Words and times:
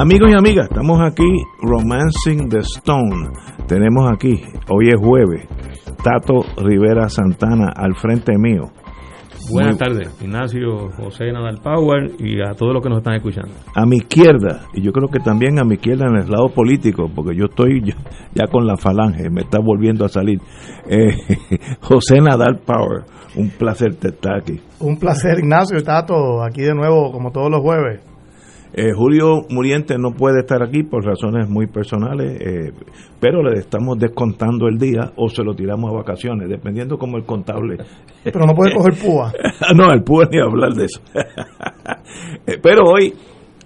Amigos 0.00 0.30
y 0.30 0.34
amigas, 0.34 0.66
estamos 0.70 0.98
aquí 1.02 1.28
Romancing 1.60 2.48
the 2.48 2.60
Stone. 2.60 3.28
Tenemos 3.66 4.10
aquí, 4.10 4.42
hoy 4.70 4.88
es 4.88 4.96
jueves, 4.98 5.46
Tato 6.02 6.40
Rivera 6.56 7.10
Santana 7.10 7.70
al 7.76 7.94
frente 7.96 8.32
mío. 8.38 8.62
Buenas 9.52 9.76
tardes, 9.76 10.18
Ignacio 10.22 10.88
José 10.96 11.30
Nadal 11.32 11.58
Power 11.62 12.12
y 12.18 12.40
a 12.40 12.54
todos 12.54 12.72
los 12.72 12.82
que 12.82 12.88
nos 12.88 13.00
están 13.00 13.16
escuchando. 13.16 13.50
A 13.74 13.84
mi 13.84 13.96
izquierda, 13.96 14.62
y 14.72 14.80
yo 14.80 14.90
creo 14.92 15.08
que 15.08 15.18
también 15.18 15.58
a 15.58 15.64
mi 15.64 15.74
izquierda 15.74 16.06
en 16.06 16.16
el 16.16 16.30
lado 16.30 16.48
político, 16.48 17.10
porque 17.14 17.36
yo 17.36 17.44
estoy 17.50 17.82
ya, 18.32 18.46
con 18.46 18.66
la 18.66 18.78
falange, 18.78 19.28
me 19.28 19.42
está 19.42 19.58
volviendo 19.60 20.06
a 20.06 20.08
salir. 20.08 20.40
Eh, 20.88 21.10
José 21.82 22.22
Nadal 22.22 22.60
Power, 22.64 23.04
un 23.36 23.50
placer 23.50 23.90
estar 24.02 24.38
aquí. 24.38 24.58
Un 24.78 24.98
placer, 24.98 25.40
Ignacio, 25.40 25.82
Tato, 25.82 26.42
aquí 26.42 26.62
de 26.62 26.74
nuevo, 26.74 27.12
como 27.12 27.32
todos 27.32 27.50
los 27.50 27.60
jueves. 27.60 28.09
Eh, 28.72 28.92
Julio 28.94 29.46
Muriente 29.50 29.98
no 29.98 30.12
puede 30.12 30.40
estar 30.40 30.62
aquí 30.62 30.84
por 30.84 31.04
razones 31.04 31.48
muy 31.48 31.66
personales, 31.66 32.40
eh, 32.40 32.72
pero 33.18 33.42
le 33.42 33.58
estamos 33.58 33.98
descontando 33.98 34.68
el 34.68 34.78
día 34.78 35.12
o 35.16 35.28
se 35.28 35.42
lo 35.42 35.54
tiramos 35.54 35.90
a 35.90 35.96
vacaciones, 35.96 36.48
dependiendo 36.48 36.96
como 36.96 37.16
el 37.16 37.24
contable. 37.24 37.78
Pero 38.22 38.46
no 38.46 38.54
puede 38.54 38.74
coger 38.74 38.94
púa. 38.94 39.32
no, 39.74 39.90
el 39.90 40.02
púa 40.02 40.28
ni 40.30 40.38
hablar 40.38 40.74
de 40.74 40.84
eso. 40.84 41.00
Eh, 42.46 42.58
pero 42.60 42.82
hoy, 42.86 43.14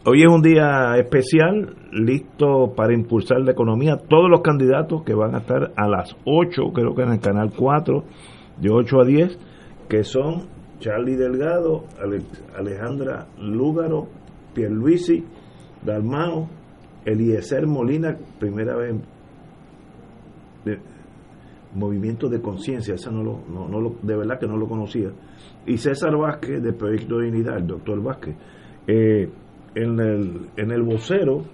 hoy 0.04 0.22
es 0.22 0.28
un 0.28 0.42
día 0.42 0.96
especial, 0.98 1.74
listo 1.92 2.72
para 2.76 2.92
impulsar 2.92 3.40
la 3.40 3.52
economía. 3.52 3.96
Todos 3.96 4.28
los 4.30 4.42
candidatos 4.42 5.02
que 5.02 5.14
van 5.14 5.34
a 5.34 5.38
estar 5.38 5.72
a 5.76 5.88
las 5.88 6.14
8, 6.24 6.62
creo 6.74 6.94
que 6.94 7.02
en 7.02 7.12
el 7.12 7.20
canal 7.20 7.52
4, 7.56 8.04
de 8.60 8.70
8 8.70 9.00
a 9.00 9.04
10, 9.04 9.38
que 9.88 10.04
son 10.04 10.48
Charlie 10.78 11.16
Delgado, 11.16 11.84
Alejandra 12.54 13.26
Lúgaro, 13.38 14.08
Pierluisi, 14.54 15.24
Dalmao, 15.84 16.48
Eliezer 17.04 17.66
Molina, 17.66 18.16
primera 18.38 18.76
vez 18.76 18.94
de 20.64 20.78
Movimiento 21.74 22.28
de 22.28 22.40
Conciencia, 22.40 22.94
esa 22.94 23.10
no 23.10 23.22
lo, 23.22 23.40
no, 23.48 23.80
lo, 23.80 23.96
de 24.02 24.16
verdad 24.16 24.38
que 24.38 24.46
no 24.46 24.56
lo 24.56 24.66
conocía, 24.66 25.10
y 25.66 25.76
César 25.76 26.16
Vázquez 26.16 26.62
de 26.62 26.72
Proyecto 26.72 27.18
de 27.18 27.28
Unidad, 27.28 27.58
el 27.58 27.66
doctor 27.66 28.02
Vázquez. 28.02 28.36
Eh, 28.86 29.28
en, 29.74 30.00
el, 30.00 30.48
en 30.56 30.70
el 30.70 30.82
vocero, 30.82 31.44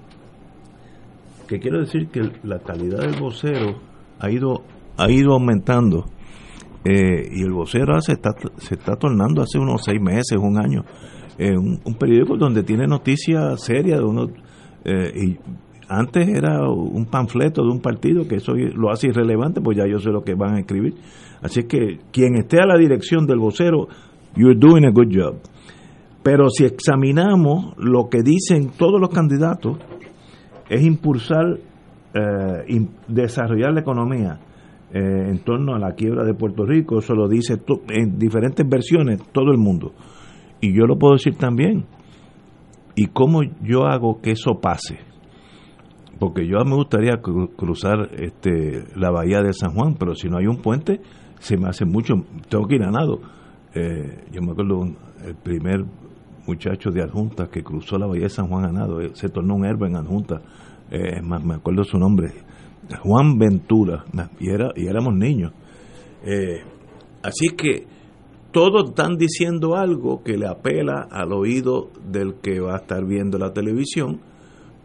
que 1.49 1.59
quiero 1.59 1.81
decir 1.81 2.09
que 2.09 2.31
la 2.43 2.59
calidad 2.59 3.01
del 3.01 3.19
vocero 3.21 3.81
ha 4.19 4.31
ido, 4.31 4.63
ha 4.97 5.11
ido 5.11 5.33
aumentando. 5.33 6.05
Eh, 6.85 7.29
y 7.33 7.43
el 7.43 7.53
vocero 7.53 8.01
se 8.01 8.13
está, 8.13 8.31
se 8.57 8.75
está 8.75 8.97
tornando 8.97 9.43
hace 9.43 9.59
unos 9.59 9.83
seis 9.85 10.01
meses, 10.01 10.39
un 10.39 10.59
año, 10.59 10.85
eh, 11.43 11.57
un, 11.57 11.95
periódico 11.95 12.37
donde 12.37 12.63
tiene 12.63 12.87
noticias 12.87 13.65
serias 13.65 13.99
de 13.99 14.05
uno 14.05 14.27
eh, 14.85 15.11
y 15.17 15.39
antes 15.89 16.29
era 16.29 16.69
un 16.69 17.07
panfleto 17.07 17.63
de 17.63 17.71
un 17.71 17.81
partido 17.81 18.29
que 18.29 18.35
eso 18.35 18.53
lo 18.53 18.91
hace 18.91 19.07
irrelevante 19.07 19.63
pues 19.63 19.79
ya 19.79 19.87
yo 19.91 19.99
sé 19.99 20.11
lo 20.11 20.23
que 20.23 20.35
van 20.35 20.57
a 20.57 20.61
escribir. 20.61 20.97
Así 21.41 21.63
que 21.63 21.99
quien 22.13 22.37
esté 22.37 22.61
a 22.61 22.67
la 22.67 22.77
dirección 22.77 23.27
del 23.27 23.39
vocero 23.39 23.89
you're 24.37 24.55
doing 24.55 24.85
a 24.85 24.91
good 24.91 25.09
job. 25.11 25.37
Pero 26.23 26.51
si 26.51 26.67
examinamos 26.67 27.75
lo 27.79 28.11
que 28.11 28.19
dicen 28.23 28.73
todos 28.77 29.01
los 29.01 29.09
candidatos 29.09 29.79
es 30.69 30.83
impulsar 30.83 31.57
eh, 32.13 32.87
desarrollar 33.09 33.73
la 33.73 33.81
economía 33.81 34.39
en 34.93 35.39
torno 35.39 35.75
a 35.75 35.79
la 35.79 35.95
quiebra 35.95 36.25
de 36.25 36.35
Puerto 36.35 36.67
Rico. 36.67 36.99
Eso 36.99 37.15
lo 37.15 37.29
dice 37.29 37.55
en 37.89 38.19
diferentes 38.19 38.69
versiones 38.69 39.23
todo 39.33 39.53
el 39.53 39.57
mundo 39.57 39.95
y 40.61 40.75
yo 40.75 40.87
lo 40.87 40.99
puedo 40.99 41.15
decir 41.15 41.37
también. 41.37 41.87
¿Y 42.97 43.07
cómo 43.07 43.43
yo 43.63 43.87
hago 43.87 44.21
que 44.21 44.33
eso 44.33 44.61
pase? 44.61 44.99
Porque 46.19 46.47
yo 46.47 46.59
me 46.65 46.75
gustaría 46.75 47.21
cruzar 47.57 48.11
este, 48.19 48.85
la 48.95 49.11
bahía 49.11 49.41
de 49.43 49.53
San 49.53 49.75
Juan, 49.75 49.97
pero 49.99 50.15
si 50.15 50.29
no 50.29 50.39
hay 50.39 50.47
un 50.47 50.61
puente, 50.61 51.01
se 51.39 51.57
me 51.57 51.69
hace 51.69 51.87
mucho. 51.87 52.15
Tengo 52.49 52.67
que 52.67 52.75
ir 52.75 52.83
a 52.83 52.91
nado. 52.91 53.21
Eh, 53.75 54.25
yo 54.33 54.43
me 54.43 54.53
acuerdo 54.53 54.83
el 55.25 55.37
primer 55.37 55.85
muchacho 56.47 56.91
de 56.91 57.03
adjunta 57.03 57.47
que 57.47 57.63
cruzó 57.63 57.97
la 57.97 58.07
bahía 58.07 58.25
de 58.25 58.31
San 58.31 58.49
Juan 58.49 58.65
a 58.65 58.73
nado, 58.73 59.01
eh, 59.01 59.11
se 59.15 59.29
tornó 59.29 59.55
un 59.55 59.65
herbo 59.65 59.87
en 59.87 59.97
adjunta. 59.97 60.41
Eh, 60.91 61.23
más, 61.23 61.45
me 61.45 61.55
acuerdo 61.55 61.85
su 61.85 61.99
nombre, 61.99 62.33
Juan 63.03 63.39
Ventura, 63.39 64.05
y, 64.41 64.51
era, 64.51 64.71
y 64.75 64.87
éramos 64.89 65.15
niños. 65.15 65.53
Eh, 66.25 66.63
así 67.23 67.51
que 67.57 67.87
todos 68.53 68.91
están 68.91 69.17
diciendo 69.17 69.77
algo 69.77 70.23
que 70.23 70.37
le 70.37 70.49
apela 70.49 71.07
al 71.11 71.33
oído 71.33 71.91
del 72.05 72.35
que 72.43 72.61
va 72.61 72.75
a 72.75 72.79
estar 72.79 73.05
viendo 73.05 73.39
la 73.39 73.53
televisión, 73.53 74.21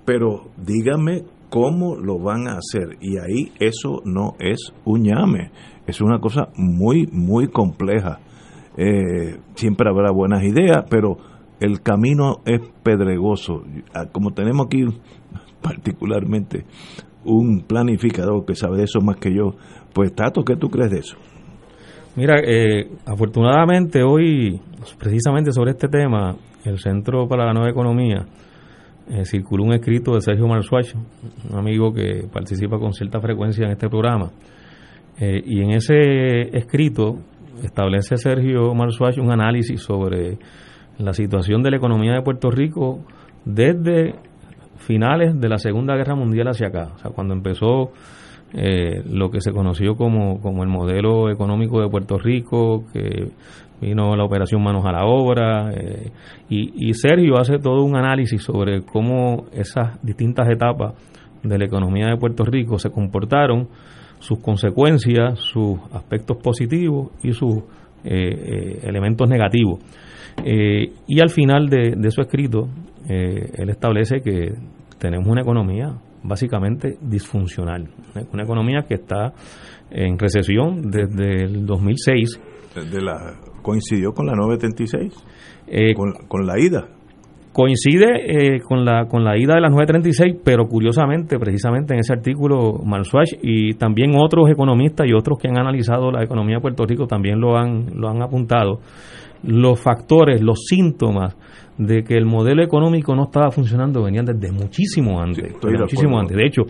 pero 0.05 0.51
dígame 0.57 1.23
cómo 1.49 1.95
lo 1.95 2.19
van 2.19 2.47
a 2.47 2.57
hacer. 2.57 2.97
Y 3.01 3.17
ahí 3.17 3.51
eso 3.59 4.01
no 4.05 4.35
es 4.39 4.73
un 4.83 5.03
llame, 5.03 5.51
es 5.87 6.01
una 6.01 6.19
cosa 6.19 6.49
muy, 6.55 7.07
muy 7.11 7.47
compleja. 7.47 8.19
Eh, 8.77 9.39
siempre 9.55 9.89
habrá 9.89 10.11
buenas 10.11 10.43
ideas, 10.43 10.85
pero 10.89 11.17
el 11.59 11.81
camino 11.81 12.41
es 12.45 12.61
pedregoso. 12.83 13.63
Ah, 13.93 14.05
como 14.11 14.33
tenemos 14.33 14.67
aquí 14.67 14.85
particularmente 15.61 16.65
un 17.23 17.61
planificador 17.61 18.45
que 18.45 18.55
sabe 18.55 18.77
de 18.77 18.83
eso 18.83 19.01
más 19.01 19.17
que 19.17 19.33
yo, 19.33 19.55
pues 19.93 20.13
Tato, 20.13 20.43
¿qué 20.43 20.55
tú 20.55 20.69
crees 20.69 20.91
de 20.91 20.99
eso? 20.99 21.17
Mira, 22.15 22.35
eh, 22.41 22.87
afortunadamente 23.05 24.01
hoy, 24.01 24.61
precisamente 24.97 25.51
sobre 25.51 25.71
este 25.71 25.89
tema, 25.89 26.33
el 26.63 26.79
Centro 26.79 27.27
para 27.27 27.45
la 27.45 27.51
Nueva 27.51 27.69
Economía 27.69 28.25
eh, 29.09 29.25
circuló 29.25 29.65
un 29.65 29.73
escrito 29.73 30.13
de 30.13 30.21
Sergio 30.21 30.47
Marsuach, 30.47 30.93
un 30.95 31.59
amigo 31.59 31.93
que 31.93 32.25
participa 32.31 32.79
con 32.79 32.93
cierta 32.93 33.19
frecuencia 33.19 33.65
en 33.65 33.71
este 33.71 33.89
programa. 33.89 34.31
Eh, 35.19 35.41
y 35.45 35.61
en 35.61 35.71
ese 35.71 36.57
escrito 36.57 37.17
establece 37.61 38.15
Sergio 38.15 38.73
Marsuach 38.73 39.17
un 39.17 39.31
análisis 39.31 39.81
sobre 39.81 40.37
la 40.97 41.11
situación 41.11 41.63
de 41.63 41.71
la 41.71 41.77
economía 41.77 42.13
de 42.13 42.21
Puerto 42.21 42.49
Rico 42.49 43.03
desde 43.43 44.15
finales 44.77 45.37
de 45.37 45.49
la 45.49 45.57
Segunda 45.57 45.95
Guerra 45.97 46.15
Mundial 46.15 46.47
hacia 46.47 46.67
acá. 46.67 46.93
O 46.95 46.97
sea, 46.97 47.11
cuando 47.11 47.33
empezó 47.33 47.91
eh, 48.53 49.01
lo 49.09 49.29
que 49.31 49.41
se 49.41 49.51
conoció 49.51 49.95
como, 49.95 50.39
como 50.39 50.63
el 50.63 50.69
modelo 50.69 51.29
económico 51.29 51.81
de 51.81 51.89
Puerto 51.89 52.17
Rico, 52.17 52.85
que 52.93 53.29
vino 53.81 54.15
la 54.15 54.23
operación 54.23 54.63
Manos 54.63 54.85
a 54.85 54.91
la 54.91 55.05
Obra, 55.05 55.71
eh, 55.73 56.11
y, 56.49 56.93
Sergio 56.93 57.37
hace 57.37 57.57
todo 57.57 57.83
un 57.83 57.97
análisis 57.97 58.41
sobre 58.41 58.83
cómo 58.83 59.45
esas 59.51 60.01
distintas 60.03 60.47
etapas 60.49 60.93
de 61.43 61.57
la 61.57 61.65
economía 61.65 62.07
de 62.07 62.17
Puerto 62.17 62.45
Rico 62.45 62.79
se 62.79 62.91
comportaron, 62.91 63.67
sus 64.19 64.39
consecuencias, 64.39 65.37
sus 65.39 65.77
aspectos 65.91 66.37
positivos 66.41 67.11
y 67.21 67.33
sus 67.33 67.63
eh, 68.05 68.79
elementos 68.83 69.27
negativos. 69.27 69.79
y 70.45 71.19
al 71.19 71.29
final 71.29 71.69
de 71.69 72.11
su 72.11 72.21
escrito, 72.21 72.69
él 73.07 73.69
establece 73.69 74.21
que 74.21 74.53
tenemos 74.97 75.27
una 75.27 75.41
economía 75.41 75.93
básicamente 76.27 76.97
disfuncional. 77.01 77.87
Una 78.33 78.43
economía 78.43 78.83
que 78.87 78.95
está 78.95 79.33
en 79.91 80.17
recesión 80.17 80.89
desde 80.89 81.43
el 81.43 81.65
2006. 81.65 82.41
Desde 82.75 83.01
la, 83.01 83.35
¿Coincidió 83.61 84.11
con 84.13 84.25
la 84.25 84.33
936? 84.33 85.13
Eh, 85.67 85.93
con, 85.95 86.13
con, 86.27 86.45
la 86.45 86.59
ida. 86.59 86.87
Coincide 87.51 88.55
eh, 88.55 88.59
con, 88.61 88.83
la, 88.83 89.07
con 89.07 89.23
la 89.23 89.37
ida 89.37 89.55
de 89.55 89.61
la 89.61 89.69
936, 89.69 90.41
pero 90.43 90.67
curiosamente, 90.67 91.39
precisamente 91.39 91.93
en 91.93 92.01
ese 92.01 92.13
artículo, 92.13 92.73
Malsuach 92.83 93.29
y 93.41 93.73
también 93.75 94.11
otros 94.15 94.49
economistas 94.49 95.07
y 95.07 95.13
otros 95.13 95.39
que 95.39 95.47
han 95.47 95.57
analizado 95.57 96.11
la 96.11 96.23
economía 96.23 96.57
de 96.57 96.61
Puerto 96.61 96.85
Rico 96.85 97.07
también 97.07 97.39
lo 97.39 97.57
han, 97.57 97.87
lo 97.95 98.09
han 98.09 98.21
apuntado, 98.21 98.81
los 99.43 99.79
factores, 99.79 100.41
los 100.41 100.65
síntomas 100.67 101.37
de 101.77 102.03
que 102.03 102.15
el 102.15 102.25
modelo 102.25 102.63
económico 102.63 103.15
no 103.15 103.23
estaba 103.23 103.51
funcionando 103.51 104.03
venían 104.03 104.25
desde 104.25 104.51
muchísimo 104.51 105.19
antes. 105.21 105.53
muchísimo 105.61 106.19
antes. 106.19 106.37
De 106.37 106.45
hecho, 106.45 106.61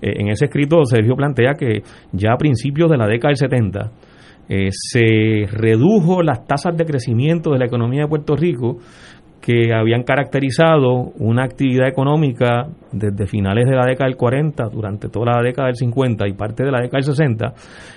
eh, 0.00 0.14
en 0.16 0.28
ese 0.28 0.46
escrito 0.46 0.84
Sergio 0.84 1.16
plantea 1.16 1.54
que 1.54 1.82
ya 2.12 2.32
a 2.32 2.36
principios 2.36 2.90
de 2.90 2.96
la 2.96 3.06
década 3.06 3.30
del 3.30 3.36
70 3.36 3.90
eh, 4.48 4.68
se 4.70 5.46
redujo 5.50 6.22
las 6.22 6.44
tasas 6.44 6.76
de 6.76 6.84
crecimiento 6.84 7.52
de 7.52 7.58
la 7.58 7.66
economía 7.66 8.02
de 8.02 8.08
Puerto 8.08 8.36
Rico 8.36 8.78
que 9.40 9.72
habían 9.72 10.02
caracterizado 10.02 11.12
una 11.18 11.44
actividad 11.44 11.88
económica 11.88 12.66
desde 12.92 13.26
finales 13.26 13.64
de 13.66 13.74
la 13.74 13.86
década 13.86 14.08
del 14.08 14.16
40, 14.16 14.68
durante 14.68 15.08
toda 15.08 15.36
la 15.36 15.42
década 15.42 15.68
del 15.68 15.76
50 15.76 16.28
y 16.28 16.34
parte 16.34 16.62
de 16.62 16.70
la 16.70 16.80
década 16.80 16.98
del 16.98 17.14
60, 17.14 17.54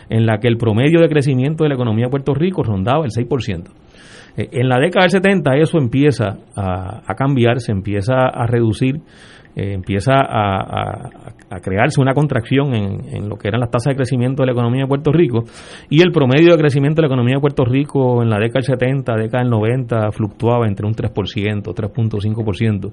en 0.10 0.25
la 0.25 0.38
que 0.38 0.48
el 0.48 0.57
promedio 0.57 1.01
de 1.01 1.10
crecimiento 1.10 1.63
de 1.63 1.69
la 1.69 1.75
economía 1.75 2.06
de 2.06 2.12
Puerto 2.12 2.33
Rico 2.33 2.63
rondaba 2.63 3.04
el 3.04 3.12
6%. 3.12 3.63
Eh, 4.38 4.50
en 4.51 4.69
la 4.69 4.80
década 4.80 5.03
del 5.03 5.12
70 5.12 5.56
eso 5.57 5.77
empieza 5.77 6.38
a, 6.56 7.01
a 7.06 7.15
cambiar, 7.15 7.59
se 7.59 7.71
empieza 7.71 8.27
a 8.27 8.45
reducir 8.47 9.01
eh, 9.55 9.73
empieza 9.73 10.13
a, 10.15 11.09
crearse 11.61 12.01
una 12.01 12.15
contracción 12.15 12.73
en, 12.73 13.29
lo 13.29 13.38
que 13.38 13.47
eran 13.47 13.59
las 13.59 13.69
tasas 13.69 13.91
de 13.91 13.95
crecimiento 13.95 14.41
de 14.41 14.47
la 14.47 14.53
economía 14.53 14.81
de 14.81 14.88
Puerto 14.88 15.11
Rico 15.11 15.44
y 15.88 16.01
el 16.01 16.11
promedio 16.11 16.53
de 16.53 16.57
crecimiento 16.57 16.95
de 16.95 17.03
la 17.03 17.13
economía 17.13 17.35
de 17.35 17.41
Puerto 17.41 17.63
Rico 17.63 18.23
en 18.23 18.29
la 18.31 18.39
década 18.39 18.65
del 18.65 18.79
70, 18.79 19.13
década 19.13 19.44
del 19.44 19.51
90 19.51 20.11
fluctuaba 20.11 20.65
entre 20.67 20.88
un 20.88 20.95
3%, 20.95 21.13
3.5%. 21.13 22.91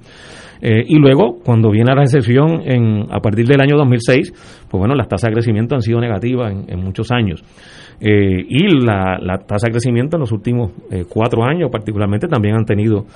Eh, 0.60 0.84
y 0.86 0.98
luego, 0.98 1.38
cuando 1.42 1.70
viene 1.70 1.94
la 1.94 2.02
recesión 2.02 2.60
en, 2.62 3.06
a 3.10 3.20
partir 3.20 3.46
del 3.46 3.62
año 3.62 3.78
2006, 3.78 4.66
pues 4.68 4.78
bueno, 4.78 4.94
las 4.94 5.08
tasas 5.08 5.30
de 5.30 5.34
crecimiento 5.34 5.74
han 5.74 5.80
sido 5.80 5.98
negativas 5.98 6.52
en, 6.52 6.80
muchos 6.80 7.10
años. 7.10 7.42
Eh, 8.02 8.44
y 8.46 8.84
la, 8.84 9.18
tasa 9.46 9.68
de 9.68 9.72
crecimiento 9.72 10.16
en 10.16 10.20
los 10.20 10.32
últimos 10.32 10.72
cuatro 11.08 11.44
años 11.44 11.70
particularmente 11.70 12.28
también 12.28 12.56
han 12.56 12.64
tenido 12.64 13.06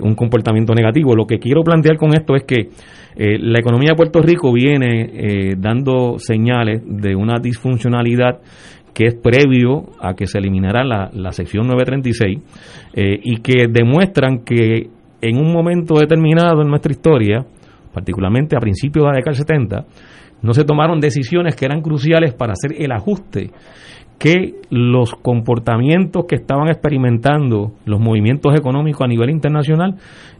un 0.00 0.14
comportamiento 0.14 0.74
negativo. 0.74 1.14
Lo 1.14 1.26
que 1.26 1.38
quiero 1.38 1.62
plantear 1.62 1.96
con 1.96 2.14
esto 2.14 2.34
es 2.34 2.44
que 2.44 2.68
la 3.16 3.58
economía 3.58 3.90
de 3.90 3.96
Puerto 3.96 4.20
Rico 4.22 4.52
viene 4.52 5.54
dando 5.58 6.18
señales 6.18 6.82
de 6.86 7.16
una 7.16 7.40
disfuncionalidad 7.42 8.40
que 8.94 9.06
es 9.06 9.14
previo 9.14 9.90
a 10.00 10.14
que 10.14 10.26
se 10.26 10.38
eliminara 10.38 10.84
la, 10.84 11.10
la 11.12 11.32
sección 11.32 11.66
936 11.66 12.38
y 12.94 13.40
que 13.40 13.66
demuestran 13.68 14.44
que 14.44 14.88
en 15.20 15.36
un 15.36 15.52
momento 15.52 15.94
determinado 15.94 16.62
en 16.62 16.68
nuestra 16.68 16.92
historia, 16.92 17.44
particularmente 17.92 18.56
a 18.56 18.60
principios 18.60 19.04
de 19.04 19.10
la 19.10 19.16
década 19.16 19.32
del 19.32 19.46
70, 19.46 19.86
no 20.42 20.54
se 20.54 20.64
tomaron 20.64 21.00
decisiones 21.00 21.56
que 21.56 21.64
eran 21.64 21.80
cruciales 21.80 22.34
para 22.34 22.52
hacer 22.52 22.80
el 22.80 22.92
ajuste 22.92 23.50
que 24.18 24.54
los 24.70 25.14
comportamientos 25.14 26.24
que 26.26 26.34
estaban 26.34 26.68
experimentando 26.68 27.72
los 27.84 28.00
movimientos 28.00 28.54
económicos 28.58 29.02
a 29.02 29.08
nivel 29.08 29.30
internacional 29.30 29.94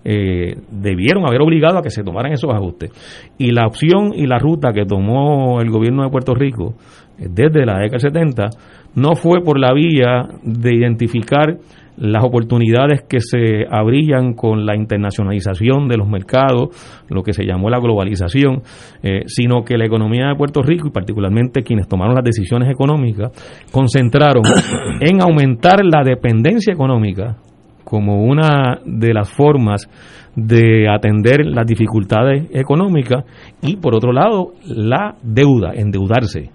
eh, 0.05 0.57
debieron 0.71 1.27
haber 1.27 1.43
obligado 1.43 1.79
a 1.79 1.83
que 1.83 1.91
se 1.91 2.03
tomaran 2.03 2.33
esos 2.33 2.53
ajustes. 2.53 2.91
Y 3.39 3.53
la 3.53 3.67
opción 3.67 4.13
y 4.15 4.27
la 4.27 4.39
ruta 4.39 4.73
que 4.73 4.85
tomó 4.85 5.61
el 5.61 5.71
gobierno 5.71 6.03
de 6.03 6.11
Puerto 6.11 6.35
Rico 6.35 6.75
eh, 7.19 7.29
desde 7.31 7.65
la 7.65 7.79
década 7.79 7.99
del 7.99 8.01
70 8.01 8.51
no 8.97 9.15
fue 9.15 9.43
por 9.45 9.61
la 9.61 9.73
vía 9.73 10.29
de 10.43 10.75
identificar 10.75 11.59
las 12.01 12.25
oportunidades 12.25 13.03
que 13.09 13.21
se 13.21 13.67
abrían 13.71 14.35
con 14.35 14.65
la 14.65 14.77
internacionalización 14.77 15.89
de 15.89 15.97
los 15.97 16.09
mercados, 16.09 16.69
lo 17.09 17.23
que 17.23 17.33
se 17.33 17.45
llamó 17.45 17.71
la 17.71 17.81
globalización, 17.81 18.63
eh, 19.03 19.23
sino 19.27 19.65
que 19.65 19.77
la 19.77 19.87
economía 19.87 20.29
de 20.29 20.37
Puerto 20.37 20.63
Rico 20.63 20.89
y 20.89 20.91
particularmente 20.91 21.63
quienes 21.63 21.89
tomaron 21.89 22.15
las 22.15 22.25
decisiones 22.25 22.71
económicas 22.71 23.33
concentraron 23.73 24.43
en 25.01 25.21
aumentar 25.21 25.85
la 25.85 26.05
dependencia 26.05 26.73
económica 26.73 27.37
como 27.85 28.23
una 28.25 28.81
de 28.85 29.15
las 29.15 29.33
formas 29.33 29.89
de 30.37 30.89
atender 30.89 31.47
las 31.47 31.67
dificultades 31.67 32.47
económicas 32.53 33.25
y 33.63 33.77
por 33.77 33.95
otro 33.97 34.13
lado 34.13 34.53
la 34.67 35.17
deuda, 35.23 35.73
endeudarse. 35.75 36.51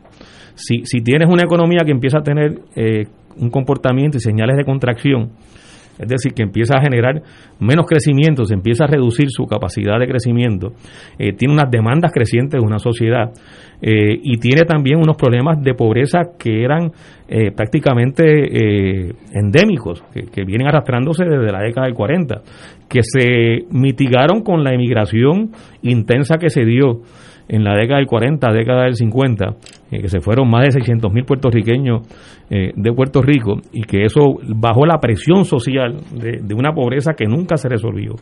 Si, 0.55 0.85
si 0.85 1.01
tienes 1.01 1.27
una 1.27 1.43
economía 1.43 1.81
que 1.83 1.91
empieza 1.91 2.19
a 2.19 2.23
tener 2.23 2.59
eh, 2.75 3.07
un 3.37 3.49
comportamiento 3.49 4.17
y 4.17 4.21
señales 4.21 4.57
de 4.57 4.65
contracción, 4.65 5.31
es 5.99 6.07
decir, 6.07 6.33
que 6.33 6.43
empieza 6.43 6.75
a 6.77 6.81
generar 6.81 7.21
menos 7.59 7.85
crecimiento, 7.85 8.45
se 8.45 8.55
empieza 8.55 8.85
a 8.85 8.87
reducir 8.87 9.29
su 9.29 9.45
capacidad 9.45 9.99
de 9.99 10.07
crecimiento, 10.07 10.73
eh, 11.19 11.33
tiene 11.33 11.53
unas 11.53 11.69
demandas 11.69 12.11
crecientes 12.11 12.59
de 12.59 12.65
una 12.65 12.79
sociedad 12.79 13.31
eh, 13.81 14.17
y 14.23 14.37
tiene 14.37 14.63
también 14.63 14.97
unos 14.97 15.17
problemas 15.17 15.61
de 15.61 15.73
pobreza 15.75 16.21
que 16.39 16.63
eran 16.63 16.91
eh, 17.27 17.51
prácticamente 17.51 19.13
endémicos, 19.33 20.03
que, 20.13 20.23
que, 20.23 20.43
vienen 20.43 20.67
arrastrándose 20.67 21.25
desde 21.25 21.51
la 21.51 21.61
década 21.61 21.85
del 21.85 21.95
40, 21.95 22.41
que 22.89 23.01
se 23.03 23.65
mitigaron 23.71 24.41
con 24.41 24.63
la 24.63 24.73
emigración 24.73 25.51
intensa 25.81 26.37
que 26.37 26.49
se 26.49 26.65
dio 26.65 27.01
en 27.53 27.63
la 27.63 27.75
década 27.75 27.99
del 27.99 28.07
40, 28.07 28.51
década 28.51 28.83
del 28.85 28.95
50, 28.95 29.45
eh, 29.91 30.01
que 30.01 30.07
se 30.07 30.21
fueron 30.21 30.49
más 30.49 30.65
de 30.65 30.71
600 30.71 31.13
mil 31.13 31.23
puertorriqueños 31.23 32.01
eh, 32.49 32.71
de 32.75 32.93
Puerto 32.93 33.21
Rico 33.21 33.59
y 33.71 33.83
que 33.83 34.05
eso 34.05 34.39
bajó 34.55 34.87
la 34.87 34.97
presión 34.97 35.45
social 35.45 35.97
de, 36.19 36.55
una 36.55 36.73
pobreza 36.73 37.13
que 37.13 37.25
nunca 37.25 37.55
se 37.57 37.69
resolvió. 37.69 38.15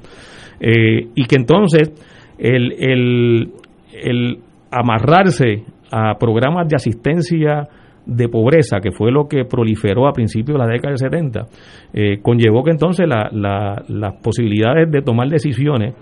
Eh, 0.60 1.08
y 1.16 1.24
que 1.24 1.38
entonces 1.38 1.94
el, 2.38 2.74
el, 2.74 3.52
el 3.94 4.40
amarrarse 4.70 5.64
a 5.90 6.16
programas 6.20 6.68
de 6.68 6.76
asistencia 6.76 7.70
de 8.06 8.28
pobreza, 8.28 8.82
que 8.82 8.92
fue 8.92 9.14
lo 9.14 9.30
que 9.30 9.46
proliferó 9.46 10.10
a 10.10 10.12
principios 10.12 10.58
de 10.58 10.66
la 10.66 10.70
década 10.70 10.90
del 10.90 10.98
70, 10.98 11.46
conllevó 12.22 12.64
que 12.64 12.72
entonces 12.72 13.08
la, 13.08 13.30
las 13.32 14.16
posibilidades 14.22 14.92
de 14.92 15.02
tomar 15.02 15.30
decisiones 15.30 15.94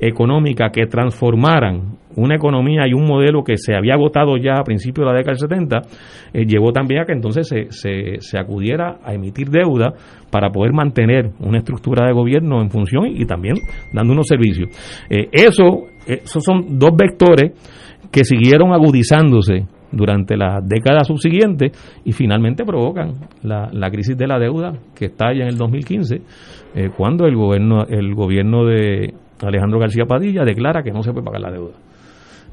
económica 0.00 0.70
que 0.70 0.86
transformaran 0.86 1.96
una 2.16 2.34
economía 2.34 2.86
y 2.88 2.94
un 2.94 3.06
modelo 3.06 3.44
que 3.44 3.56
se 3.56 3.74
había 3.74 3.94
agotado 3.94 4.36
ya 4.36 4.54
a 4.54 4.64
principios 4.64 5.06
de 5.06 5.12
la 5.12 5.18
década 5.18 5.32
del 5.32 5.38
70, 5.38 5.82
eh, 6.32 6.46
llevó 6.46 6.72
también 6.72 7.02
a 7.02 7.04
que 7.04 7.12
entonces 7.12 7.46
se, 7.46 8.20
se, 8.20 8.38
acudiera 8.38 8.98
a 9.04 9.12
emitir 9.12 9.50
deuda 9.50 9.92
para 10.30 10.50
poder 10.50 10.72
mantener 10.72 11.30
una 11.40 11.58
estructura 11.58 12.06
de 12.06 12.12
gobierno 12.12 12.62
en 12.62 12.70
función 12.70 13.06
y, 13.06 13.24
también 13.26 13.56
dando 13.92 14.14
unos 14.14 14.26
servicios. 14.26 14.70
Eh, 15.10 15.28
eso, 15.30 15.88
esos 16.06 16.42
son 16.42 16.78
dos 16.78 16.90
vectores 16.96 17.52
que 18.10 18.24
siguieron 18.24 18.72
agudizándose 18.72 19.66
durante 19.92 20.36
las 20.36 20.66
décadas 20.66 21.06
subsiguientes 21.06 21.72
y 22.04 22.12
finalmente 22.12 22.64
provocan 22.64 23.14
la, 23.42 23.68
la 23.72 23.90
crisis 23.90 24.16
de 24.16 24.26
la 24.26 24.38
deuda 24.38 24.72
que 24.94 25.06
estalla 25.06 25.42
en 25.42 25.48
el 25.48 25.56
2015 25.56 26.22
eh, 26.74 26.90
cuando 26.96 27.26
el 27.26 27.36
gobierno 27.36 27.84
el 27.88 28.14
gobierno 28.14 28.64
de 28.64 29.14
Alejandro 29.42 29.78
García 29.78 30.04
Padilla 30.06 30.44
declara 30.44 30.82
que 30.82 30.92
no 30.92 31.02
se 31.02 31.12
puede 31.12 31.24
pagar 31.24 31.40
la 31.40 31.50
deuda. 31.50 31.74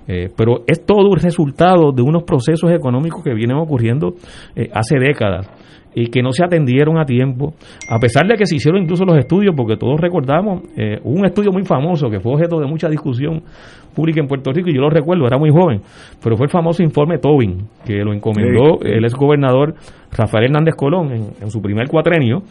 Eh, 0.07 0.29
pero 0.35 0.63
es 0.67 0.85
todo 0.85 1.09
un 1.09 1.17
resultado 1.17 1.91
de 1.93 2.01
unos 2.01 2.23
procesos 2.23 2.69
económicos 2.71 3.23
que 3.23 3.33
vienen 3.33 3.57
ocurriendo 3.57 4.15
eh, 4.55 4.69
hace 4.73 4.99
décadas 4.99 5.49
y 5.95 6.07
que 6.07 6.21
no 6.21 6.31
se 6.31 6.43
atendieron 6.43 6.97
a 6.97 7.05
tiempo, 7.05 7.53
a 7.87 7.99
pesar 7.99 8.27
de 8.27 8.35
que 8.35 8.45
se 8.45 8.55
hicieron 8.55 8.81
incluso 8.81 9.05
los 9.05 9.17
estudios, 9.17 9.53
porque 9.55 9.77
todos 9.77 9.99
recordamos 9.99 10.63
eh, 10.75 10.99
un 11.03 11.25
estudio 11.25 11.51
muy 11.51 11.63
famoso 11.63 12.09
que 12.09 12.19
fue 12.19 12.33
objeto 12.33 12.59
de 12.59 12.65
mucha 12.65 12.89
discusión 12.89 13.43
pública 13.93 14.19
en 14.19 14.27
Puerto 14.27 14.51
Rico, 14.51 14.69
y 14.69 14.75
yo 14.75 14.81
lo 14.81 14.89
recuerdo, 14.89 15.27
era 15.27 15.37
muy 15.37 15.51
joven, 15.51 15.81
pero 16.21 16.35
fue 16.35 16.47
el 16.47 16.51
famoso 16.51 16.81
informe 16.81 17.19
Tobin, 17.19 17.67
que 17.85 18.03
lo 18.03 18.11
encomendó 18.11 18.79
el 18.81 19.03
ex 19.03 19.13
gobernador 19.13 19.75
Rafael 20.11 20.45
Hernández 20.45 20.75
Colón 20.75 21.11
en, 21.11 21.51
su 21.51 21.61
primer 21.61 21.87
cuatrenio, 21.87 22.41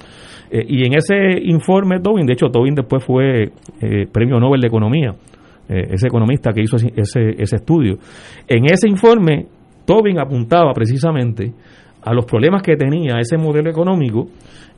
y 0.53 0.85
en 0.87 0.95
ese 0.95 1.17
informe 1.45 2.01
Tobin, 2.01 2.27
de 2.27 2.35
hecho 2.35 2.49
Tobin 2.49 2.75
después 2.75 3.03
fue 3.05 3.51
premio 4.13 4.39
Nobel 4.39 4.61
de 4.61 4.67
Economía, 4.67 5.15
eh, 5.69 5.89
ese 5.93 6.09
economista 6.09 6.53
que 6.53 6.61
hizo 6.61 6.77
ese, 6.77 7.31
ese 7.39 7.57
estudio. 7.57 7.97
En 8.47 8.67
ese 8.67 8.89
informe, 8.89 9.47
Tobin 9.87 10.19
apuntaba 10.19 10.73
precisamente 10.75 11.53
a 12.03 12.13
los 12.13 12.27
problemas 12.27 12.63
que 12.63 12.77
tenía 12.77 13.19
ese 13.21 13.39
modelo 13.39 13.71
económico 13.71 14.27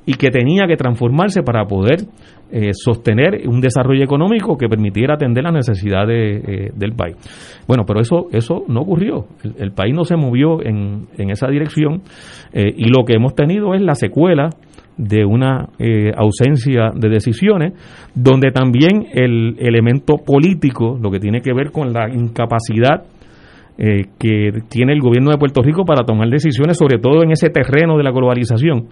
y 0.07 0.15
que 0.15 0.31
tenía 0.31 0.67
que 0.69 0.77
transformarse 0.77 1.43
para 1.43 1.65
poder 1.65 2.03
eh, 2.53 2.71
sostener 2.75 3.49
un 3.49 3.61
desarrollo 3.61 4.05
económico 4.05 4.57
que 4.57 4.69
permitiera 4.69 5.15
atender 5.15 5.43
las 5.43 5.55
necesidades 5.55 6.45
eh, 6.47 6.71
del 6.77 6.93
país. 6.93 7.17
Bueno, 7.67 7.85
pero 7.85 8.01
eso 8.01 8.29
eso 8.31 8.65
no 8.69 8.83
ocurrió. 8.83 9.25
El, 9.59 9.73
país 9.73 9.95
no 9.95 10.05
se 10.05 10.17
movió 10.17 10.63
en, 10.63 11.09
en 11.17 11.31
esa 11.31 11.49
dirección 11.49 12.03
y 12.53 12.85
lo 12.89 13.05
que 13.05 13.15
hemos 13.15 13.35
tenido 13.35 13.75
es 13.75 13.83
la 13.83 13.97
secuela 13.97 14.51
de 14.97 15.25
una 15.25 15.69
eh, 15.79 16.13
ausencia 16.17 16.91
de 16.95 17.09
decisiones, 17.09 17.73
donde 18.15 18.51
también 18.53 19.07
el 19.13 19.57
elemento 19.59 20.19
político, 20.19 20.99
lo 21.01 21.11
que 21.11 21.19
tiene 21.19 21.41
que 21.41 21.53
ver 21.53 21.71
con 21.73 21.93
la 21.93 22.09
incapacidad 22.09 23.05
eh, 23.77 24.05
que 24.19 24.53
tiene 24.69 24.93
el 24.93 25.01
gobierno 25.01 25.33
de 25.33 25.39
Puerto 25.39 25.61
Rico 25.61 25.85
para 25.85 26.05
tomar 26.05 26.29
decisiones, 26.29 26.79
sobre 26.79 26.99
todo 26.99 27.25
en 27.25 27.33
ese 27.33 27.51
terreno 27.51 27.97
de 27.97 28.05
la 28.05 28.13
globalización, 28.13 28.87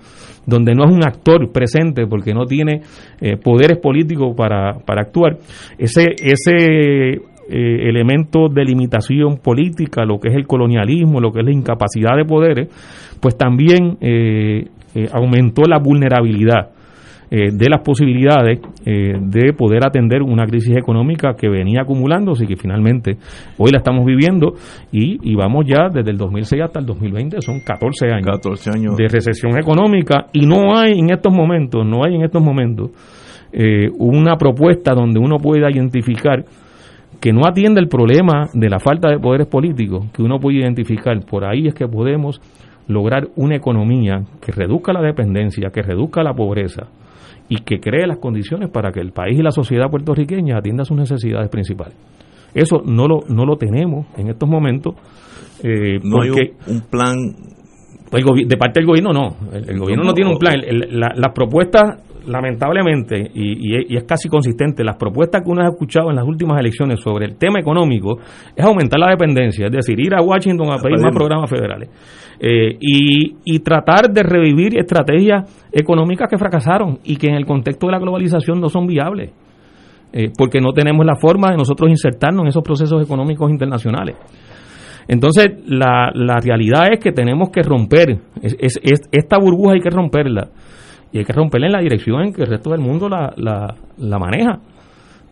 donde 0.44 0.75
no 0.75 0.85
es 0.85 0.90
un 0.90 1.04
actor 1.04 1.52
presente 1.52 2.06
porque 2.09 2.35
no 2.35 2.47
tiene 2.47 2.80
eh, 3.21 3.37
poderes 3.37 3.78
políticos 3.78 4.35
para, 4.37 4.80
para 4.85 5.02
actuar, 5.02 5.37
ese, 5.78 6.06
ese 6.18 7.21
elemento 7.49 8.49
de 8.49 8.64
limitación 8.64 9.37
política, 9.37 10.04
lo 10.06 10.18
que 10.18 10.28
es 10.28 10.35
el 10.35 10.47
colonialismo, 10.47 11.21
lo 11.21 11.32
que 11.32 11.40
es 11.40 11.44
la 11.44 11.52
incapacidad 11.52 12.16
de 12.16 12.25
poderes, 12.25 12.68
pues 13.23 13.37
también 13.37 13.99
eh, 14.00 14.66
eh, 14.94 15.08
aumentó 15.12 15.62
la 15.62 15.78
vulnerabilidad 15.78 16.70
eh, 17.30 17.50
de 17.50 17.70
las 17.70 17.80
posibilidades 17.80 18.61
eh, 18.84 19.14
de 19.18 19.54
poder 19.54 19.87
atender 19.87 20.20
una 20.20 20.44
crisis 20.44 20.76
económica 20.76 21.32
que 21.34 21.49
venía 21.49 21.80
acumulándose 21.80 22.44
y 22.44 22.46
que 22.46 22.56
finalmente 22.56 23.16
hoy 23.56 23.70
la 23.70 23.78
estamos 23.78 24.04
viviendo. 24.04 24.52
Y, 24.92 25.34
vamos 25.34 25.64
ya 25.66 25.88
desde 25.88 26.11
el 26.11 26.18
2006 26.18 26.62
hasta 26.62 26.80
el 26.80 26.87
2020, 26.87 27.40
son 27.40 27.61
14 27.61 28.06
años, 28.12 28.26
14 28.26 28.70
años. 28.70 28.96
de 28.99 29.08
recesión 29.08 29.58
económica. 29.58 30.26
Y 30.34 30.44
no 30.44 30.76
hay 30.76 30.99
en 30.99 31.11
estos 31.11 31.32
momentos, 31.32 31.87
no 31.87 32.04
hay 32.04 32.16
en 32.16 32.22
estos 32.22 32.42
momentos 32.42 32.90
una 33.99 34.37
propuesta 34.37 34.94
donde 34.94 35.18
uno 35.18 35.37
pueda 35.37 35.70
identificar 35.70 36.42
que 37.20 37.32
no 37.32 37.46
atiende 37.46 37.80
el 37.80 37.88
problema 37.88 38.49
de 38.52 38.68
la 38.68 38.80
falta 38.80 39.08
de 39.08 39.18
poderes 39.18 39.46
políticos, 39.46 40.06
que 40.12 40.22
uno 40.22 40.38
puede 40.38 40.58
identificar, 40.58 41.18
por 41.25 41.44
ahí 41.44 41.68
es 41.68 41.75
que 41.75 41.87
podemos 41.87 42.40
lograr 42.92 43.28
una 43.37 43.56
economía 43.56 44.22
que 44.40 44.52
reduzca 44.52 44.92
la 44.92 45.02
dependencia, 45.02 45.70
que 45.70 45.82
reduzca 45.82 46.22
la 46.22 46.34
pobreza 46.34 46.88
y 47.49 47.56
que 47.58 47.80
cree 47.80 48.06
las 48.06 48.18
condiciones 48.18 48.70
para 48.70 48.92
que 48.92 49.00
el 49.00 49.12
país 49.12 49.38
y 49.38 49.42
la 49.42 49.50
sociedad 49.50 49.90
puertorriqueña 49.90 50.58
atienda 50.58 50.84
sus 50.84 50.96
necesidades 50.96 51.49
principales. 51.50 51.94
Eso 52.54 52.82
no 52.84 53.06
lo, 53.08 53.20
no 53.28 53.44
lo 53.44 53.56
tenemos 53.56 54.06
en 54.16 54.28
estos 54.28 54.49
momentos. 54.49 54.94
Eh, 55.62 55.99
no 56.02 56.22
hay 56.22 56.30
un, 56.30 56.80
plan. 56.90 57.16
de 58.11 58.56
parte 58.56 58.80
del 58.80 58.87
gobierno, 58.87 59.12
no. 59.12 59.37
El, 59.52 59.78
gobierno 59.78 60.04
no, 60.04 60.12
tiene 60.12 60.30
un 60.30 60.38
plan. 60.38 60.61
las 60.61 61.32
propuestas 61.32 62.02
lamentablemente, 62.26 63.30
y, 63.34 63.96
es 63.96 64.04
casi 64.04 64.28
consistente, 64.28 64.84
las 64.84 64.96
propuestas 64.96 65.42
que 65.42 65.50
uno 65.50 65.62
ha 65.62 65.68
escuchado 65.68 66.11
en 66.11 66.16
las 66.16 66.25
últimas 66.25 66.58
elecciones 66.61 67.00
sobre 67.00 67.26
el 67.26 67.37
tema 67.37 67.58
económico 67.61 68.18
es 68.54 68.64
aumentar 68.64 69.00
la 69.00 69.11
dependencia, 69.11 69.66
es 69.66 69.72
decir, 69.72 69.99
ir 69.99 70.14
a 70.14 70.22
Washington 70.22 70.70
a 70.70 70.78
pedir 70.78 71.00
más 71.00 71.14
programas 71.14 71.50
federales 71.50 71.88
eh, 72.44 72.76
y, 72.80 73.61
tratar 73.61 74.11
de 74.11 74.25
revivir 74.25 74.76
estrategias 74.76 75.49
económicas 75.70 76.28
que 76.28 76.37
fracasaron 76.37 76.99
y 77.04 77.14
que 77.14 77.28
en 77.28 77.34
el 77.34 77.46
contexto 77.46 77.87
de 77.87 77.92
la 77.92 78.00
globalización 78.00 78.61
no 78.61 78.68
son 78.68 78.88
viables. 78.88 79.30
Eh, 80.12 80.30
porque 80.37 80.61
no 80.61 80.72
tenemos 80.72 81.06
la 81.06 81.14
forma 81.14 81.52
de 81.52 81.56
nosotros 81.56 81.88
insertarnos 81.88 82.42
en 82.42 82.49
esos 82.49 82.64
procesos 82.64 83.02
económicos 83.02 83.49
internacionales. 83.49 84.16
Entonces, 85.06 85.52
la, 85.66 86.11
la 86.14 86.38
realidad 86.40 86.88
es 86.92 86.99
que 86.99 87.12
tenemos 87.12 87.50
que 87.50 87.62
romper, 87.62 88.18
es, 88.42 88.80
esta 89.12 89.38
burbuja 89.38 89.75
hay 89.75 89.80
que 89.80 89.90
romperla 89.90 90.49
y 91.12 91.18
hay 91.18 91.25
que 91.25 91.32
romperla 91.32 91.68
en 91.68 91.72
la 91.72 91.80
dirección 91.80 92.22
en 92.22 92.32
que 92.32 92.42
el 92.42 92.49
resto 92.49 92.70
del 92.70 92.80
mundo 92.80 93.08
la, 93.08 93.32
la, 93.37 94.18
maneja, 94.18 94.58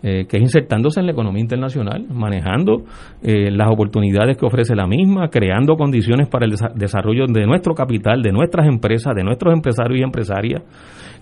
eh, 0.02 0.24
que 0.26 0.38
es 0.38 0.42
insertándose 0.42 1.00
en 1.00 1.06
la 1.06 1.12
economía 1.12 1.42
internacional, 1.42 2.06
manejando 2.08 2.84
eh, 3.22 3.50
las 3.50 3.68
oportunidades 3.70 4.38
que 4.38 4.46
ofrece 4.46 4.74
la 4.74 4.86
misma, 4.86 5.28
creando 5.28 5.76
condiciones 5.76 6.26
para 6.26 6.46
el 6.46 6.54
desarrollo 6.74 7.26
de 7.26 7.46
nuestro 7.46 7.74
capital, 7.74 8.22
de 8.22 8.32
nuestras 8.32 8.66
empresas, 8.66 9.14
de 9.14 9.22
nuestros 9.22 9.52
empresarios 9.52 10.00
y 10.00 10.02
empresarias, 10.02 10.62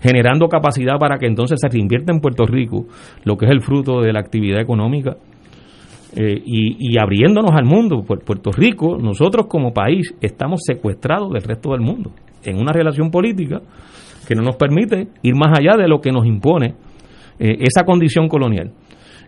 generando 0.01 0.47
capacidad 0.47 0.97
para 0.97 1.17
que 1.17 1.27
entonces 1.27 1.59
se 1.61 1.67
reinvierta 1.67 2.13
en 2.13 2.21
Puerto 2.21 2.45
Rico 2.45 2.85
lo 3.25 3.35
que 3.35 3.47
es 3.47 3.51
el 3.51 3.61
fruto 3.61 3.99
de 3.99 4.13
la 4.13 4.21
actividad 4.21 4.61
económica. 4.61 5.17
Eh, 6.15 6.41
y, 6.43 6.93
y 6.93 6.97
abriéndonos 6.97 7.51
al 7.51 7.65
mundo, 7.65 8.01
Puerto 8.01 8.51
Rico, 8.51 8.97
nosotros 8.97 9.45
como 9.47 9.73
país 9.73 10.15
estamos 10.21 10.61
secuestrados 10.65 11.31
del 11.33 11.43
resto 11.43 11.71
del 11.71 11.81
mundo 11.81 12.11
en 12.43 12.57
una 12.57 12.71
relación 12.71 13.11
política 13.11 13.61
que 14.27 14.35
no 14.35 14.41
nos 14.41 14.55
permite 14.55 15.07
ir 15.21 15.35
más 15.35 15.57
allá 15.59 15.75
de 15.75 15.87
lo 15.87 15.99
que 16.01 16.11
nos 16.11 16.25
impone 16.25 16.75
eh, 17.39 17.57
esa 17.61 17.85
condición 17.85 18.27
colonial, 18.27 18.71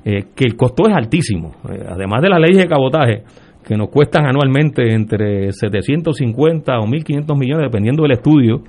eh, 0.04 0.26
que 0.36 0.44
el 0.44 0.58
costo 0.58 0.84
es 0.90 0.96
altísimo, 0.96 1.54
eh, 1.70 1.86
además 1.88 2.22
de 2.22 2.30
las 2.30 2.42
leyes 2.42 2.58
de 2.58 2.68
cabotaje, 2.68 3.24
que 3.66 3.78
nos 3.78 3.90
cuestan 3.90 4.26
anualmente 4.26 4.94
entre 4.94 5.54
750 5.54 6.80
o 6.80 6.88
1.500 6.88 7.38
millones, 7.38 7.68
dependiendo 7.68 8.04
del 8.04 8.14
estudio 8.14 8.64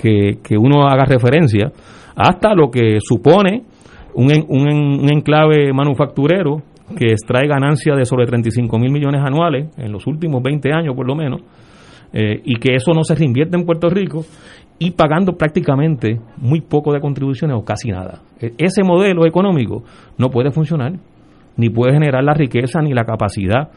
que, 0.00 0.38
que, 0.42 0.56
uno 0.56 0.86
haga 0.86 1.04
referencia, 1.04 1.70
hasta 2.16 2.54
lo 2.54 2.70
que 2.70 3.00
supone 3.00 3.64
un, 4.14 4.32
un, 4.48 5.00
un 5.02 5.12
enclave 5.12 5.72
manufacturero 5.74 6.62
que 6.96 7.12
extrae 7.12 7.46
ganancias 7.46 7.98
de 7.98 8.06
sobre 8.06 8.26
35 8.26 8.78
mil 8.78 8.92
millones 8.92 9.20
anuales 9.20 9.68
en 9.76 9.92
los 9.92 10.06
últimos 10.06 10.42
20 10.42 10.72
años 10.72 10.96
por 10.96 11.06
lo 11.06 11.14
menos, 11.14 11.42
y 12.12 12.56
que 12.56 12.74
eso 12.74 12.92
no 12.92 13.04
se 13.04 13.14
reinvierte 13.14 13.56
en 13.56 13.64
Puerto 13.64 13.88
Rico 13.88 14.24
y 14.82 14.92
pagando 14.92 15.34
prácticamente 15.34 16.18
muy 16.38 16.62
poco 16.62 16.92
de 16.94 17.00
contribuciones 17.00 17.56
o 17.56 17.64
casi 17.64 17.90
nada. 17.90 18.22
E, 18.40 18.54
ese 18.56 18.82
modelo 18.82 19.26
económico 19.26 19.84
no 20.16 20.30
puede 20.30 20.50
funcionar, 20.50 20.94
ni 21.56 21.68
puede 21.68 21.92
generar 21.92 22.24
la 22.24 22.32
riqueza 22.32 22.80
ni 22.80 22.94
la 22.94 23.04
capacidad 23.04 23.68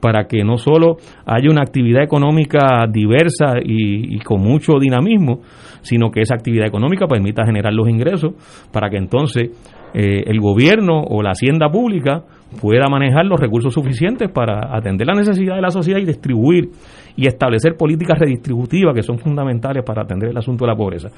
para 0.00 0.26
que 0.26 0.44
no 0.44 0.56
solo 0.56 0.96
haya 1.26 1.50
una 1.50 1.62
actividad 1.62 2.02
económica 2.02 2.86
diversa 2.88 3.54
y, 3.62 4.18
con 4.20 4.40
mucho 4.40 4.78
dinamismo, 4.80 5.40
sino 5.82 6.10
que 6.10 6.20
esa 6.20 6.34
actividad 6.34 6.66
económica 6.66 7.06
permita 7.06 7.44
generar 7.44 7.74
los 7.74 7.88
ingresos 7.88 8.34
para 8.72 8.90
que 8.90 8.96
entonces 8.96 9.50
eh, 9.92 10.22
el 10.26 10.40
gobierno 10.40 11.02
o 11.02 11.22
la 11.22 11.30
hacienda 11.30 11.68
pública 11.68 12.24
pueda 12.60 12.86
manejar 12.88 13.26
los 13.26 13.38
recursos 13.38 13.72
suficientes 13.72 14.30
para 14.30 14.76
atender 14.76 15.06
la 15.06 15.14
necesidad 15.14 15.56
de 15.56 15.62
la 15.62 15.70
sociedad 15.70 15.98
y 15.98 16.04
distribuir 16.04 16.70
y 17.16 17.26
establecer 17.26 17.76
políticas 17.76 18.18
redistributivas 18.18 18.94
que 18.94 19.02
son 19.02 19.18
fundamentales 19.18 19.84
para 19.84 20.02
atender 20.02 20.30
el 20.30 20.36
asunto 20.36 20.64
de 20.64 20.70
la 20.70 20.76
pobreza. 20.76 21.08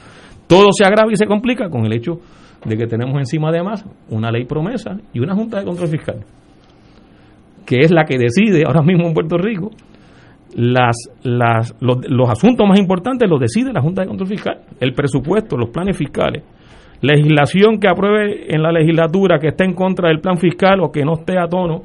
Todo 0.46 0.68
se 0.72 0.84
agrava 0.84 1.10
y 1.12 1.16
se 1.16 1.26
complica 1.26 1.68
con 1.68 1.84
el 1.86 1.92
hecho 1.92 2.18
de 2.64 2.76
que 2.76 2.86
tenemos 2.86 3.16
encima 3.18 3.48
además 3.48 3.84
una 4.10 4.30
ley 4.30 4.44
promesa 4.44 4.98
y 5.12 5.20
una 5.20 5.34
Junta 5.34 5.58
de 5.58 5.64
Control 5.64 5.88
Fiscal, 5.88 6.24
que 7.64 7.78
es 7.80 7.90
la 7.90 8.04
que 8.04 8.18
decide 8.18 8.64
ahora 8.66 8.82
mismo 8.82 9.06
en 9.06 9.14
Puerto 9.14 9.36
Rico 9.38 9.70
los, 10.56 10.96
los 11.22 12.30
asuntos 12.30 12.66
más 12.66 12.78
importantes 12.78 13.28
los 13.28 13.40
decide 13.40 13.72
la 13.72 13.82
Junta 13.82 14.02
de 14.02 14.08
Control 14.08 14.28
Fiscal, 14.28 14.60
el 14.80 14.94
presupuesto, 14.94 15.56
los 15.56 15.70
planes 15.70 15.96
fiscales, 15.96 16.42
legislación 17.00 17.78
que 17.78 17.88
apruebe 17.88 18.54
en 18.54 18.62
la 18.62 18.72
legislatura 18.72 19.38
que 19.38 19.48
esté 19.48 19.64
en 19.64 19.74
contra 19.74 20.08
del 20.08 20.20
plan 20.20 20.38
fiscal 20.38 20.80
o 20.80 20.90
que 20.90 21.04
no 21.04 21.14
esté 21.14 21.38
a 21.38 21.46
tono 21.46 21.82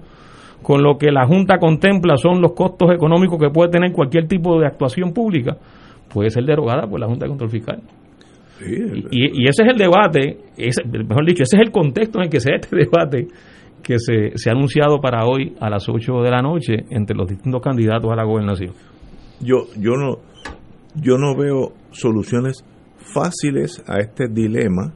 con 0.61 0.83
lo 0.83 0.97
que 0.97 1.11
la 1.11 1.25
Junta 1.25 1.57
contempla 1.57 2.17
son 2.17 2.41
los 2.41 2.53
costos 2.53 2.91
económicos 2.93 3.39
que 3.39 3.49
puede 3.49 3.71
tener 3.71 3.91
cualquier 3.91 4.27
tipo 4.27 4.59
de 4.59 4.67
actuación 4.67 5.11
pública, 5.11 5.57
puede 6.13 6.29
ser 6.29 6.43
derogada 6.45 6.87
por 6.87 6.99
la 6.99 7.07
Junta 7.07 7.25
de 7.25 7.29
Control 7.29 7.49
Fiscal. 7.49 7.81
y, 9.11 9.47
ese 9.47 9.63
es 9.63 9.69
el 9.69 9.77
debate, 9.77 10.37
mejor 11.07 11.25
dicho, 11.25 11.43
ese 11.43 11.57
es 11.57 11.61
el 11.63 11.71
contexto 11.71 12.19
en 12.19 12.25
el 12.25 12.29
que 12.29 12.39
se 12.39 12.51
da 12.51 12.57
este 12.57 12.75
debate 12.75 13.27
que 13.81 13.97
se, 13.97 14.37
se 14.37 14.49
ha 14.49 14.53
anunciado 14.53 14.99
para 15.01 15.25
hoy 15.25 15.55
a 15.59 15.67
las 15.67 15.89
8 15.89 16.21
de 16.21 16.29
la 16.29 16.41
noche 16.43 16.85
entre 16.91 17.15
los 17.15 17.27
distintos 17.27 17.61
candidatos 17.61 18.11
a 18.11 18.15
la 18.15 18.23
gobernación. 18.23 18.73
Yo, 19.39 19.65
yo, 19.75 19.93
no, 19.95 20.17
yo 20.95 21.17
no 21.17 21.35
veo 21.35 21.73
soluciones 21.89 22.63
fáciles 22.99 23.83
a 23.87 23.97
este 23.97 24.27
dilema 24.27 24.93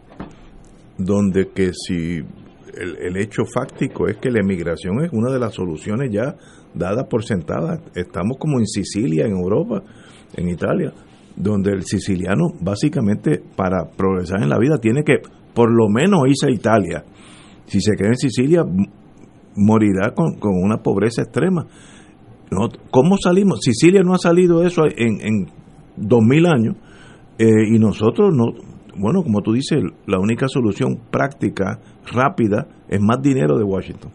donde 0.97 1.49
que 1.49 1.71
si 1.73 2.21
el, 2.75 3.17
hecho 3.17 3.43
fáctico 3.45 4.07
es 4.07 4.17
que 4.17 4.29
la 4.29 4.41
emigración 4.41 5.03
es 5.03 5.11
una 5.13 5.31
de 5.31 5.39
las 5.39 5.53
soluciones 5.53 6.09
ya 6.11 6.35
dadas 6.73 7.05
por 7.09 7.23
sentadas. 7.23 7.79
Estamos 7.95 8.37
como 8.37 8.59
en 8.59 8.67
Sicilia, 8.67 9.25
en 9.25 9.31
Europa, 9.31 9.81
en 10.35 10.49
Italia, 10.49 10.93
donde 11.35 11.71
el 11.71 11.83
siciliano 11.83 12.47
básicamente 12.59 13.41
para 13.55 13.89
progresar 13.95 14.41
en 14.41 14.49
la 14.49 14.59
vida 14.59 14.77
tiene 14.77 15.03
que 15.03 15.19
por 15.53 15.71
lo 15.71 15.87
menos 15.89 16.21
irse 16.27 16.47
a 16.47 16.51
Italia. 16.51 17.03
Si 17.65 17.79
se 17.79 17.95
queda 17.95 18.09
en 18.09 18.17
Sicilia, 18.17 18.63
morirá 19.55 20.11
con, 20.13 20.35
con 20.37 20.51
una 20.61 20.77
pobreza 20.77 21.21
extrema. 21.21 21.65
No, 22.51 22.67
¿Cómo 22.91 23.17
salimos? 23.17 23.59
Sicilia 23.61 24.01
no 24.03 24.13
ha 24.13 24.19
salido 24.19 24.63
eso 24.63 24.83
en, 24.85 25.21
en 25.21 25.47
2000 25.97 26.45
años 26.45 26.75
eh, 27.37 27.47
y 27.73 27.79
nosotros 27.79 28.33
no, 28.33 28.45
bueno, 28.97 29.23
como 29.23 29.41
tú 29.41 29.53
dices, 29.53 29.79
la 30.07 30.19
única 30.19 30.47
solución 30.47 30.99
práctica, 31.11 31.79
rápida, 32.11 32.67
es 32.87 33.01
más 33.01 33.21
dinero 33.21 33.57
de 33.57 33.63
Washington. 33.63 34.11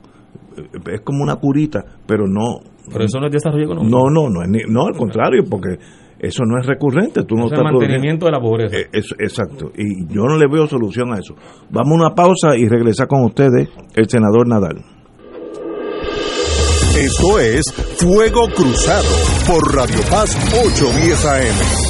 Es 0.93 1.01
como 1.03 1.23
una 1.23 1.37
curita, 1.37 1.85
pero 2.07 2.27
no... 2.27 2.61
Pero 2.91 3.05
eso 3.05 3.21
no 3.21 3.27
es 3.27 3.33
desarrollo 3.33 3.65
económico. 3.65 3.97
No, 3.97 4.11
no, 4.11 4.29
no, 4.29 4.41
no 4.69 4.87
al 4.87 4.97
contrario, 4.97 5.45
porque 5.49 5.79
eso 6.19 6.45
no 6.45 6.59
es 6.61 6.67
recurrente. 6.67 7.25
Tú 7.25 7.35
no 7.35 7.47
es 7.47 7.53
el 7.53 7.63
mantenimiento 7.63 8.27
de 8.27 8.33
la 8.33 8.41
pobreza. 8.41 8.77
Eh, 8.77 8.89
exacto, 8.93 9.73
y 9.77 10.07
yo 10.07 10.25
no 10.25 10.37
le 10.37 10.47
veo 10.49 10.67
solución 10.67 11.13
a 11.15 11.19
eso. 11.19 11.35
Vamos 11.71 11.93
a 11.93 12.07
una 12.07 12.15
pausa 12.15 12.57
y 12.57 12.69
regresa 12.69 13.07
con 13.07 13.25
ustedes 13.25 13.69
el 13.95 14.09
senador 14.09 14.47
Nadal. 14.47 14.83
Esto 16.99 17.39
es 17.39 17.73
Fuego 17.99 18.49
Cruzado 18.55 19.09
por 19.47 19.75
Radio 19.75 20.01
Paz 20.11 20.37
810 20.53 21.25
AM. 21.25 21.90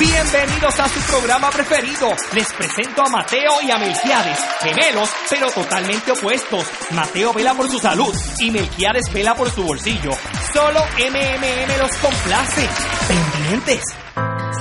Bienvenidos 0.00 0.80
a 0.80 0.88
su 0.88 0.98
programa 1.12 1.50
preferido. 1.50 2.08
Les 2.32 2.50
presento 2.54 3.02
a 3.02 3.10
Mateo 3.10 3.60
y 3.60 3.70
a 3.70 3.76
Melquiades, 3.76 4.38
gemelos 4.60 5.10
pero 5.28 5.50
totalmente 5.50 6.12
opuestos. 6.12 6.64
Mateo 6.92 7.34
vela 7.34 7.52
por 7.52 7.68
su 7.68 7.78
salud 7.78 8.14
y 8.38 8.50
Melquiades 8.50 9.12
vela 9.12 9.34
por 9.34 9.50
su 9.50 9.62
bolsillo. 9.62 10.12
Solo 10.54 10.80
MMM 10.96 11.78
los 11.78 11.94
complace. 11.98 12.66
Pendientes. 13.08 13.84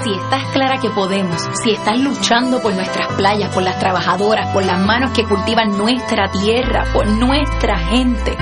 Si 0.03 0.11
estás 0.13 0.43
clara 0.51 0.77
que 0.81 0.89
podemos, 0.89 1.41
si 1.63 1.71
estás 1.71 1.97
luchando 1.97 2.61
por 2.61 2.73
nuestras 2.73 3.07
playas, 3.13 3.53
por 3.53 3.63
las 3.63 3.79
trabajadoras, 3.79 4.51
por 4.51 4.65
las 4.65 4.79
manos 4.81 5.11
que 5.11 5.23
cultivan 5.23 5.77
nuestra 5.77 6.29
tierra, 6.31 6.83
por 6.91 7.07
nuestra 7.07 7.79
gente 7.79 8.35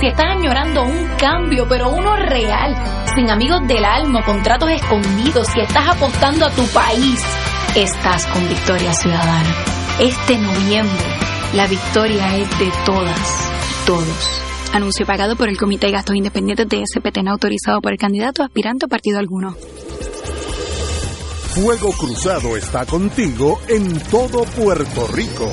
si 0.00 0.06
estás 0.06 0.26
añorando 0.36 0.82
un 0.82 1.08
cambio, 1.18 1.66
pero 1.68 1.90
uno 1.90 2.16
real, 2.16 2.76
sin 3.14 3.30
amigos 3.30 3.66
del 3.66 3.84
alma, 3.84 4.24
contratos 4.24 4.70
escondidos, 4.70 5.46
si 5.48 5.60
estás 5.60 5.88
apostando 5.88 6.46
a 6.46 6.50
tu 6.50 6.66
país, 6.68 7.20
estás 7.74 8.26
con 8.26 8.48
Victoria 8.48 8.92
Ciudadana. 8.92 9.54
Este 10.00 10.36
noviembre, 10.38 11.04
la 11.54 11.66
victoria 11.66 12.36
es 12.36 12.58
de 12.58 12.72
todas 12.84 13.54
todos. 13.86 14.42
Anuncio 14.72 15.06
pagado 15.06 15.36
por 15.36 15.48
el 15.48 15.56
Comité 15.56 15.86
de 15.86 15.92
Gastos 15.92 16.16
Independientes 16.16 16.68
de 16.68 16.82
SPT, 16.84 17.18
no 17.22 17.32
autorizado 17.32 17.80
por 17.80 17.92
el 17.92 17.98
candidato 17.98 18.42
aspirante 18.42 18.86
o 18.86 18.88
partido 18.88 19.18
alguno. 19.18 19.54
Fuego 21.54 21.92
Cruzado 21.92 22.56
está 22.56 22.84
contigo 22.84 23.60
en 23.68 24.00
todo 24.10 24.44
Puerto 24.44 25.06
Rico. 25.06 25.52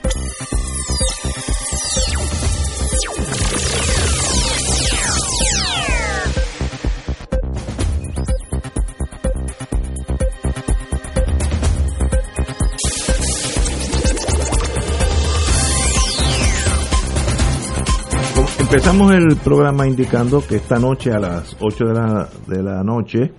Empezamos 18.73 19.11
el 19.13 19.35
programa 19.43 19.85
indicando 19.85 20.39
que 20.47 20.55
esta 20.55 20.79
noche 20.79 21.11
a 21.11 21.19
las 21.19 21.57
8 21.59 21.85
de 21.87 21.93
la, 21.93 22.29
de 22.47 22.63
la 22.63 22.81
noche, 22.85 23.33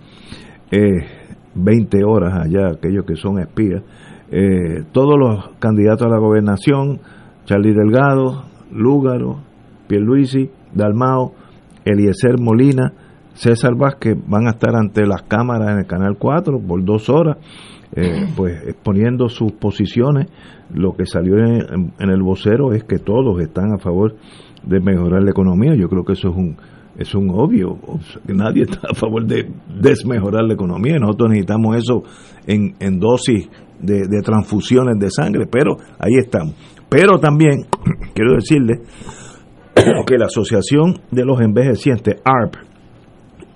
eh, 0.71 1.07
20 1.55 2.05
horas 2.05 2.35
allá, 2.35 2.69
aquellos 2.69 3.07
que 3.07 3.17
son 3.17 3.39
espías, 3.39 3.83
eh, 4.31 4.85
todos 4.93 5.15
los 5.19 5.57
candidatos 5.59 6.07
a 6.07 6.11
la 6.11 6.19
gobernación, 6.19 7.01
Charlie 7.47 7.73
Delgado, 7.73 8.45
Lúgaro, 8.73 9.41
Pierluisi, 9.89 10.51
Dalmao, 10.75 11.33
Eliezer 11.87 12.39
Molina, 12.39 12.93
César 13.33 13.75
Vázquez 13.75 14.19
van 14.27 14.49
a 14.49 14.51
estar 14.51 14.77
ante 14.77 15.07
las 15.07 15.23
cámaras 15.23 15.71
en 15.71 15.79
el 15.79 15.87
Canal 15.87 16.19
4 16.19 16.61
por 16.61 16.85
dos 16.85 17.09
horas, 17.09 17.39
eh, 17.97 18.27
pues 18.37 18.65
exponiendo 18.69 19.31
sus 19.31 19.53
posiciones. 19.53 20.27
Lo 20.75 20.93
que 20.93 21.07
salió 21.07 21.39
en, 21.39 21.95
en 21.99 22.11
el 22.11 22.23
vocero 22.23 22.75
es 22.75 22.85
que 22.85 22.99
todos 22.99 23.41
están 23.41 23.73
a 23.73 23.79
favor 23.79 24.17
de 24.65 24.81
mejorar 24.81 25.23
la 25.23 25.31
economía. 25.31 25.75
Yo 25.75 25.89
creo 25.89 26.05
que 26.05 26.13
eso 26.13 26.29
es 26.29 26.37
un 26.37 26.57
es 26.97 27.15
un 27.15 27.31
obvio. 27.31 27.79
Nadie 28.27 28.63
está 28.69 28.89
a 28.91 28.95
favor 28.95 29.27
de 29.27 29.51
desmejorar 29.81 30.45
la 30.45 30.55
economía. 30.55 30.99
Nosotros 30.99 31.31
necesitamos 31.31 31.77
eso 31.77 32.03
en, 32.47 32.75
en 32.81 32.99
dosis 32.99 33.49
de, 33.81 34.07
de 34.09 34.23
transfusiones 34.23 34.99
de 34.99 35.11
sangre, 35.11 35.47
pero 35.51 35.77
ahí 35.99 36.15
estamos. 36.19 36.55
Pero 36.89 37.19
también 37.19 37.67
quiero 38.15 38.35
decirle 38.35 38.83
que 40.07 40.19
la 40.19 40.27
Asociación 40.27 41.01
de 41.11 41.25
los 41.25 41.41
Envejecientes, 41.41 42.17
ARP, 42.25 42.57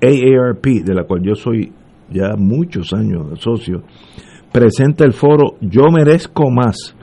AARP, 0.03 0.85
de 0.85 0.95
la 0.95 1.05
cual 1.05 1.23
yo 1.23 1.35
soy 1.35 1.73
ya 2.11 2.37
muchos 2.37 2.93
años 2.93 3.41
socio, 3.41 3.83
presenta 4.53 5.05
el 5.05 5.13
foro 5.13 5.57
Yo 5.61 5.91
Merezco 5.93 6.51
Más, 6.51 6.97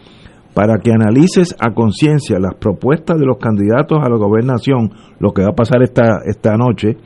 para 0.54 0.78
que 0.80 0.92
analices 0.92 1.56
a 1.60 1.74
conciencia 1.74 2.40
las 2.40 2.56
propuestas 2.56 3.20
de 3.20 3.26
los 3.26 3.38
candidatos 3.38 4.00
a 4.02 4.10
la 4.10 4.18
gobernación, 4.18 4.92
lo 5.20 5.32
que 5.32 5.44
va 5.44 5.50
a 5.50 5.56
pasar 5.56 5.82
esta, 5.82 6.20
esta 6.26 6.56
noche, 6.56 6.98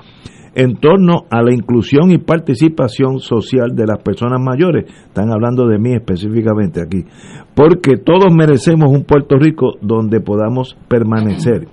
en 0.53 0.75
torno 0.77 1.25
a 1.29 1.43
la 1.43 1.53
inclusión 1.53 2.11
y 2.11 2.17
participación 2.17 3.19
social 3.19 3.75
de 3.75 3.85
las 3.85 4.01
personas 4.01 4.41
mayores. 4.41 4.85
Están 5.05 5.31
hablando 5.31 5.67
de 5.67 5.77
mí 5.77 5.93
específicamente 5.93 6.81
aquí. 6.81 7.05
Porque 7.55 7.97
todos 7.97 8.33
merecemos 8.33 8.89
un 8.91 9.03
Puerto 9.03 9.37
Rico 9.37 9.73
donde 9.81 10.19
podamos 10.19 10.75
permanecer. 10.87 11.67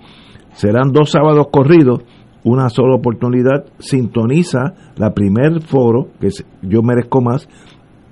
Serán 0.53 0.93
dos 0.93 1.11
sábados 1.11 1.47
corridos, 1.51 2.03
una 2.45 2.69
sola 2.69 2.97
oportunidad. 2.97 3.65
Sintoniza 3.79 4.75
la 4.97 5.15
primer 5.15 5.63
foro, 5.63 6.09
que 6.21 6.29
Yo 6.61 6.83
Merezco 6.83 7.23
Más, 7.23 7.49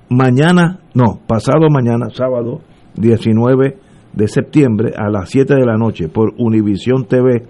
mañana, 0.09 0.81
no, 0.95 1.21
pasado 1.27 1.69
mañana, 1.71 2.09
sábado 2.15 2.61
19 2.95 3.77
de 4.13 4.29
septiembre 4.29 4.93
a 4.97 5.09
las 5.09 5.31
7 5.31 5.55
de 5.55 5.65
la 5.65 5.77
noche 5.77 6.09
por 6.09 6.35
Univisión 6.39 7.07
TV 7.07 7.47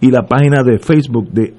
y 0.00 0.10
la 0.10 0.22
página 0.22 0.62
de 0.62 0.78
Facebook 0.78 1.30
de 1.30 1.54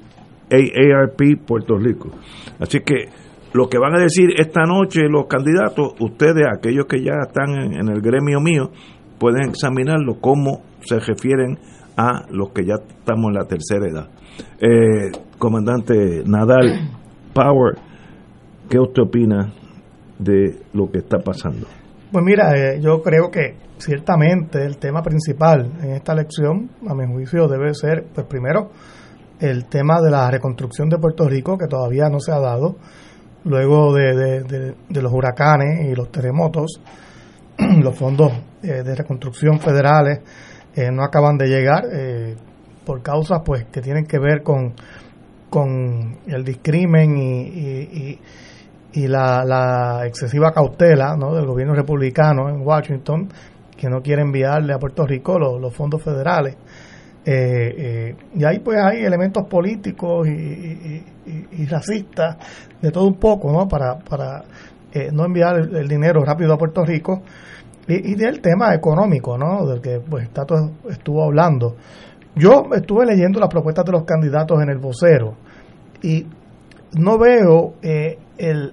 AARP 0.50 1.44
Puerto 1.46 1.76
Rico. 1.76 2.10
Así 2.58 2.80
que 2.80 3.08
lo 3.52 3.68
que 3.68 3.78
van 3.78 3.94
a 3.94 4.00
decir 4.00 4.30
esta 4.38 4.62
noche 4.64 5.08
los 5.08 5.26
candidatos, 5.26 5.94
ustedes, 6.00 6.44
aquellos 6.46 6.86
que 6.86 7.02
ya 7.02 7.12
están 7.26 7.50
en, 7.72 7.88
el 7.88 8.00
gremio 8.00 8.40
mío, 8.40 8.70
pueden 9.18 9.50
examinarlo 9.50 10.20
cómo 10.20 10.62
se 10.80 10.98
refieren 11.00 11.58
a 11.96 12.26
los 12.30 12.50
que 12.50 12.64
ya 12.64 12.74
estamos 12.74 13.28
en 13.28 13.34
la 13.34 13.46
tercera 13.46 13.86
edad. 13.88 14.08
Eh, 14.60 15.10
comandante 15.38 16.22
Nadal 16.24 16.90
Power, 17.32 17.76
¿qué 18.68 18.78
usted 18.78 19.02
opina 19.02 19.52
de 20.18 20.60
lo 20.72 20.90
que 20.90 20.98
está 20.98 21.18
pasando? 21.18 21.66
Pues 22.10 22.24
mira, 22.24 22.54
eh, 22.56 22.80
yo 22.80 23.02
creo 23.02 23.30
que 23.30 23.54
ciertamente 23.76 24.64
el 24.64 24.78
tema 24.78 25.02
principal 25.02 25.70
en 25.82 25.90
esta 25.90 26.14
elección, 26.14 26.70
a 26.88 26.94
mi 26.94 27.06
juicio, 27.06 27.46
debe 27.48 27.74
ser, 27.74 28.06
pues 28.14 28.26
primero, 28.26 28.70
el 29.40 29.66
tema 29.66 30.00
de 30.00 30.10
la 30.10 30.30
reconstrucción 30.30 30.88
de 30.88 30.96
Puerto 30.96 31.28
Rico, 31.28 31.58
que 31.58 31.66
todavía 31.66 32.08
no 32.08 32.18
se 32.18 32.32
ha 32.32 32.38
dado, 32.38 32.76
luego 33.44 33.92
de, 33.92 34.42
de, 34.42 35.02
los 35.02 35.12
huracanes 35.12 35.86
y 35.86 35.94
los 35.94 36.10
terremotos, 36.10 36.80
los 37.58 37.94
fondos 37.94 38.32
eh, 38.62 38.82
de 38.82 38.94
reconstrucción 38.94 39.60
federales 39.60 40.20
eh, 40.74 40.90
no 40.90 41.04
acaban 41.04 41.36
de 41.36 41.46
llegar 41.46 41.84
por 42.86 43.02
causas 43.02 43.42
pues 43.44 43.66
que 43.66 43.82
tienen 43.82 44.06
que 44.06 44.18
ver 44.18 44.42
con, 44.42 44.72
con 45.50 46.20
el 46.26 46.42
discrimen 46.42 47.18
y 47.18 48.18
la, 48.94 49.44
la 49.44 50.06
excesiva 50.06 50.52
cautela 50.52 51.16
¿no? 51.16 51.34
del 51.34 51.46
gobierno 51.46 51.74
republicano 51.74 52.48
en 52.48 52.66
Washington, 52.66 53.28
que 53.76 53.88
no 53.88 54.02
quiere 54.02 54.22
enviarle 54.22 54.72
a 54.74 54.78
Puerto 54.78 55.06
Rico 55.06 55.38
los, 55.38 55.74
fondos 55.74 56.02
federales. 56.02 56.56
Eh, 57.24 57.74
eh, 57.76 58.16
y 58.34 58.44
ahí 58.44 58.60
pues 58.60 58.78
hay 58.78 59.04
elementos 59.04 59.46
políticos 59.46 60.26
y, 60.26 61.04
racistas 61.66 62.36
de 62.80 62.90
todo 62.90 63.06
un 63.06 63.16
poco, 63.16 63.52
¿no? 63.52 63.68
Para, 63.68 63.98
para 63.98 64.42
eh, 64.92 65.10
no 65.12 65.26
enviar 65.26 65.58
el, 65.58 65.86
dinero 65.86 66.24
rápido 66.24 66.54
a 66.54 66.58
Puerto 66.58 66.84
Rico. 66.84 67.22
Y, 67.86 68.14
del 68.16 68.40
tema 68.40 68.74
económico, 68.74 69.38
¿no? 69.38 69.66
Del 69.66 69.80
que 69.80 70.00
pues 70.00 70.30
Tato 70.30 70.54
estuvo 70.90 71.24
hablando. 71.24 71.76
Yo 72.34 72.64
estuve 72.74 73.06
leyendo 73.06 73.40
las 73.40 73.48
propuestas 73.48 73.84
de 73.84 73.92
los 73.92 74.04
candidatos 74.04 74.62
en 74.62 74.68
el 74.68 74.78
vocero 74.78 75.34
y 76.02 76.26
no 76.96 77.18
veo 77.18 77.74
eh, 77.82 78.18
el, 78.38 78.72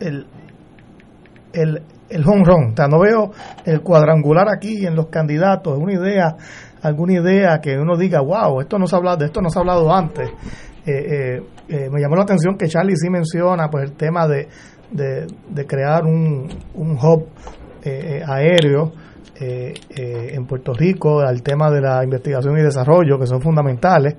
el, 0.00 0.26
el, 1.52 1.82
el 2.08 2.24
home 2.26 2.44
run. 2.44 2.72
O 2.72 2.76
sea, 2.76 2.86
no 2.86 3.00
veo 3.00 3.32
el 3.64 3.80
cuadrangular 3.80 4.46
aquí 4.54 4.86
en 4.86 4.94
los 4.94 5.06
candidatos, 5.06 5.78
una 5.78 5.94
idea, 5.94 6.36
alguna 6.82 7.14
idea 7.14 7.58
que 7.60 7.78
uno 7.78 7.96
diga, 7.96 8.20
wow, 8.20 8.60
esto 8.60 8.78
no 8.78 8.86
se 8.86 8.94
ha 8.94 8.98
hablado, 8.98 9.18
de 9.18 9.26
esto 9.26 9.40
no 9.40 9.48
se 9.50 9.58
ha 9.58 9.62
hablado 9.62 9.92
antes. 9.92 10.30
Eh, 10.84 11.40
eh, 11.68 11.88
me 11.90 12.00
llamó 12.00 12.16
la 12.16 12.22
atención 12.22 12.56
que 12.56 12.66
Charlie 12.66 12.96
sí 12.96 13.08
menciona 13.08 13.68
pues 13.68 13.84
el 13.84 13.96
tema 13.96 14.26
de, 14.26 14.48
de, 14.90 15.66
crear 15.66 16.04
un, 16.04 16.48
un 16.74 16.98
hub 16.98 17.28
aéreo 18.26 18.92
en 19.40 20.46
Puerto 20.46 20.72
Rico, 20.72 21.20
al 21.20 21.42
tema 21.42 21.70
de 21.70 21.80
la 21.80 22.04
investigación 22.04 22.56
y 22.58 22.62
desarrollo, 22.62 23.18
que 23.18 23.26
son 23.26 23.40
fundamentales. 23.40 24.16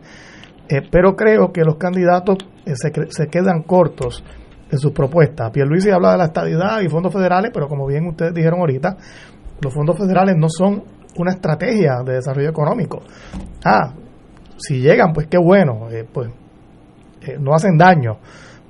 pero 0.92 1.16
creo 1.16 1.52
que 1.54 1.62
los 1.64 1.76
candidatos 1.76 2.38
se, 2.66 2.92
se 3.10 3.28
quedan 3.28 3.64
cortos 3.64 4.24
en 4.72 4.80
sus 4.80 4.92
propuestas. 4.92 5.52
Pierluisi 5.52 5.92
habla 5.92 6.14
de 6.14 6.18
la 6.18 6.26
estabilidad 6.26 6.82
y 6.82 6.90
fondos 6.90 7.14
federales, 7.14 7.52
pero 7.54 7.68
como 7.68 7.86
bien 7.86 8.08
ustedes 8.08 8.34
dijeron 8.34 8.60
ahorita, 8.60 8.98
los 9.62 9.74
fondos 9.74 9.98
federales 9.98 10.36
no 10.38 10.48
son 10.50 10.84
una 11.18 11.32
estrategia 11.32 12.02
de 12.04 12.14
desarrollo 12.14 12.50
económico. 12.50 13.02
Ah, 13.64 13.94
si 14.58 14.80
llegan, 14.80 15.14
pues 15.14 15.28
qué 15.28 15.38
bueno, 15.38 15.90
eh, 15.92 16.06
pues 16.12 16.30
eh, 17.22 17.38
no 17.40 17.54
hacen 17.54 17.78
daño, 17.78 18.18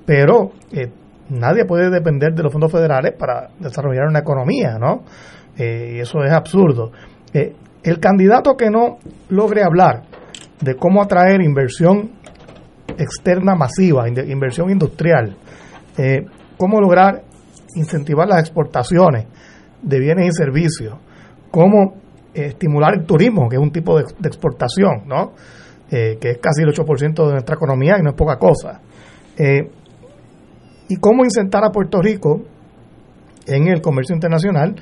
pero 0.06 0.52
eh, 0.72 0.92
nadie 1.30 1.66
puede 1.66 1.90
depender 1.90 2.34
de 2.34 2.44
los 2.44 2.52
fondos 2.52 2.72
federales 2.72 3.14
para 3.18 3.50
desarrollar 3.60 4.08
una 4.08 4.20
economía, 4.20 4.78
¿no? 4.80 5.04
y 5.56 6.00
eso 6.00 6.24
es 6.24 6.34
absurdo. 6.34 6.92
el 7.32 8.00
candidato 8.00 8.58
que 8.58 8.72
no 8.72 8.98
logre 9.30 9.62
hablar 9.64 10.02
de 10.60 10.76
cómo 10.76 11.00
atraer 11.00 11.42
inversión 11.42 12.10
externa 12.98 13.56
masiva, 13.56 14.08
inversión 14.08 14.70
industrial, 14.70 15.38
cómo 16.58 16.80
lograr 16.80 17.24
incentivar 17.76 18.28
las 18.28 18.40
exportaciones 18.40 19.26
de 19.82 20.00
bienes 20.00 20.28
y 20.28 20.32
servicios, 20.32 20.96
cómo 21.52 21.96
estimular 22.34 22.94
el 22.96 23.06
turismo, 23.06 23.48
que 23.50 23.58
es 23.58 23.62
un 23.62 23.72
tipo 23.72 23.98
de, 23.98 24.04
exportación, 24.24 25.04
¿no? 25.06 25.34
Eh, 25.92 26.18
que 26.20 26.32
es 26.32 26.38
casi 26.40 26.64
el 26.64 26.70
8% 26.70 27.26
de 27.26 27.32
nuestra 27.32 27.56
economía 27.56 27.98
y 28.00 28.02
no 28.02 28.12
es 28.12 28.16
poca 28.16 28.38
cosa. 28.38 28.82
Eh, 29.38 29.70
y 30.90 30.96
cómo 30.96 31.24
incentar 31.24 31.64
a 31.64 31.70
Puerto 31.70 32.02
Rico 32.02 32.42
en 33.46 33.68
el 33.68 33.82
comercio 33.82 34.16
internacional. 34.16 34.76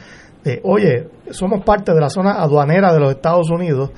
Eh, 0.45 0.61
oye, 0.63 1.09
somos 1.31 1.63
parte 1.63 1.93
de 1.93 1.99
la 1.99 2.09
zona 2.09 2.41
aduanera 2.41 2.93
de 2.93 2.99
los 2.99 3.11
Estados 3.11 3.49
Unidos, 3.49 3.91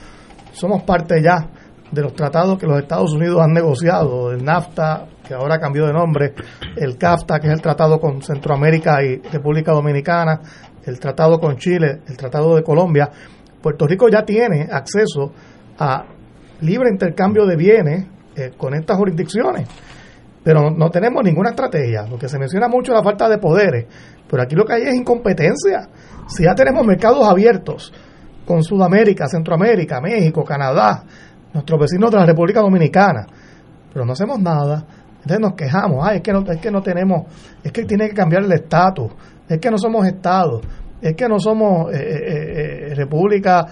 somos 0.51 0.83
parte 0.83 1.21
ya 1.21 1.49
de 1.93 2.01
los 2.01 2.13
tratados 2.13 2.57
que 2.57 2.65
los 2.65 2.79
Estados 2.79 3.13
Unidos 3.13 3.39
han 3.41 3.53
negociado, 3.53 4.31
el 4.31 4.43
NAFTA, 4.43 5.05
que 5.25 5.33
ahora 5.35 5.59
cambió 5.59 5.85
de 5.85 5.93
nombre, 5.93 6.33
el 6.75 6.97
CAFTA, 6.97 7.39
que 7.39 7.47
es 7.47 7.53
el 7.53 7.61
tratado 7.61 7.99
con 7.99 8.21
Centroamérica 8.21 9.03
y 9.03 9.17
República 9.17 9.71
Dominicana, 9.71 10.41
el 10.85 10.99
tratado 10.99 11.39
con 11.39 11.55
Chile, 11.57 12.01
el 12.07 12.17
tratado 12.17 12.55
de 12.55 12.63
Colombia, 12.63 13.09
Puerto 13.61 13.85
Rico 13.87 14.09
ya 14.09 14.23
tiene 14.23 14.67
acceso 14.69 15.31
a 15.79 16.03
libre 16.61 16.89
intercambio 16.91 17.45
de 17.45 17.55
bienes 17.55 18.07
eh, 18.35 18.51
con 18.57 18.73
estas 18.73 18.97
jurisdicciones, 18.97 19.67
pero 20.43 20.71
no, 20.71 20.89
tenemos 20.89 21.23
ninguna 21.23 21.51
estrategia, 21.51 22.05
porque 22.09 22.27
se 22.27 22.39
menciona 22.39 22.67
mucho 22.67 22.91
la 22.91 23.03
falta 23.03 23.29
de 23.29 23.37
poderes, 23.37 23.85
pero 24.29 24.43
aquí 24.43 24.55
lo 24.55 24.65
que 24.65 24.73
hay 24.73 24.81
es 24.81 24.95
incompetencia. 24.95 25.87
Si 26.27 26.43
ya 26.43 26.55
tenemos 26.55 26.85
mercados 26.85 27.25
abiertos 27.25 27.93
con 28.45 28.63
Sudamérica, 28.63 29.27
Centroamérica, 29.27 30.01
México, 30.01 30.43
Canadá, 30.43 31.05
nuestros 31.53 31.79
vecinos 31.79 32.11
de 32.11 32.17
la 32.17 32.25
República 32.25 32.61
Dominicana, 32.61 33.27
pero 33.91 34.05
no 34.05 34.13
hacemos 34.13 34.39
nada, 34.39 34.85
entonces 35.17 35.39
nos 35.39 35.53
quejamos, 35.53 36.11
es 36.11 36.21
que 36.21 36.33
no, 36.33 36.39
es 36.51 36.59
que 36.59 36.71
no 36.71 36.81
tenemos, 36.81 37.27
es 37.63 37.71
que 37.71 37.85
tiene 37.85 38.09
que 38.09 38.15
cambiar 38.15 38.43
el 38.43 38.51
estatus, 38.51 39.11
es 39.47 39.59
que 39.59 39.69
no 39.69 39.77
somos 39.77 40.05
estados, 40.05 40.61
es 41.03 41.15
que 41.15 41.27
no 41.27 41.37
somos 41.37 41.93
eh, 41.93 41.97
eh, 41.97 42.87
eh, 42.91 42.95
república 42.95 43.65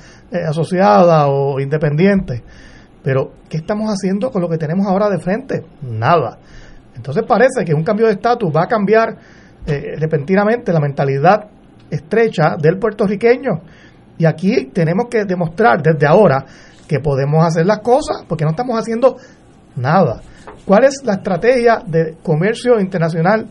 asociada 0.48 1.28
o 1.28 1.60
independiente. 1.62 2.44
Pero, 3.02 3.32
¿qué 3.50 3.58
estamos 3.58 3.90
haciendo 3.90 4.30
con 4.32 4.42
lo 4.42 4.50
que 4.50 4.58
tenemos 4.58 4.86
ahora 4.86 5.10
de 5.10 5.18
frente? 5.18 5.64
Nada. 5.82 6.38
Entonces 6.94 7.24
parece 7.28 7.66
que 7.66 7.74
un 7.74 7.84
cambio 7.84 8.08
de 8.08 8.14
estatus 8.14 8.54
va 8.56 8.64
a 8.64 8.68
cambiar 8.68 9.18
repentinamente 9.66 10.74
la 10.74 10.80
mentalidad 10.80 11.48
estrecha 11.90 12.58
del 12.62 12.78
puertorriqueño. 12.78 13.62
Y 14.18 14.26
aquí 14.26 14.66
tenemos 14.74 15.08
que 15.10 15.26
demostrar 15.26 15.82
desde 15.82 16.06
ahora 16.06 16.46
que 16.92 17.00
podemos 17.00 17.46
hacer 17.46 17.66
las 17.66 17.80
cosas, 17.80 18.26
porque 18.28 18.44
no 18.44 18.52
estamos 18.52 18.78
haciendo 18.78 19.16
nada. 19.78 20.20
¿Cuál 20.66 20.84
es 20.84 21.02
la 21.06 21.14
estrategia 21.14 21.82
de 21.88 22.18
comercio 22.22 22.82
internacional 22.82 23.48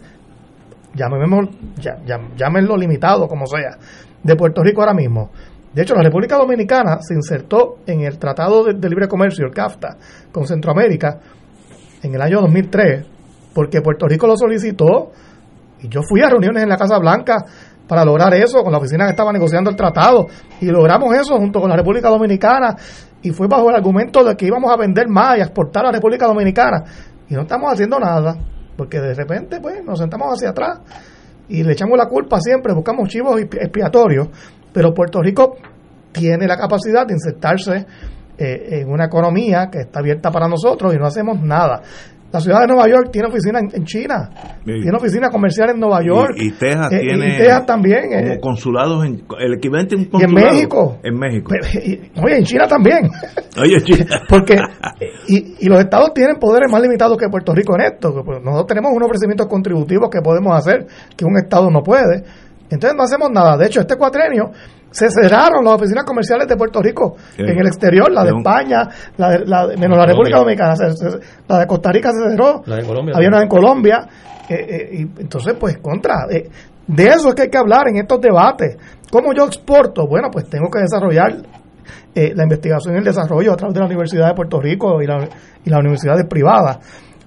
llámenlo 0.92 2.76
limitado 2.76 3.26
como 3.28 3.46
sea, 3.46 3.78
de 4.22 4.36
Puerto 4.36 4.62
Rico 4.62 4.82
ahora 4.82 4.92
mismo. 4.92 5.30
De 5.72 5.82
hecho, 5.82 5.94
la 5.94 6.02
República 6.02 6.36
Dominicana 6.36 6.98
se 7.00 7.14
insertó 7.14 7.78
en 7.86 8.00
el 8.00 8.18
Tratado 8.18 8.64
de, 8.64 8.88
Libre 8.88 9.06
Comercio, 9.06 9.46
el 9.46 9.52
CAFTA, 9.52 9.96
con 10.32 10.46
Centroamérica 10.46 11.20
en 12.02 12.14
el 12.14 12.20
año 12.20 12.40
2003, 12.40 13.06
porque 13.54 13.80
Puerto 13.80 14.06
Rico 14.08 14.26
lo 14.26 14.36
solicitó 14.36 15.12
y 15.80 15.88
yo 15.88 16.00
fui 16.02 16.22
a 16.22 16.28
reuniones 16.28 16.64
en 16.64 16.68
la 16.68 16.76
Casa 16.76 16.98
Blanca 16.98 17.36
para 17.90 18.04
lograr 18.04 18.32
eso, 18.34 18.62
con 18.62 18.70
la 18.70 18.78
oficina 18.78 19.04
que 19.04 19.10
estaba 19.10 19.32
negociando 19.32 19.68
el 19.68 19.74
tratado, 19.74 20.28
y 20.60 20.66
logramos 20.66 21.12
eso 21.16 21.36
junto 21.38 21.60
con 21.60 21.68
la 21.68 21.76
República 21.76 22.08
Dominicana, 22.08 22.76
y 23.20 23.30
fue 23.30 23.48
bajo 23.48 23.68
el 23.68 23.74
argumento 23.74 24.22
de 24.22 24.36
que 24.36 24.46
íbamos 24.46 24.70
a 24.72 24.76
vender 24.76 25.08
más 25.08 25.38
y 25.38 25.40
a 25.40 25.44
exportar 25.44 25.82
a 25.82 25.86
la 25.88 25.92
República 25.94 26.28
Dominicana, 26.28 26.84
y 27.28 27.34
no 27.34 27.40
estamos 27.40 27.72
haciendo 27.72 27.98
nada 27.98 28.36
porque 28.80 28.98
de 28.98 29.12
repente 29.12 29.60
pues 29.60 29.84
nos 29.84 29.98
sentamos 29.98 30.28
hacia 30.32 30.50
atrás 30.50 30.80
y 31.50 31.62
le 31.62 31.72
echamos 31.72 31.98
la 31.98 32.06
culpa 32.06 32.40
siempre, 32.40 32.72
buscamos 32.72 33.10
chivos 33.10 33.38
expiatorios, 33.38 34.28
pero 34.72 34.94
Puerto 34.94 35.20
Rico 35.20 35.56
tiene 36.12 36.46
la 36.46 36.56
capacidad 36.56 37.06
de 37.06 37.12
insertarse 37.12 37.86
eh, 38.38 38.80
en 38.80 38.90
una 38.90 39.04
economía 39.04 39.68
que 39.70 39.80
está 39.80 40.00
abierta 40.00 40.30
para 40.30 40.48
nosotros 40.48 40.94
y 40.94 40.96
no 40.96 41.04
hacemos 41.04 41.42
nada. 41.42 41.82
La 42.32 42.38
ciudad 42.38 42.60
de 42.60 42.68
Nueva 42.68 42.88
York 42.88 43.08
tiene 43.10 43.28
oficina 43.28 43.58
en, 43.58 43.84
China, 43.84 44.30
tiene 44.64 44.96
oficina 44.96 45.30
comercial 45.30 45.70
en 45.70 45.80
Nueva 45.80 46.00
York. 46.04 46.34
Y, 46.36 46.52
Texas 46.52 46.92
eh, 46.92 47.00
tiene. 47.00 47.38
Texas 47.38 47.66
también. 47.66 48.08
Como 48.08 48.32
eh. 48.32 48.40
consulados, 48.40 49.04
en, 49.04 49.24
el 49.40 49.54
equivalente 49.54 49.96
a 49.96 49.98
un 49.98 50.04
consulado. 50.04 50.38
Y 50.38 50.46
en 50.46 50.54
México. 50.54 50.98
En 51.02 51.18
México. 51.18 51.52
oye, 52.22 52.36
en 52.38 52.44
China 52.44 52.68
también. 52.68 53.10
Oye, 53.60 53.82
China. 53.82 54.22
Porque. 54.28 54.56
Y, 55.26 55.56
y, 55.58 55.68
los 55.68 55.80
estados 55.80 56.14
tienen 56.14 56.36
poderes 56.36 56.70
más 56.70 56.80
limitados 56.80 57.18
que 57.18 57.28
Puerto 57.28 57.52
Rico 57.52 57.74
en 57.76 57.92
esto. 57.92 58.22
Pues, 58.24 58.40
nosotros 58.42 58.66
tenemos 58.68 58.92
unos 58.94 59.06
ofrecimientos 59.06 59.48
contributivos 59.48 60.08
que 60.08 60.20
podemos 60.20 60.56
hacer 60.56 60.86
que 61.16 61.24
un 61.24 61.36
estado 61.36 61.68
no 61.68 61.82
puede. 61.82 62.22
Entonces 62.70 62.96
no 62.96 63.02
hacemos 63.02 63.30
nada. 63.32 63.56
De 63.56 63.66
hecho, 63.66 63.80
este 63.80 63.96
cuatrenio 63.96 64.52
se 64.90 65.08
cerraron 65.08 65.64
las 65.64 65.74
oficinas 65.74 66.04
comerciales 66.04 66.48
de 66.48 66.56
Puerto 66.56 66.82
Rico 66.82 67.16
en 67.36 67.58
el 67.58 67.66
exterior, 67.66 68.10
la 68.10 68.24
de 68.24 68.30
España, 68.36 68.88
la 69.16 69.30
de, 69.30 69.46
la 69.46 69.66
menos 69.78 69.96
la, 69.96 70.06
República 70.06 70.38
Dominicana, 70.38 70.74
la 71.48 71.58
de 71.60 71.66
Costa 71.66 71.92
Rica 71.92 72.10
se 72.10 72.30
cerró, 72.30 72.62
había 73.14 73.28
una 73.28 73.42
en 73.42 73.48
Colombia, 73.48 74.08
eh, 74.48 74.54
eh, 74.54 74.88
y 74.92 75.00
entonces 75.22 75.54
pues 75.58 75.78
contra, 75.78 76.26
eh, 76.30 76.48
de 76.86 77.04
eso 77.04 77.28
es 77.28 77.34
que 77.34 77.42
hay 77.42 77.50
que 77.50 77.58
hablar 77.58 77.88
en 77.88 77.98
estos 77.98 78.20
debates. 78.20 78.76
¿Cómo 79.12 79.32
yo 79.32 79.44
exporto? 79.44 80.06
Bueno, 80.08 80.28
pues 80.30 80.48
tengo 80.48 80.68
que 80.68 80.80
desarrollar 80.80 81.36
la 82.12 82.42
investigación 82.42 82.94
y 82.94 82.98
el 82.98 83.04
desarrollo 83.04 83.52
a 83.52 83.56
través 83.56 83.74
de 83.74 83.80
la 83.80 83.86
Universidad 83.86 84.26
de 84.26 84.34
Puerto 84.34 84.60
Rico 84.60 85.00
y, 85.00 85.06
la, 85.06 85.28
y 85.64 85.70
las 85.70 85.78
universidades 85.78 86.26
privadas. 86.28 86.78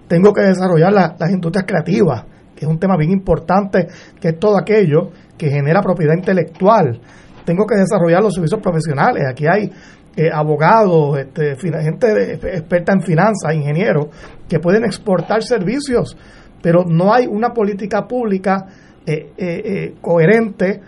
Tengo 0.10 0.34
que 0.34 0.42
desarrollar 0.42 0.92
las 0.92 1.32
industrias 1.32 1.66
creativas, 1.66 2.26
que 2.54 2.66
es 2.66 2.68
un 2.70 2.78
tema 2.78 2.98
bien 2.98 3.12
importante, 3.12 3.88
que 4.20 4.30
es 4.30 4.40
todo 4.40 4.58
aquello 4.58 5.12
que 5.38 5.50
genera 5.50 5.82
propiedad 5.82 6.14
intelectual 6.16 7.00
tengo 7.46 7.66
que 7.66 7.76
desarrollar 7.76 8.22
los 8.22 8.34
servicios 8.34 8.62
profesionales. 8.62 9.24
Aquí 9.30 9.46
hay 9.48 9.72
eh, 10.16 10.30
abogados, 10.34 11.18
este, 11.20 11.56
gente 11.56 12.34
experta 12.34 12.94
en 12.94 13.02
finanzas, 13.02 13.54
ingenieros, 13.54 14.08
que 14.48 14.60
pueden 14.60 14.86
exportar 14.86 15.42
servicios, 15.42 16.18
pero 16.62 16.84
no 16.86 17.14
hay 17.14 17.26
una 17.28 17.50
política 17.50 18.08
pública 18.08 18.66
eh, 19.06 19.32
eh, 19.38 19.96
coherente 20.02 20.80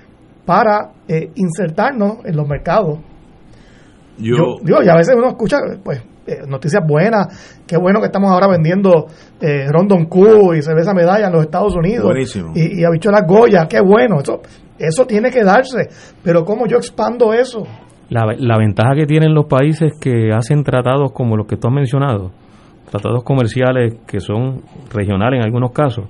para 0.46 0.91
insertarnos 1.36 2.24
en 2.24 2.36
los 2.36 2.48
mercados. 2.48 3.00
Yo, 4.18 4.60
yo, 4.63 4.84
y 4.84 4.89
a 4.89 4.96
veces 4.96 5.15
uno 5.18 5.30
escucha, 5.30 5.58
pues, 5.84 6.04
noticias 6.48 6.84
buenas, 6.88 7.62
qué 7.68 7.78
bueno 7.78 8.00
que 8.00 8.08
estamos 8.08 8.32
ahora 8.32 8.48
vendiendo 8.48 9.08
eh, 9.41 9.68
Rondon 9.70 10.06
Q 10.06 10.54
y 10.56 10.62
cerveza 10.62 10.94
medalla 10.94 11.28
en 11.28 11.34
los 11.34 11.44
Estados 11.44 11.76
Unidos. 11.76 12.12
Y, 12.56 12.82
y 12.82 12.84
habichuelas 12.84 13.24
Goya, 13.28 13.68
qué 13.70 13.80
bueno. 13.82 14.20
Eso, 14.20 14.41
eso 14.80 15.06
tiene 15.06 15.32
que 15.32 15.44
darse, 15.44 15.90
pero 16.24 16.44
¿cómo 16.44 16.68
yo 16.68 16.78
expando 16.78 17.34
eso? 17.34 17.66
La, 18.10 18.58
ventaja 18.58 18.94
que 18.96 19.06
tienen 19.06 19.34
los 19.34 19.46
países 19.46 19.94
que 20.00 20.30
hacen 20.32 20.64
tratados 20.64 21.12
como 21.12 21.36
los 21.36 21.48
que 21.48 21.58
tú 21.58 21.68
has 21.68 21.74
mencionado, 21.74 22.32
tratados 22.90 23.24
comerciales 23.24 23.96
que 24.06 24.20
son 24.20 24.62
regionales 24.94 25.40
en 25.40 25.46
algunos 25.46 25.72
casos, 25.72 26.06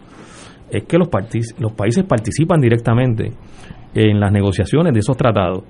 es 0.69 0.83
que 0.83 0.97
los, 0.97 1.07
los 1.57 1.71
países 1.73 2.03
participan 2.03 2.59
directamente 2.59 3.31
en 3.93 4.19
las 4.19 4.31
negociaciones 4.31 4.93
de 4.93 4.99
esos 4.99 5.15
tratados 5.15 5.63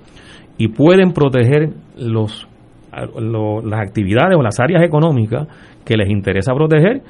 y 0.58 0.68
pueden 0.68 1.12
proteger 1.12 1.70
los, 1.96 2.48
las 2.92 3.80
actividades 3.80 4.36
o 4.36 4.42
las 4.42 4.58
áreas 4.58 4.82
económicas 4.82 5.46
que 5.84 5.96
les 5.96 6.10
interesa 6.10 6.54
proteger 6.54 7.02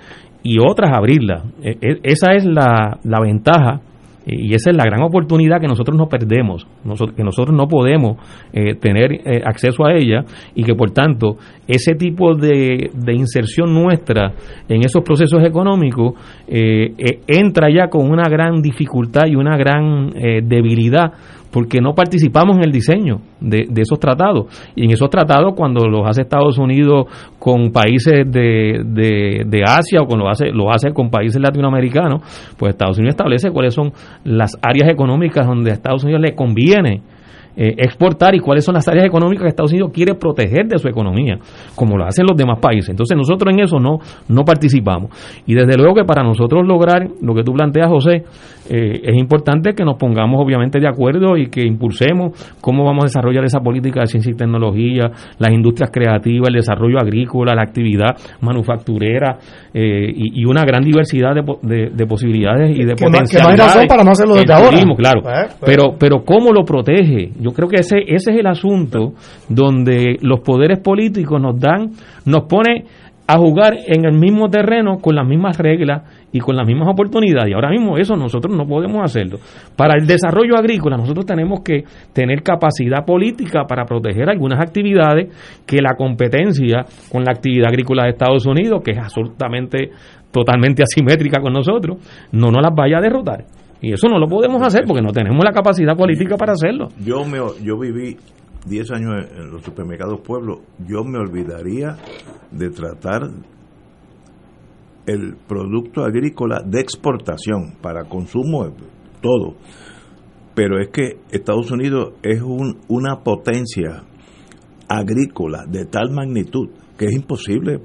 y 0.42 0.58
otras 0.58 0.90
abrirlas. 0.92 1.44
E, 1.62 1.70
e, 1.80 2.00
esa 2.02 2.32
es 2.32 2.44
la, 2.44 2.98
la 3.02 3.20
ventaja 3.20 3.80
y 4.26 4.54
esa 4.54 4.70
es 4.70 4.76
la 4.76 4.84
gran 4.84 5.02
oportunidad 5.02 5.60
que 5.60 5.68
nosotros 5.68 5.96
no 5.96 6.08
perdemos, 6.08 6.66
que 7.16 7.22
nosotros 7.22 7.56
no 7.56 7.68
podemos 7.68 8.16
eh, 8.52 8.74
tener 8.74 9.12
eh, 9.12 9.42
acceso 9.44 9.86
a 9.86 9.94
ella 9.94 10.24
y 10.54 10.64
que 10.64 10.74
por 10.74 10.90
tanto 10.90 11.36
ese 11.68 11.94
tipo 11.94 12.34
de, 12.34 12.90
de 12.92 13.14
inserción 13.14 13.72
nuestra 13.72 14.32
en 14.68 14.84
esos 14.84 15.04
procesos 15.04 15.44
económicos 15.44 16.14
eh, 16.48 17.20
entra 17.28 17.68
ya 17.72 17.88
con 17.88 18.10
una 18.10 18.28
gran 18.28 18.60
dificultad 18.60 19.26
y 19.28 19.36
una 19.36 19.56
gran 19.56 20.10
debilidad 20.42 21.12
porque 21.50 21.80
no 21.80 21.94
participamos 21.94 22.56
en 22.56 22.64
el 22.64 22.72
diseño 22.72 23.20
de, 23.40 23.66
esos 23.76 23.98
tratados. 23.98 24.46
Y 24.74 24.84
en 24.84 24.90
esos 24.90 25.10
tratados, 25.10 25.54
cuando 25.56 25.88
los 25.88 26.06
hace 26.06 26.22
Estados 26.22 26.58
Unidos 26.58 27.06
con 27.38 27.72
países 27.72 28.24
de, 28.30 28.82
de, 28.84 29.62
Asia 29.64 30.02
o 30.02 30.06
cuando 30.06 30.24
lo 30.24 30.30
hace, 30.30 30.50
lo 30.50 30.70
hace 30.70 30.92
con 30.92 31.10
países 31.10 31.40
latinoamericanos, 31.40 32.22
pues 32.56 32.70
Estados 32.70 32.98
Unidos 32.98 33.14
establece 33.14 33.50
cuáles 33.50 33.74
son 33.74 33.92
las 34.24 34.56
áreas 34.62 34.88
económicas 34.90 35.46
donde 35.46 35.70
a 35.70 35.74
Estados 35.74 36.04
Unidos 36.04 36.22
le 36.22 36.34
conviene 36.34 37.02
eh, 37.56 37.74
exportar 37.78 38.34
y 38.34 38.40
cuáles 38.40 38.64
son 38.64 38.74
las 38.74 38.86
áreas 38.88 39.06
económicas 39.06 39.42
que 39.44 39.48
Estados 39.48 39.72
Unidos 39.72 39.90
quiere 39.92 40.14
proteger 40.14 40.66
de 40.66 40.78
su 40.78 40.88
economía, 40.88 41.38
como 41.74 41.96
lo 41.96 42.04
hacen 42.04 42.26
los 42.28 42.36
demás 42.36 42.58
países. 42.60 42.90
Entonces 42.90 43.16
nosotros 43.16 43.52
en 43.52 43.60
eso 43.60 43.78
no, 43.78 43.98
no 44.28 44.44
participamos. 44.44 45.10
Y 45.46 45.54
desde 45.54 45.76
luego 45.76 45.94
que 45.94 46.04
para 46.04 46.22
nosotros 46.22 46.66
lograr 46.66 47.08
lo 47.20 47.34
que 47.34 47.42
tú 47.42 47.52
planteas, 47.52 47.88
José, 47.88 48.24
eh, 48.68 49.00
es 49.04 49.14
importante 49.16 49.74
que 49.74 49.84
nos 49.84 49.96
pongamos 49.96 50.42
obviamente 50.42 50.80
de 50.80 50.88
acuerdo 50.88 51.36
y 51.36 51.48
que 51.48 51.62
impulsemos 51.62 52.32
cómo 52.60 52.84
vamos 52.84 53.04
a 53.04 53.06
desarrollar 53.06 53.44
esa 53.44 53.60
política 53.60 54.00
de 54.00 54.06
ciencia 54.06 54.32
y 54.32 54.34
tecnología, 54.34 55.10
las 55.38 55.52
industrias 55.52 55.90
creativas, 55.92 56.48
el 56.48 56.56
desarrollo 56.56 56.98
agrícola, 56.98 57.54
la 57.54 57.62
actividad 57.62 58.16
manufacturera 58.40 59.38
eh, 59.72 60.12
y, 60.14 60.44
una 60.46 60.64
gran 60.64 60.82
diversidad 60.82 61.34
de, 61.34 62.06
posibilidades 62.06 62.76
y 62.76 62.84
de 62.84 62.94
que 62.94 63.04
que 63.04 63.38
no 63.42 63.48
hay 63.48 63.56
razón 63.56 63.86
para 63.88 64.04
no 64.04 64.10
hacerlo 64.12 64.34
desde 64.34 64.52
ahora. 64.52 64.78
claro. 64.96 65.22
Pues, 65.22 65.56
pues. 65.58 65.58
Pero, 65.64 65.94
pero 65.98 66.24
¿cómo 66.24 66.52
lo 66.52 66.64
protege? 66.64 67.30
Yo 67.46 67.52
creo 67.52 67.68
que 67.68 67.76
ese, 67.76 67.98
ese 67.98 68.32
es 68.32 68.38
el 68.38 68.46
asunto 68.48 69.12
donde 69.48 70.16
los 70.20 70.40
poderes 70.40 70.80
políticos 70.80 71.40
nos 71.40 71.60
dan, 71.60 71.92
nos 72.24 72.46
pone 72.48 72.86
a 73.28 73.38
jugar 73.38 73.76
en 73.86 74.04
el 74.04 74.18
mismo 74.18 74.48
terreno 74.48 74.98
con 74.98 75.14
las 75.14 75.24
mismas 75.24 75.56
reglas 75.58 76.02
y 76.32 76.40
con 76.40 76.56
las 76.56 76.66
mismas 76.66 76.88
oportunidades. 76.88 77.50
Y 77.50 77.54
ahora 77.54 77.70
mismo 77.70 77.98
eso 77.98 78.16
nosotros 78.16 78.56
no 78.56 78.66
podemos 78.66 79.00
hacerlo. 79.04 79.38
Para 79.76 79.94
el 79.94 80.08
desarrollo 80.08 80.56
agrícola 80.56 80.96
nosotros 80.96 81.24
tenemos 81.24 81.60
que 81.64 81.84
tener 82.12 82.42
capacidad 82.42 83.04
política 83.04 83.64
para 83.68 83.84
proteger 83.84 84.28
algunas 84.28 84.60
actividades 84.60 85.28
que 85.64 85.80
la 85.80 85.94
competencia 85.96 86.84
con 87.12 87.22
la 87.22 87.30
actividad 87.30 87.68
agrícola 87.68 88.04
de 88.04 88.10
Estados 88.10 88.44
Unidos, 88.44 88.82
que 88.84 88.90
es 88.90 88.98
absolutamente 88.98 89.90
totalmente 90.32 90.82
asimétrica 90.82 91.40
con 91.40 91.52
nosotros, 91.52 91.98
no 92.32 92.50
nos 92.50 92.60
las 92.60 92.74
vaya 92.74 92.98
a 92.98 93.00
derrotar. 93.00 93.44
Y 93.80 93.92
eso 93.92 94.08
no 94.08 94.18
lo 94.18 94.26
podemos 94.26 94.62
hacer 94.62 94.84
porque 94.86 95.02
no 95.02 95.12
tenemos 95.12 95.44
la 95.44 95.52
capacidad 95.52 95.96
política 95.96 96.36
para 96.36 96.52
hacerlo. 96.52 96.88
Yo 97.04 97.24
me 97.24 97.38
yo 97.62 97.78
viví 97.78 98.16
10 98.66 98.90
años 98.92 99.12
en 99.36 99.50
los 99.50 99.62
supermercados 99.62 100.20
Pueblo, 100.20 100.62
yo 100.86 101.04
me 101.04 101.18
olvidaría 101.18 101.96
de 102.50 102.70
tratar 102.70 103.30
el 105.06 105.36
producto 105.46 106.04
agrícola 106.04 106.62
de 106.66 106.80
exportación 106.80 107.74
para 107.80 108.04
consumo, 108.04 108.72
todo. 109.20 109.54
Pero 110.54 110.80
es 110.80 110.88
que 110.88 111.18
Estados 111.30 111.70
Unidos 111.70 112.14
es 112.22 112.42
un, 112.42 112.78
una 112.88 113.20
potencia 113.20 114.02
agrícola 114.88 115.64
de 115.68 115.84
tal 115.84 116.10
magnitud 116.10 116.70
que 116.98 117.06
es 117.06 117.12
imposible 117.12 117.80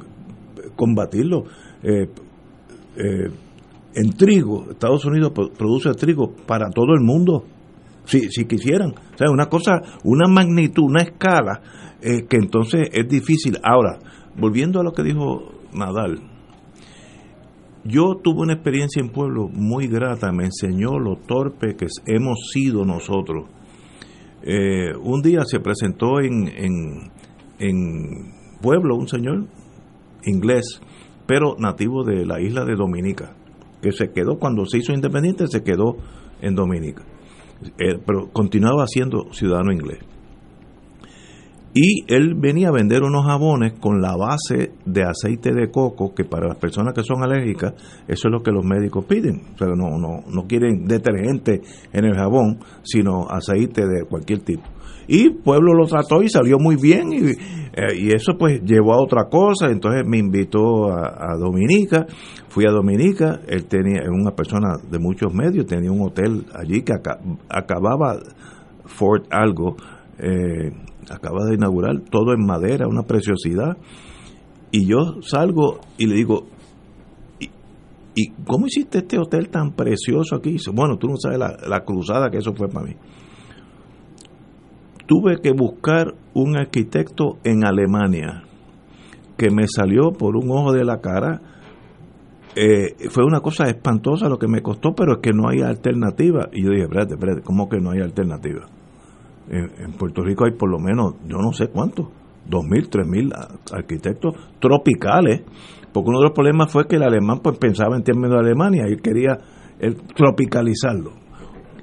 combatirlo. 0.75 1.43
Eh, 1.83 2.07
eh, 2.97 3.29
en 3.95 4.11
trigo, 4.13 4.71
Estados 4.71 5.05
Unidos 5.05 5.31
produce 5.57 5.91
trigo 5.93 6.33
para 6.45 6.69
todo 6.69 6.93
el 6.93 7.01
mundo 7.01 7.45
si, 8.05 8.29
si 8.31 8.45
quisieran. 8.45 8.91
O 8.91 9.17
sea, 9.17 9.29
una 9.29 9.47
cosa, 9.47 9.81
una 10.03 10.27
magnitud, 10.27 10.83
una 10.83 11.03
escala 11.03 11.61
eh, 12.01 12.25
que 12.27 12.37
entonces 12.37 12.89
es 12.91 13.07
difícil. 13.07 13.57
Ahora, 13.63 13.99
volviendo 14.37 14.79
a 14.79 14.83
lo 14.83 14.91
que 14.91 15.03
dijo 15.03 15.51
Nadal, 15.73 16.19
yo 17.83 18.15
tuve 18.23 18.41
una 18.41 18.53
experiencia 18.53 19.01
en 19.01 19.09
pueblo 19.09 19.47
muy 19.49 19.87
grata, 19.87 20.31
me 20.31 20.45
enseñó 20.45 20.99
lo 20.99 21.15
torpe 21.15 21.75
que 21.75 21.87
hemos 22.05 22.49
sido 22.51 22.85
nosotros. 22.85 23.49
Eh, 24.43 24.95
un 25.01 25.21
día 25.21 25.41
se 25.45 25.59
presentó 25.59 26.19
en, 26.19 26.47
en, 26.47 27.11
en 27.59 28.33
pueblo 28.61 28.95
un 28.95 29.07
señor 29.07 29.47
inglés, 30.25 30.81
pero 31.27 31.55
nativo 31.57 32.03
de 32.03 32.25
la 32.25 32.39
isla 32.39 32.65
de 32.65 32.75
Dominica, 32.75 33.35
que 33.81 33.91
se 33.91 34.11
quedó 34.11 34.37
cuando 34.37 34.65
se 34.65 34.77
hizo 34.77 34.93
independiente, 34.93 35.47
se 35.47 35.63
quedó 35.63 35.97
en 36.41 36.55
Dominica. 36.55 37.03
Eh, 37.77 37.99
pero 38.05 38.29
continuaba 38.31 38.85
siendo 38.87 39.31
ciudadano 39.33 39.71
inglés. 39.71 39.99
Y 41.73 42.03
él 42.13 42.35
venía 42.35 42.67
a 42.67 42.71
vender 42.71 43.01
unos 43.01 43.25
jabones 43.25 43.73
con 43.79 44.01
la 44.01 44.17
base 44.17 44.73
de 44.85 45.03
aceite 45.03 45.53
de 45.53 45.71
coco, 45.71 46.13
que 46.13 46.25
para 46.25 46.49
las 46.49 46.57
personas 46.57 46.93
que 46.93 47.01
son 47.01 47.23
alérgicas, 47.23 47.73
eso 48.09 48.27
es 48.27 48.31
lo 48.31 48.43
que 48.43 48.51
los 48.51 48.65
médicos 48.65 49.05
piden. 49.05 49.41
O 49.53 49.57
sea, 49.57 49.67
no, 49.67 49.97
no, 49.97 50.21
no 50.27 50.47
quieren 50.47 50.85
detergente 50.85 51.61
en 51.93 52.05
el 52.05 52.13
jabón, 52.13 52.59
sino 52.83 53.25
aceite 53.29 53.87
de 53.87 54.03
cualquier 54.03 54.39
tipo. 54.39 54.63
Y 55.13 55.29
Pueblo 55.29 55.73
lo 55.73 55.87
trató 55.87 56.23
y 56.23 56.29
salió 56.29 56.57
muy 56.57 56.77
bien, 56.77 57.11
y, 57.11 57.31
eh, 57.31 58.15
eso 58.15 58.37
pues 58.39 58.61
llevó 58.63 58.93
a 58.93 59.03
otra 59.03 59.25
cosa. 59.29 59.67
Entonces 59.69 60.03
me 60.07 60.17
invitó 60.17 60.89
a, 60.89 61.35
Dominica, 61.37 62.05
fui 62.47 62.65
a 62.65 62.71
Dominica, 62.71 63.41
él 63.45 63.65
tenía, 63.65 64.03
una 64.09 64.31
persona 64.31 64.77
de 64.89 64.99
muchos 64.99 65.33
medios, 65.33 65.65
tenía 65.65 65.91
un 65.91 66.01
hotel 66.01 66.45
allí 66.55 66.83
que 66.83 66.93
acababa 67.49 68.19
Fort 68.85 69.25
algo. 69.31 69.75
Eh, 70.17 70.71
acaba 71.09 71.43
de 71.45 71.55
inaugurar, 71.55 71.99
todo 72.09 72.31
en 72.33 72.45
madera, 72.45 72.87
una 72.87 73.03
preciosidad. 73.03 73.75
Y 74.71 74.87
yo 74.87 75.21
salgo 75.23 75.81
y 75.97 76.05
le 76.05 76.15
digo, 76.15 76.45
¿y, 78.15 78.29
cómo 78.47 78.67
hiciste 78.67 78.99
este 78.99 79.19
hotel 79.19 79.49
tan 79.49 79.73
precioso 79.73 80.37
aquí? 80.37 80.55
Bueno, 80.73 80.97
tú 80.97 81.07
no 81.07 81.17
sabes 81.17 81.37
la, 81.37 81.83
cruzada 81.83 82.29
que 82.29 82.37
eso 82.37 82.53
fue 82.53 82.69
para 82.69 82.85
mí. 82.85 82.95
Tuve 85.11 85.41
que 85.41 85.51
buscar 85.51 86.15
un 86.33 86.55
arquitecto 86.55 87.37
en 87.43 87.65
Alemania 87.65 88.43
que 89.35 89.49
me 89.51 89.67
salió 89.67 90.13
por 90.13 90.37
un 90.37 90.49
ojo 90.49 90.71
de 90.71 90.85
la 90.85 91.01
cara. 91.01 91.41
Eh, 92.55 93.09
fue 93.09 93.25
una 93.25 93.41
cosa 93.41 93.65
espantosa 93.65 94.29
lo 94.29 94.39
que 94.39 94.47
me 94.47 94.61
costó, 94.61 94.93
pero 94.95 95.15
es 95.15 95.19
que 95.21 95.33
no 95.33 95.49
hay 95.49 95.63
alternativa. 95.63 96.47
Y 96.53 96.63
yo 96.63 96.69
dije, 96.69 96.83
espérate, 96.83 97.15
espérate, 97.15 97.41
¿cómo 97.41 97.67
que 97.67 97.81
no 97.81 97.91
hay 97.91 97.99
alternativa? 97.99 98.67
en, 99.49 99.91
Puerto 99.97 100.23
Rico 100.23 100.45
hay 100.45 100.51
por 100.51 100.69
lo 100.69 100.79
menos, 100.79 101.15
yo 101.27 101.37
no 101.39 101.51
sé 101.51 101.67
cuántos, 101.67 102.07
dos 102.47 102.63
mil, 102.63 102.87
tres 102.87 103.05
mil 103.05 103.33
arquitectos 103.73 104.33
tropicales, 104.61 105.41
porque 105.91 106.09
uno 106.09 106.19
de 106.19 106.25
los 106.27 106.33
problemas 106.33 106.71
fue 106.71 106.87
que 106.87 106.95
el 106.95 107.03
alemán 107.03 107.39
pues 107.43 107.57
pensaba 107.57 107.97
en 107.97 108.03
términos 108.03 108.31
de 108.31 108.39
Alemania 108.39 108.85
y 108.87 108.95
quería 108.95 109.37
el, 109.77 109.97
tropicalizarlo. 109.97 111.11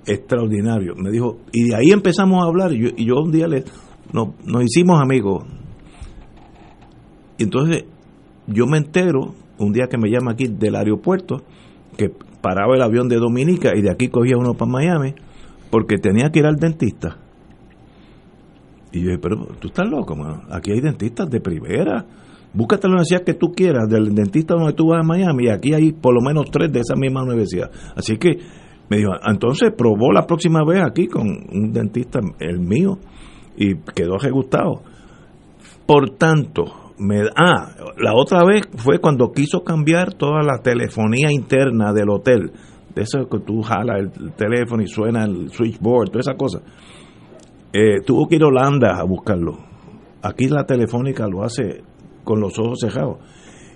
Extraordinario. 0.08 0.94
Me 0.96 1.10
dijo, 1.10 1.38
y 1.52 1.68
de 1.68 1.76
ahí 1.76 1.90
empezamos 1.92 2.42
a 2.42 2.46
hablar, 2.46 2.72
y 2.72 2.82
yo, 2.82 2.88
y 2.96 3.06
yo 3.06 3.14
un 3.22 3.30
día 3.30 3.46
le, 3.46 3.64
nos, 4.12 4.28
nos 4.44 4.64
hicimos 4.64 5.00
amigos. 5.00 5.44
Y 7.38 7.44
entonces 7.44 7.84
yo 8.46 8.66
me 8.66 8.78
entero, 8.78 9.34
un 9.58 9.72
día 9.72 9.86
que 9.88 9.98
me 9.98 10.10
llama 10.10 10.32
aquí 10.32 10.46
del 10.48 10.74
aeropuerto, 10.76 11.42
que 11.96 12.10
paraba 12.40 12.74
el 12.74 12.82
avión 12.82 13.08
de 13.08 13.16
Dominica 13.16 13.72
y 13.76 13.82
de 13.82 13.90
aquí 13.90 14.08
cogía 14.08 14.36
uno 14.36 14.54
para 14.54 14.70
Miami, 14.70 15.14
porque 15.70 15.98
tenía 15.98 16.30
que 16.30 16.40
ir 16.40 16.46
al 16.46 16.56
dentista 16.56 17.18
y 18.92 19.00
yo 19.00 19.06
dije, 19.08 19.18
pero 19.18 19.46
tú 19.60 19.68
estás 19.68 19.88
loco, 19.88 20.16
Aquí 20.50 20.72
hay 20.72 20.80
dentistas 20.80 21.28
de 21.28 21.40
primera. 21.40 22.06
Búscate 22.54 22.88
la 22.88 22.94
universidad 22.94 23.22
que 23.22 23.34
tú 23.34 23.52
quieras, 23.54 23.88
del 23.88 24.14
dentista 24.14 24.54
donde 24.54 24.72
tú 24.72 24.88
vas 24.88 25.00
a 25.00 25.06
Miami, 25.06 25.44
y 25.44 25.48
aquí 25.48 25.74
hay 25.74 25.92
por 25.92 26.14
lo 26.14 26.20
menos 26.20 26.50
tres 26.50 26.72
de 26.72 26.80
esa 26.80 26.94
misma 26.96 27.22
universidad. 27.22 27.70
Así 27.94 28.16
que 28.16 28.38
me 28.88 28.98
dijo, 28.98 29.10
entonces 29.26 29.72
probó 29.76 30.12
la 30.12 30.26
próxima 30.26 30.60
vez 30.64 30.82
aquí 30.82 31.06
con 31.06 31.26
un 31.26 31.72
dentista, 31.72 32.20
el 32.38 32.60
mío, 32.60 32.98
y 33.56 33.76
quedó 33.94 34.16
gustado. 34.30 34.82
Por 35.86 36.10
tanto, 36.16 36.64
me, 36.98 37.22
ah, 37.36 37.74
la 37.98 38.14
otra 38.14 38.44
vez 38.44 38.62
fue 38.76 38.98
cuando 38.98 39.32
quiso 39.32 39.60
cambiar 39.62 40.14
toda 40.14 40.42
la 40.42 40.62
telefonía 40.62 41.30
interna 41.30 41.92
del 41.92 42.10
hotel. 42.10 42.52
De 42.94 43.02
eso 43.02 43.28
que 43.28 43.38
tú 43.40 43.62
jalas 43.62 44.00
el 44.00 44.32
teléfono 44.32 44.82
y 44.82 44.88
suena 44.88 45.24
el 45.24 45.50
switchboard, 45.50 46.10
toda 46.10 46.20
esa 46.20 46.34
cosa 46.34 46.60
eh, 47.72 48.00
tuvo 48.04 48.26
que 48.26 48.36
ir 48.36 48.42
a 48.42 48.46
Holanda 48.46 48.98
a 48.98 49.04
buscarlo. 49.04 49.58
Aquí 50.22 50.48
la 50.48 50.64
telefónica 50.64 51.28
lo 51.28 51.44
hace 51.44 51.82
con 52.24 52.40
los 52.40 52.58
ojos 52.58 52.80
cerrados. 52.80 53.18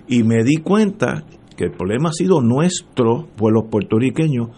Y 0.08 0.22
me 0.22 0.42
di 0.42 0.56
cuenta 0.56 1.24
que 1.56 1.64
el 1.64 1.72
problema 1.72 2.08
ha 2.08 2.12
sido 2.12 2.40
nuestro, 2.40 3.28
pues 3.36 3.52
los 3.52 3.70
puertorriqueños, 3.70 4.48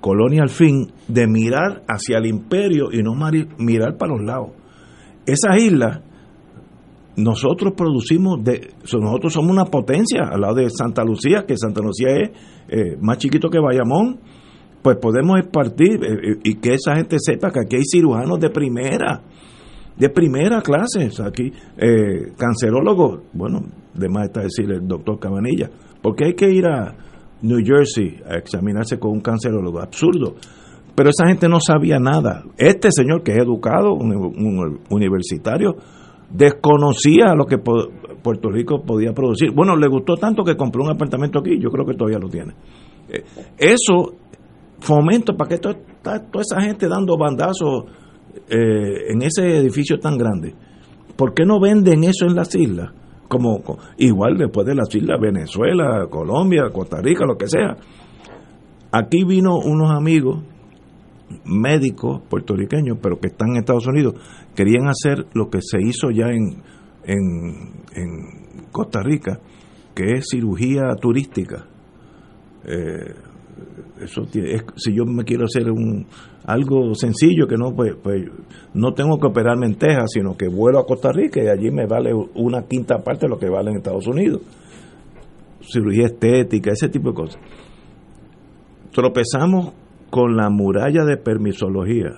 colonia 0.00 0.42
al 0.42 0.48
fin, 0.48 0.92
de 1.08 1.26
mirar 1.26 1.82
hacia 1.88 2.18
el 2.18 2.26
imperio 2.26 2.88
y 2.92 3.02
no 3.02 3.12
mirar 3.58 3.96
para 3.96 4.12
los 4.12 4.24
lados. 4.24 4.50
Esas 5.26 5.56
islas, 5.58 6.00
nosotros 7.16 7.74
producimos, 7.76 8.42
de, 8.42 8.72
nosotros 8.98 9.32
somos 9.32 9.50
una 9.50 9.66
potencia 9.66 10.22
al 10.30 10.40
lado 10.40 10.54
de 10.54 10.70
Santa 10.70 11.04
Lucía, 11.04 11.44
que 11.46 11.56
Santa 11.56 11.82
Lucía 11.82 12.08
es 12.16 12.30
eh, 12.68 12.96
más 13.00 13.18
chiquito 13.18 13.50
que 13.50 13.60
Bayamón, 13.60 14.18
pues 14.82 14.96
podemos 14.96 15.38
partir 15.52 16.02
eh, 16.02 16.32
eh, 16.32 16.38
y 16.44 16.54
que 16.54 16.74
esa 16.74 16.96
gente 16.96 17.16
sepa 17.18 17.50
que 17.50 17.60
aquí 17.60 17.76
hay 17.76 17.82
cirujanos 17.84 18.40
de 18.40 18.50
primera, 18.50 19.22
de 19.96 20.08
primera 20.08 20.62
clase. 20.62 21.10
aquí, 21.22 21.52
eh, 21.76 22.32
cancerólogos, 22.36 23.20
bueno, 23.32 23.62
de 23.94 24.08
más 24.08 24.26
está 24.26 24.40
decir 24.40 24.70
el 24.70 24.86
doctor 24.86 25.18
Cabanilla, 25.18 25.70
porque 26.00 26.26
hay 26.26 26.34
que 26.34 26.50
ir 26.50 26.66
a 26.66 26.96
New 27.42 27.58
Jersey 27.64 28.20
a 28.28 28.36
examinarse 28.36 28.98
con 28.98 29.12
un 29.12 29.20
cancerólogo, 29.20 29.80
absurdo. 29.80 30.34
Pero 30.94 31.10
esa 31.10 31.26
gente 31.26 31.48
no 31.48 31.60
sabía 31.60 31.98
nada. 31.98 32.44
Este 32.56 32.90
señor 32.90 33.22
que 33.22 33.32
es 33.32 33.38
educado, 33.38 33.94
un, 33.94 34.80
universitario, 34.90 35.76
desconocía 36.30 37.34
lo 37.34 37.46
que 37.46 37.58
Puerto 37.58 38.50
Rico 38.50 38.82
podía 38.82 39.12
producir. 39.12 39.52
Bueno, 39.54 39.76
le 39.76 39.88
gustó 39.88 40.16
tanto 40.16 40.44
que 40.44 40.56
compró 40.56 40.82
un 40.82 40.90
apartamento 40.90 41.38
aquí, 41.38 41.58
yo 41.58 41.70
creo 41.70 41.86
que 41.86 41.94
todavía 41.94 42.18
lo 42.18 42.28
tiene. 42.28 42.54
Eso 43.56 44.14
fomento 44.80 45.34
para 45.36 45.48
que 45.48 45.58
toda, 45.58 45.76
esa 46.40 46.60
gente 46.60 46.88
dando 46.88 47.16
bandazos 47.16 47.84
eh, 48.48 49.12
en 49.12 49.22
ese 49.22 49.58
edificio 49.58 49.98
tan 49.98 50.16
grande, 50.16 50.54
¿por 51.16 51.34
qué 51.34 51.44
no 51.44 51.60
venden 51.60 52.04
eso 52.04 52.26
en 52.26 52.34
las 52.34 52.54
islas? 52.54 52.90
Como, 53.30 53.62
igual 53.96 54.36
después 54.36 54.66
de 54.66 54.74
las 54.74 54.92
islas, 54.92 55.20
Venezuela, 55.20 56.08
Colombia, 56.10 56.64
Costa 56.72 57.00
Rica, 57.00 57.24
lo 57.24 57.36
que 57.36 57.46
sea. 57.46 57.76
Aquí 58.90 59.22
vino 59.22 59.56
unos 59.56 59.92
amigos 59.92 60.42
médicos 61.44 62.22
puertorriqueños, 62.28 62.98
pero 63.00 63.20
que 63.20 63.28
están 63.28 63.50
en 63.50 63.58
Estados 63.58 63.86
Unidos, 63.86 64.14
querían 64.56 64.88
hacer 64.88 65.26
lo 65.32 65.48
que 65.48 65.60
se 65.62 65.80
hizo 65.80 66.10
ya 66.10 66.26
en, 66.26 66.60
en, 67.04 68.66
Costa 68.72 69.00
Rica, 69.00 69.38
que 69.94 70.14
es 70.14 70.26
cirugía 70.28 70.82
turística. 71.00 71.66
Eh, 72.64 73.14
eso 74.02 74.22
si 74.76 74.94
yo 74.94 75.04
me 75.04 75.24
quiero 75.24 75.44
hacer 75.44 75.70
un 75.70 76.06
algo 76.44 76.94
sencillo 76.94 77.46
que 77.46 77.56
no 77.56 77.74
pues, 77.74 77.94
pues, 78.02 78.22
no 78.74 78.92
tengo 78.92 79.18
que 79.18 79.26
operarme 79.26 79.66
en 79.66 79.76
Texas 79.76 80.10
sino 80.12 80.36
que 80.36 80.48
vuelo 80.48 80.78
a 80.78 80.86
Costa 80.86 81.10
Rica 81.12 81.42
y 81.42 81.48
allí 81.48 81.70
me 81.70 81.86
vale 81.86 82.12
una 82.34 82.62
quinta 82.62 82.98
parte 82.98 83.26
de 83.26 83.30
lo 83.30 83.38
que 83.38 83.48
vale 83.48 83.70
en 83.70 83.76
Estados 83.76 84.06
Unidos. 84.06 84.40
Cirugía 85.60 86.06
estética 86.06 86.72
ese 86.72 86.88
tipo 86.88 87.10
de 87.10 87.14
cosas. 87.14 87.40
Tropezamos 88.92 89.72
con 90.10 90.36
la 90.36 90.50
muralla 90.50 91.04
de 91.04 91.16
permisología. 91.16 92.10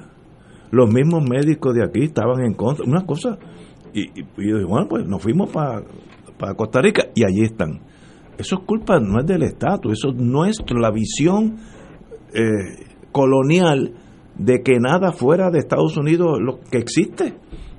Los 0.70 0.90
mismos 0.90 1.22
médicos 1.28 1.74
de 1.74 1.84
aquí 1.84 2.04
estaban 2.04 2.44
en 2.44 2.54
contra 2.54 2.86
una 2.86 3.04
cosa 3.04 3.38
y, 3.94 4.08
yo 4.38 4.58
digo 4.58 4.68
bueno 4.68 4.88
pues 4.88 5.06
nos 5.06 5.22
fuimos 5.22 5.50
para 5.50 5.82
para 6.38 6.54
Costa 6.54 6.80
Rica 6.80 7.08
y 7.14 7.24
allí 7.24 7.42
están 7.42 7.80
eso 8.38 8.56
es 8.56 8.62
culpa 8.64 8.98
no 8.98 9.20
es 9.20 9.26
del 9.26 9.42
estatus 9.42 9.92
eso 9.92 10.10
es 10.10 10.16
nuestro 10.16 10.78
la 10.78 10.90
visión 10.90 11.58
eh, 12.34 12.86
colonial 13.12 13.94
de 14.36 14.62
que 14.62 14.78
nada 14.78 15.12
fuera 15.12 15.50
de 15.50 15.58
Estados 15.58 15.96
Unidos 15.96 16.38
lo 16.40 16.60
que 16.70 16.78
existe. 16.78 17.34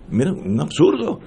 Miren, 0.10 0.36
un 0.46 0.62
absurdo. 0.62 1.20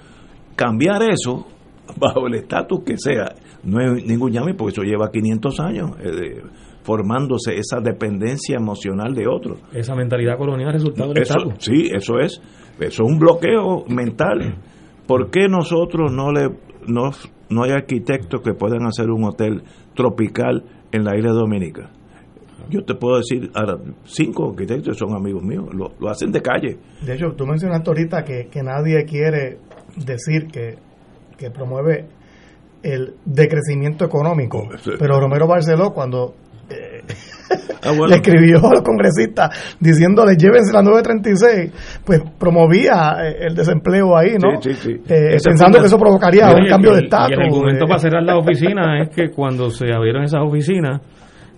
Cambiar 0.55 1.03
eso 1.03 1.47
bajo 2.01 2.27
el 2.27 2.35
estatus 2.35 2.81
que 2.85 2.97
sea, 2.97 3.35
no 3.65 3.81
es 3.81 4.05
ningún 4.05 4.33
llame 4.33 4.55
porque 4.55 4.73
eso 4.73 4.83
lleva 4.83 5.11
500 5.11 5.61
años 5.61 5.91
eh, 6.01 6.43
formándose 6.83 7.55
esa 7.57 7.81
dependencia 7.81 8.57
emocional 8.57 9.15
de 9.15 9.27
otros. 9.27 9.61
Esa 9.73 9.95
mentalidad 9.95 10.39
colonial 10.39 10.73
resultado 10.73 11.13
del 11.13 11.23
estatus. 11.23 11.55
Sí, 11.59 11.91
eso 11.93 12.19
es. 12.19 12.41
Eso 12.79 13.05
es 13.05 13.11
un 13.11 13.19
bloqueo 13.19 13.85
mental. 13.89 14.57
¿Por 15.07 15.31
qué 15.31 15.49
nosotros 15.49 16.13
no 16.13 16.31
le 16.31 16.49
no, 16.87 17.11
no 17.51 17.63
hay 17.65 17.73
arquitectos 17.73 18.41
que 18.43 18.53
puedan 18.53 18.87
hacer 18.87 19.11
un 19.11 19.25
hotel 19.25 19.63
tropical 19.95 20.65
en 20.93 21.05
la 21.05 21.17
isla 21.17 21.33
dominica? 21.33 21.91
Yo 22.69 22.85
te 22.85 22.95
puedo 22.95 23.19
decir, 23.19 23.51
ahora, 23.55 23.79
cinco 24.05 24.51
arquitectos 24.51 24.97
son 24.97 25.15
amigos 25.15 25.43
míos, 25.43 25.67
lo, 25.73 26.09
hacen 26.09 26.33
de 26.33 26.43
calle. 26.43 26.79
De 27.05 27.15
hecho, 27.15 27.33
tú 27.37 27.47
mencionaste 27.47 27.91
ahorita 27.91 28.25
que, 28.25 28.49
que 28.51 28.63
nadie 28.63 29.05
quiere 29.05 29.59
decir 29.97 30.49
que, 30.49 30.79
promueve 31.51 32.07
el 32.83 33.15
decrecimiento 33.25 34.05
económico, 34.05 34.69
pero 34.99 35.21
Romero 35.21 35.47
Barceló 35.47 35.93
cuando 35.93 36.35
eh, 36.71 37.03
ah, 37.83 37.93
le 38.09 38.15
escribió 38.17 38.59
a 38.59 38.75
los 38.75 38.83
congresistas 38.83 39.77
diciéndoles 39.79 40.37
llévense 40.37 40.73
la 40.73 40.83
936, 40.83 42.03
pues 42.05 42.23
promovía 42.39 43.17
eh, 43.23 43.47
el 43.49 43.55
desempleo 43.55 44.17
ahí, 44.17 44.37
¿no? 44.41 44.59
Eh, 44.59 45.37
pensando 45.45 45.79
que 45.79 45.87
eso 45.87 45.99
provocaría 45.99 46.49
un 46.49 46.67
cambio 46.69 46.95
de 46.95 47.05
estatus. 47.05 47.31
Y 47.31 47.35
el 47.35 47.41
argumento 47.43 47.87
para 47.87 47.99
cerrar 47.99 48.23
la 48.23 48.37
oficina 48.39 49.03
es 49.03 49.11
que 49.11 49.31
cuando 49.31 49.71
se 49.71 49.93
abrieron 49.93 50.23
esas 50.25 50.41
oficinas, 50.43 51.01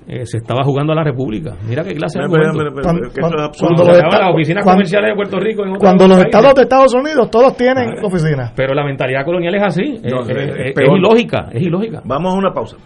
eh, 0.09 0.25
se 0.25 0.39
estaba 0.39 0.65
jugando 0.65 0.95
a 0.95 0.97
la 0.97 1.05
República. 1.05 1.55
Mira 1.69 1.85
qué 1.85 1.95
clase 1.95 2.19
de 2.19 2.25
argumento. 2.25 2.81
Cuando, 3.21 3.85
las 3.85 4.31
oficinas 4.33 4.65
comerciales 4.65 5.11
de 5.11 5.15
Puerto 5.15 5.39
Rico. 5.39 5.63
cuando 5.79 6.09
los 6.09 6.19
estados 6.19 6.55
de 6.55 6.63
Estados 6.63 6.95
Unidos 6.95 7.31
todos 7.31 7.55
tienen 7.57 8.03
oficinas. 8.03 8.53
Pero 8.57 8.75
la 8.75 8.85
mentalidad 8.85 9.25
colonial 9.27 9.55
es 9.55 9.63
así. 9.63 10.01
es, 10.03 10.89
ilógica, 10.97 11.49
es 11.53 11.63
ilógica. 11.63 12.01
Vamos 12.07 12.35
a 12.35 12.39
una 12.39 12.53
pausa. 12.53 12.77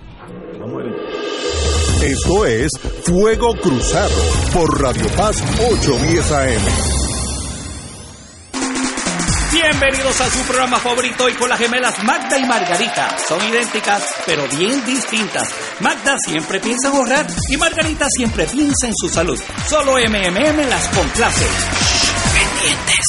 Esto 2.04 2.44
es 2.44 2.70
Fuego 3.04 3.54
Cruzado 3.54 4.10
por 4.52 4.82
Radio 4.82 5.06
Paz 5.16 5.40
810 5.60 6.32
AM. 6.32 7.01
Bienvenidos 9.52 10.18
a 10.18 10.30
su 10.30 10.38
programa 10.46 10.78
favorito 10.78 11.28
y 11.28 11.34
con 11.34 11.46
las 11.46 11.58
gemelas 11.58 12.02
Magda 12.04 12.38
y 12.38 12.46
Margarita. 12.46 13.18
Son 13.28 13.38
idénticas, 13.46 14.02
pero 14.24 14.48
bien 14.48 14.82
distintas. 14.86 15.46
Magda 15.80 16.16
siempre 16.24 16.58
piensa 16.58 16.88
en 16.88 16.94
ahorrar 16.94 17.26
y 17.50 17.58
Margarita 17.58 18.06
siempre 18.08 18.46
piensa 18.46 18.86
en 18.86 18.94
su 18.96 19.10
salud. 19.10 19.38
Solo 19.68 19.98
MMM 19.98 20.68
las 20.70 20.88
complace. 20.88 21.44
pendientes. 22.32 23.04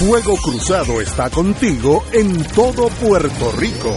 Fuego 0.00 0.36
Cruzado 0.38 1.00
está 1.00 1.30
contigo 1.30 2.04
en 2.10 2.42
todo 2.48 2.88
Puerto 2.88 3.52
Rico. 3.52 3.96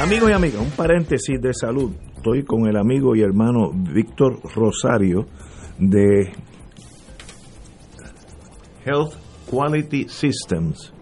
Amigos 0.00 0.30
y 0.30 0.32
amigas, 0.32 0.62
un 0.62 0.70
paréntesis 0.70 1.38
de 1.42 1.52
salud. 1.52 1.92
Estoy 2.16 2.42
con 2.42 2.66
el 2.66 2.78
amigo 2.78 3.14
y 3.14 3.20
hermano 3.20 3.70
Víctor 3.70 4.40
Rosario 4.54 5.26
de 5.78 6.32
Health 8.86 9.12
Quality 9.50 10.08
Systems. 10.08 10.94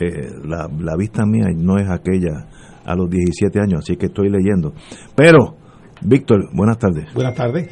Eh, 0.00 0.32
la, 0.44 0.68
la, 0.80 0.96
vista 0.96 1.24
mía 1.24 1.46
no 1.54 1.76
es 1.76 1.88
aquella 1.88 2.48
a 2.84 2.96
los 2.96 3.08
17 3.08 3.60
años, 3.60 3.84
así 3.84 3.96
que 3.96 4.06
estoy 4.06 4.28
leyendo. 4.30 4.72
Pero, 5.14 5.54
Víctor, 6.02 6.48
buenas 6.52 6.78
tardes. 6.78 7.14
Buenas 7.14 7.36
tardes. 7.36 7.68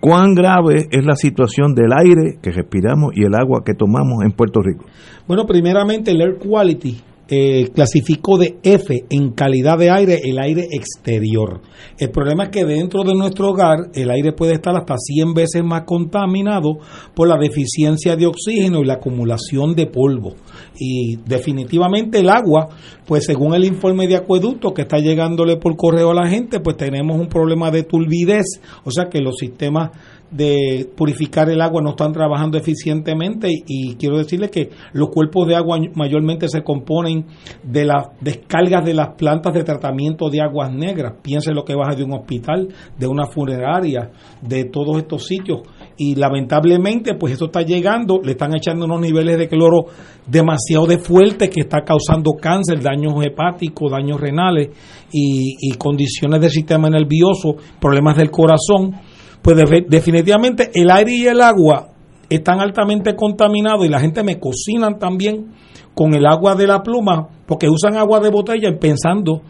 ¿Cuán 0.00 0.34
grave 0.34 0.86
es 0.90 1.06
la 1.06 1.16
situación 1.16 1.74
del 1.74 1.94
aire 1.96 2.38
que 2.42 2.50
respiramos 2.50 3.16
y 3.16 3.24
el 3.24 3.34
agua 3.34 3.62
que 3.64 3.72
tomamos 3.72 4.22
en 4.22 4.32
Puerto 4.32 4.60
Rico? 4.60 4.84
Bueno, 5.26 5.46
primeramente 5.46 6.10
el 6.10 6.20
air 6.20 6.36
quality 6.36 7.13
eh, 7.28 7.70
clasificó 7.74 8.36
de 8.36 8.58
F 8.62 9.06
en 9.08 9.30
calidad 9.30 9.78
de 9.78 9.90
aire 9.90 10.20
el 10.24 10.38
aire 10.38 10.68
exterior. 10.70 11.62
El 11.98 12.10
problema 12.10 12.44
es 12.44 12.50
que 12.50 12.66
dentro 12.66 13.02
de 13.02 13.14
nuestro 13.14 13.48
hogar 13.48 13.88
el 13.94 14.10
aire 14.10 14.32
puede 14.32 14.54
estar 14.54 14.76
hasta 14.76 14.96
100 14.98 15.32
veces 15.32 15.64
más 15.64 15.84
contaminado 15.84 16.78
por 17.14 17.28
la 17.28 17.38
deficiencia 17.38 18.14
de 18.16 18.26
oxígeno 18.26 18.80
y 18.80 18.84
la 18.84 18.94
acumulación 18.94 19.74
de 19.74 19.86
polvo. 19.86 20.34
Y 20.78 21.16
definitivamente 21.24 22.18
el 22.18 22.28
agua, 22.28 22.68
pues 23.06 23.24
según 23.24 23.54
el 23.54 23.64
informe 23.64 24.06
de 24.06 24.16
acueducto 24.16 24.74
que 24.74 24.82
está 24.82 24.98
llegándole 24.98 25.56
por 25.56 25.76
correo 25.76 26.10
a 26.10 26.14
la 26.14 26.28
gente, 26.28 26.60
pues 26.60 26.76
tenemos 26.76 27.18
un 27.18 27.28
problema 27.28 27.70
de 27.70 27.84
turbidez, 27.84 28.60
o 28.84 28.90
sea 28.90 29.06
que 29.10 29.20
los 29.20 29.36
sistemas 29.38 29.90
de 30.34 30.90
purificar 30.96 31.48
el 31.48 31.60
agua 31.60 31.80
no 31.80 31.90
están 31.90 32.12
trabajando 32.12 32.58
eficientemente 32.58 33.48
y, 33.66 33.94
quiero 33.94 34.18
decirle 34.18 34.50
que 34.50 34.68
los 34.92 35.10
cuerpos 35.10 35.46
de 35.46 35.54
agua 35.54 35.78
mayormente 35.94 36.48
se 36.48 36.62
componen 36.62 37.26
de 37.62 37.84
las 37.84 38.08
descargas 38.20 38.84
de 38.84 38.94
las 38.94 39.14
plantas 39.16 39.54
de 39.54 39.62
tratamiento 39.62 40.28
de 40.28 40.40
aguas 40.42 40.72
negras. 40.72 41.14
Piense 41.22 41.52
lo 41.52 41.64
que 41.64 41.76
baja 41.76 41.94
de 41.94 42.02
un 42.02 42.14
hospital, 42.14 42.68
de 42.98 43.06
una 43.06 43.26
funeraria, 43.26 44.10
de 44.42 44.64
todos 44.64 44.96
estos 44.98 45.24
sitios 45.24 45.60
y 45.96 46.16
lamentablemente 46.16 47.14
pues 47.14 47.34
esto 47.34 47.46
está 47.46 47.62
llegando, 47.62 48.20
le 48.20 48.32
están 48.32 48.56
echando 48.56 48.86
unos 48.86 49.00
niveles 49.00 49.38
de 49.38 49.48
cloro 49.48 49.86
demasiado 50.26 50.86
de 50.86 50.98
fuertes 50.98 51.48
que 51.48 51.60
está 51.60 51.82
causando 51.82 52.32
cáncer, 52.32 52.82
daños 52.82 53.14
hepáticos, 53.24 53.92
daños 53.92 54.20
renales 54.20 54.70
y, 55.12 55.54
y 55.60 55.74
condiciones 55.74 56.40
del 56.40 56.50
sistema 56.50 56.90
nervioso, 56.90 57.54
problemas 57.80 58.16
del 58.16 58.32
corazón 58.32 58.96
pues 59.44 59.58
definitivamente 59.90 60.70
el 60.72 60.90
aire 60.90 61.12
y 61.14 61.26
el 61.26 61.42
agua 61.42 61.88
están 62.30 62.60
altamente 62.60 63.14
contaminados 63.14 63.84
y 63.84 63.90
la 63.90 64.00
gente 64.00 64.24
me 64.24 64.40
cocinan 64.40 64.98
también 64.98 65.52
con 65.92 66.14
el 66.14 66.24
agua 66.24 66.54
de 66.54 66.66
la 66.66 66.82
pluma 66.82 67.28
porque 67.46 67.68
usan 67.68 67.98
agua 67.98 68.20
de 68.20 68.30
botella 68.30 68.70
pensando 68.80 69.42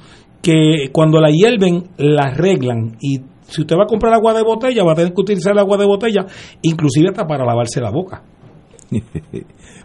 que 0.43 0.89
cuando 0.91 1.21
la 1.21 1.31
hierven 1.31 1.91
la 1.97 2.25
arreglan 2.25 2.97
y 3.01 3.21
si 3.43 3.61
usted 3.61 3.77
va 3.77 3.85
a 3.85 3.87
comprar 3.87 4.13
agua 4.15 4.35
de 4.35 4.43
botella 4.43 4.83
va 4.83 4.95
a 4.95 4.97
tener 4.97 5.15
que 5.15 5.21
utilizar 5.21 5.53
el 5.53 5.61
agua 5.61 5.77
de 5.77 5.87
botella 5.87 6.27
inclusive 6.63 7.11
hasta 7.11 7.25
para 7.25 7.45
lavarse 7.47 7.81
la 7.81 7.93
boca. 7.93 8.21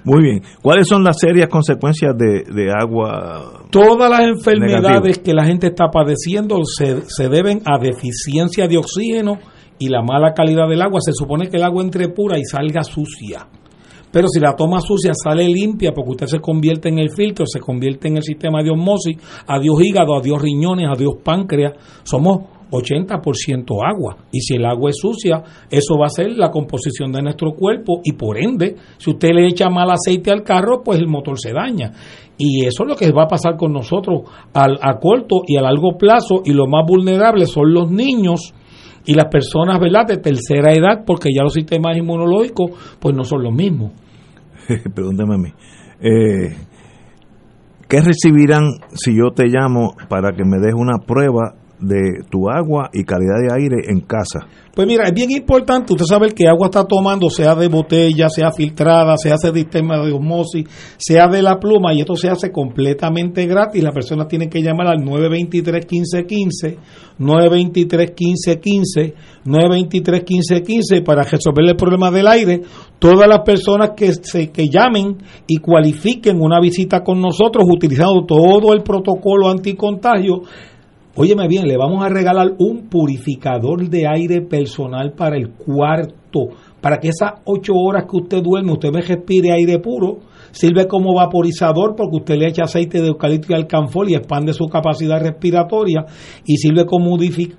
Muy 0.04 0.24
bien. 0.24 0.42
¿Cuáles 0.62 0.88
son 0.88 1.04
las 1.04 1.20
serias 1.20 1.50
consecuencias 1.50 2.16
de, 2.18 2.72
agua? 2.72 3.66
Todas 3.70 4.10
las 4.10 4.22
enfermedades 4.22 5.20
que 5.20 5.34
la 5.34 5.46
gente 5.46 5.68
está 5.68 5.90
padeciendo 5.92 6.62
se, 6.64 7.02
se 7.02 7.30
deben 7.30 7.62
a 7.66 7.78
deficiencia 7.78 8.68
de 8.68 8.78
oxígeno 8.78 9.38
y 9.80 9.88
la 9.88 10.02
mala 10.02 10.34
calidad 10.34 10.68
del 10.70 10.82
agua, 10.82 11.00
se 11.02 11.14
supone 11.14 11.50
que 11.50 11.58
el 11.58 11.64
agua 11.64 11.82
entre 11.82 12.10
pura 12.10 12.38
y 12.38 12.44
salga 12.44 12.84
sucia. 12.84 13.48
Pero 14.12 14.28
si 14.28 14.40
la 14.40 14.56
toma 14.56 14.82
sucia 14.82 15.12
sale 15.14 15.48
limpia 15.48 15.92
porque 15.94 16.12
usted 16.12 16.28
se 16.28 16.40
convierte 16.40 16.90
en 16.90 17.00
el 17.00 17.12
filtro, 17.12 17.46
se 17.46 17.60
convierte 17.60 18.08
en 18.08 18.18
el 18.18 18.24
sistema 18.24 18.64
de 18.64 18.72
osmosis, 18.72 19.18
adiós 19.48 19.82
hígado, 19.82 20.16
adiós 20.16 20.42
riñones, 20.42 20.88
adiós 20.92 21.16
páncreas, 21.24 21.74
somos 22.04 22.40
80% 22.72 23.66
agua. 23.84 24.18
Y 24.32 24.42
si 24.42 24.56
el 24.56 24.66
agua 24.66 24.90
es 24.90 24.98
sucia, 24.98 25.44
eso 25.70 25.96
va 25.98 26.08
a 26.08 26.10
ser 26.10 26.32
la 26.32 26.50
composición 26.50 27.12
de 27.12 27.22
nuestro 27.22 27.54
cuerpo 27.54 28.02
y 28.04 28.14
por 28.14 28.38
ende, 28.38 28.76
si 28.98 29.12
usted 29.12 29.30
le 29.34 29.48
echa 29.48 29.70
mal 29.70 29.90
aceite 29.92 30.32
al 30.32 30.44
carro, 30.44 30.82
pues 30.84 31.00
el 31.00 31.08
motor 31.08 31.40
se 31.40 31.54
daña. 31.54 31.92
Y 32.38 32.66
eso 32.66 32.84
es 32.84 32.90
lo 32.90 32.96
que 32.96 33.12
va 33.12 33.24
a 33.24 33.28
pasar 33.28 33.58
con 33.58 33.74
nosotros 33.74 34.22
al, 34.54 34.80
a 34.82 34.98
corto 35.00 35.42
y 35.46 35.58
a 35.58 35.62
largo 35.62 35.98
plazo 35.98 36.42
y 36.46 36.54
lo 36.54 36.68
más 36.68 36.86
vulnerable 36.88 37.46
son 37.46 37.74
los 37.74 37.92
niños 37.92 38.54
y 39.10 39.16
las 39.16 39.26
personas, 39.26 39.80
¿verdad?, 39.80 40.06
de 40.06 40.18
tercera 40.18 40.72
edad, 40.72 41.04
porque 41.04 41.30
ya 41.36 41.42
los 41.42 41.54
sistemas 41.54 41.98
inmunológicos, 41.98 42.98
pues 43.00 43.16
no 43.16 43.24
son 43.24 43.42
los 43.42 43.52
mismos. 43.52 43.92
Pregúntame 44.94 45.34
a 45.34 45.38
mí. 45.40 45.50
Eh, 46.00 46.56
¿Qué 47.88 48.02
recibirán 48.02 48.68
si 48.94 49.18
yo 49.18 49.32
te 49.32 49.48
llamo 49.48 49.96
para 50.10 50.34
que 50.34 50.46
me 50.46 50.60
des 50.60 50.76
una 50.76 51.00
prueba 51.00 51.56
de 51.80 52.24
tu 52.30 52.50
agua 52.50 52.90
y 52.94 53.04
calidad 53.04 53.40
de 53.42 53.54
aire 53.54 53.78
en 53.88 54.02
casa? 54.02 54.48
Pues 54.74 54.88
mira, 54.88 55.06
es 55.06 55.14
bien 55.14 55.32
importante 55.32 55.92
usted 55.94 56.06
sabe 56.06 56.32
que 56.32 56.48
agua 56.48 56.68
está 56.68 56.86
tomando, 56.86 57.30
sea 57.30 57.54
de 57.56 57.68
botella, 57.68 58.30
sea 58.30 58.52
filtrada, 58.52 59.18
sea 59.18 59.36
de 59.52 59.60
sistema 59.60 59.98
de 59.98 60.14
osmosis, 60.14 60.66
sea 60.98 61.28
de 61.28 61.42
la 61.42 61.60
pluma, 61.60 61.94
y 61.94 62.00
esto 62.00 62.16
se 62.16 62.30
hace 62.30 62.50
completamente 62.52 63.46
gratis. 63.46 63.84
La 63.84 63.92
persona 63.92 64.28
tiene 64.28 64.48
que 64.48 64.62
llamar 64.62 64.88
al 64.88 65.00
923-1515, 65.00 66.78
923-1515, 67.20 69.14
923-1515 69.46 71.04
para 71.04 71.24
resolver 71.24 71.66
el 71.68 71.76
problema 71.76 72.10
del 72.12 72.28
aire. 72.28 72.62
Todas 73.00 73.28
las 73.28 73.42
personas 73.42 73.92
que, 73.96 74.14
se, 74.14 74.50
que 74.52 74.70
llamen 74.70 75.18
y 75.48 75.58
cualifiquen 75.58 76.40
una 76.40 76.62
visita 76.62 77.04
con 77.04 77.20
nosotros 77.20 77.66
utilizando 77.70 78.26
todo 78.26 78.74
el 78.74 78.82
protocolo 78.84 79.50
anticontagio, 79.50 80.44
Óyeme 81.16 81.48
bien, 81.48 81.68
le 81.68 81.76
vamos 81.76 82.06
a 82.06 82.10
regalar 82.10 82.54
un 82.60 82.88
purificador 82.88 83.90
de 83.90 84.08
aire 84.08 84.42
personal 84.42 85.14
para 85.14 85.38
el 85.38 85.50
cuarto, 85.50 86.50
para 86.82 86.98
que 86.98 87.10
esas 87.10 87.32
ocho 87.46 87.74
horas 87.74 88.04
que 88.10 88.18
usted 88.18 88.44
duerme, 88.44 88.74
usted 88.74 88.90
respire 88.94 89.52
aire 89.52 89.80
puro. 89.80 90.20
Sirve 90.52 90.88
como 90.88 91.16
vaporizador 91.16 91.96
porque 91.96 92.18
usted 92.18 92.36
le 92.36 92.48
echa 92.48 92.64
aceite 92.64 93.02
de 93.02 93.08
eucalipto 93.08 93.52
y 93.52 93.56
alcanfol 93.56 94.10
y 94.10 94.16
expande 94.16 94.54
su 94.54 94.66
capacidad 94.68 95.20
respiratoria. 95.20 96.06
Y 96.46 96.58
sirve 96.58 96.86
como 96.86 97.18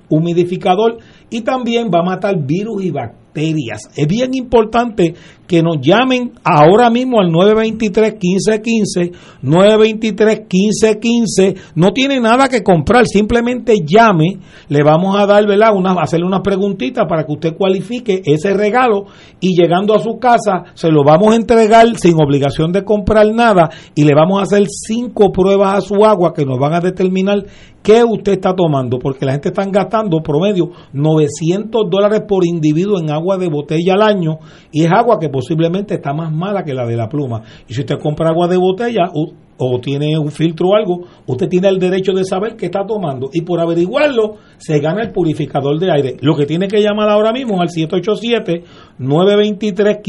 humidificador 0.08 0.98
y 1.28 1.42
también 1.42 1.88
va 1.92 2.00
a 2.00 2.04
matar 2.04 2.36
virus 2.44 2.84
y 2.84 2.90
bacterias 2.90 3.19
es 3.40 4.06
bien 4.06 4.34
importante 4.34 5.14
que 5.50 5.62
nos 5.64 5.80
llamen 5.80 6.34
ahora 6.44 6.90
mismo 6.90 7.20
al 7.20 7.32
923-1515, 7.32 9.10
923-1515. 9.42 11.56
No 11.74 11.90
tiene 11.90 12.20
nada 12.20 12.48
que 12.48 12.62
comprar, 12.62 13.08
simplemente 13.08 13.78
llame. 13.84 14.38
Le 14.68 14.84
vamos 14.84 15.18
a 15.18 15.26
dar, 15.26 15.44
¿verdad? 15.48 15.74
Una, 15.74 15.96
hacerle 16.00 16.26
una 16.26 16.40
preguntita 16.40 17.08
para 17.08 17.26
que 17.26 17.32
usted 17.32 17.56
cualifique 17.56 18.22
ese 18.24 18.54
regalo 18.54 19.06
y 19.40 19.60
llegando 19.60 19.92
a 19.92 19.98
su 19.98 20.20
casa 20.20 20.66
se 20.74 20.92
lo 20.92 21.02
vamos 21.02 21.32
a 21.32 21.36
entregar 21.36 21.96
sin 21.96 22.14
obligación 22.14 22.70
de 22.70 22.84
comprar 22.84 23.26
nada 23.34 23.70
y 23.96 24.04
le 24.04 24.14
vamos 24.14 24.38
a 24.38 24.44
hacer 24.44 24.68
cinco 24.68 25.32
pruebas 25.32 25.78
a 25.78 25.80
su 25.80 26.04
agua 26.04 26.32
que 26.32 26.44
nos 26.44 26.60
van 26.60 26.74
a 26.74 26.80
determinar 26.80 27.44
qué 27.82 28.04
usted 28.04 28.32
está 28.32 28.54
tomando, 28.54 28.98
porque 28.98 29.24
la 29.24 29.32
gente 29.32 29.48
está 29.48 29.64
gastando 29.66 30.20
promedio 30.22 30.70
900 30.92 31.88
dólares 31.90 32.22
por 32.28 32.46
individuo 32.46 32.98
en 32.98 33.10
agua 33.10 33.38
de 33.38 33.48
botella 33.48 33.94
al 33.94 34.02
año 34.02 34.38
y 34.72 34.84
es 34.84 34.92
agua 34.92 35.18
que 35.18 35.28
posiblemente 35.28 35.94
está 35.94 36.12
más 36.12 36.32
mala 36.32 36.62
que 36.64 36.74
la 36.74 36.86
de 36.86 36.96
la 36.96 37.08
pluma. 37.08 37.42
Y 37.68 37.74
si 37.74 37.80
usted 37.80 37.98
compra 37.98 38.30
agua 38.30 38.48
de 38.48 38.56
botella 38.56 39.10
o, 39.12 39.32
tiene 39.80 40.18
un 40.18 40.30
filtro 40.30 40.68
o 40.68 40.74
algo, 40.74 41.04
usted 41.26 41.46
tiene 41.46 41.68
el 41.68 41.78
derecho 41.78 42.12
de 42.12 42.24
saber 42.24 42.56
qué 42.56 42.66
está 42.66 42.86
tomando 42.86 43.28
y 43.30 43.42
por 43.42 43.60
averiguarlo 43.60 44.36
se 44.56 44.78
gana 44.80 45.02
el 45.02 45.12
purificador 45.12 45.78
de 45.78 45.92
aire. 45.92 46.16
Lo 46.22 46.34
que 46.34 46.46
tiene 46.46 46.66
que 46.66 46.80
llamar 46.80 47.10
ahora 47.10 47.30
mismo 47.30 47.60
al 47.60 47.68
787 47.68 48.64
923 48.98 50.00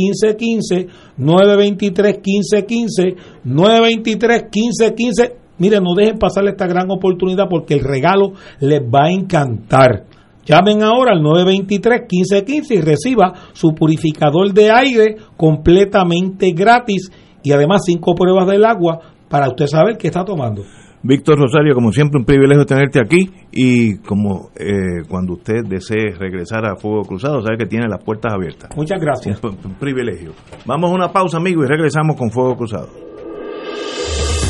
1515 3.46 5.41
923 5.62 5.62
1515 5.62 5.62
923 5.62 5.62
1515 5.62 5.62
Mire, 5.62 5.80
no 5.80 5.94
dejen 5.96 6.18
pasar 6.18 6.48
esta 6.48 6.66
gran 6.66 6.90
oportunidad 6.90 7.46
porque 7.48 7.76
el 7.76 7.82
regalo 7.82 8.34
les 8.60 8.82
va 8.82 9.06
a 9.06 9.12
encantar. 9.12 10.06
Llamen 10.44 10.82
ahora 10.82 11.12
al 11.12 11.22
923-1515 11.22 12.72
y 12.72 12.82
reciba 12.82 13.34
su 13.54 13.76
purificador 13.76 14.52
de 14.54 14.72
aire 14.72 15.18
completamente 15.38 16.52
gratis 16.54 17.12
y 17.44 17.52
además 17.52 17.84
cinco 17.86 18.16
pruebas 18.16 18.48
del 18.48 18.66
agua 18.66 19.02
para 19.30 19.50
usted 19.50 19.68
saber 19.68 19.98
qué 19.98 20.08
está 20.08 20.26
tomando. 20.26 20.64
Víctor 21.04 21.38
Rosario, 21.38 21.76
como 21.76 21.92
siempre, 21.92 22.18
un 22.18 22.26
privilegio 22.26 22.66
tenerte 22.66 23.00
aquí 23.00 23.30
y 23.52 23.98
como 24.00 24.50
eh, 24.56 25.04
cuando 25.08 25.34
usted 25.34 25.62
desee 25.68 26.16
regresar 26.18 26.66
a 26.66 26.76
Fuego 26.76 27.04
Cruzado, 27.04 27.42
sabe 27.42 27.58
que 27.58 27.66
tiene 27.68 27.88
las 27.88 28.04
puertas 28.04 28.34
abiertas. 28.34 28.76
Muchas 28.76 29.00
gracias. 29.00 29.40
un 29.44 29.76
privilegio. 29.80 30.32
Vamos 30.66 30.90
a 30.90 30.94
una 30.96 31.12
pausa, 31.12 31.38
amigos, 31.38 31.66
y 31.66 31.70
regresamos 31.70 32.16
con 32.18 32.32
Fuego 32.32 32.56
Cruzado. 32.56 33.12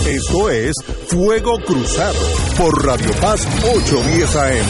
Esto 0.06 0.50
es 0.50 0.74
Fuego 1.08 1.58
Cruzado 1.66 2.20
por 2.58 2.86
Radio 2.86 3.12
Paz 3.22 3.48
810 3.64 4.36
AM. 4.36 4.66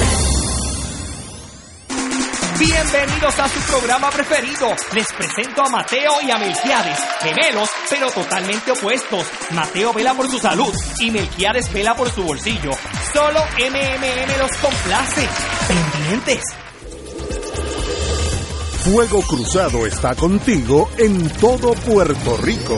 Bienvenidos 2.60 3.40
a 3.40 3.48
su 3.48 3.60
programa 3.62 4.10
preferido. 4.12 4.68
Les 4.94 5.08
presento 5.14 5.64
a 5.64 5.70
Mateo 5.70 6.12
y 6.22 6.32
a 6.32 6.38
Melquiades, 6.38 7.00
gemelos, 7.22 7.70
pero 7.90 8.12
totalmente 8.12 8.72
opuestos. 8.72 9.26
Mateo 9.52 9.94
vela 9.94 10.14
por 10.14 10.30
su 10.30 10.38
salud 10.38 10.74
y 11.00 11.10
Melquiades 11.12 11.72
vela 11.72 11.96
por 11.96 12.12
su 12.12 12.24
bolsillo. 12.24 12.72
Solo 13.14 13.40
MMM 13.58 14.38
los 14.38 14.52
complace. 14.58 15.28
Pendientes. 15.68 16.44
Fuego 18.84 19.22
Cruzado 19.22 19.86
está 19.86 20.14
contigo 20.14 20.90
en 20.98 21.30
todo 21.40 21.74
Puerto 21.74 22.38
Rico. 22.38 22.78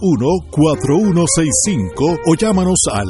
721-4165 0.00 2.18
o 2.26 2.34
llámanos 2.34 2.80
al 2.92 3.08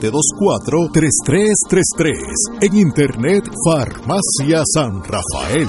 724-3333. 0.00 2.62
En 2.62 2.76
Internet, 2.76 3.44
Farmacia 3.64 4.64
San 4.74 5.00
Rafael. 5.02 5.68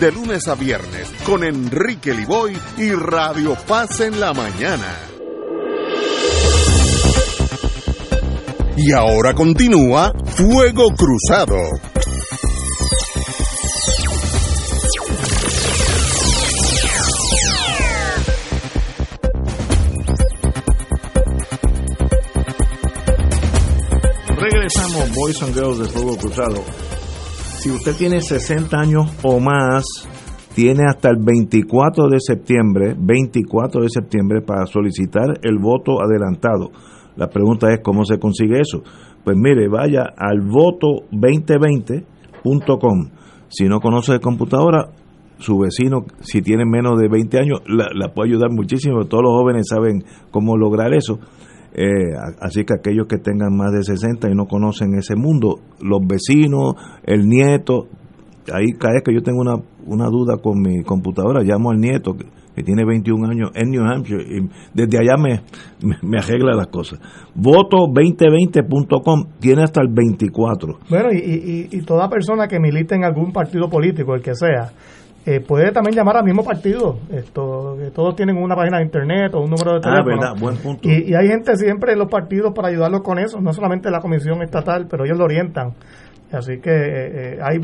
de 0.00 0.10
lunes 0.12 0.48
a 0.48 0.54
viernes 0.54 1.12
con 1.26 1.44
Enrique 1.44 2.14
Liboy 2.14 2.56
y 2.78 2.90
Radio 2.92 3.54
Paz 3.68 4.00
en 4.00 4.18
la 4.18 4.32
mañana. 4.32 4.96
Y 8.78 8.92
ahora 8.92 9.34
continúa 9.34 10.10
Fuego 10.24 10.86
Cruzado. 10.96 11.56
Regresamos, 24.38 25.14
Boys 25.14 25.42
and 25.42 25.54
Girls 25.54 25.78
de 25.78 25.84
Fuego 25.88 26.16
Cruzado. 26.16 26.89
Si 27.60 27.70
usted 27.70 27.94
tiene 27.94 28.20
60 28.22 28.74
años 28.74 29.12
o 29.22 29.38
más, 29.38 29.84
tiene 30.54 30.84
hasta 30.88 31.10
el 31.10 31.18
24 31.18 32.08
de 32.08 32.18
septiembre, 32.18 32.96
24 32.98 33.82
de 33.82 33.90
septiembre 33.90 34.40
para 34.40 34.64
solicitar 34.64 35.38
el 35.42 35.58
voto 35.58 36.02
adelantado. 36.02 36.70
La 37.16 37.28
pregunta 37.28 37.70
es 37.70 37.80
cómo 37.82 38.06
se 38.06 38.18
consigue 38.18 38.60
eso. 38.60 38.82
Pues 39.22 39.36
mire, 39.36 39.68
vaya 39.68 40.04
al 40.16 40.40
voto2020.com. 40.40 43.10
Si 43.48 43.68
no 43.68 43.80
conoce 43.80 44.14
de 44.14 44.20
computadora, 44.20 44.92
su 45.36 45.58
vecino, 45.58 46.06
si 46.20 46.40
tiene 46.40 46.64
menos 46.64 46.98
de 46.98 47.10
20 47.10 47.40
años, 47.40 47.60
la, 47.66 47.90
la 47.92 48.14
puede 48.14 48.30
ayudar 48.30 48.52
muchísimo. 48.52 49.04
Todos 49.04 49.24
los 49.24 49.34
jóvenes 49.34 49.66
saben 49.68 50.02
cómo 50.30 50.56
lograr 50.56 50.94
eso. 50.94 51.18
Eh, 51.74 52.14
así 52.40 52.64
que 52.64 52.74
aquellos 52.74 53.06
que 53.06 53.18
tengan 53.18 53.56
más 53.56 53.72
de 53.72 53.82
60 53.84 54.28
y 54.30 54.34
no 54.34 54.46
conocen 54.46 54.94
ese 54.94 55.14
mundo, 55.14 55.60
los 55.80 56.00
vecinos, 56.06 56.74
el 57.04 57.28
nieto, 57.28 57.86
ahí 58.52 58.72
cada 58.78 58.94
vez 58.94 59.02
que 59.04 59.14
yo 59.14 59.22
tengo 59.22 59.40
una, 59.40 59.56
una 59.86 60.06
duda 60.06 60.38
con 60.42 60.60
mi 60.60 60.82
computadora, 60.82 61.42
llamo 61.42 61.70
al 61.70 61.78
nieto 61.78 62.14
que, 62.14 62.26
tiene 62.62 62.84
21 62.84 63.26
años 63.26 63.50
en 63.54 63.70
New 63.70 63.82
Hampshire 63.82 64.22
y 64.22 64.46
desde 64.74 64.98
allá 64.98 65.16
me, 65.16 65.40
me, 65.82 65.96
me 66.02 66.18
arregla 66.18 66.54
las 66.54 66.66
cosas. 66.66 67.00
Voto2020.com 67.34 69.24
tiene 69.40 69.62
hasta 69.62 69.80
el 69.80 69.88
24. 69.88 70.80
Bueno, 70.90 71.08
y, 71.10 71.16
y, 71.16 71.68
y 71.70 71.80
toda 71.86 72.10
persona 72.10 72.48
que 72.48 72.60
milite 72.60 72.96
en 72.96 73.04
algún 73.04 73.32
partido 73.32 73.70
político, 73.70 74.14
el 74.14 74.20
que 74.20 74.34
sea, 74.34 74.72
eh, 75.36 75.40
puede 75.40 75.70
también 75.72 75.94
llamar 75.94 76.16
al 76.16 76.24
mismo 76.24 76.42
partido. 76.44 76.98
Esto, 77.12 77.76
que 77.78 77.90
todos 77.90 78.14
tienen 78.16 78.36
una 78.36 78.54
página 78.56 78.78
de 78.78 78.84
internet 78.84 79.34
o 79.34 79.40
un 79.40 79.50
número 79.50 79.72
de 79.72 79.78
Ah, 79.78 79.80
teléfono. 79.90 80.16
verdad, 80.20 80.32
buen 80.40 80.56
punto. 80.56 80.88
Y, 80.88 81.10
y 81.10 81.14
hay 81.14 81.28
gente 81.28 81.56
siempre 81.56 81.92
en 81.92 81.98
los 81.98 82.08
partidos 82.08 82.52
para 82.54 82.68
ayudarlos 82.68 83.02
con 83.02 83.18
eso, 83.18 83.40
no 83.40 83.52
solamente 83.52 83.90
la 83.90 84.00
comisión 84.00 84.42
estatal, 84.42 84.86
pero 84.90 85.04
ellos 85.04 85.18
lo 85.18 85.24
orientan. 85.24 85.72
Así 86.32 86.58
que 86.60 86.70
eh, 86.70 87.34
eh, 87.34 87.38
hay 87.42 87.58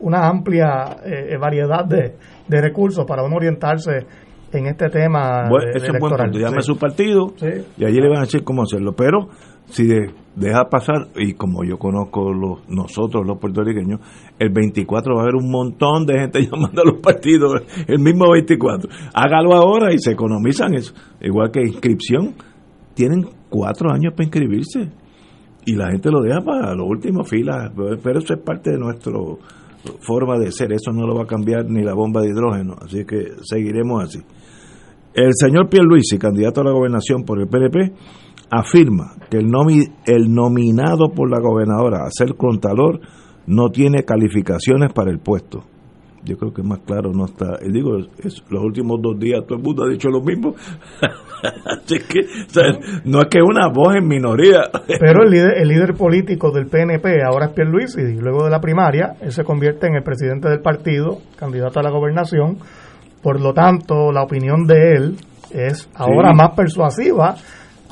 una 0.00 0.26
amplia 0.28 0.96
eh, 1.04 1.36
variedad 1.38 1.84
de, 1.84 2.14
de 2.48 2.60
recursos 2.60 3.04
para 3.06 3.22
uno 3.22 3.36
orientarse 3.36 4.06
en 4.52 4.66
este 4.66 4.88
tema 4.90 5.48
Bueno, 5.48 5.64
de- 5.66 5.70
ese 5.76 5.86
es 5.86 5.92
un 5.94 5.98
buen 6.00 6.14
punto. 6.16 6.38
Llame 6.38 6.58
a 6.58 6.62
su 6.62 6.76
partido 6.78 7.28
Sí. 7.36 7.46
y 7.78 7.84
allí 7.84 8.00
le 8.00 8.08
van 8.08 8.18
a 8.18 8.22
decir 8.22 8.42
cómo 8.44 8.62
hacerlo. 8.62 8.92
Pero 8.96 9.28
si 9.72 9.86
de- 9.86 10.10
deja 10.36 10.64
pasar, 10.70 11.08
y 11.16 11.34
como 11.34 11.62
yo 11.64 11.76
conozco 11.78 12.32
los, 12.32 12.66
nosotros 12.68 13.26
los 13.26 13.38
puertorriqueños, 13.38 14.00
el 14.38 14.50
24 14.50 15.14
va 15.14 15.20
a 15.20 15.22
haber 15.24 15.34
un 15.34 15.50
montón 15.50 16.06
de 16.06 16.18
gente 16.18 16.40
llamando 16.50 16.82
a 16.82 16.84
los 16.86 17.00
partidos 17.00 17.62
el 17.86 17.98
mismo 17.98 18.30
24. 18.32 18.88
Hágalo 19.14 19.54
ahora 19.54 19.92
y 19.92 19.98
se 19.98 20.12
economizan 20.12 20.74
eso. 20.74 20.94
Igual 21.20 21.50
que 21.50 21.60
inscripción, 21.62 22.34
tienen 22.94 23.26
cuatro 23.50 23.90
años 23.90 24.12
para 24.14 24.24
inscribirse 24.24 24.90
y 25.66 25.74
la 25.74 25.90
gente 25.90 26.10
lo 26.10 26.20
deja 26.22 26.40
para 26.40 26.74
los 26.74 26.86
últimos 26.88 27.28
filas. 27.28 27.70
Pero 28.02 28.18
eso 28.18 28.34
es 28.34 28.40
parte 28.40 28.70
de 28.70 28.78
nuestra 28.78 29.12
forma 30.00 30.38
de 30.38 30.50
ser. 30.50 30.72
Eso 30.72 30.92
no 30.92 31.06
lo 31.06 31.14
va 31.14 31.24
a 31.24 31.26
cambiar 31.26 31.64
ni 31.68 31.82
la 31.82 31.94
bomba 31.94 32.20
de 32.22 32.28
hidrógeno. 32.28 32.74
Así 32.80 33.04
que 33.04 33.32
seguiremos 33.42 34.04
así. 34.04 34.18
El 35.14 35.30
señor 35.34 35.68
Pierluisi, 35.68 36.18
candidato 36.18 36.62
a 36.62 36.64
la 36.64 36.70
gobernación 36.72 37.24
por 37.24 37.38
el 37.38 37.46
PNP, 37.48 37.92
afirma 38.54 39.14
que 39.30 39.38
el, 39.38 39.46
nomi- 39.46 39.90
el 40.04 40.32
nominado 40.32 41.08
por 41.14 41.30
la 41.30 41.40
gobernadora 41.40 42.04
a 42.04 42.10
ser 42.10 42.34
contralor 42.36 43.00
no 43.46 43.70
tiene 43.70 44.04
calificaciones 44.04 44.92
para 44.92 45.10
el 45.10 45.18
puesto. 45.20 45.64
Yo 46.24 46.36
creo 46.36 46.52
que 46.52 46.62
más 46.62 46.78
claro 46.80 47.10
no 47.12 47.24
está. 47.24 47.58
Digo, 47.66 47.96
es- 48.22 48.44
los 48.50 48.62
últimos 48.62 49.00
dos 49.02 49.18
días 49.18 49.40
todo 49.46 49.56
el 49.58 49.64
mundo 49.64 49.84
ha 49.84 49.88
dicho 49.88 50.08
lo 50.10 50.20
mismo. 50.22 50.54
Así 51.66 51.96
que, 51.98 52.20
o 52.20 52.48
sea, 52.50 52.78
no 53.04 53.22
es 53.22 53.26
que 53.28 53.40
una 53.42 53.68
voz 53.74 53.96
en 53.96 54.06
minoría. 54.06 54.60
Pero 54.86 55.24
el 55.24 55.30
líder, 55.30 55.58
el 55.58 55.68
líder 55.68 55.94
político 55.94 56.52
del 56.52 56.66
PNP 56.66 57.24
ahora 57.24 57.46
es 57.46 57.52
Pierluisi 57.52 58.00
y 58.02 58.20
luego 58.20 58.44
de 58.44 58.50
la 58.50 58.60
primaria 58.60 59.14
él 59.20 59.32
se 59.32 59.42
convierte 59.42 59.88
en 59.88 59.96
el 59.96 60.02
presidente 60.04 60.48
del 60.48 60.60
partido, 60.60 61.18
candidato 61.36 61.80
a 61.80 61.82
la 61.82 61.90
gobernación. 61.90 62.58
Por 63.22 63.40
lo 63.40 63.52
tanto, 63.54 64.12
la 64.12 64.22
opinión 64.22 64.64
de 64.66 64.92
él 64.94 65.16
es 65.50 65.90
ahora 65.96 66.30
Sí. 66.30 66.36
más 66.36 66.50
persuasiva 66.54 67.34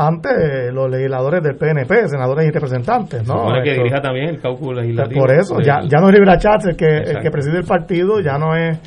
ante 0.07 0.73
los 0.73 0.91
legisladores 0.91 1.43
del 1.43 1.57
PNP, 1.57 2.09
senadores 2.09 2.47
y 2.49 2.51
representantes, 2.51 3.21
Se 3.23 3.27
¿no? 3.27 3.39
supone 3.39 3.63
que 3.63 3.71
Esto- 3.73 3.83
dirija 3.83 4.01
también 4.01 4.29
el 4.31 4.41
cálculo 4.41 4.81
legislativo. 4.81 5.21
por 5.21 5.31
eso, 5.35 5.57
del- 5.57 5.67
ya, 5.67 5.81
ya 5.83 5.99
no 6.01 6.09
es 6.09 6.15
Rivera 6.15 6.39
Chats 6.39 6.67
el 6.67 6.77
que, 6.77 6.87
el 6.99 7.21
que 7.21 7.31
preside 7.31 7.59
el 7.59 7.65
partido, 7.65 8.21
ya 8.21 8.39
no 8.39 8.57
es 8.57 8.79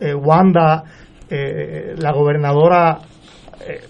eh, 0.00 0.14
Wanda, 0.14 0.82
eh, 1.30 1.94
la 1.98 2.12
gobernadora, 2.12 2.98
eh, 3.66 3.80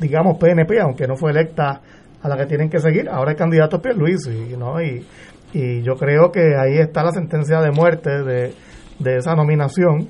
digamos 0.00 0.36
PNP, 0.38 0.80
aunque 0.80 1.06
no 1.06 1.16
fue 1.16 1.30
electa 1.30 1.80
a 2.22 2.28
la 2.28 2.36
que 2.36 2.46
tienen 2.46 2.68
que 2.70 2.78
seguir, 2.78 3.08
ahora 3.08 3.32
el 3.32 3.36
candidato 3.36 3.76
es 3.76 3.82
Pierluisi, 3.82 4.56
¿no? 4.58 4.80
Y, 4.80 5.04
y 5.52 5.82
yo 5.82 5.94
creo 5.94 6.30
que 6.32 6.40
ahí 6.58 6.78
está 6.78 7.02
la 7.04 7.12
sentencia 7.12 7.60
de 7.60 7.70
muerte 7.70 8.10
de, 8.22 8.52
de 8.98 9.16
esa 9.16 9.34
nominación 9.34 10.08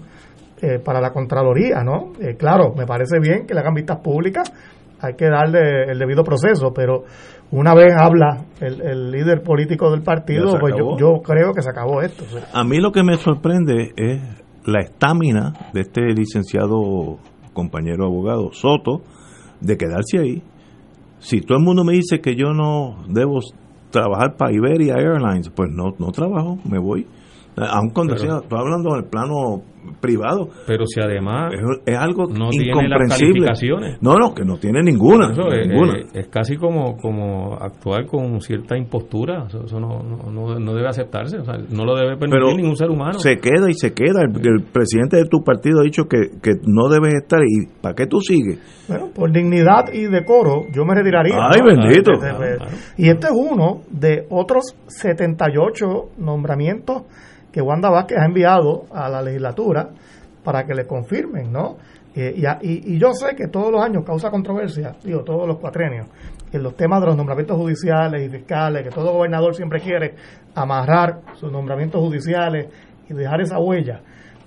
eh, 0.63 0.79
para 0.85 1.01
la 1.01 1.11
Contraloría, 1.11 1.83
¿no? 1.85 2.13
Eh, 2.21 2.37
claro, 2.39 2.73
me 2.77 2.87
parece 2.87 3.19
bien 3.21 3.47
que 3.47 3.53
le 3.55 3.61
hagan 3.61 3.75
vistas 3.75 3.99
públicas, 3.99 4.51
hay 5.01 5.15
que 5.15 5.27
darle 5.27 5.91
el 5.91 5.99
debido 5.99 6.25
proceso, 6.25 6.73
pero 6.75 7.05
una 7.51 7.75
vez 7.75 7.93
habla 7.97 8.45
el, 8.61 8.81
el 8.81 9.11
líder 9.11 9.43
político 9.43 9.91
del 9.91 10.03
partido, 10.03 10.59
pues 10.59 10.75
yo, 10.77 10.97
yo 10.99 11.23
creo 11.23 11.53
que 11.53 11.63
se 11.63 11.71
acabó 11.71 12.03
esto. 12.03 12.25
sí. 12.25 12.39
A 12.53 12.65
mí 12.65 12.79
lo 12.79 12.91
que 12.91 13.03
me 13.03 13.17
sorprende 13.17 13.93
es 13.97 14.21
la 14.65 14.81
estamina 14.81 15.53
de 15.73 15.83
este 15.83 16.03
licenciado 16.15 17.19
compañero 17.53 18.07
abogado 18.07 18.51
Soto 18.53 19.03
de 19.61 19.77
quedarse 19.77 20.19
ahí. 20.19 20.43
Si 21.19 21.41
todo 21.41 21.59
el 21.59 21.65
mundo 21.65 21.85
me 21.85 21.95
dice 21.95 22.21
que 22.21 22.35
yo 22.35 22.53
no 22.53 23.05
debo 23.09 23.39
trabajar 23.91 24.37
para 24.37 24.53
Iberia 24.53 24.95
Airlines, 24.95 25.51
pues 25.51 25.71
no, 25.71 25.93
no 25.99 26.11
trabajo, 26.11 26.59
me 26.69 26.79
voy. 26.79 27.07
Aun 27.57 27.91
cuando 27.91 28.17
sea, 28.17 28.39
estoy 28.43 28.59
hablando 28.59 28.95
del 28.95 29.05
plano 29.05 29.63
privado. 30.01 30.49
Pero 30.67 30.87
si 30.87 31.01
además 31.01 31.53
es, 31.87 31.97
algo 31.97 32.27
no 32.27 32.49
incomprensible. 32.53 33.47
no, 34.01 34.17
no, 34.17 34.35
que 34.35 34.45
no 34.45 34.57
tiene 34.57 34.83
ninguna. 34.83 35.33
Es, 36.13 36.29
casi 36.29 36.57
como, 36.57 36.97
como 36.97 37.55
actuar 37.55 38.07
con 38.07 38.41
cierta 38.41 38.77
impostura. 38.77 39.47
Eso, 39.47 39.81
no, 39.81 40.03
no, 40.03 40.59
no, 40.59 40.75
debe 40.75 40.89
aceptarse. 40.89 41.39
no 41.39 41.85
lo 41.85 41.97
debe 41.97 42.17
permitir 42.17 42.57
ningún 42.57 42.77
ser 42.77 42.91
humano. 42.91 43.19
Se 43.19 43.37
queda 43.37 43.69
y 43.69 43.75
se 43.75 43.93
queda. 43.93 44.23
El, 44.23 44.65
presidente 44.73 45.17
de 45.17 45.27
tu 45.27 45.43
partido 45.43 45.81
ha 45.81 45.85
dicho 45.85 46.05
que, 46.05 46.31
que 46.43 46.53
no 46.67 46.89
debes 46.89 47.15
estar. 47.15 47.41
¿Y 47.43 47.67
para 47.81 47.95
qué 47.95 48.07
tú 48.07 48.21
sigues? 48.21 48.59
Bueno, 48.89 49.11
por 49.15 49.33
dignidad 49.33 49.93
y 49.93 50.05
decoro, 50.07 50.67
yo 50.73 50.85
me 50.85 50.95
retiraría. 50.95 51.37
Ay, 51.37 51.61
bendito. 51.65 52.13
Y 52.97 53.09
este 53.09 53.27
es 53.29 53.33
uno 53.33 53.83
de 53.91 54.27
otros 54.31 54.77
78 54.87 55.87
nombramientos 56.19 57.03
que 57.55 57.63
Wanda 57.63 57.89
Vázquez 57.89 58.19
ha 58.19 58.25
enviado 58.25 58.87
a 58.93 59.09
la 59.09 59.23
legislatura 59.23 59.89
para 60.43 60.67
que 60.67 60.75
le 60.75 60.89
confirmen, 60.89 61.53
¿no? 61.53 61.77
Eh, 62.13 62.35
y, 62.61 62.99
yo 62.99 63.13
sé 63.13 63.37
que 63.37 63.47
todos 63.47 63.71
los 63.71 63.81
años 63.81 64.03
causa 64.05 64.29
controversia, 64.29 64.97
digo, 65.05 65.23
todos 65.23 65.47
los 65.47 65.59
cuatrenios, 65.59 66.09
en 66.51 66.63
los 66.65 66.77
temas 66.77 67.01
de 67.01 67.07
los 67.07 67.17
nombramientos 67.17 67.57
judiciales 67.57 68.27
y 68.27 68.29
fiscales, 68.29 68.83
que 68.83 68.91
todo 68.91 69.13
gobernador 69.13 69.55
siempre 69.55 69.81
quiere 69.81 70.17
amarrar 70.57 71.21
sus 71.35 71.53
nombramientos 71.53 72.01
judiciales 72.01 72.67
y 73.09 73.15
dejar 73.15 73.41
esa 73.41 73.61
huella. 73.61 74.01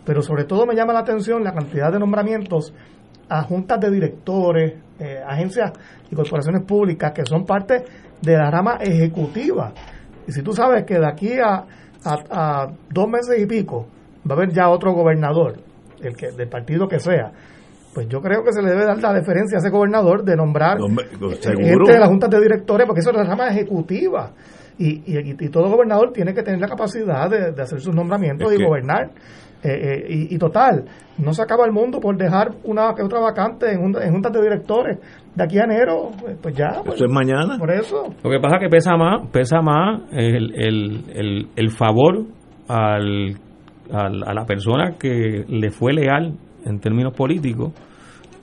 Pero 0.03 0.21
sobre 0.21 0.43
todo 0.43 0.65
me 0.65 0.75
llama 0.75 0.91
la 0.91 0.99
atención 0.99 1.45
la 1.45 1.53
cantidad 1.53 1.89
de 1.89 1.99
nombramientos 1.99 2.73
a 3.29 3.41
juntas 3.43 3.79
de 3.79 3.89
directores, 3.89 4.73
eh, 4.99 5.21
agencias 5.25 5.71
y 6.11 6.15
corporaciones 6.15 6.63
públicas 6.65 7.13
que 7.13 7.25
son 7.25 7.45
parte 7.45 7.85
de 8.21 8.33
la 8.33 8.51
rama 8.51 8.79
ejecutiva. 8.81 9.71
Y 10.27 10.33
si 10.33 10.41
tú 10.41 10.51
sabes 10.51 10.83
que 10.83 10.99
de 10.99 11.07
aquí 11.07 11.39
a 11.39 11.63
a, 12.03 12.67
dos 12.89 13.09
meses 13.09 13.39
y 13.39 13.45
pico 13.45 13.87
va 14.29 14.35
a 14.35 14.37
haber 14.37 14.51
ya 14.51 14.69
otro 14.69 14.93
gobernador, 14.93 15.57
el 16.01 16.15
que 16.15 16.31
del 16.31 16.49
partido 16.49 16.87
que 16.87 16.99
sea, 16.99 17.31
pues 17.93 18.07
yo 18.07 18.21
creo 18.21 18.43
que 18.43 18.53
se 18.53 18.61
le 18.61 18.69
debe 18.69 18.85
dar 18.85 19.01
la 19.01 19.13
deferencia 19.13 19.57
a 19.57 19.59
ese 19.59 19.69
gobernador 19.69 20.23
de 20.23 20.35
nombrar 20.35 20.77
gente 20.77 21.93
de 21.93 21.99
la 21.99 22.07
junta 22.07 22.27
de 22.27 22.39
directores, 22.39 22.85
porque 22.85 22.99
eso 22.99 23.09
es 23.09 23.15
la 23.15 23.23
rama 23.23 23.47
ejecutiva. 23.47 24.31
Y, 24.79 25.01
y, 25.07 25.49
todo 25.49 25.71
gobernador 25.71 26.13
tiene 26.13 26.35
que 26.35 26.43
tener 26.43 26.59
la 26.59 26.67
capacidad 26.67 27.27
de, 27.27 27.59
hacer 27.59 27.81
sus 27.81 27.95
nombramientos 27.95 28.53
y 28.53 28.63
gobernar. 28.63 29.09
Eh, 29.67 30.03
eh, 30.07 30.27
y, 30.29 30.37
total, 30.37 30.85
no 31.17 31.33
se 31.33 31.41
acaba 31.41 31.65
el 31.65 31.73
mundo 31.73 31.99
por 31.99 32.15
dejar 32.15 32.51
una 32.63 32.93
que 32.95 33.03
otra 33.03 33.19
vacante 33.19 33.71
en, 33.71 33.81
en 34.01 34.11
juntas 34.11 34.31
de 34.31 34.41
directores 34.41 34.97
de 35.35 35.43
aquí 35.43 35.59
a 35.59 35.65
enero, 35.65 36.11
pues, 36.19 36.37
pues 36.41 36.55
ya. 36.55 36.81
Pues, 36.83 36.95
eso 36.95 37.05
es 37.05 37.11
mañana. 37.11 37.57
Por 37.57 37.71
eso. 37.71 38.03
Lo 38.23 38.29
que 38.29 38.39
pasa 38.39 38.55
es 38.55 38.61
que 38.63 38.69
pesa 38.69 38.95
más, 38.95 39.27
pesa 39.31 39.61
más 39.61 40.03
el, 40.11 40.53
el, 40.55 41.03
el, 41.13 41.47
el 41.55 41.69
favor 41.71 42.23
al, 42.69 43.35
a 43.91 44.33
la 44.33 44.45
persona 44.45 44.93
que 44.97 45.43
le 45.47 45.69
fue 45.69 45.93
leal 45.93 46.33
en 46.65 46.79
términos 46.79 47.13
políticos 47.13 47.73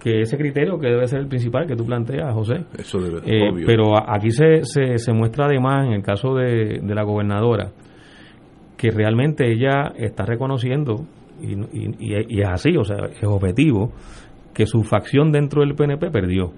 que 0.04 0.20
ese 0.20 0.36
criterio 0.36 0.78
que 0.78 0.88
debe 0.88 1.06
ser 1.06 1.20
el 1.20 1.28
principal 1.28 1.66
que 1.66 1.74
tú 1.74 1.86
planteas, 1.86 2.34
José. 2.34 2.66
Eso 2.78 2.98
debe, 2.98 3.20
eh, 3.24 3.50
Pero 3.64 3.94
aquí 4.06 4.30
se, 4.30 4.62
se, 4.64 4.98
se, 4.98 5.12
muestra 5.14 5.46
además 5.46 5.86
en 5.86 5.94
el 5.94 6.02
caso 6.02 6.34
de, 6.34 6.80
de 6.82 6.94
la 6.94 7.04
gobernadora 7.04 7.70
que 8.76 8.90
realmente 8.90 9.50
ella 9.50 9.92
está 9.96 10.24
reconociendo, 10.24 11.06
y, 11.40 12.40
es 12.40 12.48
así, 12.48 12.76
o 12.76 12.84
sea, 12.84 13.06
es 13.06 13.24
objetivo, 13.24 13.92
que 14.52 14.66
su 14.66 14.82
facción 14.82 15.32
dentro 15.32 15.62
del 15.62 15.74
PNP 15.74 16.10
perdió. 16.10 16.52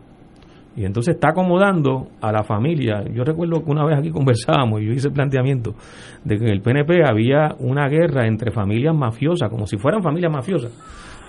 Y 0.77 0.85
entonces 0.85 1.15
está 1.15 1.31
acomodando 1.31 2.09
a 2.21 2.31
la 2.31 2.45
familia. 2.45 3.03
Yo 3.11 3.25
recuerdo 3.25 3.65
que 3.65 3.71
una 3.71 3.85
vez 3.87 3.99
aquí 3.99 4.11
conversábamos 4.13 4.83
y 4.83 4.87
yo 4.87 4.93
hice 4.93 5.09
el 5.09 5.15
planteamiento 5.15 5.75
de 6.23 6.37
que 6.37 6.45
en 6.45 6.51
el 6.51 6.61
PNP 6.61 7.03
había 7.09 7.55
una 7.59 7.89
guerra 7.89 8.27
entre 8.27 8.51
familias 8.51 8.95
mafiosas, 8.95 9.49
como 9.49 9.67
si 9.67 9.79
fueran 9.79 10.03
familias 10.03 10.31
mafiosas. 10.31 10.73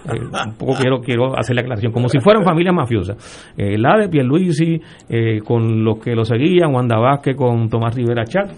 Eh, 0.06 0.20
un 0.46 0.54
poco 0.58 0.74
quiero 0.74 1.00
quiero 1.02 1.38
hacer 1.38 1.56
la 1.56 1.62
aclaración, 1.62 1.92
como 1.92 2.08
si 2.08 2.20
fueran 2.20 2.44
familias 2.44 2.74
mafiosas. 2.74 3.54
Eh, 3.58 3.78
la 3.78 3.98
de 3.98 4.10
Pierluisi 4.10 4.80
eh, 5.10 5.40
con 5.44 5.84
los 5.84 6.00
que 6.00 6.16
lo 6.16 6.24
seguían, 6.24 6.74
Wanda 6.74 6.98
Vázquez 6.98 7.36
con 7.36 7.70
Tomás 7.70 7.96
Rivera 7.96 8.24
Chat 8.26 8.52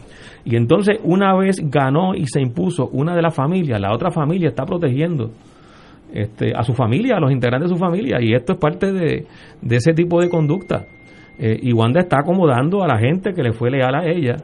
y 0.45 0.55
entonces 0.55 0.99
una 1.03 1.35
vez 1.35 1.57
ganó 1.63 2.15
y 2.15 2.25
se 2.25 2.41
impuso 2.41 2.87
una 2.91 3.15
de 3.15 3.21
las 3.21 3.35
familias, 3.35 3.79
la 3.79 3.93
otra 3.93 4.11
familia 4.11 4.49
está 4.49 4.65
protegiendo 4.65 5.31
este, 6.13 6.53
a 6.55 6.63
su 6.63 6.73
familia, 6.73 7.17
a 7.17 7.19
los 7.19 7.31
integrantes 7.31 7.69
de 7.69 7.75
su 7.75 7.79
familia, 7.79 8.17
y 8.19 8.33
esto 8.33 8.53
es 8.53 8.59
parte 8.59 8.91
de, 8.91 9.27
ese 9.69 9.93
tipo 9.93 10.19
de 10.19 10.29
conducta. 10.29 10.85
Eh, 11.37 11.57
y 11.61 11.71
Wanda 11.71 12.01
está 12.01 12.19
acomodando 12.19 12.83
a 12.83 12.87
la 12.87 12.97
gente 12.97 13.33
que 13.33 13.43
le 13.43 13.53
fue 13.53 13.69
leal 13.69 13.93
a 13.93 14.05
ella, 14.05 14.37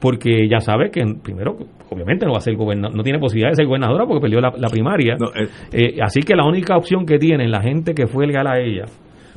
porque 0.00 0.48
ya 0.48 0.60
sabe 0.60 0.90
que, 0.90 1.02
primero, 1.22 1.56
obviamente 1.90 2.26
no 2.26 2.32
va 2.32 2.38
a 2.38 2.42
ser 2.42 2.54
gobernador, 2.56 2.96
no 2.96 3.02
tiene 3.02 3.18
posibilidad 3.18 3.50
de 3.50 3.56
ser 3.56 3.66
gobernadora 3.66 4.06
porque 4.06 4.20
perdió 4.20 4.40
la, 4.40 4.68
primaria. 4.68 5.16
Eh, 5.34 5.48
eh, 5.72 5.96
así 6.02 6.20
que 6.20 6.34
la 6.34 6.44
única 6.44 6.76
opción 6.76 7.06
que 7.06 7.18
tiene 7.18 7.48
la 7.48 7.62
gente 7.62 7.94
que 7.94 8.06
fue 8.06 8.26
leal 8.26 8.46
a 8.46 8.58
ella 8.58 8.84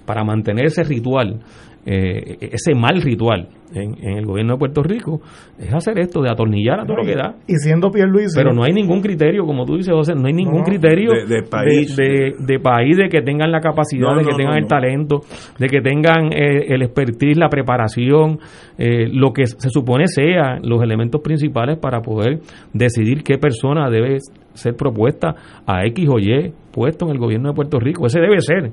para 0.10 0.24
mantener 0.24 0.66
ese 0.66 0.82
ritual 0.84 1.40
eh, 1.86 2.38
ese 2.52 2.76
mal 2.76 3.02
ritual 3.02 3.48
en, 3.74 4.18
el 4.18 4.26
gobierno 4.26 4.54
de 4.54 4.60
Puerto 4.60 4.84
Rico 4.84 5.22
es 5.58 5.74
hacer 5.74 5.98
esto 6.00 6.22
de 6.22 6.30
atornillar 6.30 6.82
a 6.82 6.86
todo 6.86 6.98
lo 6.98 7.06
que 7.06 7.16
da. 7.16 7.36
Y 7.48 7.56
siendo 7.56 7.90
Pierluisi. 7.90 8.36
Pero 8.36 8.52
no 8.52 8.64
hay 8.64 8.74
ningún 8.74 9.02
criterio, 9.02 9.46
como 9.46 9.66
tú 9.66 9.78
dices, 9.78 9.94
José, 9.94 10.14
no 10.14 10.28
hay 10.28 10.34
ningún 10.34 10.64
criterio 10.64 11.12
de, 11.28 11.44
país. 11.44 11.96
De, 11.96 12.60
país, 12.60 12.98
de 12.98 13.10
que 13.10 13.22
tengan 13.22 13.52
la 13.52 13.62
capacidad, 13.62 14.16
de 14.16 14.26
que 14.26 14.36
tengan 14.36 14.58
el 14.58 14.68
talento, 14.68 15.22
de 15.58 15.68
que 15.68 15.82
tengan 15.82 16.34
eh, 16.34 16.66
el 16.68 16.82
expertise, 16.82 17.38
la 17.38 17.48
preparación, 17.48 18.40
eh, 18.78 19.08
lo 19.12 19.32
que 19.32 19.46
se 19.46 19.70
supone 19.70 20.08
sean 20.08 20.62
los 20.64 20.82
elementos 20.84 21.22
principales 21.22 21.78
para 21.78 22.02
poder 22.02 22.40
decidir 22.74 23.24
qué 23.24 23.38
persona 23.38 23.90
debe 23.90 24.18
ser 24.54 24.76
propuesta 24.76 25.36
a 25.66 25.86
X 25.86 26.10
o 26.10 26.20
Y 26.20 26.54
puesto 26.80 27.06
en 27.08 27.12
el 27.12 27.18
gobierno 27.18 27.50
de 27.50 27.56
Puerto 27.56 27.78
Rico. 27.78 28.06
Ese 28.06 28.22
debe 28.22 28.40
ser 28.40 28.72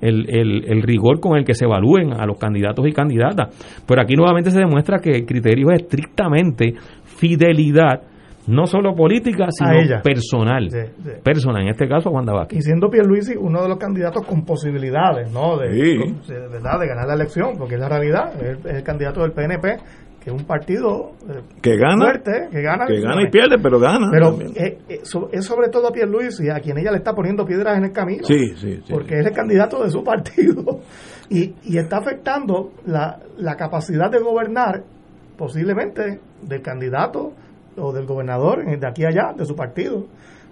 el, 0.00 0.30
el, 0.30 0.82
rigor 0.82 1.18
con 1.18 1.36
el 1.36 1.44
que 1.44 1.54
se 1.54 1.64
evalúen 1.64 2.12
a 2.12 2.24
los 2.24 2.38
candidatos 2.38 2.86
y 2.86 2.92
candidatas. 2.92 3.82
Pero 3.88 4.00
aquí 4.00 4.14
nuevamente 4.14 4.52
se 4.52 4.60
demuestra 4.60 5.00
que 5.00 5.10
el 5.10 5.26
criterio 5.26 5.72
es 5.72 5.82
estrictamente 5.82 6.74
fidelidad 7.02 8.02
no 8.46 8.66
solo 8.66 8.94
política, 8.94 9.46
sino 9.50 10.00
personal. 10.02 10.68
Personal, 11.22 11.62
en 11.62 11.68
este 11.68 11.88
caso, 11.88 12.10
Wanda 12.10 12.32
Vázquez. 12.32 12.58
Y 12.58 12.62
siendo 12.62 12.88
Pierluisi 12.88 13.34
uno 13.36 13.62
de 13.62 13.68
los 13.68 13.78
candidatos 13.78 14.24
con 14.26 14.44
posibilidades, 14.44 15.30
¿no? 15.32 15.58
De, 15.58 15.68
¿verdad? 16.28 16.80
de 16.80 16.86
ganar 16.86 17.06
la 17.06 17.14
elección, 17.14 17.56
porque 17.58 17.74
es 17.74 17.80
la 17.80 17.88
realidad, 17.88 18.32
es 18.40 18.64
el 18.64 18.82
candidato 18.82 19.22
del 19.22 19.32
PNP 19.32 19.76
que 20.20 20.30
es 20.30 20.36
un 20.36 20.44
partido 20.44 21.12
eh, 21.28 21.40
que 21.62 21.76
gana, 21.76 22.04
fuerte, 22.04 22.48
que 22.50 22.62
gana, 22.62 22.86
que 22.86 23.00
gana 23.00 23.22
y 23.22 23.30
pierde, 23.30 23.56
pero 23.62 23.80
gana. 23.80 24.08
Pero 24.10 24.38
eh, 24.54 24.78
eh, 24.88 25.00
es 25.32 25.44
sobre 25.44 25.68
todo 25.70 25.88
a 25.88 25.92
y 25.92 26.48
a 26.50 26.60
quien 26.60 26.78
ella 26.78 26.90
le 26.90 26.98
está 26.98 27.14
poniendo 27.14 27.46
piedras 27.46 27.78
en 27.78 27.84
el 27.84 27.92
camino. 27.92 28.24
Sí, 28.24 28.54
sí, 28.56 28.82
porque 28.90 29.18
es 29.18 29.26
el 29.26 29.32
candidato 29.32 29.82
de 29.82 29.90
su 29.90 30.04
partido 30.04 30.80
y, 31.30 31.54
y 31.64 31.78
está 31.78 31.98
afectando 31.98 32.72
la, 32.84 33.18
la 33.38 33.56
capacidad 33.56 34.10
de 34.10 34.20
gobernar 34.20 34.84
posiblemente 35.38 36.20
del 36.42 36.60
candidato 36.60 37.32
o 37.78 37.92
del 37.92 38.04
gobernador 38.04 38.64
de 38.64 38.86
aquí 38.86 39.04
a 39.04 39.08
allá, 39.08 39.32
de 39.34 39.46
su 39.46 39.54
partido 39.54 40.06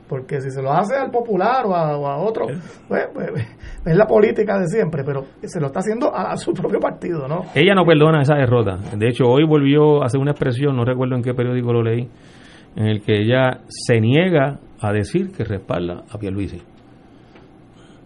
porque 0.08 0.40
si 0.40 0.50
se 0.50 0.62
lo 0.62 0.72
hace 0.72 0.96
al 0.96 1.10
popular 1.10 1.66
o 1.66 1.74
a, 1.74 2.16
otro, 2.18 2.46
pues, 2.88 3.08
pues, 3.12 3.46
es 3.84 3.96
la 3.96 4.06
política 4.06 4.58
de 4.58 4.66
siempre, 4.66 5.04
pero 5.04 5.24
se 5.42 5.60
lo 5.60 5.66
está 5.66 5.80
haciendo 5.80 6.14
a, 6.14 6.36
su 6.36 6.52
propio 6.52 6.80
partido, 6.80 7.28
¿no? 7.28 7.42
Ella 7.54 7.74
no 7.74 7.84
perdona 7.84 8.22
esa 8.22 8.34
derrota. 8.34 8.78
De 8.96 9.08
hecho, 9.08 9.24
hoy 9.26 9.44
volvió 9.44 10.02
a 10.02 10.06
hacer 10.06 10.20
una 10.20 10.32
expresión, 10.32 10.76
no 10.76 10.84
recuerdo 10.84 11.16
en 11.16 11.22
qué 11.22 11.34
periódico 11.34 11.72
lo 11.72 11.82
leí, 11.82 12.08
en 12.76 12.86
el 12.86 13.02
que 13.02 13.20
ella 13.20 13.60
se 13.68 14.00
niega 14.00 14.60
a 14.80 14.92
decir 14.92 15.30
que 15.32 15.44
respalda 15.44 16.04
a 16.10 16.18
Pierluisi. 16.18 16.62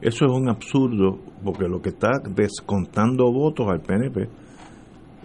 Eso 0.01 0.25
es 0.25 0.33
un 0.33 0.49
absurdo, 0.49 1.21
porque 1.45 1.69
lo 1.69 1.81
que 1.81 1.91
está 1.91 2.11
descontando 2.35 3.31
votos 3.31 3.69
al 3.69 3.81
PNP, 3.81 4.29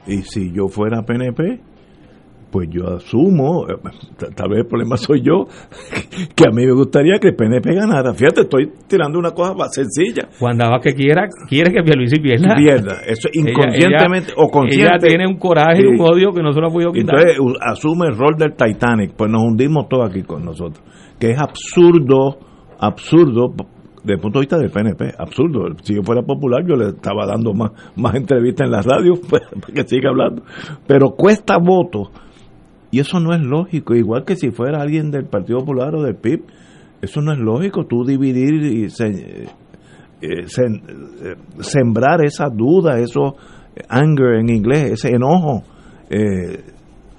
y 0.05 0.21
si 0.21 0.51
yo 0.53 0.67
fuera 0.67 1.01
PNP, 1.01 1.59
pues 2.51 2.69
yo 2.71 2.95
asumo, 2.95 3.67
eh, 3.69 3.75
tal 4.35 4.49
vez 4.49 4.59
el 4.59 4.67
problema 4.67 4.97
soy 4.97 5.21
yo, 5.21 5.45
que 6.35 6.45
a 6.47 6.51
mí 6.51 6.65
me 6.65 6.73
gustaría 6.73 7.19
que 7.19 7.29
el 7.29 7.35
PNP 7.35 7.73
ganara. 7.73 8.13
Fíjate, 8.13 8.41
estoy 8.41 8.71
tirando 8.87 9.19
una 9.19 9.31
cosa 9.31 9.53
más 9.53 9.73
sencilla. 9.73 10.29
Cuando 10.39 10.65
que 10.81 10.93
quiera, 10.93 11.27
quiere 11.47 11.71
que 11.71 11.83
Pierluisi 11.83 12.19
pierda. 12.19 12.55
Pierda, 12.55 13.01
eso 13.05 13.29
inconscientemente 13.33 14.33
o 14.35 14.47
consciente. 14.49 14.87
Ella 14.87 14.99
tiene 14.99 15.27
un 15.27 15.37
coraje 15.37 15.81
y 15.81 15.85
un 15.85 15.99
odio 16.01 16.31
que 16.31 16.41
no 16.41 16.51
se 16.53 16.59
lo 16.59 16.67
ha 16.67 16.71
podido 16.71 16.91
quitar. 16.91 17.19
Entonces 17.19 17.61
asume 17.61 18.07
el 18.07 18.17
rol 18.17 18.35
del 18.37 18.53
Titanic, 18.53 19.13
pues 19.15 19.31
nos 19.31 19.43
hundimos 19.43 19.87
todos 19.89 20.09
aquí 20.09 20.23
con 20.23 20.43
nosotros. 20.43 20.83
Que 21.19 21.31
es 21.31 21.39
absurdo, 21.39 22.37
absurdo, 22.79 23.53
desde 24.03 24.13
el 24.13 24.19
punto 24.19 24.39
de 24.39 24.43
vista 24.43 24.57
del 24.57 24.71
PNP, 24.71 25.15
absurdo. 25.17 25.67
Si 25.81 25.95
yo 25.95 26.01
fuera 26.01 26.21
popular, 26.21 26.63
yo 26.65 26.75
le 26.75 26.89
estaba 26.89 27.25
dando 27.25 27.53
más, 27.53 27.71
más 27.95 28.15
entrevistas 28.15 28.65
en 28.65 28.71
las 28.71 28.85
radios 28.85 29.19
pues, 29.29 29.43
para 29.59 29.73
que 29.73 29.83
siga 29.87 30.09
hablando. 30.09 30.43
Pero 30.87 31.11
cuesta 31.11 31.57
votos 31.57 32.09
y 32.97 32.99
eso 32.99 33.19
no 33.19 33.33
es 33.33 33.41
lógico, 33.41 33.93
igual 33.95 34.25
que 34.25 34.35
si 34.35 34.49
fuera 34.51 34.81
alguien 34.81 35.11
del 35.11 35.25
Partido 35.25 35.59
Popular 35.59 35.93
o 35.95 36.01
del 36.03 36.15
PIB, 36.15 36.41
Eso 37.01 37.21
no 37.21 37.31
es 37.31 37.37
lógico, 37.37 37.85
tú 37.85 38.03
dividir 38.03 38.55
y 38.55 38.85
eh, 38.85 38.87
sem- 40.47 40.81
eh, 41.21 41.35
sembrar 41.59 42.25
esa 42.25 42.49
duda, 42.49 42.97
eso 42.99 43.35
anger 43.87 44.39
en 44.39 44.49
inglés, 44.49 44.93
ese 44.93 45.09
enojo. 45.09 45.61
Eh, 46.09 46.63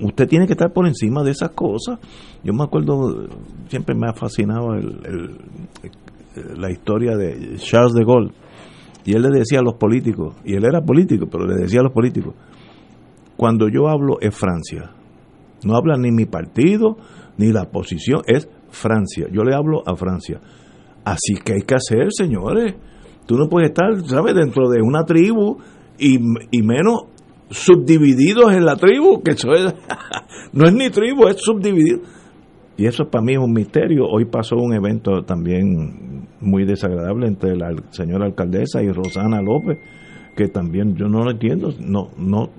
usted 0.00 0.26
tiene 0.26 0.46
que 0.46 0.54
estar 0.54 0.72
por 0.72 0.86
encima 0.88 1.22
de 1.22 1.30
esas 1.30 1.50
cosas. 1.50 2.00
Yo 2.42 2.52
me 2.52 2.64
acuerdo, 2.64 3.28
siempre 3.68 3.94
me 3.94 4.08
ha 4.08 4.14
fascinado 4.14 4.74
el- 4.74 5.36
la 6.58 6.70
historia 6.72 7.16
de 7.16 7.56
Charles 7.58 7.92
de 7.94 8.04
Gaulle. 8.04 8.32
Y 9.04 9.14
él 9.14 9.22
le 9.22 9.30
decía 9.30 9.60
a 9.60 9.62
los 9.62 9.74
políticos, 9.74 10.34
y 10.44 10.54
él 10.54 10.64
era 10.64 10.80
político, 10.80 11.26
pero 11.30 11.46
le 11.46 11.54
decía 11.54 11.80
a 11.80 11.84
los 11.84 11.92
políticos, 11.92 12.34
cuando 13.36 13.68
yo 13.68 13.88
hablo 13.88 14.18
es 14.20 14.34
Francia. 14.34 14.90
No 15.64 15.76
habla 15.76 15.96
ni 15.96 16.10
mi 16.10 16.24
partido, 16.24 16.96
ni 17.36 17.52
la 17.52 17.70
posición, 17.70 18.22
es 18.26 18.48
Francia. 18.70 19.26
Yo 19.32 19.42
le 19.42 19.54
hablo 19.54 19.82
a 19.86 19.96
Francia. 19.96 20.40
Así 21.04 21.34
que 21.44 21.54
hay 21.54 21.62
que 21.62 21.74
hacer, 21.74 22.08
señores. 22.10 22.74
Tú 23.26 23.36
no 23.36 23.48
puedes 23.48 23.70
estar, 23.70 24.00
¿sabes?, 24.06 24.34
dentro 24.34 24.68
de 24.68 24.80
una 24.82 25.04
tribu 25.04 25.58
y, 25.98 26.18
y 26.50 26.62
menos 26.62 27.04
subdivididos 27.50 28.52
en 28.52 28.64
la 28.64 28.76
tribu, 28.76 29.22
que 29.22 29.32
eso 29.32 29.52
es, 29.52 29.74
no 30.52 30.66
es 30.66 30.74
ni 30.74 30.90
tribu, 30.90 31.26
es 31.28 31.36
subdividido. 31.38 32.00
Y 32.76 32.86
eso 32.86 33.08
para 33.10 33.24
mí 33.24 33.32
es 33.32 33.38
un 33.38 33.52
misterio. 33.52 34.04
Hoy 34.06 34.24
pasó 34.26 34.56
un 34.56 34.72
evento 34.72 35.22
también 35.24 36.28
muy 36.40 36.64
desagradable 36.64 37.26
entre 37.26 37.56
la 37.56 37.70
señora 37.90 38.26
alcaldesa 38.26 38.82
y 38.82 38.90
Rosana 38.90 39.42
López, 39.42 39.78
que 40.36 40.48
también 40.48 40.94
yo 40.94 41.08
no 41.08 41.24
lo 41.24 41.32
entiendo. 41.32 41.70
No, 41.80 42.10
no, 42.16 42.50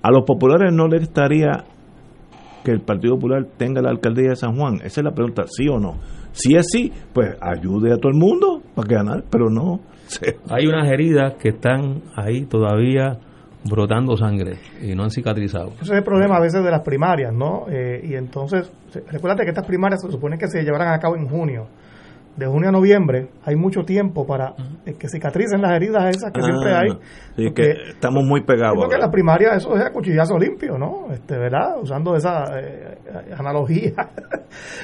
a 0.00 0.10
los 0.10 0.24
populares 0.24 0.72
no 0.72 0.88
les 0.88 1.02
estaría 1.02 1.64
que 2.68 2.74
el 2.74 2.82
Partido 2.82 3.14
Popular 3.14 3.46
tenga 3.56 3.80
la 3.80 3.88
alcaldía 3.88 4.30
de 4.30 4.36
San 4.36 4.54
Juan. 4.54 4.74
Esa 4.84 5.00
es 5.00 5.04
la 5.04 5.12
pregunta, 5.12 5.44
sí 5.48 5.66
o 5.68 5.78
no. 5.78 5.98
Si 6.32 6.54
es 6.54 6.66
sí, 6.70 6.92
pues 7.14 7.34
ayude 7.40 7.92
a 7.92 7.96
todo 7.96 8.12
el 8.12 8.18
mundo 8.18 8.62
para 8.74 8.96
ganar, 8.96 9.24
pero 9.30 9.48
no. 9.48 9.80
Hay 10.50 10.66
unas 10.66 10.86
heridas 10.90 11.34
que 11.40 11.48
están 11.50 12.02
ahí 12.14 12.44
todavía 12.44 13.18
brotando 13.64 14.16
sangre 14.16 14.58
y 14.82 14.94
no 14.94 15.04
han 15.04 15.10
cicatrizado. 15.10 15.70
Ese 15.80 15.84
es 15.84 15.98
el 15.98 16.04
problema 16.04 16.36
a 16.36 16.40
veces 16.40 16.62
de 16.62 16.70
las 16.70 16.82
primarias, 16.82 17.32
¿no? 17.32 17.64
Eh, 17.70 18.02
y 18.04 18.14
entonces, 18.14 18.70
recuérdate 19.10 19.44
que 19.44 19.50
estas 19.50 19.66
primarias 19.66 20.02
se 20.02 20.10
supone 20.10 20.36
que 20.36 20.46
se 20.46 20.62
llevarán 20.62 20.92
a 20.92 20.98
cabo 20.98 21.16
en 21.16 21.26
junio. 21.26 21.68
De 22.38 22.46
junio 22.46 22.68
a 22.68 22.72
noviembre 22.72 23.28
hay 23.44 23.56
mucho 23.56 23.82
tiempo 23.82 24.24
para 24.26 24.54
eh, 24.86 24.94
que 24.98 25.08
cicatricen 25.08 25.60
las 25.60 25.72
heridas 25.72 26.14
esas 26.16 26.30
que 26.32 26.40
siempre 26.40 26.70
Ah, 26.72 26.80
hay. 26.80 26.90
sí, 27.36 27.44
porque- 27.48 27.52
que 27.54 27.72
estamos 27.90 28.24
muy 28.24 28.42
pegados. 28.44 28.76
Creo 28.76 28.88
que 28.88 28.94
ahora. 28.94 29.06
la 29.06 29.10
primaria 29.10 29.54
eso 29.54 29.74
es 29.76 29.82
a 29.84 29.90
cuchillazo 29.90 30.38
limpio, 30.38 30.78
¿no? 30.78 31.08
Este, 31.12 31.36
¿verdad? 31.36 31.80
Usando 31.82 32.14
esa 32.16 32.44
eh, 32.60 32.96
analogía. 33.36 33.92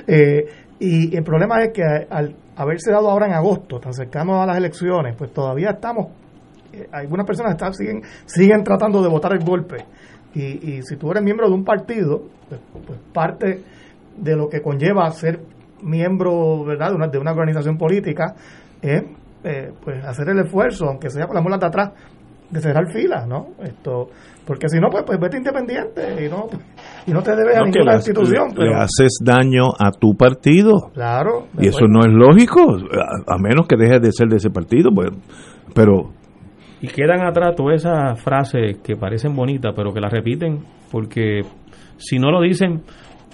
Eh, 0.07 0.45
y 0.79 1.17
el 1.17 1.23
problema 1.25 1.63
es 1.63 1.73
que 1.73 1.83
al 1.83 2.35
haberse 2.57 2.91
dado 2.91 3.09
ahora 3.11 3.27
en 3.27 3.33
agosto, 3.33 3.79
tan 3.81 3.93
cercano 3.95 4.43
a 4.43 4.47
las 4.47 4.57
elecciones, 4.59 5.15
pues 5.17 5.33
todavía 5.33 5.71
estamos, 5.71 6.09
eh, 6.73 6.87
algunas 6.93 7.27
personas 7.27 7.53
están, 7.53 7.73
siguen, 7.75 8.03
siguen 8.27 8.63
tratando 8.65 9.03
de 9.03 9.09
votar 9.09 9.33
el 9.33 9.45
golpe. 9.45 9.77
Y, 10.35 10.43
y 10.77 10.83
si 10.83 10.97
tú 10.97 11.11
eres 11.13 11.23
miembro 11.23 11.49
de 11.49 11.55
un 11.55 11.65
partido, 11.65 12.23
pues, 12.49 12.61
pues 12.87 12.99
parte 13.13 13.63
de 14.17 14.37
lo 14.37 14.49
que 14.49 14.61
conlleva 14.61 15.11
ser 15.13 15.41
miembro, 15.85 16.65
¿verdad?, 16.65 16.91
de 16.91 16.95
una, 16.97 17.09
de 17.09 17.19
una 17.19 17.33
organización 17.33 17.77
política, 17.79 18.35
es 18.83 19.03
eh, 19.45 19.73
pues 19.83 20.05
hacer 20.05 20.29
el 20.31 20.41
esfuerzo, 20.41 20.87
aunque 20.87 21.11
sea 21.11 21.27
con 21.27 21.35
las 21.35 21.45
mulas 21.45 21.61
de 21.61 21.67
atrás, 21.67 21.93
de 22.51 22.61
cerrar 22.61 22.91
filas, 22.93 23.27
¿no? 23.27 23.49
Esto, 23.63 24.09
porque 24.47 24.69
si 24.69 24.79
no, 24.79 24.89
pues, 24.91 25.05
pues 25.07 25.19
vete 25.19 25.39
independiente 25.39 26.25
y 26.25 26.29
no, 26.31 26.47
y 27.07 27.11
no 27.11 27.23
te 27.23 27.35
debes 27.35 27.57
a 27.57 27.61
No, 27.61 27.67
ninguna 27.67 27.93
le- 27.93 27.97
institución. 27.97 28.49
le 28.51 28.55
Pero, 28.55 28.77
haces 28.77 29.19
daño 29.23 29.65
a 29.79 29.91
tu 29.91 30.15
partido. 30.15 30.91
claro. 30.93 31.47
Y 31.59 31.69
eso 31.69 31.87
no 31.89 32.01
es 32.01 32.13
lógico, 32.13 32.61
a, 32.63 33.35
a 33.35 33.39
menos 33.39 33.67
que 33.67 33.77
dejes 33.77 34.01
de 34.03 34.13
ser 34.13 34.29
de 34.29 34.37
ese 34.37 34.51
partido. 34.51 34.91
Pues, 34.95 35.11
pero 35.75 36.11
Y 36.81 36.89
quedan 36.89 37.23
atrás 37.27 37.55
todas 37.57 37.77
esas 37.77 38.21
frases 38.23 38.79
que 38.85 38.95
parecen 38.97 39.35
bonitas, 39.35 39.73
pero 39.75 39.93
que 39.93 40.01
las 40.01 40.13
repiten 40.13 40.65
porque 40.93 41.41
si 41.97 42.19
no 42.19 42.31
lo 42.31 42.41
dicen 42.41 42.83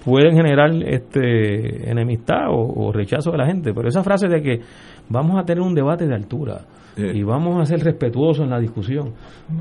pueden 0.04 0.34
generar 0.34 0.70
este 0.86 1.90
enemistad 1.90 2.48
o, 2.50 2.86
o 2.88 2.92
rechazo 2.92 3.30
de 3.32 3.38
la 3.38 3.46
gente. 3.46 3.72
Pero 3.74 3.88
esa 3.88 4.02
frase 4.02 4.28
de 4.28 4.42
que 4.42 4.60
vamos 5.08 5.38
a 5.40 5.44
tener 5.44 5.62
un 5.62 5.74
debate 5.74 6.06
de 6.06 6.14
altura 6.14 6.60
y 6.96 7.22
vamos 7.22 7.58
a 7.58 7.64
ser 7.64 7.80
respetuosos 7.82 8.44
en 8.44 8.50
la 8.50 8.58
discusión. 8.58 9.12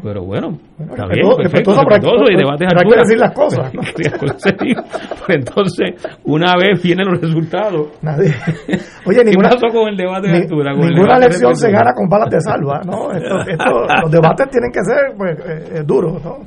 Pero 0.04 0.24
bueno, 0.26 0.58
está 0.78 1.06
bien, 1.06 1.26
respetuoso- 1.26 1.38
perfecto, 1.38 1.72
respetuoso, 1.86 2.24
y 2.32 2.36
debate 2.36 2.66
de 2.66 2.70
pero 2.70 2.80
hay 2.80 2.90
que 2.90 3.00
altura. 3.00 3.02
decir 3.02 3.18
las 3.20 3.34
cosas. 3.34 3.72
Pero 5.28 5.40
entonces, 5.40 6.18
una 6.26 6.54
vez 6.58 6.82
vienen 6.84 7.06
los 7.08 7.22
resultados. 7.22 7.90
Nadie. 8.02 8.34
Oye, 9.06 9.20
¿Qué 9.20 9.24
ninguna, 9.26 9.50
pasó 9.50 9.68
con 9.72 9.88
el 9.90 9.96
debate 9.96 10.28
de 10.28 10.34
ni- 10.34 10.40
altura? 10.42 10.72
Con 10.74 10.82
el 10.84 10.90
ninguna 10.90 11.14
debate 11.16 11.20
de 11.20 11.26
elección 11.28 11.56
se 11.56 11.72
gana 11.72 11.94
con 11.94 12.10
balas 12.10 12.30
de 12.30 12.42
salva, 12.42 12.82
¿no? 12.86 13.12
Esto, 13.12 13.40
esto- 13.48 13.86
los 14.02 14.12
debates 14.12 14.50
tienen 14.50 14.72
que 14.72 14.84
ser 14.84 15.16
pues, 15.18 15.38
eh, 15.40 15.78
eh, 15.80 15.84
duros, 15.86 16.22
¿no? 16.24 16.38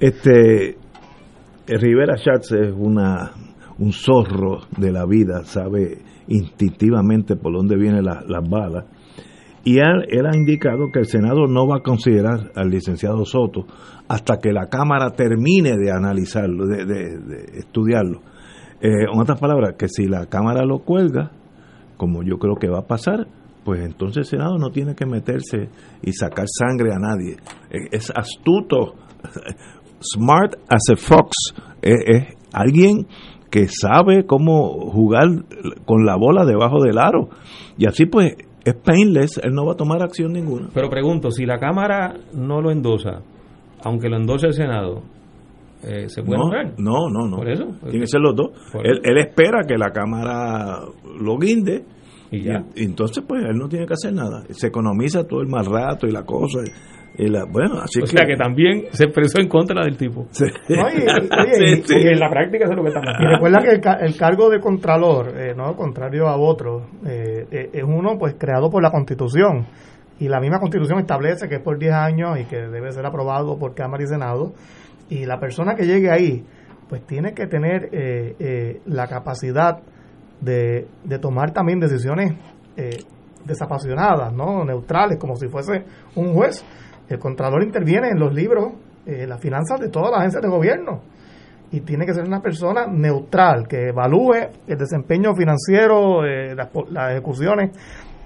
este 0.00 0.76
Rivera 1.66 2.16
Schatz 2.16 2.52
es 2.52 2.72
una 2.76 3.32
un 3.78 3.92
zorro 3.92 4.60
de 4.78 4.90
la 4.90 5.04
vida, 5.04 5.44
sabe 5.44 5.98
instintivamente 6.28 7.36
por 7.36 7.52
dónde 7.52 7.76
vienen 7.76 8.04
la- 8.04 8.22
las 8.26 8.48
balas. 8.48 8.86
Y 9.64 9.78
él, 9.78 10.06
él 10.08 10.24
ha 10.26 10.34
indicado 10.34 10.90
que 10.92 11.00
el 11.00 11.06
Senado 11.06 11.46
no 11.46 11.66
va 11.66 11.78
a 11.78 11.82
considerar 11.82 12.52
al 12.54 12.70
licenciado 12.70 13.24
Soto 13.26 13.66
hasta 14.08 14.38
que 14.38 14.52
la 14.52 14.68
Cámara 14.68 15.10
termine 15.10 15.76
de 15.76 15.90
analizarlo, 15.92 16.66
de 16.66 17.58
estudiarlo. 17.58 18.20
Eh, 18.80 18.88
en 19.12 19.20
otras 19.20 19.38
palabras, 19.38 19.74
que 19.76 19.88
si 19.88 20.06
la 20.06 20.24
Cámara 20.26 20.64
lo 20.64 20.78
cuelga, 20.78 21.32
como 21.98 22.22
yo 22.22 22.38
creo 22.38 22.54
que 22.54 22.68
va 22.70 22.78
a 22.78 22.86
pasar, 22.86 23.26
pues 23.64 23.80
entonces 23.84 24.18
el 24.18 24.38
Senado 24.38 24.56
no 24.56 24.70
tiene 24.70 24.94
que 24.94 25.04
meterse 25.04 25.68
y 26.02 26.12
sacar 26.12 26.46
sangre 26.48 26.92
a 26.94 26.98
nadie. 26.98 27.36
Eh, 27.70 27.88
Es 27.90 28.10
astuto, 28.14 28.94
smart 30.00 30.54
as 30.68 30.82
a 30.92 30.96
fox, 30.96 31.34
es, 31.82 31.96
es 32.06 32.36
alguien 32.52 33.06
que 33.50 33.68
sabe 33.68 34.26
cómo 34.26 34.90
jugar 34.90 35.28
con 35.84 36.04
la 36.04 36.16
bola 36.16 36.44
debajo 36.44 36.82
del 36.82 36.98
aro. 36.98 37.28
Y 37.78 37.86
así 37.86 38.06
pues 38.06 38.34
es 38.64 38.74
painless, 38.74 39.38
él 39.38 39.52
no 39.52 39.64
va 39.64 39.72
a 39.72 39.76
tomar 39.76 40.02
acción 40.02 40.32
ninguna. 40.32 40.68
Pero 40.74 40.90
pregunto, 40.90 41.30
si 41.30 41.46
la 41.46 41.58
Cámara 41.58 42.14
no 42.34 42.60
lo 42.60 42.70
endosa, 42.70 43.22
aunque 43.84 44.08
lo 44.08 44.16
endose 44.16 44.48
el 44.48 44.54
Senado, 44.54 45.02
eh, 45.84 46.08
¿se 46.08 46.22
puede 46.22 46.38
No, 46.78 47.08
no, 47.08 47.08
no, 47.08 47.28
no. 47.28 47.36
Por 47.36 47.48
eso. 47.48 47.66
Tiene 47.82 48.00
que 48.00 48.06
ser 48.08 48.20
los 48.20 48.34
dos. 48.34 48.50
Él 48.82 49.18
espera 49.18 49.60
que 49.66 49.76
la 49.78 49.90
Cámara 49.90 50.80
lo 51.20 51.38
guinde 51.38 51.84
Y 52.30 52.42
ya. 52.42 52.64
y 52.74 52.84
entonces 52.84 53.22
pues 53.26 53.44
él 53.44 53.56
no 53.56 53.68
tiene 53.68 53.86
que 53.86 53.92
hacer 53.94 54.12
nada. 54.12 54.42
Se 54.50 54.66
economiza 54.66 55.24
todo 55.24 55.40
el 55.42 55.48
mal 55.48 55.64
rato 55.66 56.06
y 56.08 56.10
la 56.10 56.24
cosa. 56.24 56.60
Y 57.18 57.28
la, 57.28 57.44
bueno, 57.50 57.78
así 57.80 58.00
o 58.00 58.02
que... 58.02 58.08
sea 58.08 58.26
que 58.26 58.36
también 58.36 58.84
se 58.90 59.04
expresó 59.04 59.40
en 59.40 59.48
contra 59.48 59.82
del 59.84 59.96
tipo. 59.96 60.26
Sí. 60.30 60.44
No, 60.68 60.88
y- 60.90 60.96
y- 60.98 61.64
y- 61.78 61.82
Sí, 61.82 61.94
y- 61.98 62.08
en 62.08 62.20
la 62.20 62.28
práctica 62.30 62.64
eso 62.64 62.72
es 62.72 62.76
lo 62.76 62.82
que 62.82 62.88
está 62.90 63.00
Y 63.00 63.04
pasando. 63.06 63.28
recuerda 63.30 63.58
que 63.62 63.70
el, 63.70 63.80
ca- 63.80 63.98
el 64.00 64.16
cargo 64.16 64.50
de 64.50 64.60
contralor, 64.60 65.32
eh, 65.38 65.54
no 65.56 65.74
contrario 65.76 66.28
a 66.28 66.36
otros, 66.36 66.82
eh, 67.06 67.46
eh, 67.50 67.70
es 67.72 67.82
uno 67.84 68.18
pues 68.18 68.34
creado 68.38 68.68
por 68.70 68.82
la 68.82 68.90
Constitución. 68.90 69.66
Y 70.18 70.28
la 70.28 70.40
misma 70.40 70.58
Constitución 70.60 70.98
establece 71.00 71.48
que 71.48 71.56
es 71.56 71.62
por 71.62 71.78
10 71.78 71.92
años 71.92 72.38
y 72.40 72.44
que 72.44 72.56
debe 72.56 72.90
ser 72.92 73.04
aprobado 73.06 73.58
por 73.58 73.74
Cámara 73.74 74.02
y 74.02 74.06
Senado. 74.06 74.52
Y 75.10 75.24
la 75.26 75.38
persona 75.38 75.74
que 75.74 75.84
llegue 75.86 76.10
ahí, 76.10 76.44
pues 76.88 77.04
tiene 77.06 77.32
que 77.34 77.46
tener 77.46 77.90
eh, 77.92 78.34
eh, 78.38 78.80
la 78.86 79.06
capacidad 79.08 79.78
de, 80.40 80.86
de 81.04 81.18
tomar 81.18 81.52
también 81.52 81.80
decisiones 81.80 82.32
eh, 82.76 82.96
desapasionadas, 83.44 84.32
¿no? 84.32 84.64
neutrales, 84.64 85.18
como 85.18 85.36
si 85.36 85.48
fuese 85.48 85.84
un 86.14 86.32
juez. 86.34 86.64
El 87.08 87.18
Contralor 87.18 87.62
interviene 87.62 88.08
en 88.08 88.18
los 88.18 88.34
libros, 88.34 88.72
eh, 89.06 89.26
las 89.26 89.40
finanzas 89.40 89.80
de 89.80 89.88
todas 89.88 90.10
las 90.10 90.20
agencias 90.20 90.42
de 90.42 90.48
gobierno 90.48 91.02
y 91.72 91.80
tiene 91.80 92.06
que 92.06 92.14
ser 92.14 92.24
una 92.24 92.40
persona 92.40 92.86
neutral 92.86 93.66
que 93.68 93.88
evalúe 93.88 94.34
el 94.66 94.78
desempeño 94.78 95.34
financiero, 95.34 96.24
eh, 96.24 96.54
las, 96.54 97.10
ejecuciones 97.10 97.70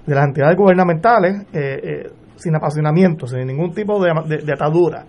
de 0.05 0.15
las 0.15 0.25
entidades 0.25 0.55
gubernamentales 0.55 1.43
eh, 1.53 1.79
eh, 1.83 2.11
sin 2.35 2.55
apasionamiento, 2.55 3.27
sin 3.27 3.45
ningún 3.45 3.73
tipo 3.73 4.03
de 4.03 4.53
atadura. 4.53 5.05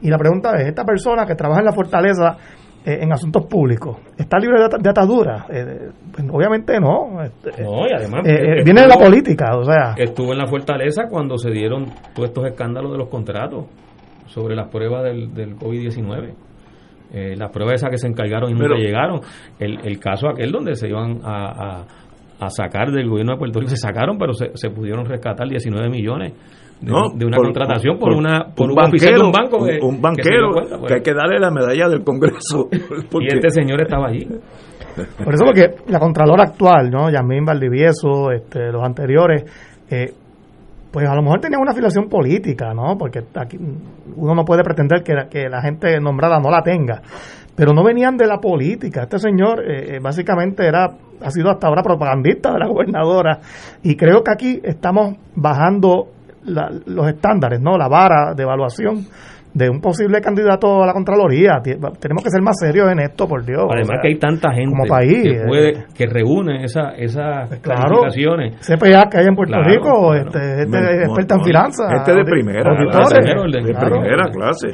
Y 0.00 0.10
la 0.10 0.18
pregunta 0.18 0.52
es, 0.56 0.68
¿esta 0.68 0.84
persona 0.84 1.26
que 1.26 1.34
trabaja 1.34 1.60
en 1.60 1.66
la 1.66 1.72
fortaleza 1.72 2.36
eh, 2.84 2.98
en 3.02 3.12
asuntos 3.12 3.46
públicos 3.46 3.96
está 4.16 4.38
libre 4.38 4.60
de, 4.62 4.68
de 4.80 4.88
atadura? 4.90 5.46
Eh, 5.50 5.90
pues, 6.12 6.26
obviamente 6.30 6.78
no. 6.80 7.22
Este, 7.22 7.62
No, 7.62 7.86
y 7.86 7.92
además 7.96 8.22
eh, 8.26 8.30
eh, 8.30 8.34
estuvo- 8.34 8.64
viene 8.64 8.80
de 8.82 8.88
la 8.88 8.96
política, 8.98 9.56
o 9.56 9.64
sea. 9.64 9.94
Estuvo 9.96 10.32
en 10.32 10.38
la 10.38 10.46
fortaleza 10.46 11.04
cuando 11.10 11.36
se 11.38 11.50
dieron 11.50 11.86
todos 12.14 12.28
estos 12.28 12.46
escándalos 12.46 12.92
de 12.92 12.98
los 12.98 13.08
contratos 13.08 13.66
sobre 14.26 14.54
las 14.54 14.68
pruebas 14.68 15.04
del, 15.04 15.32
del 15.34 15.56
COVID-19. 15.56 16.34
Eh, 17.10 17.34
las 17.36 17.50
pruebas 17.50 17.74
esas 17.76 17.90
que 17.90 17.96
se 17.98 18.06
encargaron 18.06 18.50
y 18.50 18.52
nunca 18.52 18.66
Pero- 18.68 18.78
llegaron. 18.78 19.20
El, 19.58 19.78
el 19.86 19.98
caso 19.98 20.28
aquel 20.28 20.52
donde 20.52 20.74
se 20.74 20.88
iban 20.88 21.20
a, 21.24 21.80
a- 21.80 21.84
a 22.40 22.50
sacar 22.50 22.92
del 22.92 23.08
gobierno 23.08 23.32
de 23.32 23.38
Puerto 23.38 23.58
Rico, 23.58 23.70
se 23.70 23.76
sacaron, 23.78 24.16
pero 24.16 24.32
se, 24.32 24.50
se 24.54 24.70
pudieron 24.70 25.04
rescatar 25.06 25.48
19 25.48 25.88
millones 25.88 26.34
de, 26.80 26.90
No, 26.92 27.08
de 27.14 27.26
una 27.26 27.36
por- 27.36 27.46
contratación 27.46 27.98
por, 27.98 28.10
por- 28.10 28.18
una 28.18 28.46
por 28.54 28.70
un, 28.70 28.74
banquero, 28.76 28.88
oficial 28.88 29.14
de 29.20 29.26
un 29.26 29.32
banco 29.32 29.64
que, 29.64 29.78
un, 29.82 29.94
que 29.96 30.00
banquero 30.00 30.50
cuenta, 30.52 30.78
pues. 30.78 30.88
que 30.88 30.94
hay 30.94 31.02
que 31.02 31.14
darle 31.14 31.38
la 31.40 31.50
medalla 31.50 31.88
del 31.88 32.04
Congreso. 32.04 32.68
porque- 33.10 33.26
y 33.30 33.34
este 33.34 33.50
señor 33.50 33.80
estaba 33.80 34.08
allí 34.08 34.26
Por 35.24 35.34
eso 35.34 35.44
porque 35.44 35.70
la 35.88 35.98
Contralora 35.98 36.44
actual, 36.44 36.90
¿no? 36.90 37.10
Yasmín 37.10 37.44
Valdivieso, 37.44 38.30
este, 38.32 38.70
los 38.72 38.82
anteriores, 38.82 39.44
eh, 39.90 40.12
pues 40.90 41.06
a 41.08 41.14
lo 41.14 41.22
mejor 41.22 41.40
tenían 41.40 41.60
una 41.60 41.72
afiliación 41.72 42.08
política, 42.08 42.72
¿no? 42.74 42.96
Porque 42.96 43.20
aquí 43.34 43.58
uno 44.16 44.34
no 44.34 44.44
puede 44.44 44.62
pretender 44.62 45.02
que 45.02 45.14
la, 45.14 45.28
que 45.28 45.48
la 45.48 45.60
gente 45.60 46.00
nombrada 46.00 46.40
no 46.40 46.50
la 46.50 46.62
tenga. 46.62 47.02
Pero 47.54 47.72
no 47.72 47.82
venían 47.84 48.16
de 48.16 48.26
la 48.26 48.38
política. 48.38 49.02
Este 49.02 49.18
señor 49.18 49.60
eh, 49.68 49.96
eh, 49.96 49.98
básicamente 50.00 50.64
era 50.66 50.88
ha 51.20 51.30
sido 51.32 51.50
hasta 51.50 51.66
ahora 51.66 51.82
propagandista 51.82 52.52
de 52.52 52.58
la 52.60 52.68
gobernadora. 52.68 53.40
Y 53.82 53.96
creo 53.96 54.22
que 54.22 54.30
aquí 54.32 54.60
estamos 54.62 55.16
bajando 55.34 56.06
la- 56.44 56.70
los 56.86 57.08
estándares, 57.08 57.60
¿no? 57.60 57.76
La 57.78 57.88
vara 57.88 58.34
de 58.34 58.42
evaluación 58.42 59.06
de 59.54 59.68
un 59.70 59.80
posible 59.80 60.20
candidato 60.20 60.82
a 60.82 60.86
la 60.86 60.92
Contraloría. 60.92 61.58
Tenemos 61.62 62.22
que 62.22 62.30
ser 62.30 62.42
más 62.42 62.56
serios 62.60 62.92
en 62.92 63.00
esto, 63.00 63.26
por 63.26 63.44
Dios. 63.44 63.62
además 63.68 63.88
O 63.88 63.92
sea, 63.92 64.00
que 64.02 64.08
hay 64.08 64.18
tanta 64.18 64.52
gente 64.52 64.70
como 64.70 64.84
país, 64.86 65.22
que 65.22 65.30
eh, 65.30 65.42
puede 65.48 65.72
que 65.94 66.06
reúne 66.06 66.64
esa, 66.64 66.90
esas 66.90 67.48
Claro, 67.60 68.02
calificaciones 68.02 68.54
CPA 68.60 69.08
que 69.10 69.18
hay 69.18 69.26
en 69.26 69.34
Puerto 69.34 69.54
Claro, 69.54 69.68
Rico, 69.70 70.10
claro. 70.12 70.14
este, 70.14 70.66
Men- 70.68 71.00
experta 71.02 71.34
en 71.36 71.44
finanzas. 71.44 71.92
Gente 71.92 72.14
de 72.14 72.24
primera, 72.24 72.76
clase, 72.90 73.14
de 73.16 73.72
claro. 73.72 73.90
primera 74.00 74.30
clase. 74.30 74.68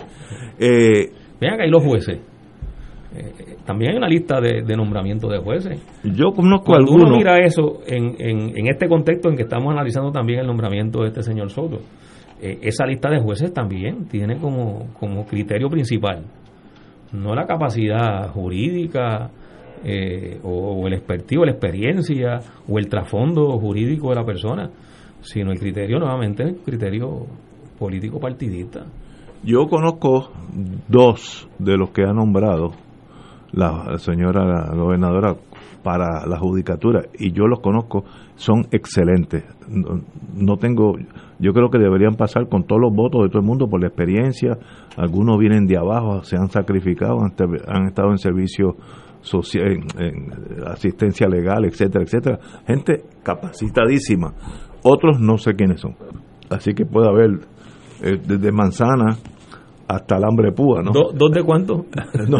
Eh, 0.59 1.11
vean 1.41 1.57
que 1.57 1.63
hay 1.63 1.71
los 1.71 1.83
jueces 1.83 2.19
Eh, 3.17 3.54
también 3.65 3.93
hay 3.93 3.97
una 3.99 4.09
lista 4.09 4.41
de, 4.41 4.63
de 4.63 4.77
nombramientos 4.77 5.31
de 5.31 5.39
jueces 5.39 5.83
yo 6.05 6.33
conozco 6.33 6.67
Cuando 6.67 6.93
uno 6.93 7.05
algunos. 7.05 7.19
mira 7.19 7.39
eso 7.39 7.81
en, 7.87 8.15
en, 8.19 8.59
en 8.59 8.67
este 8.69 8.89
contexto 8.89 9.29
en 9.29 9.37
que 9.37 9.43
estamos 9.43 9.73
analizando 9.73 10.11
también 10.13 10.41
el 10.41 10.47
nombramiento 10.47 11.03
de 11.03 11.09
este 11.09 11.23
señor 11.23 11.51
Soto, 11.51 11.81
eh, 12.41 12.59
esa 12.63 12.87
lista 12.87 13.11
de 13.11 13.21
jueces 13.21 13.53
también 13.53 14.07
tiene 14.09 14.39
como, 14.39 14.89
como 14.99 15.25
criterio 15.25 15.69
principal 15.69 16.25
no 17.13 17.35
la 17.35 17.47
capacidad 17.47 18.29
jurídica 18.31 19.31
eh, 19.85 20.41
o, 20.43 20.83
o 20.83 20.87
el 20.87 20.95
expertivo, 20.95 21.45
la 21.45 21.53
experiencia 21.53 22.41
o 22.69 22.79
el 22.79 22.89
trasfondo 22.89 23.59
jurídico 23.59 24.09
de 24.11 24.15
la 24.17 24.25
persona, 24.25 24.71
sino 25.21 25.53
el 25.53 25.59
criterio 25.59 25.99
nuevamente, 25.99 26.43
el 26.43 26.57
criterio 26.57 27.27
político 27.79 28.19
partidista. 28.19 28.85
Yo 29.45 29.67
conozco 29.67 30.33
dos 30.89 31.49
de 31.59 31.77
los 31.77 31.91
que 31.91 32.03
ha 32.03 32.13
nombrado 32.13 32.71
la 33.55 33.99
señora 33.99 34.73
gobernadora 34.75 35.37
para 35.83 36.27
la 36.27 36.39
judicatura 36.39 37.03
y 37.19 37.33
yo 37.33 37.47
los 37.47 37.61
conozco, 37.61 38.05
son 38.37 38.67
excelentes. 38.73 39.45
No, 39.69 40.01
no 40.35 40.57
tengo, 40.57 40.97
yo 41.39 41.53
creo 41.53 41.69
que 41.71 41.79
deberían 41.79 42.17
pasar 42.17 42.49
con 42.49 42.65
todos 42.65 42.81
los 42.81 42.93
votos 42.93 43.23
de 43.23 43.29
todo 43.29 43.41
el 43.41 43.47
mundo 43.47 43.69
por 43.69 43.81
la 43.81 43.89
experiencia. 43.89 44.59
Algunos 44.97 45.39
vienen 45.39 45.67
de 45.67 45.77
abajo, 45.77 46.25
se 46.25 46.37
han 46.37 46.49
sacrificado, 46.49 47.19
han, 47.21 47.87
estado 47.87 48.11
en 48.11 48.19
servicio 48.19 48.77
social, 49.21 49.67
en, 49.67 49.83
en 49.99 50.67
asistencia 50.67 51.29
legal, 51.29 51.67
etcétera, 51.67 52.05
etcétera. 52.05 52.39
Gente 52.67 53.05
capacitadísima. 53.23 54.33
Otros 54.83 55.21
no 55.21 55.37
sé 55.37 55.55
quiénes 55.55 55.81
son. 55.81 55.95
Así 56.51 56.73
que 56.73 56.87
puede 56.87 57.09
haber 57.09 57.41
eh, 58.03 58.19
desde 58.27 58.53
manzana 58.53 59.17
hasta 59.89 60.17
alambre 60.17 60.53
púa, 60.53 60.83
¿no? 60.83 60.93
¿Do- 60.93 61.13
¿Dos 61.13 61.31
de 61.33 61.43
cuánto? 61.43 61.85
No. 62.29 62.39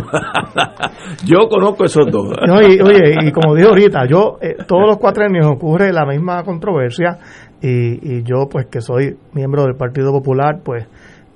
Yo 1.27 1.49
conozco 1.49 1.85
esos 1.85 2.07
dos. 2.11 2.29
No, 2.47 2.61
y, 2.63 2.81
oye, 2.81 3.15
y 3.23 3.33
como 3.33 3.55
digo 3.55 3.71
ahorita, 3.71 4.07
yo 4.07 4.37
eh, 4.41 4.57
todos 4.67 4.87
los 4.87 4.99
cuatrenios 4.99 5.47
ocurre 5.47 5.93
la 5.93 6.07
misma 6.07 6.43
controversia 6.45 7.19
y, 7.61 8.17
y 8.19 8.23
yo 8.23 8.49
pues 8.51 8.67
que 8.67 8.81
soy 8.81 9.17
miembro 9.33 9.65
del 9.65 9.75
Partido 9.77 10.13
Popular, 10.13 10.61
pues 10.65 10.87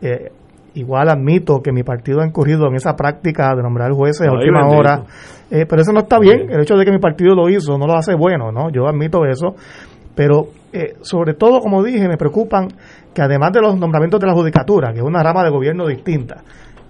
eh, 0.02 0.30
igual 0.74 1.08
admito 1.08 1.60
que 1.62 1.72
mi 1.72 1.82
partido 1.82 2.20
ha 2.20 2.26
incurrido 2.26 2.66
en 2.68 2.74
esa 2.76 2.94
práctica 2.94 3.54
de 3.56 3.62
nombrar 3.62 3.90
jueces 3.92 4.26
a 4.28 4.32
última 4.32 4.60
bendito. 4.60 4.78
hora, 4.80 5.02
Eh, 5.50 5.64
pero 5.68 5.80
eso 5.82 5.92
no 5.92 6.00
está 6.00 6.18
bien, 6.18 6.50
el 6.50 6.60
hecho 6.60 6.76
de 6.76 6.84
que 6.84 6.90
mi 6.92 6.98
partido 6.98 7.34
lo 7.34 7.48
hizo 7.48 7.78
no 7.78 7.86
lo 7.86 7.94
hace 7.94 8.14
bueno, 8.14 8.52
¿no? 8.52 8.70
Yo 8.70 8.86
admito 8.86 9.24
eso, 9.24 9.54
pero 10.18 10.48
eh, 10.72 10.96
sobre 11.02 11.34
todo, 11.34 11.60
como 11.60 11.80
dije, 11.84 12.08
me 12.08 12.16
preocupan 12.16 12.66
que 13.14 13.22
además 13.22 13.52
de 13.52 13.60
los 13.60 13.78
nombramientos 13.78 14.18
de 14.18 14.26
la 14.26 14.32
judicatura, 14.32 14.92
que 14.92 14.98
es 14.98 15.04
una 15.04 15.22
rama 15.22 15.44
de 15.44 15.50
gobierno 15.50 15.86
distinta, 15.86 16.42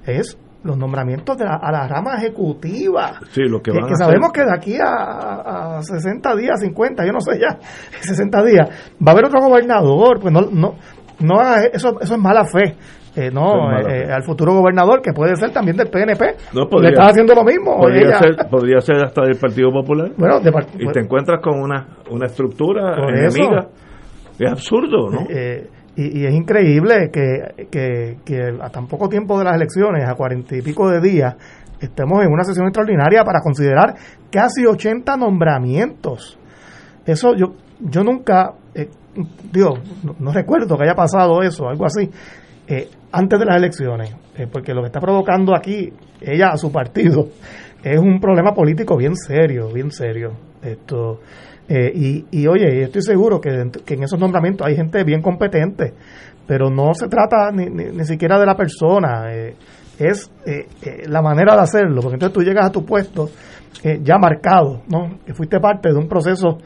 es 0.07 0.39
los 0.65 0.79
nombramientos 0.79 1.37
de 1.37 1.45
la- 1.45 1.61
a 1.63 1.71
la 1.71 1.87
rama 1.87 2.17
ejecutiva 2.17 3.21
Sí, 3.31 3.43
lo 3.43 3.61
que 3.61 3.71
que, 3.71 3.79
van 3.79 3.87
que 3.89 3.93
a 3.93 3.97
sabemos 3.97 4.31
hacer. 4.31 4.45
que 4.45 4.51
de 4.51 4.57
aquí 4.57 4.77
a, 4.83 5.77
a 5.79 5.83
60 5.83 6.37
días, 6.37 6.59
50, 6.61 7.05
yo 7.05 7.13
no 7.13 7.21
sé 7.21 7.39
ya, 7.39 7.59
60 8.01 8.43
días, 8.45 8.69
va 9.07 9.11
a 9.11 9.13
haber 9.13 9.27
otro 9.27 9.41
gobernador, 9.43 10.21
pues 10.21 10.33
no, 10.33 10.41
no, 10.51 10.75
no 11.21 11.41
eso, 11.73 12.01
eso 12.01 12.15
es 12.15 12.21
mala 12.21 12.45
fe. 12.47 12.77
Eh, 13.27 13.31
no, 13.33 13.71
eh, 13.79 13.85
fe. 14.07 14.13
al 14.13 14.23
futuro 14.23 14.53
gobernador, 14.55 15.01
que 15.03 15.13
puede 15.13 15.35
ser 15.37 15.51
también 15.51 15.77
del 15.77 15.89
PNP, 15.89 16.25
No, 16.55 16.63
le 16.63 16.67
podría- 16.69 16.91
está 16.91 17.07
haciendo 17.07 17.35
lo 17.35 17.45
mismo. 17.45 17.77
Podría 17.79 18.09
ella. 18.09 18.19
ser, 18.19 18.37
podría 18.51 18.81
ser 18.81 18.97
hasta 19.05 19.23
del 19.23 19.37
Partido 19.37 19.71
Popular. 19.73 20.11
Bueno, 20.17 20.41
de 20.41 20.51
y 20.79 20.87
te 20.93 21.01
encuentras 21.01 21.41
con 21.43 21.61
una, 21.61 21.87
una 22.11 22.27
estructura 22.27 22.95
enemiga. 23.09 23.69
Es 24.39 24.51
absurdo, 24.53 25.11
¿no? 25.11 25.27
Eh, 25.29 25.69
y, 25.97 26.21
y 26.21 26.27
es 26.27 26.33
increíble 26.35 27.11
que, 27.13 27.67
que, 27.71 28.17
que 28.25 28.39
a 28.63 28.71
tan 28.71 28.87
poco 28.87 29.09
tiempo 29.09 29.37
de 29.39 29.45
las 29.45 29.57
elecciones, 29.57 30.09
a 30.09 30.15
cuarenta 30.15 30.55
y 30.57 30.63
pico 30.63 30.89
de 30.89 31.01
días, 31.01 31.35
estemos 31.81 32.23
en 32.25 32.31
una 32.33 32.45
sesión 32.45 32.67
extraordinaria 32.67 33.25
para 33.25 33.41
considerar 33.41 33.95
casi 34.31 34.65
80 34.65 35.17
nombramientos. 35.17 36.39
Eso 37.05 37.35
yo 37.35 37.55
yo 37.81 38.03
nunca, 38.03 38.53
eh, 38.75 38.89
digo, 39.53 39.75
no, 40.05 40.15
no 40.19 40.33
recuerdo 40.33 40.77
que 40.77 40.85
haya 40.85 40.95
pasado 40.95 41.43
eso, 41.43 41.69
algo 41.69 41.85
así, 41.87 42.11
eh, 42.69 42.89
antes 43.13 43.39
de 43.39 43.45
las 43.45 43.57
elecciones, 43.57 44.15
eh, 44.37 44.47
porque 44.51 44.75
lo 44.75 44.83
que 44.83 44.87
está 44.89 45.01
provocando 45.01 45.55
aquí, 45.55 45.93
ella 46.21 46.51
a 46.51 46.57
su 46.57 46.71
partido, 46.71 47.29
es 47.83 47.99
un 47.99 48.21
problema 48.21 48.53
político 48.55 48.97
bien 48.97 49.17
serio, 49.17 49.69
bien 49.73 49.91
serio. 49.91 50.33
Esto 50.63 51.21
eh, 51.69 51.93
y, 51.95 52.25
y 52.31 52.47
oye, 52.47 52.85
estoy 52.85 53.03
seguro 53.03 53.41
que, 53.41 53.51
en 53.51 54.03
esos 54.03 54.19
nombramientos 54.19 54.67
hay 54.67 54.75
gente 54.75 55.05
bien 55.05 55.21
competente, 55.21 55.93
pero 56.47 56.71
no 56.71 56.95
se 56.95 57.09
trata 57.09 57.51
ni, 57.53 57.67
ni, 57.67 57.85
ni 57.93 58.05
siquiera 58.07 58.39
de 58.39 58.47
la 58.47 58.57
persona, 58.57 59.35
eh, 59.35 59.55
es 59.99 60.31
eh, 60.47 60.67
la 61.07 61.21
manera 61.21 61.55
de 61.55 61.61
hacerlo, 61.61 62.01
porque 62.01 62.15
entonces 62.15 62.33
tú 62.33 62.43
llegas 62.43 62.67
a 62.67 62.73
tu 62.73 62.85
puesto 62.87 63.29
ya 64.03 64.17
marcado, 64.19 64.83
¿no? 64.89 65.19
Que 65.25 65.35
fuiste 65.35 65.61
parte 65.61 65.91
de 65.91 65.97
un 65.97 66.09
proceso 66.09 66.59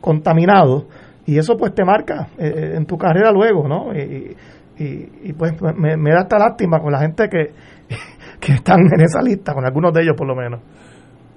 contaminado 0.00 0.86
y 1.26 1.36
eso 1.36 1.56
pues 1.56 1.74
te 1.74 1.84
marca 1.84 2.28
en 2.38 2.84
tu 2.86 2.96
carrera 2.96 3.32
luego, 3.32 3.66
¿no? 3.66 3.92
Y, 3.92 4.36
y, 4.80 5.28
y, 5.28 5.32
pues 5.34 5.52
me, 5.76 5.96
me 5.96 6.10
da 6.10 6.22
esta 6.22 6.38
lástima 6.38 6.78
con 6.80 6.90
la 6.90 7.00
gente 7.00 7.28
que, 7.28 7.52
que 8.40 8.52
están 8.54 8.80
en 8.80 9.00
esa 9.02 9.20
lista, 9.22 9.52
con 9.52 9.64
algunos 9.66 9.92
de 9.92 10.02
ellos 10.02 10.14
por 10.16 10.26
lo 10.26 10.34
menos. 10.34 10.60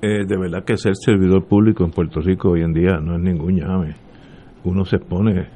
Eh, 0.02 0.26
de 0.26 0.38
verdad 0.38 0.64
que 0.66 0.78
ser 0.78 0.94
servidor 0.96 1.46
público 1.46 1.84
en 1.84 1.92
Puerto 1.92 2.20
Rico 2.22 2.52
hoy 2.52 2.62
en 2.62 2.74
día 2.74 2.98
no 3.02 3.16
es 3.16 3.22
ningún 3.22 3.56
llame. 3.58 3.96
Uno 4.64 4.86
se 4.86 4.96
expone 4.98 5.42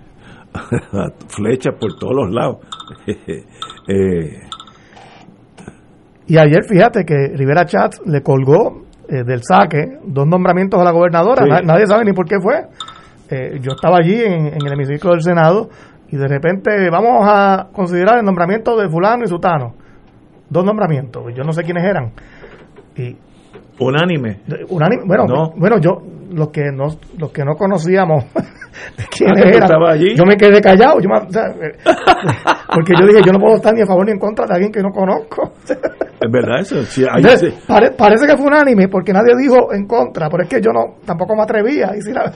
a 0.54 1.06
flechas 1.28 1.76
por 1.80 1.98
todos 2.00 2.14
los 2.16 2.34
lados. 2.34 2.58
Eh, 3.90 4.42
Y 6.28 6.38
ayer 6.38 6.60
fíjate 6.68 7.06
que 7.06 7.16
Rivera 7.38 7.64
Chats 7.66 8.02
le 8.06 8.22
colgó 8.22 8.84
eh, 9.08 9.24
del 9.24 9.40
saque 9.44 10.00
dos 10.06 10.28
nombramientos 10.28 10.78
a 10.78 10.84
la 10.84 10.92
gobernadora, 10.92 11.46
Sí. 11.46 11.66
Nadie 11.66 11.88
sabe 11.88 12.04
ni 12.04 12.12
por 12.12 12.26
qué 12.26 12.36
fue. 12.42 12.66
Eh, 13.30 13.60
yo 13.62 13.72
estaba 13.72 13.98
allí 14.00 14.14
en, 14.22 14.48
en 14.48 14.66
el 14.66 14.74
hemiciclo 14.74 15.12
del 15.12 15.22
Senado 15.22 15.70
y 16.10 16.16
de 16.18 16.28
repente 16.28 16.90
vamos 16.90 17.28
a 17.28 17.68
considerar 17.74 18.20
el 18.20 18.26
nombramiento 18.26 18.78
de 18.78 18.90
fulano 18.90 19.24
y 19.24 19.28
sutano. 19.28 19.74
Dos 20.50 20.64
nombramientos, 20.64 21.24
yo 21.36 21.44
no 21.44 21.52
sé 21.54 21.64
quiénes 21.64 21.84
eran. 21.84 22.12
Y 22.96 23.16
unánime. 23.80 24.40
unánime- 24.70 25.04
bueno, 25.06 25.26
No. 25.28 25.52
bueno, 25.56 25.78
yo 25.80 26.02
los 26.32 26.50
que 26.50 26.64
no 26.74 26.88
los 27.18 27.32
que 27.32 27.44
no 27.44 27.56
conocíamos 27.56 28.24
de 28.98 29.04
quiénes 29.10 29.46
Ah, 29.62 29.66
eran, 29.68 29.84
allí. 29.84 30.16
yo 30.16 30.24
me 30.26 30.36
quedé 30.38 30.62
callado, 30.62 31.00
yo 31.00 31.10
me- 31.10 31.18
o 31.28 31.30
sea, 31.32 31.44
porque 32.74 32.94
yo 33.00 33.08
dije 33.08 33.22
yo 33.26 33.32
no 33.34 33.40
puedo 33.40 33.56
estar 33.56 33.74
ni 33.74 33.82
a 33.82 33.86
favor 33.86 34.06
ni 34.06 34.12
en 34.12 34.20
contra 34.20 34.46
de 34.46 34.54
alguien 34.54 34.72
que 34.72 34.82
no 34.82 34.90
conozco. 34.92 35.54
Es 36.20 36.32
verdad 36.32 36.62
eso. 36.62 36.82
Sí, 36.82 37.04
hay- 37.04 37.22
Entonces, 37.22 37.54
pare- 37.68 37.92
parece 37.92 38.26
que 38.26 38.36
fue 38.36 38.48
unánime 38.48 38.88
porque 38.88 39.14
nadie 39.14 39.36
dijo 39.40 39.72
en 39.72 39.86
contra, 39.86 40.28
pero 40.32 40.42
es 40.42 40.50
que 40.50 40.60
yo 40.60 40.72
no 40.74 40.98
tampoco 41.06 41.36
me 41.36 41.44
atrevía. 41.44 41.92
Y 41.96 42.02
si 42.02 42.12
la- 42.12 42.34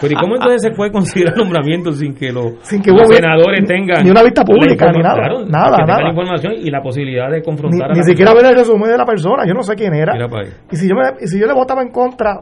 Pero 0.00 0.12
¿y 0.12 0.14
cómo 0.16 0.36
entonces 0.36 0.62
se 0.62 0.70
puede 0.70 0.92
considerar 0.92 1.36
nombramiento 1.36 1.90
sin 1.90 2.14
que, 2.14 2.30
los, 2.30 2.52
Sin 2.62 2.80
que 2.80 2.92
los 2.92 3.02
hubo- 3.02 3.12
senadores 3.12 3.62
ni- 3.62 3.66
tengan 3.66 4.04
ni 4.04 4.10
una 4.12 4.22
vista 4.22 4.44
pública, 4.44 4.92
ni 4.92 5.02
nada, 5.02 5.14
claro, 5.16 5.44
nada, 5.44 5.76
nada. 5.84 6.02
la 6.04 6.10
información 6.10 6.52
y 6.56 6.70
la 6.70 6.80
posibilidad 6.80 7.28
de 7.28 7.38
ni, 7.38 7.42
confrontar 7.42 7.90
a 7.90 7.94
ni 7.94 7.98
la 7.98 8.04
siquiera 8.04 8.30
persona. 8.30 8.48
ver 8.48 8.56
el 8.58 8.64
resumen 8.64 8.90
de 8.92 8.96
la 8.96 9.04
persona, 9.04 9.42
yo 9.44 9.54
no 9.54 9.62
sé 9.64 9.74
quién 9.74 9.94
era. 9.94 10.12
Mira 10.12 10.28
para 10.28 10.42
ahí. 10.46 10.52
Y 10.70 10.76
si 10.76 10.88
yo 10.88 10.94
me, 10.94 11.02
y 11.20 11.26
si 11.26 11.40
yo 11.40 11.48
le 11.48 11.54
votaba 11.54 11.82
en 11.82 11.90
contra 11.90 12.38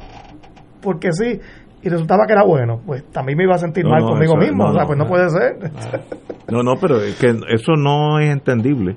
porque 0.81 1.13
sí 1.13 1.41
y 1.83 1.89
resultaba 1.89 2.25
que 2.27 2.33
era 2.33 2.43
bueno, 2.45 2.81
pues 2.85 3.05
también 3.13 3.39
me 3.39 3.45
iba 3.45 3.55
a 3.55 3.59
sentir 3.59 3.85
No, 3.85 3.91
mal 3.91 4.03
no, 4.03 4.09
conmigo 4.11 4.33
eso- 4.35 4.41
mismo, 4.43 4.65
no, 4.65 4.71
o 4.71 4.75
sea, 4.75 4.87
pues 4.87 4.99
no, 4.99 5.05
no. 5.05 5.11
puede 5.11 5.29
ser. 5.31 5.57
No, 6.51 6.63
no, 6.63 6.75
pero 6.81 6.97
es 7.01 7.17
que 7.19 7.29
eso 7.29 7.73
no 7.77 8.19
es 8.19 8.31
entendible. 8.31 8.97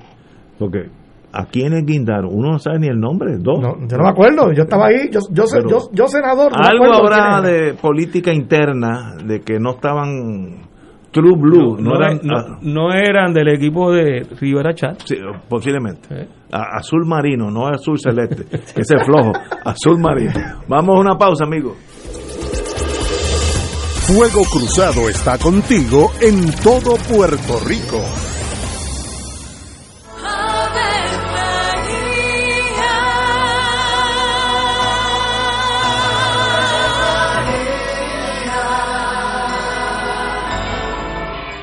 Porque 0.58 0.90
¿a 1.32 1.46
quiénes 1.46 1.86
guindaron? 1.86 2.32
Uno 2.34 2.54
no 2.54 2.60
sabe 2.60 2.80
ni 2.80 2.88
el 2.88 3.00
nombre. 3.00 3.38
Dos. 3.38 3.60
No, 3.60 3.76
yo 3.88 3.98
no 3.98 4.04
me 4.04 4.10
acuerdo, 4.10 4.52
yo 4.54 4.64
estaba 4.64 4.88
ahí, 4.88 5.10
yo, 5.12 5.20
yo, 5.32 5.44
yo, 5.70 5.78
yo 5.92 6.08
senador. 6.08 6.52
Algo 6.56 6.94
habrá 6.94 7.42
de 7.42 7.74
política 7.76 8.34
interna 8.34 9.16
de 9.24 9.42
que 9.42 9.60
no 9.60 9.72
estaban 9.72 10.68
True 11.12 11.36
Blue. 11.38 11.78
No, 11.80 11.92
No, 11.92 11.96
eran, 11.96 12.20
no- 12.24 12.38
ah, 12.38 12.60
no 12.62 12.92
eran 12.94 13.34
del 13.34 13.50
equipo 13.50 13.92
de 13.92 14.26
Rivera 14.40 14.74
Chat. 14.74 15.02
sí, 15.06 15.16
posiblemente. 15.48 16.28
A- 16.52 16.78
azul 16.80 17.06
marino, 17.06 17.50
no 17.52 17.68
azul 17.68 17.98
celeste. 18.00 18.46
Ese 18.76 18.96
es 18.96 19.06
flojo. 19.06 19.32
Azul 19.66 20.00
marino. 20.00 20.34
Vamos 20.68 20.96
a 20.96 21.00
una 21.00 21.18
pausa, 21.18 21.44
amigos. 21.46 21.78
Fuego 24.08 24.42
Cruzado 24.52 25.08
está 25.08 25.38
contigo 25.38 26.12
en 26.20 26.52
todo 26.64 26.96
Puerto 27.08 27.60
Rico. 27.68 28.02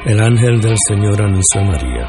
El 0.04 0.20
ángel 0.22 0.60
del 0.60 0.76
Señor 0.88 1.20
anunció 1.20 1.60
a 1.60 1.64
María. 1.64 2.08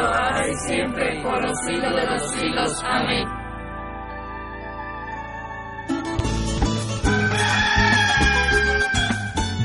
siempre, 0.91 1.21
por 1.21 1.41
los 1.41 1.57
siglos 1.65 1.95
de 1.95 2.05
los 2.05 2.31
siglos. 2.31 2.83
Amén. 2.83 3.40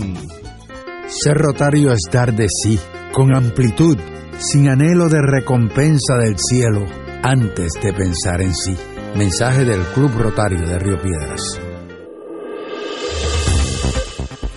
Ser 1.08 1.36
rotario 1.36 1.92
es 1.92 2.04
dar 2.10 2.34
de 2.34 2.48
sí, 2.48 2.80
con 3.12 3.36
amplitud, 3.36 3.98
sin 4.40 4.70
anhelo 4.70 5.10
de 5.10 5.22
recompensa 5.22 6.16
del 6.18 6.40
cielo, 6.40 6.86
antes 7.24 7.74
de 7.82 7.94
pensar 7.94 8.42
en 8.42 8.56
sí. 8.56 8.76
Mensaje 9.16 9.66
del 9.66 9.82
Club 9.94 10.12
Rotario 10.18 10.62
de 10.68 10.80
Río 10.80 11.02
Piedras. 11.02 11.60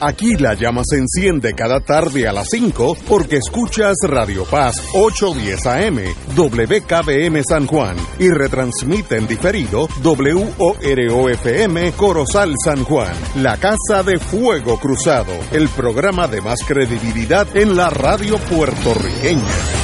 Aquí 0.00 0.34
la 0.36 0.54
llama 0.54 0.82
se 0.84 0.98
enciende 0.98 1.54
cada 1.54 1.80
tarde 1.80 2.28
a 2.28 2.32
las 2.32 2.48
5 2.50 2.96
porque 3.08 3.36
escuchas 3.36 3.96
Radio 4.02 4.44
Paz 4.44 4.82
810 4.92 5.66
AM, 5.66 5.98
WKBM 6.36 7.42
San 7.42 7.66
Juan 7.66 7.96
y 8.18 8.28
retransmite 8.28 9.16
en 9.16 9.26
diferido 9.26 9.88
WOROFM 10.02 11.92
Corozal 11.96 12.52
San 12.62 12.84
Juan, 12.84 13.14
la 13.36 13.56
Casa 13.56 14.02
de 14.02 14.18
Fuego 14.18 14.78
Cruzado, 14.78 15.32
el 15.52 15.70
programa 15.70 16.28
de 16.28 16.42
más 16.42 16.58
credibilidad 16.66 17.46
en 17.56 17.74
la 17.74 17.88
radio 17.88 18.36
puertorriqueña. 18.36 19.84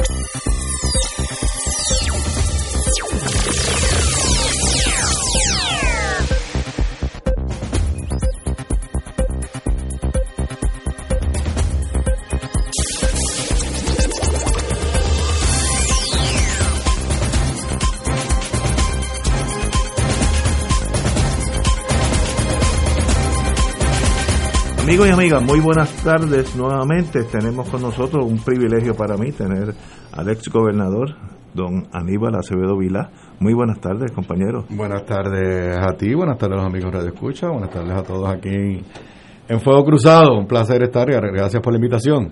Amigos 24.91 25.07
y 25.07 25.11
amigas, 25.11 25.41
muy 25.41 25.61
buenas 25.61 25.89
tardes 26.03 26.53
nuevamente. 26.57 27.23
Tenemos 27.23 27.69
con 27.69 27.81
nosotros 27.81 28.25
un 28.29 28.39
privilegio 28.39 28.93
para 28.93 29.15
mí 29.15 29.31
tener 29.31 29.73
al 30.11 30.27
ex 30.29 30.49
gobernador, 30.49 31.15
don 31.53 31.87
Aníbal 31.93 32.35
Acevedo 32.35 32.77
Vilá. 32.77 33.09
Muy 33.39 33.53
buenas 33.53 33.79
tardes, 33.79 34.11
compañero. 34.11 34.65
Buenas 34.69 35.05
tardes 35.05 35.77
a 35.77 35.93
ti, 35.95 36.13
buenas 36.13 36.37
tardes 36.37 36.55
a 36.59 36.63
los 36.63 36.65
amigos 36.69 36.91
de 36.91 36.97
Radio 36.97 37.13
Escucha, 37.13 37.47
buenas 37.47 37.69
tardes 37.69 37.93
a 37.93 38.03
todos 38.03 38.27
aquí 38.29 38.83
en 39.47 39.59
Fuego 39.61 39.85
Cruzado. 39.85 40.37
Un 40.37 40.45
placer 40.45 40.83
estar 40.83 41.09
y 41.09 41.13
gracias 41.13 41.61
por 41.63 41.71
la 41.71 41.77
invitación. 41.77 42.29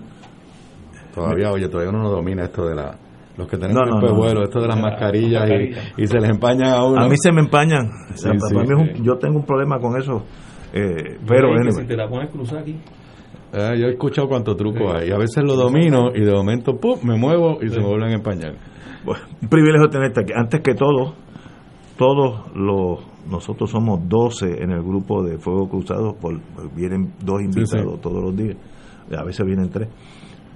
Todavía, 1.14 1.50
oye, 1.52 1.66
todavía 1.70 1.88
uno 1.88 2.02
no 2.02 2.10
domina 2.10 2.44
esto 2.44 2.66
de 2.66 2.74
la. 2.74 2.94
Los 3.38 3.48
que 3.48 3.56
tenemos 3.56 3.88
No, 3.88 4.00
no, 4.02 4.14
vuelo, 4.14 4.42
esto 4.44 4.60
de 4.60 4.68
las 4.68 4.78
mascarillas 4.78 5.48
y, 5.48 6.02
y 6.02 6.06
se 6.06 6.20
les 6.20 6.28
empañan 6.28 6.74
a 6.74 6.84
uno. 6.84 7.02
A 7.04 7.08
mí 7.08 7.14
se 7.16 7.32
me 7.32 7.40
empañan. 7.40 7.86
O 8.12 8.16
sea, 8.18 8.32
Sí, 8.32 8.38
para 8.38 8.48
sí. 8.50 8.54
mí 8.56 8.64
es 8.64 8.98
un- 8.98 9.02
yo 9.02 9.16
tengo 9.16 9.38
un 9.38 9.46
problema 9.46 9.78
con 9.78 9.98
eso. 9.98 10.24
Eh, 10.72 11.18
pero, 11.26 11.48
anyway. 11.48 11.72
si 11.72 11.86
te 11.86 11.96
la 11.96 12.08
pones 12.08 12.30
cruzada 12.30 12.60
aquí. 12.60 12.76
Eh, 13.52 13.78
yo 13.78 13.86
he 13.86 13.90
escuchado 13.90 14.28
cuántos 14.28 14.56
trucos 14.56 14.94
hay. 14.94 15.10
A 15.10 15.18
veces 15.18 15.42
lo 15.44 15.56
domino 15.56 16.10
y 16.14 16.20
de 16.20 16.32
momento 16.32 16.76
¡pum! 16.76 16.98
me 17.02 17.16
muevo 17.16 17.58
y 17.62 17.68
se 17.68 17.80
me 17.80 17.86
vuelven 17.86 18.10
a 18.10 18.14
empañar. 18.14 18.54
Bueno, 19.04 19.24
un 19.42 19.48
privilegio 19.48 19.88
tenerte 19.88 20.20
aquí. 20.20 20.32
Antes 20.34 20.60
que 20.60 20.74
todo, 20.74 21.14
todos 21.96 22.54
los 22.54 23.00
nosotros 23.28 23.70
somos 23.70 24.08
12 24.08 24.62
en 24.62 24.70
el 24.70 24.82
grupo 24.82 25.22
de 25.22 25.38
Fuego 25.38 25.68
Cruzado, 25.68 26.14
por, 26.14 26.40
vienen 26.74 27.12
dos 27.22 27.42
invitados 27.42 27.94
sí. 27.94 28.00
todos 28.00 28.22
los 28.22 28.36
días, 28.36 28.56
a 29.16 29.24
veces 29.24 29.44
vienen 29.44 29.68
tres. 29.68 29.88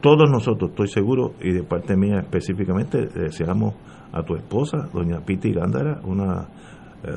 todos 0.00 0.30
nosotros, 0.30 0.70
estoy 0.70 0.88
seguro, 0.88 1.34
y 1.40 1.52
de 1.52 1.62
parte 1.62 1.96
mía 1.96 2.20
específicamente, 2.20 3.06
deseamos 3.06 3.74
a 4.12 4.22
tu 4.22 4.34
esposa, 4.34 4.88
doña 4.92 5.20
Piti 5.24 5.52
Gándara, 5.52 6.00
una 6.04 6.48
eh, 7.02 7.10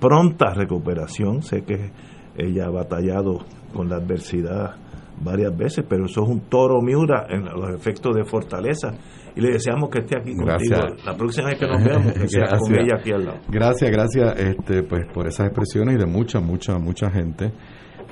pronta 0.00 0.54
recuperación. 0.54 1.42
Sé 1.42 1.62
que 1.62 1.90
ella 2.38 2.66
ha 2.66 2.70
batallado 2.70 3.44
con 3.72 3.88
la 3.88 3.96
adversidad 3.96 4.76
varias 5.22 5.56
veces, 5.56 5.84
pero 5.88 6.06
eso 6.06 6.22
es 6.22 6.28
un 6.28 6.40
toro 6.48 6.80
miura 6.82 7.26
en 7.28 7.44
los 7.44 7.74
efectos 7.74 8.14
de 8.14 8.24
fortaleza. 8.24 8.92
Y 9.34 9.40
le 9.40 9.52
deseamos 9.52 9.90
que 9.90 10.00
esté 10.00 10.18
aquí 10.18 10.32
Gracias. 10.34 10.80
contigo. 10.80 11.02
La 11.04 11.16
próxima 11.16 11.48
vez 11.48 11.58
que 11.58 11.66
nos 11.66 11.84
veamos, 11.84 12.12
que 12.12 12.28
sea 12.28 12.58
con 12.58 12.74
ella 12.74 12.96
aquí 12.98 13.12
al 13.12 13.24
lado. 13.24 13.38
Gracias, 13.48 13.90
gracias 13.90 14.40
este, 14.40 14.82
pues, 14.82 15.06
por 15.12 15.26
esas 15.26 15.46
expresiones 15.46 15.96
y 15.96 15.98
de 15.98 16.06
mucha, 16.06 16.40
mucha, 16.40 16.78
mucha 16.78 17.10
gente. 17.10 17.52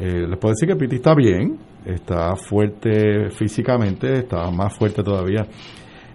Eh, 0.01 0.27
les 0.29 0.39
puedo 0.39 0.53
decir 0.53 0.69
que 0.69 0.77
Piti 0.77 0.97
está 0.97 1.15
bien, 1.15 1.59
está 1.85 2.35
fuerte 2.37 3.31
físicamente, 3.31 4.19
está 4.19 4.51
más 4.51 4.77
fuerte 4.77 5.03
todavía 5.03 5.47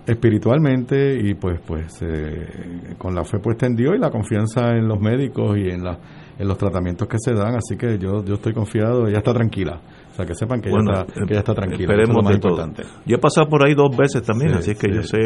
espiritualmente 0.05 1.20
y 1.22 1.36
pues 1.36 1.60
pues 1.66 2.01
eh, 2.01 2.95
con 2.97 3.14
la 3.14 3.24
fe 3.24 3.38
puesta 3.39 3.68
en 3.68 3.76
Dios 3.76 3.93
y 3.95 3.99
la 3.99 4.10
confianza 4.10 4.72
en 4.72 4.88
los 4.88 4.99
médicos 4.99 5.55
y 5.57 5.70
en, 5.70 5.84
la, 5.84 5.99
en 6.40 6.48
los 6.48 6.58
tratamientos 6.58 7.08
que 7.08 7.18
se 7.20 7.34
dan, 7.34 7.54
así 7.56 7.76
que 7.78 7.98
yo, 8.00 8.24
yo 8.24 8.36
estoy 8.36 8.54
confiado, 8.54 9.08
ella 9.08 9.18
está 9.20 9.34
tranquila. 9.34 9.80
O 10.12 10.16
sea, 10.16 10.26
que 10.26 10.34
sepan 10.34 10.62
que, 10.62 10.70
Bueno, 10.70 10.92
ella, 10.92 11.02
está, 11.02 11.14
que 11.14 11.32
ella 11.34 11.40
está 11.40 11.54
tranquila. 11.54 11.84
eso 11.84 11.92
es 11.94 12.00
Esperemos 12.00 12.16
lo 12.16 12.24
más 12.24 12.34
de 12.34 12.40
todo. 12.40 12.52
importante. 12.52 12.84
Yo 13.06 13.16
he 13.16 13.20
pasado 13.20 13.48
por 13.50 13.64
ahí 13.66 13.74
dos 13.76 13.96
veces 13.96 14.24
también, 14.24 14.52
Sí, 14.54 14.58
así 14.60 14.72
es 14.72 14.80
que 14.80 14.88
sí, 14.88 14.96
yo 14.96 15.04
sé 15.04 15.18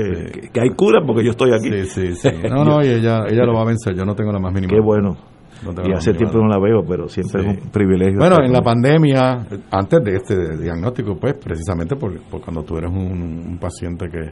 sí. 0.42 0.50
que, 0.52 0.60
hay 0.60 0.70
cura 0.72 1.02
porque 1.06 1.24
yo 1.24 1.32
estoy 1.32 1.52
aquí. 1.54 1.70
Sí, 1.86 2.14
sí, 2.14 2.16
sí. 2.16 2.30
No, 2.50 2.66
no, 2.66 2.82
y 2.84 2.88
ella, 2.90 3.26
ella 3.30 3.46
lo 3.46 3.54
va 3.54 3.62
a 3.62 3.66
vencer, 3.66 3.96
yo 3.96 4.04
no 4.06 4.16
tengo 4.16 4.32
la 4.32 4.40
más 4.40 4.54
mínima. 4.54 4.74
Qué 4.74 4.82
bueno. 4.82 5.16
No 5.64 5.72
y 5.88 5.94
hace 5.94 6.14
tiempo 6.14 6.40
no 6.40 6.48
la 6.50 6.60
veo, 6.60 6.84
pero 6.86 7.08
siempre 7.08 7.42
Sí. 7.42 7.48
es 7.50 7.64
un 7.64 7.70
privilegio. 7.72 8.20
Bueno, 8.20 8.44
en 8.44 8.52
la 8.52 8.62
pandemia, 8.62 9.46
antes 9.72 10.04
de 10.04 10.16
este 10.16 10.58
diagnóstico, 10.58 11.16
pues 11.16 11.36
precisamente 11.36 11.96
por, 11.96 12.20
por 12.24 12.42
cuando 12.42 12.64
tú 12.64 12.76
eres 12.78 12.92
un, 12.92 13.48
un 13.48 13.58
paciente 13.60 14.08
que, 14.10 14.32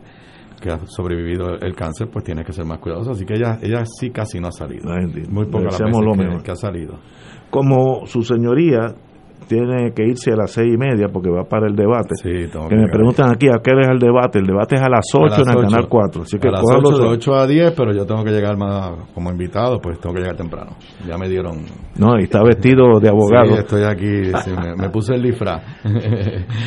que 0.61 0.69
ha 0.69 0.79
sobrevivido 0.85 1.55
el 1.59 1.75
cáncer, 1.75 2.07
pues 2.11 2.23
tienes 2.23 2.45
que 2.45 2.53
ser 2.53 2.65
más 2.65 2.79
cuidadoso. 2.79 3.11
Así 3.11 3.25
que 3.25 3.33
ella, 3.33 3.59
ella 3.61 3.83
sí 3.85 4.11
casi 4.11 4.39
no 4.39 4.47
ha 4.47 4.51
salido. 4.51 4.89
Muy 5.29 5.47
pocas 5.47 5.79
veces 5.79 5.97
lo 6.01 6.13
que, 6.13 6.43
que 6.43 6.51
ha 6.51 6.55
salido. 6.55 6.99
Como 7.49 8.05
su 8.05 8.21
señoría 8.21 8.95
tiene 9.51 9.91
que 9.93 10.03
irse 10.05 10.31
a 10.31 10.35
las 10.37 10.51
seis 10.51 10.73
y 10.73 10.77
media 10.77 11.07
porque 11.11 11.29
va 11.29 11.43
para 11.43 11.67
el 11.67 11.75
debate. 11.75 12.15
tengo 12.23 12.69
que 12.69 12.75
me 12.75 12.87
preguntan 12.87 13.29
aquí 13.31 13.47
a 13.49 13.59
qué 13.61 13.71
es 13.81 13.87
el 13.89 13.99
debate. 13.99 14.39
El 14.39 14.45
debate 14.45 14.75
es 14.75 14.81
a 14.81 14.87
las 14.89 15.03
A 15.13 15.17
8 15.19 15.27
las 15.29 15.39
en 15.39 15.49
el 15.51 15.57
ocho. 15.57 15.67
canal 15.67 15.87
4. 15.89 16.21
Así 16.21 16.39
que 16.39 16.47
a 16.47 16.51
las 16.51 16.61
cójalo 16.61 16.79
8, 16.87 16.89
de 16.89 16.95
suave. 16.95 17.13
8 17.17 17.35
a 17.35 17.47
10, 17.47 17.73
pero 17.75 17.93
yo 17.93 18.05
tengo 18.05 18.23
que 18.23 18.31
llegar 18.31 18.55
más 18.57 18.91
como 19.13 19.29
invitado, 19.29 19.79
pues 19.81 19.99
tengo 19.99 20.15
que 20.15 20.21
llegar 20.21 20.37
temprano. 20.37 20.71
Ya 21.05 21.17
me 21.17 21.27
dieron. 21.27 21.65
No, 21.97 22.17
y 22.17 22.23
está 22.23 22.41
vestido 22.43 22.99
de 23.01 23.09
abogado. 23.09 23.47
Sí, 23.47 23.59
estoy 23.59 23.83
aquí, 23.83 24.31
sí, 24.43 24.51
me, 24.51 24.75
me 24.75 24.89
puse 24.89 25.15
el 25.15 25.21
disfraz. 25.23 25.61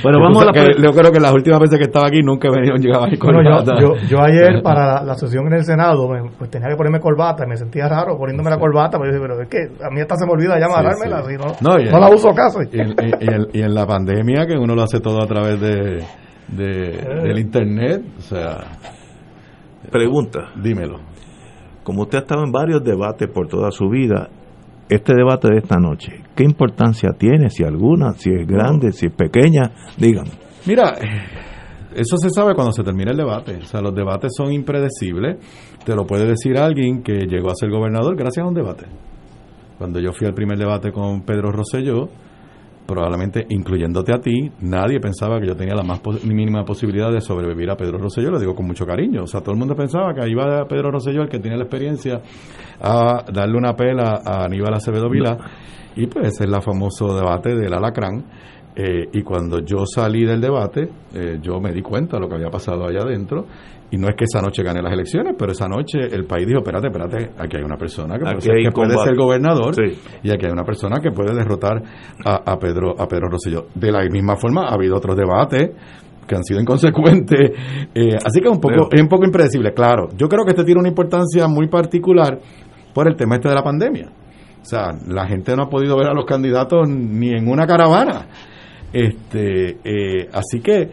Bueno, 0.02 0.18
Me 0.18 0.24
vamos 0.24 0.42
a 0.42 0.46
la 0.46 0.52
que 0.52 0.74
Yo 0.82 0.90
creo 0.92 1.10
que 1.12 1.20
las 1.20 1.32
últimas 1.32 1.60
veces 1.60 1.78
que 1.78 1.84
estaba 1.84 2.08
aquí 2.08 2.20
nunca 2.22 2.48
he 2.48 2.50
venido 2.50 2.74
llegaba 2.76 3.06
ahí 3.06 3.16
con 3.16 3.32
Bueno, 3.32 3.64
yo, 3.64 3.72
yo, 3.80 3.94
yo 4.08 4.20
ayer 4.20 4.62
para 4.62 4.94
la, 4.96 5.02
la 5.04 5.14
sesión 5.14 5.46
en 5.46 5.54
el 5.54 5.64
Senado 5.64 6.08
me- 6.08 6.30
pues 6.38 6.50
tenía 6.50 6.68
que 6.68 6.76
ponerme 6.76 7.00
corbata 7.00 7.44
y 7.44 7.48
me 7.48 7.56
sentía 7.56 7.88
raro 7.88 8.16
poniéndome 8.18 8.50
la 8.50 8.58
corbata, 8.58 8.98
pero 8.98 9.10
yo 9.12 9.18
dije, 9.18 9.22
pero 9.28 9.42
es 9.42 9.48
que 9.48 9.84
a 9.84 9.90
mí 9.90 10.00
hasta 10.00 10.16
se 10.16 10.26
me 10.26 10.32
olvida 10.32 10.58
ya 10.58 10.66
amarrármela, 10.66 11.22
Sí, 11.22 11.30
sí. 11.30 11.36
si 11.36 11.64
no, 11.64 11.70
No, 11.76 11.78
no 11.90 11.98
la 11.98 12.10
uso 12.14 12.28
casi. 12.34 12.73
Y 12.74 12.80
en, 12.80 12.88
y- 12.90 13.24
y 13.24 13.34
en- 13.34 13.46
y 13.52 13.60
en 13.62 13.74
la 13.74 13.86
pandemia, 13.86 14.46
que 14.46 14.54
uno 14.58 14.74
lo 14.74 14.82
hace 14.82 15.00
todo 15.00 15.22
a 15.22 15.26
través 15.26 15.60
de, 15.60 16.02
de- 16.48 17.22
del 17.22 17.38
internet, 17.38 18.02
o 18.18 18.22
sea. 18.22 18.78
Pregunta. 19.90 20.50
Dímelo. 20.62 20.98
Como 21.82 22.02
usted 22.02 22.18
ha 22.18 22.20
estado 22.22 22.44
en 22.44 22.50
varios 22.52 22.82
debates 22.82 23.28
por 23.28 23.46
toda 23.46 23.70
su 23.70 23.88
vida, 23.88 24.28
este 24.88 25.14
debate 25.14 25.48
de 25.50 25.58
esta 25.58 25.76
noche, 25.78 26.22
¿qué 26.34 26.42
importancia 26.44 27.10
tiene? 27.18 27.50
Si 27.50 27.62
alguna, 27.62 28.12
si 28.12 28.30
es 28.30 28.46
grande, 28.46 28.92
si 28.92 29.06
es 29.06 29.12
pequeña, 29.12 29.70
dígame. 29.98 30.30
Mira, 30.66 30.94
eso 31.94 32.16
se 32.16 32.30
sabe 32.30 32.54
cuando 32.54 32.72
se 32.72 32.82
termina 32.82 33.10
el 33.10 33.16
debate. 33.18 33.56
O 33.56 33.64
sea, 33.66 33.80
los 33.82 33.94
debates 33.94 34.32
son 34.34 34.52
impredecibles. 34.52 35.36
Te 35.84 35.94
lo 35.94 36.06
puede 36.06 36.26
decir 36.26 36.56
alguien 36.58 37.02
que 37.02 37.26
llegó 37.26 37.50
a 37.50 37.54
ser 37.54 37.70
gobernador 37.70 38.16
gracias 38.16 38.44
a 38.44 38.48
un 38.48 38.54
debate. 38.54 38.86
Cuando 39.76 40.00
yo 40.00 40.12
fui 40.12 40.26
al 40.26 40.34
primer 40.34 40.56
debate 40.56 40.90
con 40.92 41.22
Pedro 41.22 41.50
Rosselló, 41.52 42.08
probablemente 42.86 43.46
incluyéndote 43.48 44.12
a 44.12 44.18
ti, 44.20 44.50
nadie 44.60 45.00
pensaba 45.00 45.40
que 45.40 45.46
yo 45.46 45.56
tenía 45.56 45.74
la 45.74 45.82
más 45.82 46.00
pos- 46.00 46.24
mínima 46.24 46.64
posibilidad 46.64 47.10
de 47.10 47.20
sobrevivir 47.20 47.70
a 47.70 47.76
Pedro 47.76 47.98
Rosselló, 47.98 48.30
lo 48.30 48.38
digo 48.38 48.54
con 48.54 48.66
mucho 48.66 48.84
cariño. 48.84 49.22
O 49.22 49.26
sea, 49.26 49.40
todo 49.40 49.52
el 49.52 49.58
mundo 49.58 49.74
pensaba 49.74 50.12
que 50.14 50.28
iba 50.28 50.60
a 50.60 50.66
Pedro 50.66 50.90
Rosselló, 50.90 51.22
el 51.22 51.28
que 51.28 51.38
tiene 51.38 51.56
la 51.56 51.64
experiencia, 51.64 52.20
a 52.80 53.24
darle 53.32 53.56
una 53.56 53.74
pela 53.74 54.20
a 54.24 54.44
Aníbal 54.44 54.74
Acevedo 54.74 55.08
Vila. 55.08 55.36
Y 55.96 56.06
pues 56.06 56.26
es 56.34 56.40
el 56.40 56.54
famoso 56.60 57.14
debate 57.16 57.54
del 57.54 57.72
alacrán. 57.72 58.24
Eh, 58.76 59.08
y 59.12 59.22
cuando 59.22 59.60
yo 59.60 59.86
salí 59.86 60.24
del 60.24 60.40
debate, 60.40 60.88
eh, 61.14 61.38
yo 61.40 61.60
me 61.60 61.72
di 61.72 61.80
cuenta 61.80 62.16
de 62.16 62.22
lo 62.22 62.28
que 62.28 62.34
había 62.34 62.50
pasado 62.50 62.84
allá 62.84 63.02
adentro. 63.02 63.46
Y 63.94 63.96
no 63.96 64.08
es 64.08 64.16
que 64.16 64.24
esa 64.24 64.42
noche 64.42 64.64
gané 64.64 64.82
las 64.82 64.92
elecciones, 64.92 65.36
pero 65.38 65.52
esa 65.52 65.68
noche 65.68 65.98
el 66.10 66.24
país 66.24 66.48
dijo, 66.48 66.58
espérate, 66.58 66.88
espérate, 66.88 67.30
aquí 67.38 67.56
hay 67.58 67.62
una 67.62 67.76
persona 67.76 68.18
que, 68.18 68.24
puede 68.24 68.40
ser, 68.40 68.54
que 68.56 68.70
puede 68.72 68.88
combate". 68.88 69.08
ser 69.08 69.16
gobernador 69.16 69.74
Sí. 69.76 70.00
y 70.24 70.30
aquí 70.32 70.46
hay 70.46 70.52
una 70.52 70.64
persona 70.64 70.98
que 71.00 71.12
puede 71.12 71.32
derrotar 71.32 71.80
a, 72.24 72.52
a 72.52 72.58
Pedro 72.58 73.00
a 73.00 73.06
Pedro 73.06 73.28
Rosselló. 73.30 73.66
De 73.72 73.92
la 73.92 74.02
misma 74.10 74.34
forma, 74.34 74.62
ha 74.66 74.74
habido 74.74 74.96
otros 74.96 75.16
debates 75.16 75.70
que 76.26 76.34
han 76.34 76.42
sido 76.42 76.60
inconsecuentes. 76.60 77.52
Eh, 77.96 78.16
así 78.16 78.40
que 78.40 78.48
es 78.48 78.52
un 78.52 78.60
poco, 78.60 78.88
es 78.90 79.00
un 79.00 79.06
poco 79.06 79.24
impredecible. 79.24 79.72
Claro, 79.72 80.08
yo 80.16 80.28
creo 80.28 80.44
que 80.44 80.50
este 80.50 80.64
tiene 80.64 80.80
una 80.80 80.88
importancia 80.88 81.46
muy 81.46 81.68
particular 81.68 82.40
por 82.92 83.06
el 83.06 83.14
tema 83.14 83.36
este 83.36 83.48
de 83.48 83.54
la 83.54 83.62
pandemia. 83.62 84.08
O 84.60 84.64
sea, 84.64 84.88
la 85.06 85.28
gente 85.28 85.54
no 85.54 85.62
ha 85.64 85.68
podido 85.68 85.96
ver 85.96 86.08
a 86.08 86.12
los 86.12 86.24
candidatos 86.24 86.88
ni 86.88 87.28
en 87.30 87.46
una 87.46 87.68
caravana. 87.68 88.26
Este, 88.92 89.78
eh, 89.84 90.28
así 90.32 90.60
que 90.60 90.90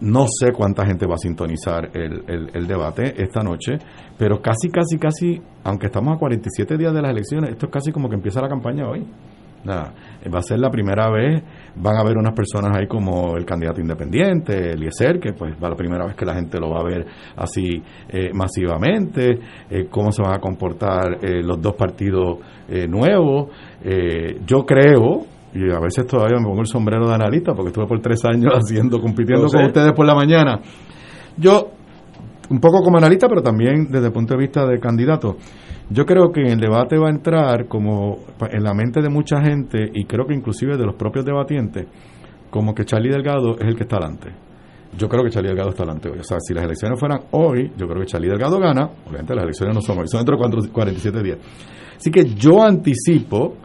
no 0.00 0.26
sé 0.28 0.52
cuánta 0.52 0.84
gente 0.86 1.06
va 1.06 1.14
a 1.14 1.18
sintonizar 1.18 1.90
el, 1.94 2.50
el- 2.54 2.66
debate 2.66 3.14
esta 3.22 3.40
noche, 3.42 3.78
pero 4.18 4.40
casi, 4.42 4.68
casi, 4.70 4.98
casi, 4.98 5.40
aunque 5.64 5.86
estamos 5.86 6.14
a 6.16 6.18
47 6.18 6.76
días 6.76 6.92
de 6.92 7.02
las 7.02 7.10
elecciones, 7.12 7.50
esto 7.50 7.66
es 7.66 7.72
casi 7.72 7.92
como 7.92 8.08
que 8.08 8.16
empieza 8.16 8.40
la 8.40 8.48
campaña 8.48 8.88
hoy. 8.88 9.06
Va 9.68 10.38
a 10.38 10.42
ser 10.42 10.60
la 10.60 10.70
primera 10.70 11.10
vez, 11.10 11.42
van 11.74 11.96
a 11.96 12.00
haber 12.00 12.16
unas 12.16 12.34
personas 12.34 12.76
ahí 12.78 12.86
como 12.86 13.36
el 13.36 13.44
candidato 13.44 13.80
independiente, 13.80 14.70
Eliezer, 14.70 15.18
que 15.18 15.32
pues 15.32 15.54
va 15.62 15.68
la 15.70 15.74
primera 15.74 16.04
vez 16.06 16.14
que 16.14 16.24
la 16.24 16.34
gente 16.34 16.60
lo 16.60 16.70
va 16.70 16.80
a 16.80 16.84
ver 16.84 17.04
así 17.36 17.82
eh, 18.08 18.30
masivamente, 18.32 19.40
eh, 19.70 19.86
cómo 19.90 20.12
se 20.12 20.22
van 20.22 20.34
a 20.34 20.38
comportar 20.38 21.18
eh, 21.20 21.42
los 21.42 21.60
dos 21.60 21.74
partidos 21.74 22.38
eh, 22.68 22.86
nuevos. 22.86 23.50
Eh, 23.82 24.40
yo 24.46 24.64
creo, 24.64 25.26
y 25.56 25.70
a 25.70 25.80
veces 25.80 26.06
todavía 26.06 26.36
me 26.38 26.44
pongo 26.44 26.60
el 26.60 26.66
sombrero 26.66 27.08
de 27.08 27.14
analista, 27.14 27.52
porque 27.54 27.68
estuve 27.68 27.86
por 27.86 28.00
tres 28.00 28.24
años 28.24 28.52
haciendo, 28.56 29.00
compitiendo 29.00 29.48
sé. 29.48 29.56
con 29.56 29.66
ustedes 29.66 29.92
por 29.92 30.06
la 30.06 30.14
mañana. 30.14 30.60
Yo, 31.36 31.70
un 32.50 32.60
poco 32.60 32.82
como 32.82 32.98
analista, 32.98 33.28
pero 33.28 33.42
también 33.42 33.88
desde 33.90 34.06
el 34.06 34.12
punto 34.12 34.34
de 34.34 34.40
vista 34.40 34.66
de 34.66 34.78
candidato, 34.78 35.36
yo 35.90 36.04
creo 36.04 36.30
que 36.32 36.40
en 36.40 36.48
el 36.52 36.58
debate 36.60 36.98
va 36.98 37.08
a 37.08 37.10
entrar 37.10 37.66
como 37.68 38.18
en 38.50 38.62
la 38.62 38.74
mente 38.74 39.00
de 39.00 39.08
mucha 39.08 39.40
gente, 39.40 39.90
y 39.94 40.04
creo 40.04 40.26
que 40.26 40.34
inclusive 40.34 40.76
de 40.76 40.84
los 40.84 40.94
propios 40.96 41.24
debatientes, 41.24 41.86
como 42.50 42.74
que 42.74 42.84
Charlie 42.84 43.10
Delgado 43.10 43.56
es 43.58 43.66
el 43.66 43.76
que 43.76 43.82
está 43.82 43.96
adelante. 43.96 44.30
Yo 44.96 45.08
creo 45.08 45.22
que 45.24 45.30
Charlie 45.30 45.48
Delgado 45.48 45.70
está 45.70 45.82
adelante 45.82 46.08
hoy. 46.08 46.18
O 46.20 46.24
sea, 46.24 46.38
si 46.40 46.54
las 46.54 46.64
elecciones 46.64 46.98
fueran 46.98 47.20
hoy, 47.32 47.70
yo 47.76 47.86
creo 47.86 48.00
que 48.00 48.06
Charlie 48.06 48.28
Delgado 48.28 48.58
gana. 48.58 48.88
Obviamente 49.06 49.34
las 49.34 49.44
elecciones 49.44 49.74
no 49.74 49.82
son 49.82 49.98
hoy, 49.98 50.08
son 50.08 50.20
dentro 50.24 50.36
de 50.36 50.40
cuatro- 50.40 50.72
47 50.72 51.22
días. 51.22 51.38
Así 51.96 52.10
que 52.10 52.24
yo 52.24 52.62
anticipo 52.62 53.56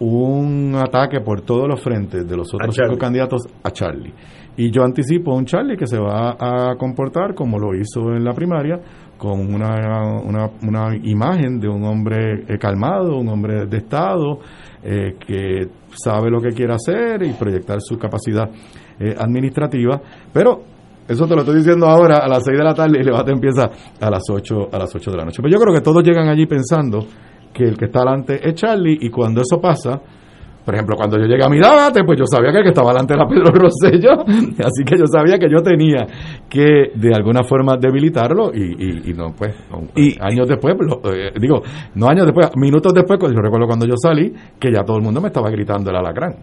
un 0.00 0.74
ataque 0.76 1.20
por 1.20 1.40
todos 1.42 1.68
los 1.68 1.80
frentes 1.82 2.26
de 2.28 2.36
los 2.36 2.52
otros 2.54 2.74
cinco 2.74 2.96
candidatos 2.96 3.42
a 3.62 3.70
Charlie. 3.70 4.12
Y 4.56 4.70
yo 4.70 4.82
anticipo 4.82 5.34
un 5.34 5.44
Charlie 5.44 5.76
que 5.76 5.86
se 5.86 5.98
va 5.98 6.36
a 6.38 6.74
comportar 6.76 7.34
como 7.34 7.58
lo 7.58 7.74
hizo 7.76 8.12
en 8.12 8.24
la 8.24 8.32
primaria, 8.32 8.80
con 9.16 9.54
una, 9.54 10.20
una, 10.24 10.50
una 10.62 10.96
imagen 11.02 11.60
de 11.60 11.68
un 11.68 11.84
hombre 11.84 12.44
eh, 12.48 12.58
calmado, 12.58 13.18
un 13.18 13.28
hombre 13.28 13.66
de 13.66 13.76
Estado, 13.76 14.40
eh, 14.82 15.16
que 15.18 15.68
sabe 15.90 16.30
lo 16.30 16.40
que 16.40 16.50
quiere 16.50 16.74
hacer 16.74 17.22
y 17.22 17.32
proyectar 17.34 17.78
su 17.80 17.98
capacidad 17.98 18.48
eh, 18.98 19.14
administrativa. 19.16 20.00
Pero 20.32 20.62
eso 21.08 21.26
te 21.26 21.34
lo 21.34 21.40
estoy 21.40 21.56
diciendo 21.56 21.86
ahora 21.86 22.18
a 22.18 22.28
las 22.28 22.44
6 22.44 22.58
de 22.58 22.64
la 22.64 22.74
tarde 22.74 22.96
y 22.96 23.00
el 23.00 23.06
debate 23.06 23.32
empieza 23.32 23.70
a 24.00 24.10
las 24.10 24.22
8, 24.28 24.68
a 24.72 24.78
las 24.78 24.94
8 24.94 25.10
de 25.10 25.16
la 25.16 25.24
noche. 25.24 25.40
Pero 25.42 25.52
yo 25.52 25.60
creo 25.60 25.74
que 25.74 25.80
todos 25.80 26.02
llegan 26.04 26.28
allí 26.28 26.46
pensando 26.46 27.06
que 27.58 27.64
el 27.64 27.76
que 27.76 27.86
está 27.86 28.00
adelante 28.02 28.38
es 28.48 28.54
Charlie 28.54 28.98
y 29.00 29.10
cuando 29.10 29.40
eso 29.40 29.60
pasa, 29.60 30.00
por 30.64 30.74
ejemplo, 30.74 30.96
cuando 30.96 31.16
yo 31.18 31.24
llegué 31.24 31.42
a 31.44 31.48
mi 31.48 31.56
debate, 31.56 32.04
pues 32.04 32.18
yo 32.18 32.26
sabía 32.26 32.52
que 32.52 32.58
el 32.58 32.62
que 32.64 32.68
estaba 32.68 32.90
adelante 32.90 33.14
era 33.14 33.26
Pedro 33.26 33.50
Rosselló, 33.52 34.20
así 34.64 34.84
que 34.84 34.98
yo 34.98 35.06
sabía 35.06 35.38
que 35.38 35.48
yo 35.50 35.62
tenía 35.62 36.06
que 36.48 36.92
de 36.94 37.14
alguna 37.14 37.42
forma 37.42 37.76
debilitarlo 37.80 38.50
y, 38.54 38.62
y, 38.62 39.10
y 39.10 39.14
no, 39.14 39.32
pues, 39.36 39.54
y, 39.96 40.14
años 40.20 40.46
después, 40.46 40.74
lo- 40.78 41.00
eh, 41.12 41.32
digo, 41.40 41.62
no 41.94 42.06
años 42.08 42.26
después, 42.26 42.50
minutos 42.56 42.92
después, 42.94 43.18
pues, 43.18 43.32
yo 43.32 43.40
recuerdo 43.40 43.66
cuando 43.66 43.86
yo 43.86 43.94
salí, 43.96 44.32
que 44.60 44.70
ya 44.72 44.82
todo 44.84 44.98
el 44.98 45.02
mundo 45.02 45.20
me 45.22 45.28
estaba 45.28 45.50
gritando 45.50 45.90
el 45.90 45.96
alacrán. 45.96 46.34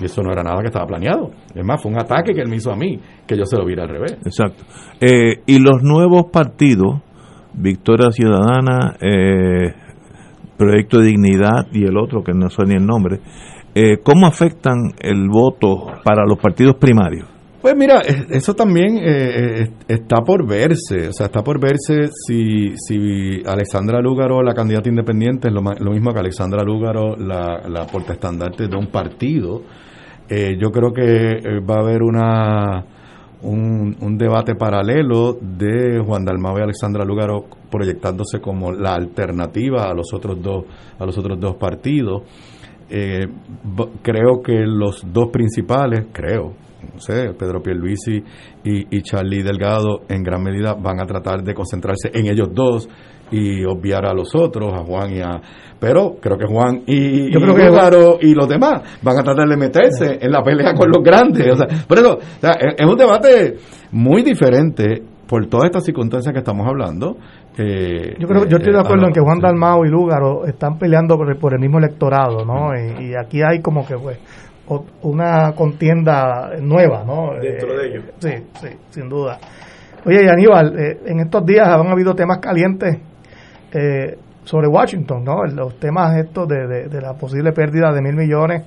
Y 0.00 0.04
eso 0.04 0.22
no 0.22 0.30
era 0.30 0.44
nada 0.44 0.60
que 0.60 0.68
estaba 0.68 0.86
planeado. 0.86 1.30
Es 1.52 1.64
más, 1.64 1.82
fue 1.82 1.90
un 1.90 1.98
ataque 2.00 2.32
que 2.32 2.40
él 2.40 2.48
me 2.48 2.54
hizo 2.56 2.70
a 2.70 2.76
mí, 2.76 3.00
que 3.26 3.36
yo 3.36 3.44
se 3.44 3.56
lo 3.56 3.64
viera 3.64 3.82
al 3.82 3.88
revés. 3.88 4.12
Exacto. 4.24 4.62
Eh, 5.00 5.42
y 5.46 5.58
los 5.58 5.82
nuevos 5.82 6.26
partidos, 6.32 7.00
Victoria 7.52 8.12
Ciudadana, 8.12 8.94
eh, 9.00 9.74
Proyecto 10.58 10.98
de 10.98 11.06
Dignidad 11.06 11.68
y 11.72 11.84
el 11.84 11.96
otro 11.96 12.22
que 12.22 12.32
no 12.34 12.50
sé 12.50 12.64
ni 12.66 12.74
el 12.74 12.84
nombre, 12.84 13.20
eh, 13.74 13.98
¿cómo 14.02 14.26
afectan 14.26 14.92
el 15.00 15.28
voto 15.28 15.86
para 16.04 16.26
los 16.26 16.38
partidos 16.38 16.74
primarios? 16.74 17.26
Pues 17.62 17.76
mira, 17.76 18.00
eso 18.30 18.54
también 18.54 18.98
eh, 18.98 19.62
eh, 19.62 19.70
está 19.88 20.22
por 20.22 20.46
verse, 20.46 21.08
o 21.08 21.12
sea, 21.12 21.26
está 21.26 21.42
por 21.42 21.60
verse 21.60 22.08
si, 22.08 22.76
si 22.76 23.42
Alexandra 23.44 24.00
Lúgaro, 24.00 24.42
la 24.42 24.54
candidata 24.54 24.88
independiente, 24.88 25.48
es 25.48 25.54
lo, 25.54 25.62
lo 25.62 25.90
mismo 25.90 26.12
que 26.12 26.20
Alexandra 26.20 26.62
Lúgaro, 26.62 27.16
la, 27.16 27.68
la 27.68 27.86
portaestandarte 27.86 28.68
de 28.68 28.76
un 28.76 28.88
partido. 28.88 29.62
Eh, 30.28 30.56
yo 30.60 30.70
creo 30.70 30.92
que 30.92 31.60
va 31.68 31.76
a 31.76 31.80
haber 31.80 32.02
una 32.02 32.84
un, 33.42 33.96
un, 34.00 34.18
debate 34.18 34.54
paralelo 34.54 35.36
de 35.40 36.00
Juan 36.04 36.24
Dalmau 36.24 36.58
y 36.58 36.62
Alexandra 36.62 37.04
Lúgaro 37.04 37.44
proyectándose 37.70 38.40
como 38.40 38.72
la 38.72 38.94
alternativa 38.94 39.84
a 39.84 39.94
los 39.94 40.12
otros 40.12 40.42
dos 40.42 40.64
a 40.98 41.06
los 41.06 41.16
otros 41.18 41.38
dos 41.38 41.56
partidos. 41.56 42.22
creo 42.88 44.42
que 44.42 44.64
los 44.66 45.02
dos 45.12 45.28
principales, 45.30 46.06
creo, 46.12 46.54
no 46.92 47.00
sé, 47.00 47.34
Pedro 47.38 47.62
Pierluisi 47.62 48.22
y, 48.64 48.96
y 48.96 49.02
Charlie 49.02 49.42
Delgado 49.42 50.02
en 50.08 50.22
gran 50.22 50.42
medida 50.42 50.74
van 50.74 51.00
a 51.00 51.06
tratar 51.06 51.42
de 51.42 51.54
concentrarse 51.54 52.10
en 52.12 52.26
ellos 52.26 52.48
dos 52.52 52.88
y 53.30 53.64
obviar 53.64 54.06
a 54.06 54.14
los 54.14 54.34
otros, 54.34 54.72
a 54.74 54.84
Juan 54.84 55.12
y 55.12 55.20
a... 55.20 55.40
Pero 55.80 56.16
creo 56.20 56.36
que 56.36 56.46
Juan 56.46 56.82
y, 56.86 57.32
Yo 57.32 57.40
creo 57.40 58.18
y, 58.20 58.34
los 58.34 58.48
demás 58.48 58.98
van 59.02 59.18
a 59.18 59.22
tratar 59.22 59.48
de 59.48 59.56
meterse 59.56 60.18
en 60.20 60.32
la 60.32 60.42
pelea 60.42 60.74
con 60.74 60.88
los 60.88 61.02
grandes. 61.02 61.46
O 61.52 61.56
sea, 61.56 61.66
por 61.86 61.98
eso, 61.98 62.18
es, 62.76 62.86
un 62.86 62.96
debate 62.96 63.56
muy 63.92 64.22
diferente 64.22 65.02
por 65.28 65.46
todas 65.46 65.66
estas 65.66 65.84
circunstancias 65.84 66.32
que 66.32 66.40
estamos 66.40 66.66
hablando. 66.66 67.16
Eh, 67.56 68.16
yo 68.18 68.26
creo 68.26 68.46
yo 68.46 68.56
estoy 68.56 68.72
de 68.72 68.78
eh, 68.78 68.82
acuerdo 68.84 69.06
en 69.06 69.12
que 69.12 69.20
Juan 69.20 69.40
Dalmao 69.40 69.84
y 69.84 69.88
Lúgaro 69.88 70.46
están 70.46 70.78
peleando 70.78 71.16
por 71.16 71.30
el, 71.30 71.36
por 71.36 71.54
el 71.54 71.60
mismo 71.60 71.78
electorado, 71.78 72.44
¿no? 72.44 72.70
Y, 72.74 73.10
y, 73.10 73.14
aquí 73.14 73.40
hay 73.42 73.60
como 73.60 73.86
que, 73.86 73.96
pues, 73.96 74.18
una 75.02 75.52
contienda 75.52 76.50
nueva, 76.60 77.04
¿no? 77.04 77.32
Dentro 77.40 77.76
de 77.76 77.88
ellos. 77.88 78.04
Sí, 78.18 78.30
sí, 78.60 78.68
sin 78.90 79.08
duda. 79.08 79.38
Oye, 80.04 80.28
Aníbal, 80.30 80.78
eh, 80.78 81.00
en 81.06 81.20
estos 81.20 81.44
días 81.44 81.66
han 81.68 81.86
habido 81.88 82.14
temas 82.14 82.38
calientes 82.38 82.98
eh, 83.72 84.16
sobre 84.48 84.66
Washington, 84.66 85.24
¿no? 85.24 85.44
Los 85.44 85.78
temas 85.78 86.16
estos 86.16 86.48
de, 86.48 86.88
de, 86.88 87.00
la 87.02 87.12
posible 87.12 87.52
pérdida 87.52 87.92
de 87.92 88.00
mil 88.00 88.16
millones 88.16 88.64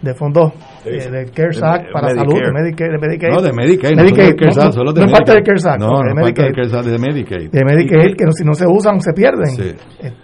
de 0.00 0.14
fondos 0.14 0.54
eh, 0.86 1.10
del 1.10 1.30
CARES 1.30 1.62
Act 1.62 1.92
para 1.92 2.08
salud, 2.14 2.32
de 2.32 2.50
Medicaid, 2.50 2.92
de 2.92 2.98
Medicaid. 2.98 3.32
No, 3.34 3.42
de 3.42 3.52
Medicaid, 3.52 3.94
no, 3.94 4.04
Medicaid, 4.04 4.34
no, 4.40 4.64
no, 4.64 4.72
solo 4.72 4.92
de 4.94 5.04
no 5.04 5.12
parte 5.12 5.32
del 5.32 5.42
CARES 5.42 5.66
Act. 5.66 5.80
No, 5.80 5.98
de 5.98 6.14
no 6.14 6.22
parte 6.22 6.42
del 6.44 6.54
CARES 6.54 6.72
Act, 6.72 6.86
de 6.86 6.98
Medicaid. 6.98 7.50
De 7.50 7.62
Medicaid, 7.62 8.16
que 8.16 8.24
si 8.30 8.44
no 8.44 8.54
se 8.54 8.66
usan, 8.66 9.00
se 9.02 9.12
pierden. 9.12 9.50
Sí. 9.50 9.74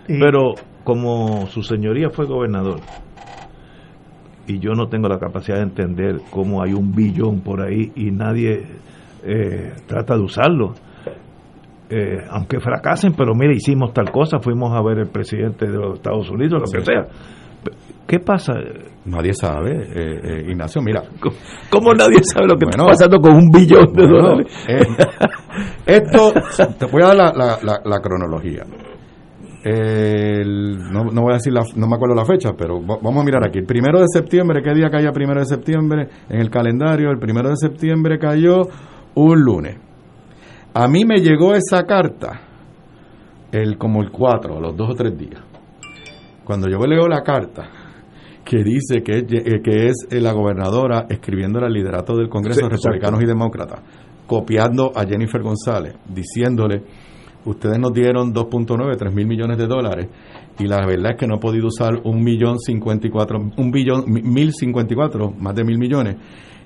Pero 0.06 0.54
como 0.84 1.46
su 1.48 1.62
señoría 1.62 2.08
fue 2.08 2.24
gobernador, 2.24 2.80
y 4.46 4.58
yo 4.58 4.70
no 4.72 4.86
tengo 4.88 5.08
la 5.08 5.18
capacidad 5.18 5.58
de 5.58 5.64
entender 5.64 6.16
cómo 6.30 6.62
hay 6.62 6.72
un 6.72 6.92
billón 6.92 7.40
por 7.40 7.60
ahí 7.60 7.92
y 7.94 8.10
nadie 8.10 8.62
eh, 9.22 9.72
trata 9.86 10.16
de 10.16 10.22
usarlo. 10.22 10.72
Eh, 11.90 12.16
aunque 12.30 12.60
fracasen, 12.60 13.12
pero 13.14 13.34
mire, 13.34 13.54
hicimos 13.54 13.92
tal 13.92 14.10
cosa, 14.10 14.38
fuimos 14.38 14.72
a 14.74 14.82
ver 14.82 14.98
el 15.00 15.08
presidente 15.08 15.66
de 15.66 15.76
los 15.76 15.94
Estados 15.96 16.30
Unidos, 16.30 16.62
lo 16.62 16.78
que 16.78 16.84
sea. 16.84 17.06
¿Qué 18.06 18.20
pasa? 18.20 18.54
Nadie 19.04 19.32
sabe, 19.32 19.72
eh, 19.72 20.20
eh 20.22 20.50
Ignacio, 20.50 20.82
mira. 20.82 21.02
¿Cómo, 21.70 21.92
nadie 21.94 22.22
sabe 22.22 22.46
lo 22.46 22.56
que 22.56 22.66
está 22.66 22.84
pasando 22.84 23.18
con 23.18 23.34
un 23.34 23.50
billón 23.50 23.92
de 23.92 24.06
dólares? 24.06 24.66
esto, 25.86 26.32
te 26.78 26.86
voy 26.86 27.02
a 27.02 27.14
dar 27.14 27.16
la, 27.16 27.58
la, 27.62 27.80
la 27.84 28.00
cronología 28.00 28.64
no, 29.64 31.04
no, 31.04 31.22
voy 31.22 31.32
a 31.32 31.34
decir, 31.34 31.52
la, 31.52 31.62
no 31.76 31.86
me 31.86 31.96
acuerdo 31.96 32.14
la 32.14 32.24
fecha, 32.24 32.52
pero 32.56 32.80
vamos 32.80 33.16
a 33.16 33.24
mirar 33.24 33.46
aquí. 33.46 33.58
El 33.58 33.66
primero 33.66 34.00
de 34.00 34.06
septiembre, 34.08 34.62
¿qué 34.62 34.74
día 34.74 34.90
caía 34.90 35.10
primero 35.12 35.40
de 35.40 35.46
septiembre 35.46 36.08
en 36.28 36.40
el 36.40 36.50
calendario? 36.50 37.10
El 37.10 37.18
primero 37.18 37.48
de 37.48 37.56
septiembre 37.56 38.18
cayó 38.18 38.68
un 39.14 39.40
lunes. 39.40 39.78
A 40.76 40.88
mí 40.88 41.04
me 41.04 41.20
llegó 41.20 41.54
esa 41.54 41.84
carta 41.84 42.40
el, 43.52 43.78
como 43.78 44.02
el 44.02 44.10
4, 44.10 44.60
los 44.60 44.76
dos 44.76 44.90
o 44.90 44.94
tres 44.94 45.16
días. 45.16 45.40
Cuando 46.44 46.68
yo 46.68 46.78
leo 46.78 47.06
la 47.06 47.22
carta, 47.22 47.70
que 48.44 48.64
dice 48.64 49.02
que, 49.04 49.18
eh, 49.18 49.62
que 49.62 49.86
es 49.86 50.08
la 50.10 50.32
gobernadora 50.32 51.06
escribiendo 51.08 51.60
el 51.60 51.72
liderato 51.72 52.16
del 52.16 52.28
Congreso 52.28 52.66
de 52.66 52.70
Republicanos 52.70 53.22
y 53.22 53.26
Demócratas, 53.26 53.80
copiando 54.26 54.90
a 54.96 55.06
Jennifer 55.06 55.42
González, 55.42 55.94
diciéndole 56.08 56.82
ustedes 57.44 57.78
nos 57.78 57.92
dieron 57.92 58.34
2.9, 58.34 58.96
3 58.96 59.14
mil 59.14 59.26
millones 59.26 59.58
de 59.58 59.66
dólares 59.66 60.08
y 60.58 60.66
la 60.66 60.84
verdad 60.86 61.12
es 61.12 61.18
que 61.18 61.26
no 61.26 61.36
he 61.36 61.40
podido 61.40 61.68
usar 61.68 62.00
un 62.02 62.22
millón 62.22 62.58
54, 62.58 63.38
un 63.56 63.70
billón, 63.70 64.04
mil 64.06 64.52
54, 64.52 65.30
más 65.38 65.54
de 65.54 65.62
mil 65.62 65.78
millones 65.78 66.16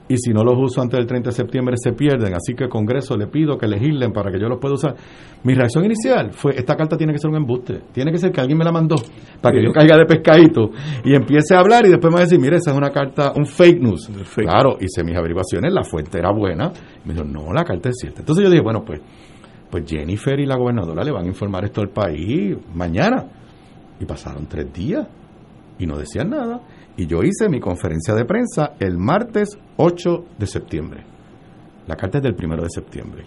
y 0.09 0.17
si 0.17 0.33
no 0.33 0.43
los 0.43 0.55
uso 0.59 0.81
antes 0.81 0.99
del 0.99 1.07
30 1.07 1.31
de 1.31 1.37
septiembre 1.37 1.77
se 1.77 1.93
pierden, 1.93 2.35
así 2.35 2.55
que 2.55 2.69
Congreso 2.69 3.17
le 3.17 3.27
pido 3.27 3.59
que 3.59 3.67
legislen 3.67 4.13
para 4.13 4.31
que 4.31 4.41
yo 4.41 4.49
los 4.49 4.59
pueda 4.59 4.75
usar. 4.75 4.97
Mi 5.45 5.55
reacción 5.55 5.85
inicial 5.85 6.33
fue, 6.33 6.53
esta 6.57 6.75
carta 6.77 6.97
tiene 6.97 7.13
que 7.13 7.19
ser 7.19 7.31
un 7.31 7.37
embuste, 7.37 7.83
tiene 7.93 8.11
que 8.11 8.19
ser 8.19 8.33
que 8.33 8.41
alguien 8.41 8.59
me 8.59 8.65
la 8.65 8.73
mandó 8.73 8.97
para 9.41 9.55
que 9.55 9.63
yo 9.63 9.73
caiga 9.73 9.97
de 9.97 10.07
pescadito 10.07 10.71
y 11.05 11.15
empiece 11.15 11.55
a 11.55 11.61
hablar 11.61 11.87
y 11.87 11.91
después 11.91 12.11
me 12.11 12.17
va 12.17 12.21
a 12.21 12.25
decir, 12.25 12.41
mire, 12.41 12.57
esa 12.57 12.71
es 12.71 12.77
una 12.77 12.91
carta, 12.91 13.33
un 13.37 13.47
fake 13.47 13.81
news. 13.81 14.11
Claro, 14.35 14.79
hice 14.81 15.05
mis 15.05 15.17
averiguaciones, 15.17 15.73
la 15.73 15.85
fuente 15.85 16.19
era 16.19 16.33
buena, 16.33 16.73
me 17.05 17.15
dijo, 17.15 17.25
no, 17.25 17.53
la 17.53 17.65
carta 17.65 17.91
es 17.91 17.97
cierta. 18.01 18.21
Entonces 18.21 18.45
yo 18.45 18.51
dije, 18.51 18.63
bueno, 18.63 18.83
pues 18.85 19.01
pues 19.71 19.85
Jennifer 19.87 20.39
y 20.41 20.47
la 20.47 20.57
gobernadora 20.57 21.05
le 21.05 21.11
van 21.11 21.25
a 21.25 21.29
informar 21.29 21.65
esto 21.65 21.81
al 21.81 21.91
país 21.91 22.57
mañana. 22.75 23.27
Y 24.01 24.05
pasaron 24.05 24.47
tres 24.47 24.73
días 24.73 25.07
y 25.79 25.87
no 25.87 25.99
decían 25.99 26.31
nada. 26.31 26.61
Y 26.99 27.07
yo 27.07 27.23
hice 27.23 27.49
mi 27.49 27.61
conferencia 27.61 28.13
de 28.13 28.25
prensa 28.25 28.73
el 28.81 28.99
martes 28.99 29.57
8 29.77 30.25
de 30.37 30.47
septiembre. 30.49 31.05
La 31.87 31.95
carta 31.95 32.19
es 32.19 32.25
del 32.25 32.35
1 32.35 32.57
de 32.57 32.69
septiembre. 32.69 33.25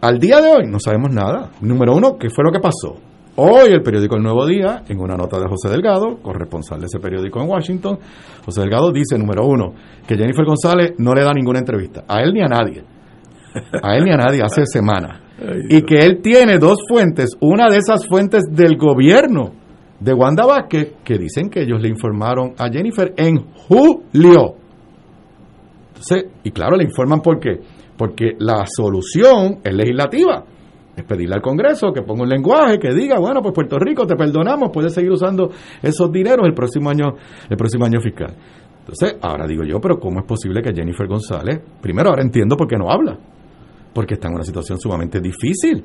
Al 0.00 0.18
día 0.18 0.40
de 0.40 0.48
hoy 0.48 0.66
no 0.66 0.78
sabemos 0.80 1.12
nada. 1.12 1.52
Número 1.60 1.94
uno, 1.94 2.18
¿qué 2.18 2.28
fue 2.28 2.42
lo 2.42 2.50
que 2.50 2.58
pasó? 2.58 2.96
Hoy 3.36 3.68
el 3.70 3.82
periódico 3.82 4.16
El 4.16 4.24
Nuevo 4.24 4.44
Día, 4.46 4.82
en 4.88 4.98
una 4.98 5.14
nota 5.14 5.38
de 5.38 5.46
José 5.48 5.68
Delgado, 5.68 6.16
corresponsal 6.20 6.80
de 6.80 6.86
ese 6.86 6.98
periódico 6.98 7.40
en 7.40 7.48
Washington, 7.48 8.00
José 8.44 8.62
Delgado 8.62 8.90
dice, 8.90 9.16
número 9.16 9.46
uno, 9.46 9.72
que 10.04 10.16
Jennifer 10.16 10.44
González 10.44 10.94
no 10.98 11.12
le 11.14 11.22
da 11.22 11.32
ninguna 11.32 11.60
entrevista, 11.60 12.02
a 12.08 12.20
él 12.22 12.32
ni 12.32 12.42
a 12.42 12.48
nadie. 12.48 12.82
A 13.80 13.96
él 13.96 14.04
ni 14.04 14.10
a 14.10 14.16
nadie, 14.16 14.42
hace 14.42 14.66
semanas 14.66 15.20
y 15.68 15.82
que 15.82 16.04
él 16.04 16.20
tiene 16.20 16.58
dos 16.58 16.78
fuentes, 16.88 17.36
una 17.40 17.70
de 17.70 17.76
esas 17.76 18.08
fuentes 18.08 18.42
del 18.50 18.76
gobierno 18.76 19.65
de 20.00 20.12
Wanda 20.12 20.44
Vázquez, 20.46 20.94
que 21.04 21.18
dicen 21.18 21.48
que 21.48 21.62
ellos 21.62 21.80
le 21.80 21.88
informaron 21.88 22.54
a 22.58 22.68
Jennifer 22.70 23.14
en 23.16 23.38
julio. 23.52 24.54
Entonces, 25.88 26.26
y 26.44 26.50
claro, 26.50 26.76
le 26.76 26.84
informan 26.84 27.20
por 27.20 27.40
qué. 27.40 27.60
Porque 27.96 28.36
la 28.38 28.64
solución 28.66 29.58
es 29.64 29.74
legislativa. 29.74 30.44
Es 30.96 31.04
pedirle 31.04 31.34
al 31.34 31.42
Congreso 31.42 31.92
que 31.92 32.02
ponga 32.02 32.22
un 32.22 32.28
lenguaje 32.28 32.78
que 32.78 32.94
diga, 32.94 33.18
bueno, 33.18 33.42
pues 33.42 33.54
Puerto 33.54 33.78
Rico 33.78 34.06
te 34.06 34.16
perdonamos, 34.16 34.70
puedes 34.72 34.94
seguir 34.94 35.10
usando 35.10 35.50
esos 35.82 36.10
dineros 36.10 36.46
el 36.46 36.54
próximo 36.54 36.88
año, 36.88 37.14
el 37.48 37.56
próximo 37.56 37.84
año 37.84 38.00
fiscal. 38.00 38.34
Entonces, 38.80 39.16
ahora 39.20 39.46
digo 39.46 39.62
yo, 39.64 39.78
pero 39.80 39.98
¿cómo 39.98 40.20
es 40.20 40.26
posible 40.26 40.62
que 40.62 40.72
Jennifer 40.72 41.06
González, 41.06 41.60
primero 41.82 42.10
ahora 42.10 42.22
entiendo 42.22 42.56
por 42.56 42.66
qué 42.66 42.76
no 42.76 42.90
habla? 42.90 43.18
porque 43.96 44.12
está 44.12 44.28
en 44.28 44.34
una 44.34 44.44
situación 44.44 44.78
sumamente 44.78 45.20
difícil. 45.22 45.82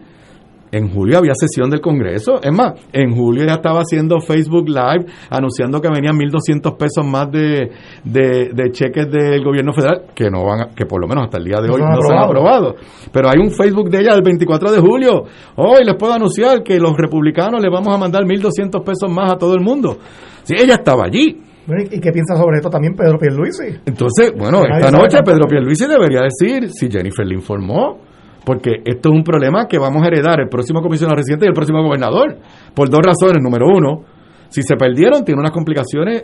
En 0.71 0.89
julio 0.89 1.17
había 1.17 1.33
sesión 1.35 1.69
del 1.69 1.81
Congreso. 1.81 2.41
Es 2.41 2.51
más, 2.51 2.73
en 2.93 3.13
julio 3.13 3.45
ya 3.45 3.55
estaba 3.55 3.81
haciendo 3.81 4.21
Facebook 4.21 4.69
Live 4.69 5.05
anunciando 5.29 5.81
que 5.81 5.89
venían 5.89 6.15
1.200 6.15 6.77
pesos 6.77 7.05
más 7.05 7.29
de, 7.29 7.71
de, 8.03 8.71
cheques 8.71 9.11
del 9.11 9.43
gobierno 9.43 9.73
federal 9.73 10.03
que 10.15 10.29
no 10.29 10.45
van 10.45 10.69
que 10.75 10.85
por 10.85 11.01
lo 11.01 11.07
menos 11.07 11.25
hasta 11.25 11.37
el 11.39 11.43
día 11.43 11.57
de 11.61 11.69
hoy 11.69 11.81
no, 11.81 12.01
se 12.01 12.13
han 12.13 12.23
aprobado. 12.23 12.75
Pero 13.11 13.29
hay 13.29 13.39
un 13.39 13.51
Facebook 13.51 13.89
de 13.89 13.99
ella 13.99 14.13
del 14.13 14.23
24 14.23 14.71
de 14.71 14.79
julio. 14.79 15.23
Hoy 15.57 15.83
les 15.83 15.95
puedo 15.95 16.13
anunciar 16.13 16.63
que 16.63 16.79
los 16.79 16.95
republicanos 16.95 17.61
le 17.61 17.69
vamos 17.69 17.93
a 17.93 17.97
mandar 17.97 18.23
1.200 18.23 18.83
pesos 18.83 19.11
más 19.11 19.33
a 19.33 19.37
todo 19.37 19.53
el 19.55 19.61
mundo. 19.61 19.97
Si 20.43 20.55
ella 20.55 20.75
estaba 20.75 21.05
allí, 21.05 21.37
¿Y 21.67 21.99
qué 21.99 22.11
piensa 22.11 22.35
sobre 22.35 22.57
esto 22.57 22.69
también 22.69 22.95
Pedro 22.95 23.17
Pierluisi? 23.17 23.79
Entonces, 23.85 24.33
bueno, 24.35 24.63
esta 24.65 24.91
noche 24.91 25.19
Pedro 25.23 25.47
Pierluisi 25.47 25.85
debería 25.87 26.21
decir 26.21 26.69
si 26.71 26.89
Jennifer 26.89 27.25
le 27.25 27.35
informó, 27.35 27.99
porque 28.45 28.81
esto 28.85 29.09
es 29.09 29.15
un 29.15 29.23
problema 29.23 29.67
que 29.67 29.77
vamos 29.77 30.03
a 30.03 30.07
heredar 30.07 30.39
el 30.39 30.49
próximo 30.49 30.81
comisionado 30.81 31.15
residente 31.15 31.45
y 31.45 31.49
el 31.49 31.53
próximo 31.53 31.83
gobernador, 31.83 32.37
por 32.73 32.89
dos 32.89 33.01
razones. 33.03 33.41
Número 33.41 33.67
uno, 33.67 34.03
si 34.49 34.63
se 34.63 34.75
perdieron, 34.75 35.23
tiene 35.23 35.39
unas 35.39 35.51
complicaciones 35.51 36.23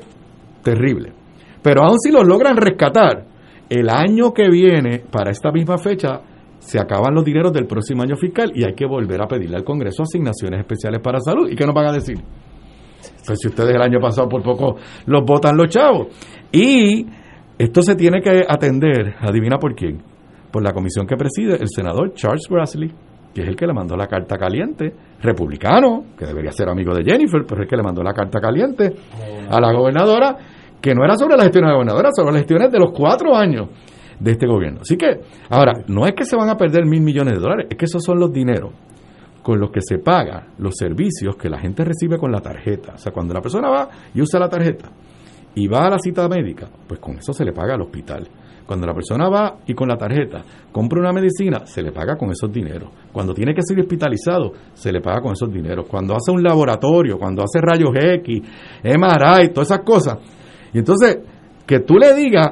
terribles. 0.63 1.13
Pero 1.61 1.83
aún 1.83 1.99
si 1.99 2.11
los 2.11 2.25
logran 2.25 2.57
rescatar, 2.57 3.25
el 3.69 3.89
año 3.89 4.33
que 4.33 4.49
viene, 4.49 4.99
para 5.11 5.31
esta 5.31 5.51
misma 5.51 5.77
fecha, 5.77 6.21
se 6.59 6.79
acaban 6.79 7.13
los 7.13 7.23
dineros 7.23 7.53
del 7.53 7.67
próximo 7.67 8.03
año 8.03 8.15
fiscal 8.15 8.51
y 8.55 8.63
hay 8.63 8.73
que 8.73 8.85
volver 8.85 9.21
a 9.21 9.27
pedirle 9.27 9.57
al 9.57 9.63
Congreso 9.63 10.03
asignaciones 10.03 10.59
especiales 10.59 11.01
para 11.01 11.19
salud. 11.19 11.49
¿Y 11.49 11.55
qué 11.55 11.65
nos 11.65 11.75
van 11.75 11.87
a 11.87 11.93
decir? 11.93 12.17
Pues 13.25 13.39
si 13.39 13.47
ustedes 13.47 13.75
el 13.75 13.81
año 13.81 13.99
pasado 13.99 14.27
por 14.27 14.41
poco 14.41 14.77
los 15.05 15.23
votan 15.23 15.55
los 15.55 15.67
chavos. 15.67 16.07
Y 16.51 17.05
esto 17.57 17.81
se 17.81 17.95
tiene 17.95 18.21
que 18.21 18.43
atender, 18.47 19.15
adivina 19.19 19.57
por 19.57 19.75
quién, 19.75 20.01
por 20.57 20.63
la 20.63 20.73
comisión 20.73 21.05
que 21.05 21.15
preside 21.15 21.61
el 21.61 21.67
senador 21.69 22.15
Charles 22.15 22.47
Grassley, 22.49 22.91
que 23.31 23.43
es 23.43 23.47
el 23.47 23.55
que 23.55 23.67
le 23.67 23.73
mandó 23.73 23.95
la 23.95 24.07
carta 24.07 24.37
caliente, 24.37 24.91
republicano, 25.21 26.05
que 26.17 26.25
debería 26.25 26.51
ser 26.51 26.67
amigo 26.67 26.95
de 26.95 27.03
Jennifer, 27.03 27.43
pero 27.47 27.61
es 27.61 27.65
el 27.65 27.69
que 27.69 27.77
le 27.77 27.83
mandó 27.83 28.01
la 28.01 28.11
carta 28.11 28.39
caliente 28.39 28.91
a 29.51 29.61
la 29.61 29.71
gobernadora, 29.71 30.35
que 30.81 30.95
no 30.95 31.03
era 31.05 31.15
sobre 31.15 31.37
la 31.37 31.43
gestión 31.43 31.65
de 31.65 31.67
la 31.67 31.73
gobernadora, 31.75 32.09
sobre 32.11 32.31
las 32.31 32.41
gestiones 32.41 32.71
de 32.71 32.79
los 32.79 32.89
cuatro 32.91 33.35
años 33.35 33.69
de 34.19 34.31
este 34.31 34.47
gobierno. 34.47 34.79
Así 34.81 34.97
que, 34.97 35.19
ahora, 35.51 35.73
no 35.89 36.07
es 36.07 36.13
que 36.15 36.25
se 36.25 36.35
van 36.35 36.49
a 36.49 36.57
perder 36.57 36.87
mil 36.87 37.03
millones 37.03 37.35
de 37.35 37.39
dólares, 37.39 37.67
es 37.69 37.77
que 37.77 37.85
esos 37.85 38.03
son 38.03 38.19
los 38.19 38.33
dineros 38.33 38.73
con 39.43 39.59
los 39.59 39.69
que 39.69 39.81
se 39.81 39.99
pagan 39.99 40.55
los 40.57 40.73
servicios 40.75 41.35
que 41.35 41.49
la 41.51 41.59
gente 41.59 41.85
recibe 41.85 42.17
con 42.17 42.31
la 42.31 42.41
tarjeta. 42.41 42.93
O 42.95 42.97
sea, 42.97 43.11
cuando 43.11 43.35
la 43.35 43.41
persona 43.41 43.69
va 43.69 43.89
y 44.11 44.21
usa 44.21 44.39
la 44.39 44.49
tarjeta 44.49 44.89
y 45.53 45.67
va 45.67 45.85
a 45.85 45.91
la 45.91 45.99
cita 45.99 46.27
médica, 46.27 46.67
pues 46.87 46.99
con 46.99 47.19
eso 47.19 47.31
se 47.31 47.45
le 47.45 47.53
paga 47.53 47.75
al 47.75 47.81
hospital. 47.81 48.27
Cuando 48.67 48.85
la 48.85 48.93
persona 48.93 49.29
va 49.29 49.59
y 49.65 49.73
con 49.73 49.87
la 49.87 49.95
tarjeta 49.95 50.43
compra 50.73 50.99
una 50.99 51.13
medicina, 51.13 51.65
se 51.65 51.81
le 51.81 51.93
paga 51.93 52.17
con 52.17 52.29
esos 52.31 52.51
dineros. 52.51 52.89
Cuando 53.13 53.33
tiene 53.33 53.53
que 53.55 53.61
ser 53.63 53.79
hospitalizado, 53.79 54.51
se 54.73 54.91
le 54.91 54.99
paga 54.99 55.21
con 55.21 55.31
esos 55.31 55.51
dineros. 55.51 55.87
Cuando 55.87 56.13
hace 56.13 56.31
un 56.31 56.43
laboratorio, 56.43 57.17
cuando 57.17 57.43
hace 57.43 57.61
rayos 57.61 57.91
X, 57.95 58.41
MRI, 58.83 59.53
todas 59.53 59.71
esas 59.71 59.85
cosas. 59.85 60.17
Y 60.73 60.79
entonces, 60.79 61.17
que 61.65 61.79
tú 61.79 61.95
le 61.95 62.13
digas 62.13 62.51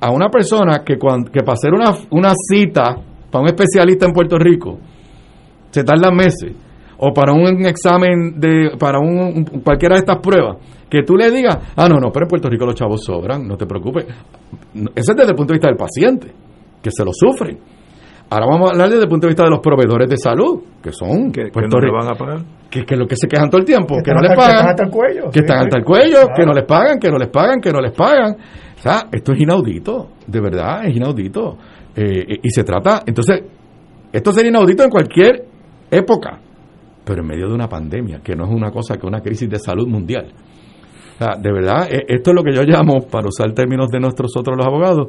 a 0.00 0.12
una 0.12 0.28
persona 0.28 0.84
que, 0.84 0.96
cuando, 0.96 1.32
que 1.32 1.40
para 1.40 1.54
hacer 1.54 1.72
una, 1.74 1.90
una 2.10 2.32
cita 2.32 2.96
para 3.30 3.42
un 3.42 3.48
especialista 3.48 4.06
en 4.06 4.12
Puerto 4.12 4.38
Rico 4.38 4.78
se 5.70 5.82
tardan 5.82 6.14
meses, 6.14 6.54
o 6.98 7.12
para 7.12 7.32
un 7.32 7.66
examen 7.66 8.38
de, 8.40 8.72
para 8.78 8.98
un, 8.98 9.44
cualquiera 9.62 9.94
de 9.94 10.00
estas 10.00 10.18
pruebas, 10.18 10.56
que 10.88 11.02
tú 11.02 11.16
le 11.16 11.30
digas, 11.30 11.56
ah, 11.76 11.88
no, 11.88 11.96
no, 11.96 12.10
pero 12.10 12.26
en 12.26 12.28
Puerto 12.28 12.48
Rico 12.48 12.64
los 12.64 12.74
chavos 12.74 13.04
sobran, 13.04 13.46
no 13.46 13.56
te 13.56 13.66
preocupes. 13.66 14.06
Ese 14.06 15.12
es 15.12 15.16
desde 15.16 15.30
el 15.30 15.36
punto 15.36 15.52
de 15.52 15.58
vista 15.58 15.68
del 15.68 15.76
paciente, 15.76 16.32
que 16.82 16.90
se 16.90 17.04
lo 17.04 17.10
sufren. 17.12 17.58
Ahora 18.28 18.46
vamos 18.46 18.70
a 18.70 18.72
hablar 18.72 18.88
desde 18.88 19.04
el 19.04 19.08
punto 19.08 19.26
de 19.26 19.30
vista 19.30 19.44
de 19.44 19.50
los 19.50 19.60
proveedores 19.60 20.08
de 20.08 20.16
salud, 20.16 20.60
que 20.82 20.90
son 20.90 21.30
que, 21.30 21.44
no 21.44 21.78
le 21.78 21.92
van 21.92 22.08
a 22.08 22.18
pagar. 22.18 22.40
Que, 22.68 22.84
que 22.84 22.96
lo 22.96 23.06
que 23.06 23.14
se 23.14 23.28
quejan 23.28 23.48
todo 23.48 23.60
el 23.60 23.64
tiempo, 23.64 23.96
que, 24.02 24.10
no 24.12 24.20
les 24.20 24.34
pagan. 24.36 24.50
Que 24.50 24.58
están 24.58 24.68
hasta 24.68 24.84
el 24.84 24.90
cuello. 24.90 25.30
Que 25.30 25.38
están 25.40 25.58
hasta 25.58 25.78
el 25.78 25.84
cuello, 25.84 26.18
que 26.36 26.44
no 26.44 26.52
les 26.52 26.64
pagan, 26.64 26.98
que 26.98 27.10
no 27.10 27.18
les 27.18 27.28
pagan, 27.28 27.60
que 27.60 27.70
no 27.70 27.80
les 27.80 27.92
pagan. 27.92 28.36
O 28.76 28.80
sea, 28.80 29.08
esto 29.12 29.32
es 29.32 29.40
inaudito, 29.40 30.08
de 30.26 30.40
verdad, 30.40 30.86
es 30.86 30.96
inaudito. 30.96 31.56
Eh, 31.94 32.40
y 32.42 32.50
se 32.50 32.64
trata, 32.64 33.02
entonces, 33.06 33.42
esto 34.12 34.32
sería 34.32 34.50
inaudito 34.50 34.82
en 34.82 34.90
cualquier 34.90 35.44
época, 35.90 36.40
pero 37.06 37.22
en 37.22 37.28
medio 37.28 37.46
de 37.46 37.54
una 37.54 37.68
pandemia, 37.68 38.20
que 38.22 38.34
no 38.34 38.44
es 38.44 38.50
una 38.50 38.72
cosa 38.72 38.96
que 38.96 39.06
una 39.06 39.20
crisis 39.20 39.48
de 39.48 39.58
salud 39.60 39.86
mundial. 39.86 40.26
O 41.14 41.18
sea, 41.18 41.36
de 41.40 41.52
verdad, 41.52 41.86
e, 41.88 42.04
esto 42.08 42.30
es 42.30 42.34
lo 42.34 42.42
que 42.42 42.52
yo 42.52 42.62
llamo, 42.62 43.06
para 43.10 43.28
usar 43.28 43.52
términos 43.52 43.88
de 43.88 44.00
nosotros 44.00 44.32
otros 44.36 44.56
los 44.56 44.66
abogados, 44.66 45.08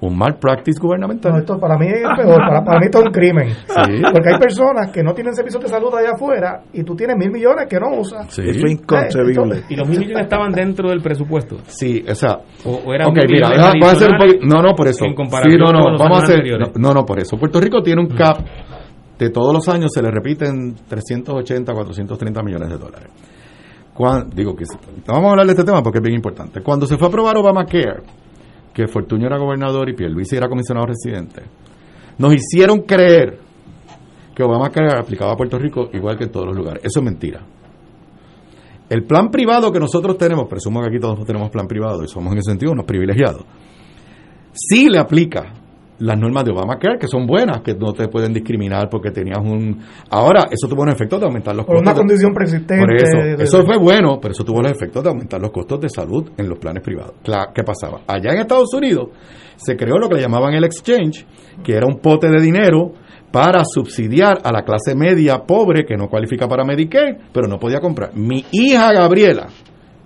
un 0.00 0.16
mal 0.16 0.36
practice 0.38 0.78
gubernamental. 0.80 1.38
esto 1.38 1.58
para 1.58 1.78
mí 1.78 1.86
es 1.86 2.02
peor, 2.16 2.38
para, 2.64 2.78
mí 2.78 2.84
esto 2.86 2.98
es 2.98 3.04
un 3.06 3.12
crimen. 3.12 3.48
Porque 3.66 4.28
hay 4.32 4.38
personas 4.38 4.90
que 4.90 5.02
no 5.02 5.14
tienen 5.14 5.34
servicios 5.34 5.62
de 5.62 5.68
salud 5.68 5.94
allá 5.94 6.10
afuera 6.14 6.62
y 6.72 6.82
tú 6.82 6.94
tienes 6.94 7.16
mil 7.16 7.30
millones 7.30 7.66
que 7.68 7.78
no 7.78 7.98
usas. 7.98 8.26
Sí. 8.32 8.42
es 8.46 8.62
inconcebible. 8.70 9.62
¿Y 9.68 9.76
los 9.76 9.88
mil 9.88 10.00
millones 10.00 10.24
estaban 10.24 10.52
dentro 10.52 10.90
del 10.90 11.00
presupuesto? 11.00 11.56
Sí, 11.66 12.04
o 12.08 12.14
sea. 12.14 12.40
O, 12.64 12.92
eran 12.92 13.08
okay, 13.08 13.24
mira, 13.28 13.48
a 13.48 13.70
hacer 13.90 14.10
un 14.10 14.48
No, 14.48 14.62
no, 14.62 14.74
por 14.74 14.88
eso. 14.88 15.04
En 15.04 15.14
comparación 15.14 15.52
sí, 15.52 15.58
no, 15.58 15.72
no, 15.72 15.98
vamos 15.98 16.20
a 16.20 16.24
hacer. 16.24 16.42
No, 16.78 16.92
no, 16.92 17.04
por 17.04 17.18
eso. 17.18 17.36
Puerto 17.38 17.60
Rico 17.60 17.82
tiene 17.82 18.02
un 18.02 18.08
cap 18.08 18.38
de 19.18 19.30
todos 19.30 19.52
los 19.52 19.68
años 19.68 19.90
se 19.92 20.02
le 20.02 20.10
repiten 20.10 20.74
380, 20.88 21.72
430 21.72 22.42
millones 22.42 22.68
de 22.68 22.76
dólares. 22.76 23.08
digo 24.34 24.54
que 24.54 24.64
vamos 25.06 25.28
a 25.28 25.30
hablar 25.30 25.46
de 25.46 25.52
este 25.52 25.64
tema 25.64 25.82
porque 25.82 25.98
es 25.98 26.02
bien 26.02 26.16
importante. 26.16 26.62
Cuando 26.62 26.86
se 26.86 26.96
fue 26.96 27.06
a 27.06 27.08
aprobar 27.08 27.36
Obamacare, 27.38 28.02
que 28.74 28.86
Fortuño 28.86 29.26
era 29.26 29.38
gobernador 29.38 29.88
y 29.88 29.94
Pierluisi 29.94 30.36
era 30.36 30.48
comisionado 30.48 30.86
residente, 30.86 31.42
nos 32.18 32.34
hicieron 32.34 32.80
creer 32.80 33.38
que 34.34 34.42
Obamacare 34.42 34.98
aplicaba 34.98 35.32
a 35.32 35.36
Puerto 35.36 35.58
Rico 35.58 35.88
igual 35.94 36.18
que 36.18 36.24
en 36.24 36.30
todos 36.30 36.46
los 36.46 36.56
lugares. 36.56 36.84
Eso 36.84 37.00
es 37.00 37.04
mentira. 37.04 37.40
El 38.88 39.04
plan 39.04 39.30
privado 39.30 39.72
que 39.72 39.80
nosotros 39.80 40.16
tenemos, 40.16 40.46
presumo 40.46 40.80
que 40.80 40.88
aquí 40.88 41.00
todos 41.00 41.26
tenemos 41.26 41.50
plan 41.50 41.66
privado 41.66 42.04
y 42.04 42.08
somos 42.08 42.32
en 42.32 42.38
ese 42.38 42.50
sentido 42.50 42.72
unos 42.72 42.84
privilegiados, 42.84 43.44
sí 44.52 44.88
le 44.88 44.98
aplica 44.98 45.52
las 45.98 46.18
normas 46.18 46.44
de 46.44 46.52
Obamacare, 46.52 46.98
que 46.98 47.08
son 47.08 47.26
buenas, 47.26 47.62
que 47.62 47.74
no 47.74 47.92
te 47.92 48.08
pueden 48.08 48.32
discriminar 48.32 48.88
porque 48.90 49.10
tenías 49.10 49.38
un... 49.38 49.80
Ahora, 50.10 50.46
eso 50.50 50.68
tuvo 50.68 50.82
un 50.82 50.90
efecto 50.90 51.18
de 51.18 51.26
aumentar 51.26 51.54
los 51.54 51.64
costos. 51.64 51.82
Por 51.82 51.88
una 51.88 51.94
condición 51.94 52.34
persistente. 52.34 52.78
Por 52.78 52.94
eso, 52.94 53.42
eso 53.42 53.64
fue 53.64 53.78
bueno, 53.78 54.18
pero 54.20 54.32
eso 54.32 54.44
tuvo 54.44 54.60
el 54.60 54.66
efecto 54.66 55.02
de 55.02 55.08
aumentar 55.08 55.40
los 55.40 55.50
costos 55.50 55.80
de 55.80 55.88
salud 55.88 56.30
en 56.36 56.48
los 56.48 56.58
planes 56.58 56.82
privados. 56.82 57.14
¿Qué 57.54 57.62
pasaba? 57.62 58.00
Allá 58.06 58.32
en 58.32 58.40
Estados 58.40 58.72
Unidos 58.74 59.08
se 59.56 59.76
creó 59.76 59.96
lo 59.98 60.08
que 60.08 60.16
le 60.16 60.22
llamaban 60.22 60.54
el 60.54 60.64
exchange, 60.64 61.26
que 61.64 61.74
era 61.74 61.86
un 61.86 61.98
pote 62.00 62.28
de 62.28 62.40
dinero 62.40 62.92
para 63.32 63.64
subsidiar 63.64 64.38
a 64.44 64.52
la 64.52 64.62
clase 64.62 64.94
media 64.94 65.38
pobre 65.46 65.84
que 65.84 65.96
no 65.96 66.08
cualifica 66.08 66.46
para 66.46 66.64
Medicare, 66.64 67.18
pero 67.32 67.48
no 67.48 67.58
podía 67.58 67.80
comprar. 67.80 68.14
Mi 68.14 68.44
hija 68.52 68.92
Gabriela, 68.92 69.48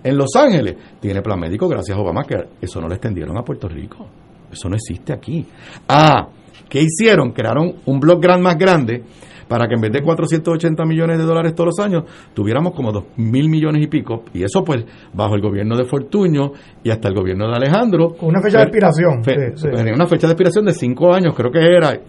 en 0.03 0.17
Los 0.17 0.35
Ángeles, 0.35 0.75
tiene 0.99 1.21
plan 1.21 1.39
médico 1.39 1.67
gracias 1.67 1.97
a 1.97 2.01
Obamacare. 2.01 2.49
Eso 2.61 2.81
no 2.81 2.87
le 2.87 2.95
extendieron 2.95 3.37
a 3.37 3.43
Puerto 3.43 3.67
Rico. 3.67 4.07
Eso 4.51 4.69
no 4.69 4.75
existe 4.75 5.13
aquí. 5.13 5.45
Ah, 5.87 6.27
¿qué 6.69 6.81
hicieron? 6.81 7.31
Crearon 7.31 7.75
un 7.85 7.99
blog 7.99 8.21
gran 8.21 8.41
más 8.41 8.57
grande 8.57 9.03
para 9.51 9.67
que 9.67 9.75
en 9.75 9.81
vez 9.81 9.91
de 9.91 10.01
480 10.01 10.85
millones 10.85 11.17
de 11.17 11.25
dólares 11.25 11.53
todos 11.53 11.75
los 11.75 11.85
años, 11.85 12.05
tuviéramos 12.33 12.73
como 12.73 12.93
2 12.93 13.03
mil 13.17 13.49
millones 13.49 13.83
y 13.83 13.87
pico. 13.87 14.23
Y 14.33 14.43
eso 14.43 14.63
pues 14.63 14.85
bajo 15.13 15.35
el 15.35 15.41
gobierno 15.41 15.75
de 15.75 15.83
Fortuño 15.83 16.53
y 16.81 16.89
hasta 16.89 17.09
el 17.09 17.15
gobierno 17.15 17.49
de 17.49 17.57
Alejandro. 17.57 18.13
Con 18.17 18.29
una 18.29 18.41
fecha 18.41 18.59
de 18.59 18.63
expiración. 18.63 19.21
Tenía 19.21 19.93
una 19.93 20.07
fecha 20.07 20.27
de 20.27 20.33
expiración 20.33 20.63
de 20.63 20.71
5 20.71 21.13
años, 21.13 21.35
creo 21.35 21.51
que 21.51 21.59
era. 21.59 21.99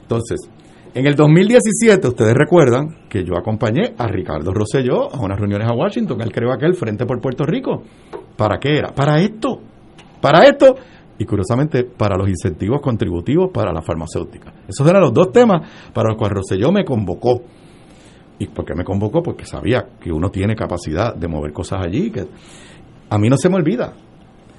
Entonces, 0.00 0.48
en 0.94 1.06
el 1.06 1.14
2017, 1.14 2.08
ustedes 2.08 2.32
recuerdan 2.32 3.00
que 3.10 3.22
yo 3.22 3.36
acompañé 3.36 3.92
a 3.98 4.06
Ricardo 4.06 4.54
Rosselló 4.54 5.14
a 5.14 5.20
unas 5.20 5.38
reuniones 5.38 5.68
a 5.68 5.74
Washington. 5.74 6.22
Él 6.22 6.32
creó 6.32 6.50
aquel 6.50 6.72
Frente 6.72 7.04
por 7.04 7.20
Puerto 7.20 7.44
Rico. 7.44 7.82
¿Para 8.38 8.56
qué 8.58 8.78
era? 8.78 8.94
Para 8.94 9.20
esto. 9.20 9.60
Para 10.22 10.46
esto 10.46 10.74
y 11.18 11.24
curiosamente 11.24 11.84
para 11.84 12.16
los 12.16 12.28
incentivos 12.28 12.80
contributivos 12.80 13.50
para 13.52 13.72
la 13.72 13.82
farmacéutica. 13.82 14.52
Esos 14.68 14.86
eran 14.88 15.02
los 15.02 15.12
dos 15.12 15.32
temas 15.32 15.90
para 15.92 16.10
los 16.10 16.18
cuales 16.18 16.38
Rosselló 16.38 16.72
me 16.72 16.84
convocó. 16.84 17.42
¿Y 18.38 18.46
por 18.48 18.64
qué 18.64 18.74
me 18.74 18.84
convocó? 18.84 19.22
Porque 19.22 19.46
sabía 19.46 19.86
que 19.98 20.12
uno 20.12 20.28
tiene 20.28 20.54
capacidad 20.54 21.14
de 21.14 21.26
mover 21.26 21.52
cosas 21.52 21.80
allí. 21.84 22.10
que 22.10 22.26
A 23.08 23.18
mí 23.18 23.28
no 23.28 23.36
se 23.36 23.48
me 23.48 23.56
olvida. 23.56 23.94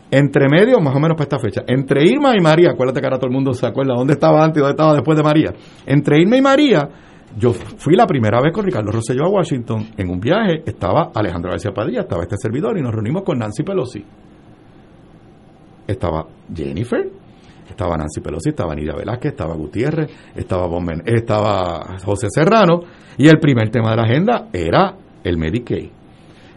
Entre 0.10 0.48
medio, 0.50 0.80
más 0.80 0.96
o 0.96 1.00
menos 1.00 1.18
para 1.18 1.26
esta 1.26 1.38
fecha, 1.38 1.64
entre 1.68 2.10
Irma 2.10 2.34
y 2.36 2.42
María, 2.42 2.72
acuérdate 2.72 3.02
que 3.02 3.06
ahora 3.06 3.18
todo 3.18 3.28
el 3.28 3.34
mundo 3.34 3.54
se 3.54 3.68
acuerda 3.68 3.94
dónde 3.94 4.14
estaba 4.14 4.42
antes 4.42 4.58
y 4.58 4.62
dónde 4.62 4.72
estaba 4.72 4.94
después 4.94 5.18
de 5.18 5.24
María. 5.24 5.54
Entre 5.86 6.22
Irma 6.22 6.38
y 6.38 6.42
María, 6.42 6.90
yo 7.38 7.52
fui 7.52 7.94
la 7.98 8.08
primera 8.08 8.42
vez 8.42 8.54
con 8.54 8.64
Ricardo 8.64 8.90
Rosselló 8.90 9.26
a 9.26 9.30
Washington 9.30 9.90
en 9.98 10.10
un 10.10 10.22
viaje, 10.22 10.64
estaba 10.66 11.12
Alejandro 11.14 11.52
García 11.52 11.72
Padilla, 11.74 12.02
estaba 12.02 12.24
este 12.24 12.38
servidor 12.38 12.78
y 12.78 12.82
nos 12.82 12.94
reunimos 12.94 13.24
con 13.24 13.38
Nancy 13.38 13.64
Pelosi 13.64 14.06
estaba 15.88 16.28
Jennifer, 16.54 17.10
estaba 17.70 17.98
Nancy 17.98 18.22
Pelosi, 18.22 18.50
estaba 18.50 18.76
Nidia 18.76 18.94
Velázquez, 18.96 19.32
estaba 19.32 19.56
Gutiérrez, 19.56 20.10
estaba, 20.36 20.68
estaba 21.06 21.98
José 22.04 22.28
Serrano, 22.30 22.82
y 23.18 23.28
el 23.28 23.40
primer 23.40 23.70
tema 23.70 23.92
de 23.92 23.96
la 23.96 24.04
agenda 24.04 24.48
era 24.54 24.96
el 25.24 25.38
Medicaid. 25.38 25.90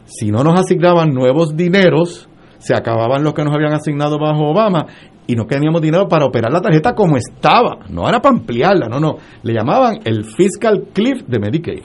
Si 0.05 0.31
no 0.31 0.43
nos 0.43 0.59
asignaban 0.59 1.11
nuevos 1.11 1.57
dineros, 1.57 2.29
se 2.59 2.75
acababan 2.75 3.23
los 3.23 3.33
que 3.33 3.45
nos 3.45 3.55
habían 3.55 3.73
asignado 3.73 4.19
bajo 4.19 4.51
Obama 4.51 4.87
y 5.27 5.37
no 5.37 5.47
teníamos 5.47 5.81
dinero 5.81 6.09
para 6.09 6.27
operar 6.27 6.53
la 6.53 6.61
tarjeta 6.61 6.95
como 6.95 7.17
estaba, 7.17 7.79
no 7.89 8.09
era 8.09 8.21
para 8.21 8.37
ampliarla, 8.37 8.89
no, 8.89 8.99
no, 8.99 9.17
le 9.43 9.55
llamaban 9.55 10.01
el 10.05 10.25
fiscal 10.25 10.89
cliff 10.93 11.23
de 11.27 11.39
Medicaid. 11.39 11.83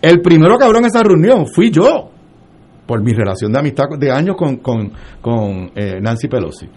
El 0.00 0.20
primero 0.20 0.56
que 0.56 0.64
habló 0.64 0.78
en 0.78 0.84
esa 0.84 1.02
reunión 1.02 1.46
fui 1.46 1.70
yo, 1.70 2.11
por 2.86 3.02
mi 3.02 3.12
relación 3.12 3.52
de 3.52 3.58
amistad 3.58 3.84
de 3.98 4.10
años 4.10 4.36
con, 4.36 4.56
con, 4.56 5.70
eh, 5.74 6.00
Nancy 6.00 6.28
Pelosi. 6.28 6.68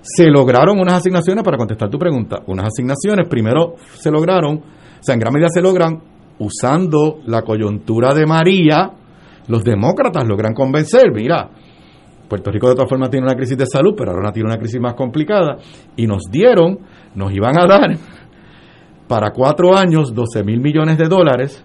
Se 0.00 0.26
lograron 0.28 0.80
unas 0.80 0.94
asignaciones, 0.94 1.44
para 1.44 1.56
contestar 1.56 1.88
tu 1.88 1.98
pregunta, 1.98 2.42
unas 2.46 2.66
asignaciones, 2.66 3.28
primero 3.28 3.74
se 3.94 4.10
lograron, 4.10 4.56
o 4.56 5.02
sea, 5.02 5.14
en 5.14 5.20
gran 5.20 5.32
medida 5.32 5.48
se 5.48 5.62
logran 5.62 6.00
usando 6.38 7.20
la 7.26 7.42
coyuntura 7.42 8.12
de 8.12 8.26
María, 8.26 8.90
los 9.46 9.62
demócratas 9.62 10.26
logran 10.26 10.54
convencer, 10.54 11.12
mira, 11.12 11.50
Puerto 12.28 12.50
Rico 12.50 12.68
de 12.68 12.74
todas 12.74 12.88
formas 12.88 13.10
tiene 13.10 13.26
una 13.26 13.36
crisis 13.36 13.58
de 13.58 13.66
salud, 13.66 13.94
pero 13.96 14.12
ahora 14.12 14.32
tiene 14.32 14.48
una 14.48 14.58
crisis 14.58 14.80
más 14.80 14.94
complicada, 14.94 15.58
y 15.96 16.06
nos 16.06 16.22
dieron, 16.30 16.78
nos 17.14 17.32
iban 17.32 17.58
a 17.58 17.66
dar 17.66 17.96
para 19.06 19.30
cuatro 19.30 19.76
años 19.76 20.14
12 20.14 20.42
mil 20.42 20.60
millones 20.60 20.96
de 20.96 21.06
dólares 21.06 21.64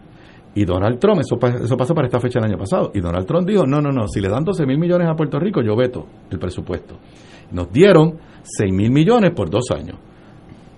y 0.57 0.65
Donald 0.65 0.97
Trump, 0.97 1.21
eso, 1.21 1.37
eso 1.63 1.77
pasó 1.77 1.93
para 1.93 2.07
esta 2.07 2.19
fecha 2.19 2.39
del 2.39 2.49
año 2.49 2.57
pasado, 2.57 2.89
y 2.91 2.99
Donald 2.99 3.27
Trump 3.27 3.47
dijo, 3.47 3.67
no, 3.67 3.79
no, 3.79 3.91
no, 3.91 4.07
si 4.07 4.19
le 4.19 4.27
dan 4.27 4.43
12 4.43 4.65
mil 4.65 4.79
millones 4.79 5.07
a 5.07 5.13
Puerto 5.13 5.39
Rico, 5.39 5.61
yo 5.61 5.75
veto 5.75 6.07
el 6.31 6.39
presupuesto. 6.39 6.95
Nos 7.51 7.71
dieron 7.71 8.17
6 8.41 8.73
mil 8.73 8.89
millones 8.89 9.33
por 9.35 9.51
dos 9.51 9.65
años. 9.69 9.97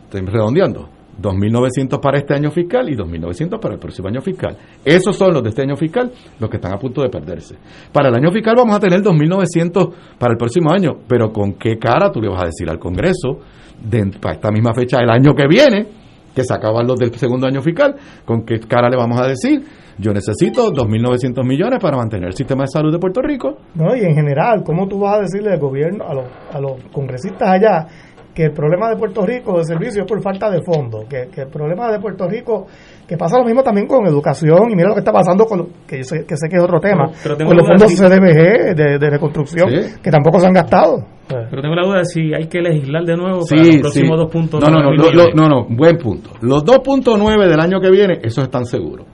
Estoy 0.04 0.22
redondeando. 0.26 0.90
2.900 1.22 2.00
para 2.00 2.18
este 2.18 2.34
año 2.34 2.52
fiscal 2.52 2.90
y 2.90 2.96
2.900 2.96 3.60
para 3.60 3.76
el 3.76 3.80
próximo 3.80 4.10
año 4.10 4.22
fiscal. 4.22 4.58
Esos 4.84 5.16
son 5.16 5.34
los 5.34 5.44
de 5.44 5.50
este 5.50 5.62
año 5.62 5.76
fiscal, 5.76 6.12
los 6.40 6.50
que 6.50 6.58
están 6.58 6.74
a 6.74 6.78
punto 6.78 7.02
de 7.02 7.10
perderse. 7.10 7.56
Para 7.92 8.10
el 8.10 8.16
año 8.16 8.32
fiscal 8.32 8.56
vamos 8.58 8.76
a 8.76 8.80
tener 8.80 9.02
2.900 9.02 9.94
para 10.18 10.34
el 10.34 10.38
próximo 10.38 10.72
año, 10.72 10.92
pero 11.08 11.32
¿con 11.32 11.54
qué 11.54 11.78
cara 11.78 12.12
tú 12.12 12.22
le 12.22 12.30
vas 12.30 12.44
a 12.44 12.46
decir 12.46 12.70
al 12.70 12.80
Congreso 12.80 13.40
de, 13.82 14.12
para 14.20 14.36
esta 14.36 14.52
misma 14.52 14.74
fecha 14.74 14.98
del 15.00 15.10
año 15.10 15.34
que 15.34 15.48
viene 15.48 15.99
que 16.34 16.44
se 16.44 16.54
acaban 16.54 16.88
los 16.88 16.98
del 16.98 17.14
segundo 17.16 17.48
año 17.48 17.62
fiscal, 17.62 17.96
¿con 18.26 18.44
qué 18.44 18.60
cara 18.60 18.90
le 18.90 18.98
vamos 18.98 19.20
a 19.20 19.28
decir? 19.28 19.64
Yo 19.98 20.14
necesito 20.14 20.72
2.900 20.72 21.46
millones 21.46 21.80
para 21.82 21.98
mantener 21.98 22.28
el 22.28 22.34
sistema 22.34 22.64
de 22.64 22.68
salud 22.68 22.92
de 22.92 23.00
Puerto 23.00 23.22
Rico. 23.22 23.58
No, 23.76 23.96
y 23.96 24.00
en 24.00 24.16
general, 24.16 24.64
¿cómo 24.64 24.88
tú 24.88 25.00
vas 25.00 25.18
a 25.18 25.22
decirle 25.22 25.52
al 25.52 25.60
gobierno, 25.60 26.06
a 26.08 26.14
los, 26.14 26.26
a 26.54 26.60
los 26.62 26.84
congresistas 26.94 27.50
allá, 27.50 27.88
que 28.34 28.46
el 28.46 28.52
problema 28.52 28.90
de 28.90 28.96
Puerto 28.96 29.26
Rico 29.26 29.58
de 29.58 29.66
servicio 29.66 30.04
es 30.04 30.08
por 30.08 30.22
falta 30.22 30.50
de 30.50 30.62
fondos, 30.62 31.06
que, 31.10 31.28
que, 31.28 31.42
el 31.42 31.50
problema 31.50 31.92
de 31.92 32.00
Puerto 32.00 32.28
Rico, 32.30 32.68
que 33.10 33.18
pasa 33.18 33.40
lo 33.40 33.44
mismo 33.44 33.64
también 33.64 33.88
con 33.88 34.06
educación, 34.06 34.70
y 34.70 34.76
mira 34.76 34.90
lo 34.90 34.94
que 34.94 35.00
está 35.00 35.12
pasando 35.12 35.46
con, 35.46 35.68
que, 35.88 35.98
yo 35.98 36.04
sé, 36.04 36.26
que 36.28 36.38
sé 36.38 36.48
que 36.48 36.58
es 36.58 36.64
otro 36.64 36.80
tema, 36.80 37.10
con 37.24 37.58
los 37.58 37.66
fondos 37.66 37.92
CDBG 37.92 38.76
de, 38.76 39.10
reconstrucción, 39.10 39.68
que 40.00 40.12
tampoco 40.12 40.40
se 40.40 40.46
han 40.46 40.54
gastado. 40.54 41.08
Pero 41.28 41.60
tengo 41.60 41.74
la 41.74 41.88
duda 41.88 41.98
de 41.98 42.06
si 42.06 42.32
hay 42.36 42.48
que 42.48 42.62
legislar 42.62 43.04
de 43.06 43.18
nuevo 43.18 43.40
para 43.50 43.64
los 43.64 43.78
próximos 43.78 44.16
dos 44.16 44.32
puntos. 44.32 44.62
No, 44.62 44.70
no, 44.70 44.94
no, 44.94 45.26
no, 45.34 45.50
no, 45.50 45.66
buen 45.68 45.98
punto. 45.98 46.30
Los 46.42 46.64
2.9 46.64 47.50
del 47.50 47.60
año 47.60 47.82
que 47.82 47.90
viene, 47.90 48.20
esos 48.22 48.44
están 48.44 48.66
seguros. 48.66 49.08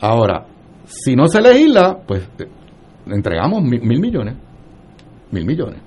Ahora, 0.00 0.46
si 0.84 1.16
no 1.16 1.26
se 1.26 1.42
legisla, 1.42 1.98
pues 2.06 2.30
eh, 2.38 2.46
entregamos 3.08 3.60
mil, 3.62 3.82
mil 3.82 4.00
millones. 4.00 4.36
Mil 5.32 5.44
millones. 5.44 5.80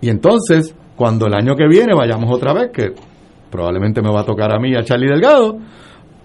Y 0.00 0.08
entonces, 0.08 0.74
cuando 0.96 1.26
el 1.26 1.34
año 1.34 1.54
que 1.54 1.66
viene 1.68 1.94
vayamos 1.94 2.34
otra 2.34 2.54
vez, 2.54 2.70
que 2.72 2.94
probablemente 3.50 4.00
me 4.00 4.10
va 4.10 4.20
a 4.20 4.24
tocar 4.24 4.52
a 4.52 4.58
mí, 4.58 4.74
a 4.74 4.82
Charlie 4.82 5.08
Delgado, 5.08 5.58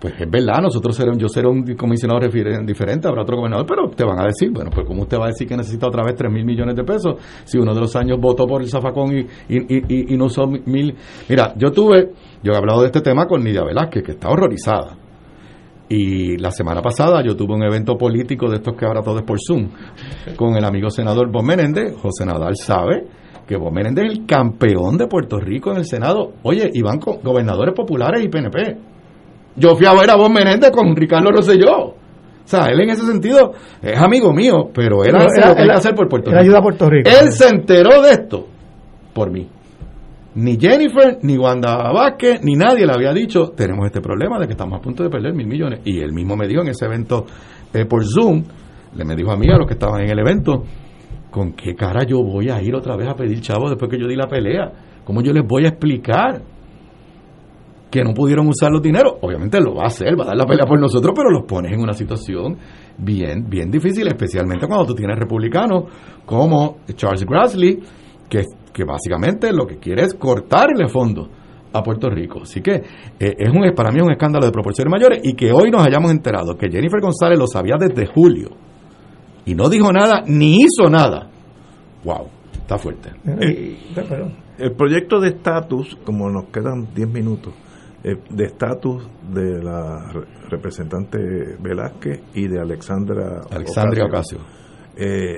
pues 0.06 0.22
es 0.22 0.30
verdad, 0.30 0.62
nosotros 0.62 0.96
seremos, 0.96 1.18
yo 1.18 1.28
seré 1.28 1.48
un 1.48 1.64
comisionado 1.76 2.20
diferente, 2.64 3.08
habrá 3.08 3.24
otro 3.24 3.38
gobernador, 3.38 3.66
pero 3.68 3.90
te 3.90 4.06
van 4.06 4.20
a 4.20 4.26
decir, 4.26 4.52
bueno, 4.52 4.70
pues 4.70 4.86
¿cómo 4.86 5.02
usted 5.02 5.18
va 5.18 5.24
a 5.24 5.28
decir 5.30 5.48
que 5.48 5.58
necesita 5.58 5.88
otra 5.88 6.04
vez 6.04 6.14
3 6.14 6.32
mil 6.32 6.46
millones 6.46 6.76
de 6.76 6.84
pesos 6.84 7.16
si 7.44 7.58
uno 7.58 7.74
de 7.74 7.80
los 7.80 7.96
años 7.96 8.20
votó 8.22 8.46
por 8.46 8.62
el 8.62 8.70
zafacón 8.70 9.18
y, 9.18 9.26
y, 9.50 10.14
y, 10.14 10.16
no 10.16 10.26
usó 10.26 10.46
mil? 10.46 10.96
Mira, 11.28 11.56
yo 11.58 11.72
tuve, 11.72 12.12
yo 12.44 12.54
he 12.54 12.56
hablado 12.56 12.82
de 12.82 12.86
este 12.86 13.02
tema 13.02 13.26
con 13.26 13.44
Nidia 13.44 13.64
Velázquez, 13.64 14.04
que 14.04 14.12
está 14.12 14.30
horrorizada. 14.30 14.96
Y 15.90 16.38
la 16.38 16.52
semana 16.52 16.84
pasada 16.84 17.24
yo 17.26 17.36
tuve 17.36 17.56
un 17.56 17.64
evento 17.64 17.98
político 17.98 18.48
de 18.48 18.58
estos 18.58 18.76
que 18.76 18.86
ahora 18.86 19.02
todo 19.02 19.18
es 19.18 19.26
por 19.26 19.40
Zoom, 19.42 19.70
con 20.36 20.56
el 20.56 20.66
amigo 20.66 20.92
senador 20.92 21.32
Bob 21.32 21.46
Menéndez. 21.46 21.96
José 22.00 22.28
Nadal 22.28 22.56
sabe 22.58 23.08
que 23.48 23.58
Bob 23.58 23.74
Menéndez 23.74 24.06
es 24.06 24.20
el 24.20 24.26
campeón 24.28 25.00
de 25.00 25.08
Puerto 25.08 25.40
Rico 25.40 25.72
en 25.72 25.78
el 25.78 25.86
Senado. 25.86 26.34
Oye, 26.44 26.70
y 26.72 26.84
van 26.84 27.00
con 27.00 27.22
gobernadores 27.24 27.74
populares 27.74 28.24
y 28.24 28.30
PNP. 28.30 28.95
Yo 29.56 29.76
fui 29.76 29.86
a 29.86 29.94
ver 29.94 30.10
a 30.10 30.16
Bob 30.16 30.32
Menéndez 30.32 30.72
con 30.72 30.96
Ricardo 30.96 31.32
Rosselló. 31.32 31.96
O 32.46 32.48
sea, 32.48 32.66
él 32.66 32.80
en 32.82 32.90
ese 32.92 33.06
sentido 33.06 33.54
es 33.82 33.98
amigo 34.00 34.32
mío, 34.32 34.70
pero 34.74 35.04
él 35.04 35.16
hace 35.16 35.48
lo 35.48 35.56
que 35.56 35.64
él, 35.64 35.72
hacer 35.72 35.96
por 35.96 36.08
Puerto 36.08 36.30
Rico. 36.30 36.42
ayuda 36.42 36.60
a 36.60 36.62
Puerto 36.62 36.90
Rico. 36.90 37.10
Él 37.10 37.32
se 37.32 37.48
enteró 37.48 38.04
de 38.04 38.12
esto 38.12 38.46
por 39.14 39.32
mí. 39.32 39.48
Ni 40.36 40.60
Jennifer, 40.60 41.18
ni 41.24 41.38
Wanda 41.38 41.92
Vázquez, 41.92 42.44
ni 42.44 42.56
nadie 42.56 42.86
le 42.86 42.94
había 42.94 43.14
dicho, 43.14 43.54
tenemos 43.56 43.86
este 43.86 44.02
problema 44.02 44.38
de 44.38 44.46
que 44.46 44.52
estamos 44.52 44.78
a 44.78 44.82
punto 44.82 45.02
de 45.02 45.10
perder 45.10 45.34
mil 45.34 45.48
millones. 45.48 45.80
Y 45.86 46.02
él 46.02 46.12
mismo 46.14 46.36
me 46.36 46.46
dijo 46.48 46.62
en 46.62 46.68
ese 46.68 46.86
evento 46.86 47.26
eh, 47.74 47.86
por 47.86 48.04
Zoom, 48.06 48.44
le 48.96 49.06
me 49.06 49.16
dijo 49.16 49.32
a 49.32 49.38
mí, 49.38 49.48
a 49.50 49.58
los 49.58 49.66
que 49.66 49.74
estaban 49.74 50.02
en 50.02 50.12
el 50.12 50.20
evento, 50.20 50.66
¿con 51.32 51.54
qué 51.54 51.74
cara 51.74 52.06
yo 52.06 52.22
voy 52.22 52.50
a 52.50 52.62
ir 52.62 52.76
otra 52.76 52.96
vez 52.96 53.08
a 53.08 53.16
pedir 53.16 53.42
chavos 53.42 53.72
después 53.72 53.90
que 53.90 53.98
yo 53.98 54.08
di 54.08 54.16
la 54.16 54.28
pelea? 54.28 54.72
¿Cómo 55.04 55.22
yo 55.22 55.32
les 55.34 55.48
voy 55.48 55.66
a 55.66 55.70
explicar 55.70 56.42
que 57.90 58.04
no 58.04 58.14
pudieron 58.14 58.48
usar 58.48 58.72
los 58.72 58.82
dineros? 58.82 59.14
Obviamente 59.22 59.60
lo 59.60 59.76
va 59.76 59.84
a 59.84 59.88
hacer, 59.88 60.20
va 60.20 60.24
a 60.24 60.28
dar 60.28 60.38
la 60.38 60.46
pelea 60.46 60.66
por 60.66 60.80
nosotros, 60.80 61.14
pero 61.16 61.30
los 61.30 61.44
pones 61.46 61.72
en 61.72 61.82
una 61.82 61.94
situación 61.94 62.58
bien, 62.98 63.46
bien 63.50 63.70
difícil, 63.72 64.08
especialmente 64.08 64.68
cuando 64.68 64.86
tú 64.86 64.96
tienes 64.96 65.18
republicanos 65.18 65.86
como 66.26 66.78
Charles 66.96 67.26
Grassley, 67.26 67.80
que 68.30 68.44
que 68.76 68.84
básicamente 68.84 69.54
lo 69.54 69.66
que 69.66 69.78
quiere 69.78 70.04
es 70.04 70.14
cortarle 70.14 70.90
fondo 70.90 71.30
a 71.72 71.82
Puerto 71.82 72.10
Rico. 72.10 72.42
Así 72.44 72.62
que 72.62 72.74
eh, 72.74 73.34
es 73.38 73.50
un, 73.50 73.74
para 73.74 73.90
mí 73.90 74.00
es 74.00 74.06
un 74.06 74.12
escándalo 74.12 74.46
de 74.46 74.52
proporciones 74.52 74.92
mayores 74.92 75.22
y 75.24 75.34
que 75.34 75.54
hoy 75.54 75.72
nos 75.72 75.88
hayamos 75.88 76.12
enterado 76.12 76.58
que 76.58 76.70
Jennifer 76.70 77.00
González 77.00 77.40
lo 77.40 77.48
sabía 77.48 77.76
desde 77.80 78.06
julio 78.06 78.50
y 79.46 79.56
no 79.56 79.70
dijo 79.70 79.94
nada 79.94 80.24
ni 80.28 80.58
hizo 80.58 80.90
nada. 80.90 81.30
¡Wow! 82.04 82.28
Está 82.54 82.78
fuerte. 82.78 83.12
Eh, 83.26 83.78
el 84.58 84.74
proyecto 84.74 85.22
de 85.22 85.30
estatus, 85.30 85.98
como 86.04 86.30
nos 86.30 86.46
quedan 86.46 86.94
10 86.94 87.08
minutos, 87.10 87.54
eh, 88.08 88.18
de 88.30 88.44
estatus 88.44 89.10
de 89.34 89.64
la 89.64 90.14
representante 90.48 91.18
Velázquez 91.60 92.22
y 92.36 92.48
de 92.48 92.60
Alexandra 92.60 93.42
Alexandria 93.50 94.06
Ocasio. 94.06 94.38
Eh, 94.96 95.38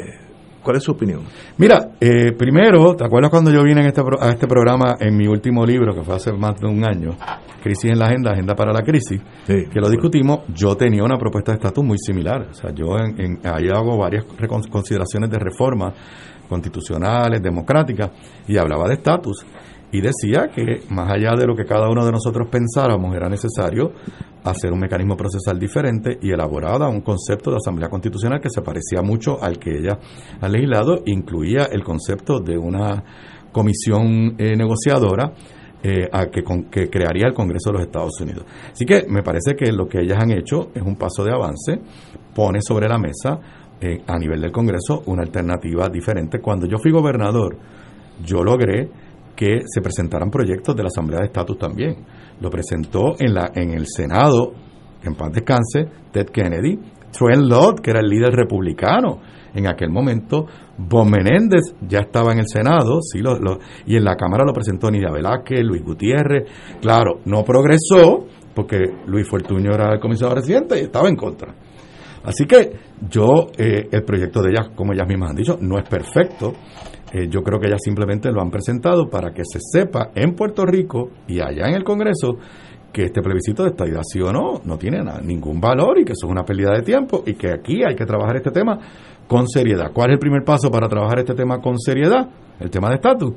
¿Cuál 0.61 0.75
es 0.75 0.83
su 0.83 0.91
opinión? 0.91 1.21
Mira, 1.57 1.91
eh, 1.97 2.33
primero, 2.33 2.93
¿te 2.93 3.05
acuerdas 3.05 3.31
cuando 3.31 3.51
yo 3.51 3.63
vine 3.63 3.79
en 3.79 3.87
este, 3.87 4.01
a 4.19 4.31
este 4.31 4.47
programa 4.47 4.97
en 4.99 5.15
mi 5.15 5.27
último 5.27 5.65
libro, 5.65 5.95
que 5.95 6.03
fue 6.03 6.15
hace 6.15 6.33
más 6.33 6.59
de 6.59 6.67
un 6.67 6.83
año, 6.83 7.15
Crisis 7.63 7.89
en 7.91 7.99
la 7.99 8.07
Agenda, 8.07 8.31
Agenda 8.31 8.53
para 8.53 8.73
la 8.73 8.81
Crisis, 8.81 9.21
que 9.45 9.79
lo 9.79 9.89
discutimos? 9.89 10.41
Yo 10.53 10.75
tenía 10.75 11.05
una 11.05 11.17
propuesta 11.17 11.53
de 11.53 11.59
estatus 11.59 11.85
muy 11.85 11.97
similar. 11.97 12.49
O 12.49 12.53
sea, 12.53 12.71
yo 12.73 12.97
en, 12.97 13.39
ahí 13.45 13.69
hago 13.69 13.97
varias 13.97 14.25
consideraciones 14.69 15.29
de 15.29 15.39
reformas 15.39 15.93
constitucionales, 16.49 17.41
democráticas, 17.41 18.11
y 18.45 18.57
hablaba 18.57 18.89
de 18.89 18.95
estatus 18.95 19.45
y 19.91 20.01
decía 20.01 20.49
que 20.53 20.81
más 20.89 21.09
allá 21.11 21.35
de 21.37 21.45
lo 21.45 21.55
que 21.55 21.65
cada 21.65 21.89
uno 21.89 22.05
de 22.05 22.11
nosotros 22.11 22.47
pensáramos 22.49 23.15
era 23.15 23.29
necesario 23.29 23.93
hacer 24.43 24.71
un 24.71 24.79
mecanismo 24.79 25.15
procesal 25.15 25.59
diferente 25.59 26.17
y 26.21 26.31
elaborada 26.31 26.87
un 26.87 27.01
concepto 27.01 27.51
de 27.51 27.57
asamblea 27.57 27.89
constitucional 27.89 28.39
que 28.41 28.49
se 28.49 28.61
parecía 28.61 29.01
mucho 29.01 29.41
al 29.41 29.57
que 29.57 29.77
ella 29.77 29.97
ha 30.41 30.49
legislado, 30.49 31.03
incluía 31.05 31.65
el 31.71 31.83
concepto 31.83 32.39
de 32.39 32.57
una 32.57 33.03
comisión 33.51 34.35
eh, 34.37 34.55
negociadora 34.55 35.33
eh, 35.83 36.09
a 36.11 36.27
que, 36.27 36.43
que 36.69 36.89
crearía 36.89 37.27
el 37.27 37.33
Congreso 37.33 37.69
de 37.69 37.73
los 37.73 37.81
Estados 37.83 38.19
Unidos. 38.19 38.45
Así 38.71 38.85
que 38.85 39.05
me 39.07 39.23
parece 39.23 39.55
que 39.55 39.71
lo 39.71 39.87
que 39.87 40.01
ellas 40.01 40.17
han 40.19 40.31
hecho 40.31 40.69
es 40.73 40.81
un 40.81 40.95
paso 40.95 41.23
de 41.23 41.31
avance, 41.31 41.79
pone 42.33 42.61
sobre 42.61 42.87
la 42.87 42.97
mesa 42.97 43.39
eh, 43.79 44.01
a 44.07 44.17
nivel 44.17 44.41
del 44.41 44.51
Congreso 44.51 45.03
una 45.05 45.21
alternativa 45.21 45.87
diferente. 45.87 46.39
Cuando 46.39 46.65
yo 46.65 46.77
fui 46.77 46.91
gobernador, 46.91 47.57
yo 48.25 48.43
logré 48.43 48.89
que 49.37 49.61
se 49.65 49.81
presentaran 49.81 50.29
proyectos 50.29 50.75
de 50.75 50.83
la 50.83 50.87
Asamblea 50.87 51.19
de 51.19 51.27
Estatus 51.27 51.57
también. 51.57 51.95
Lo 52.41 52.49
presentó 52.49 53.15
en, 53.19 53.33
la, 53.33 53.51
en 53.53 53.69
el 53.69 53.85
Senado, 53.87 54.51
en 55.03 55.15
paz 55.15 55.31
descanse, 55.31 55.85
Ted 56.11 56.25
Kennedy, 56.25 56.77
Trent 57.11 57.43
Lott, 57.43 57.79
que 57.79 57.91
era 57.91 58.01
el 58.01 58.09
líder 58.09 58.33
republicano 58.33 59.21
en 59.53 59.67
aquel 59.67 59.89
momento, 59.89 60.45
Bon 60.77 61.09
Menéndez 61.09 61.75
ya 61.81 61.99
estaba 61.99 62.31
en 62.31 62.39
el 62.39 62.47
Senado, 62.47 62.99
sí, 63.01 63.19
lo, 63.19 63.37
y 63.85 63.95
en 63.95 64.03
la 64.03 64.15
Cámara 64.15 64.43
lo 64.45 64.53
presentó 64.53 64.91
Nidia 64.91 65.11
Velázquez, 65.11 65.63
Luis 65.63 65.83
Gutiérrez. 65.83 66.47
Claro, 66.79 67.21
no 67.25 67.43
progresó 67.43 68.25
porque 68.53 68.77
Luis 69.07 69.27
Fortuño 69.27 69.71
era 69.73 69.93
el 69.93 69.99
comisionado 69.99 70.35
residente 70.35 70.79
y 70.79 70.83
estaba 70.83 71.09
en 71.09 71.15
contra. 71.15 71.53
Así 72.23 72.45
que 72.45 72.71
yo, 73.09 73.47
eh, 73.57 73.87
el 73.91 74.03
proyecto 74.03 74.41
de 74.41 74.49
ellas, 74.49 74.69
como 74.75 74.93
ellas 74.93 75.07
mismas 75.07 75.31
han 75.31 75.35
dicho, 75.35 75.57
no 75.61 75.77
es 75.77 75.87
perfecto, 75.87 76.53
eh, 77.13 77.27
yo 77.29 77.41
creo 77.41 77.59
que 77.59 77.67
ellas 77.67 77.81
simplemente 77.83 78.31
lo 78.31 78.41
han 78.41 78.51
presentado 78.51 79.09
para 79.09 79.31
que 79.31 79.43
se 79.45 79.59
sepa 79.61 80.11
en 80.13 80.35
Puerto 80.35 80.65
Rico 80.65 81.09
y 81.27 81.39
allá 81.39 81.67
en 81.67 81.75
el 81.75 81.83
Congreso 81.83 82.37
que 82.91 83.03
este 83.03 83.21
plebiscito 83.21 83.63
de 83.63 83.69
estadidad 83.69 84.01
sí 84.03 84.19
o 84.21 84.31
no 84.31 84.61
no 84.65 84.77
tiene 84.77 84.99
ningún 85.23 85.61
valor 85.61 85.99
y 85.99 86.05
que 86.05 86.13
eso 86.13 86.25
es 86.25 86.31
una 86.31 86.43
pérdida 86.43 86.73
de 86.73 86.81
tiempo 86.81 87.23
y 87.25 87.35
que 87.35 87.51
aquí 87.51 87.83
hay 87.83 87.95
que 87.95 88.05
trabajar 88.05 88.37
este 88.37 88.51
tema 88.51 88.79
con 89.27 89.47
seriedad. 89.47 89.91
¿Cuál 89.93 90.11
es 90.11 90.13
el 90.15 90.19
primer 90.19 90.43
paso 90.43 90.69
para 90.69 90.87
trabajar 90.87 91.19
este 91.19 91.33
tema 91.33 91.61
con 91.61 91.77
seriedad? 91.79 92.27
El 92.59 92.69
tema 92.69 92.89
de 92.89 92.95
estatus. 92.95 93.33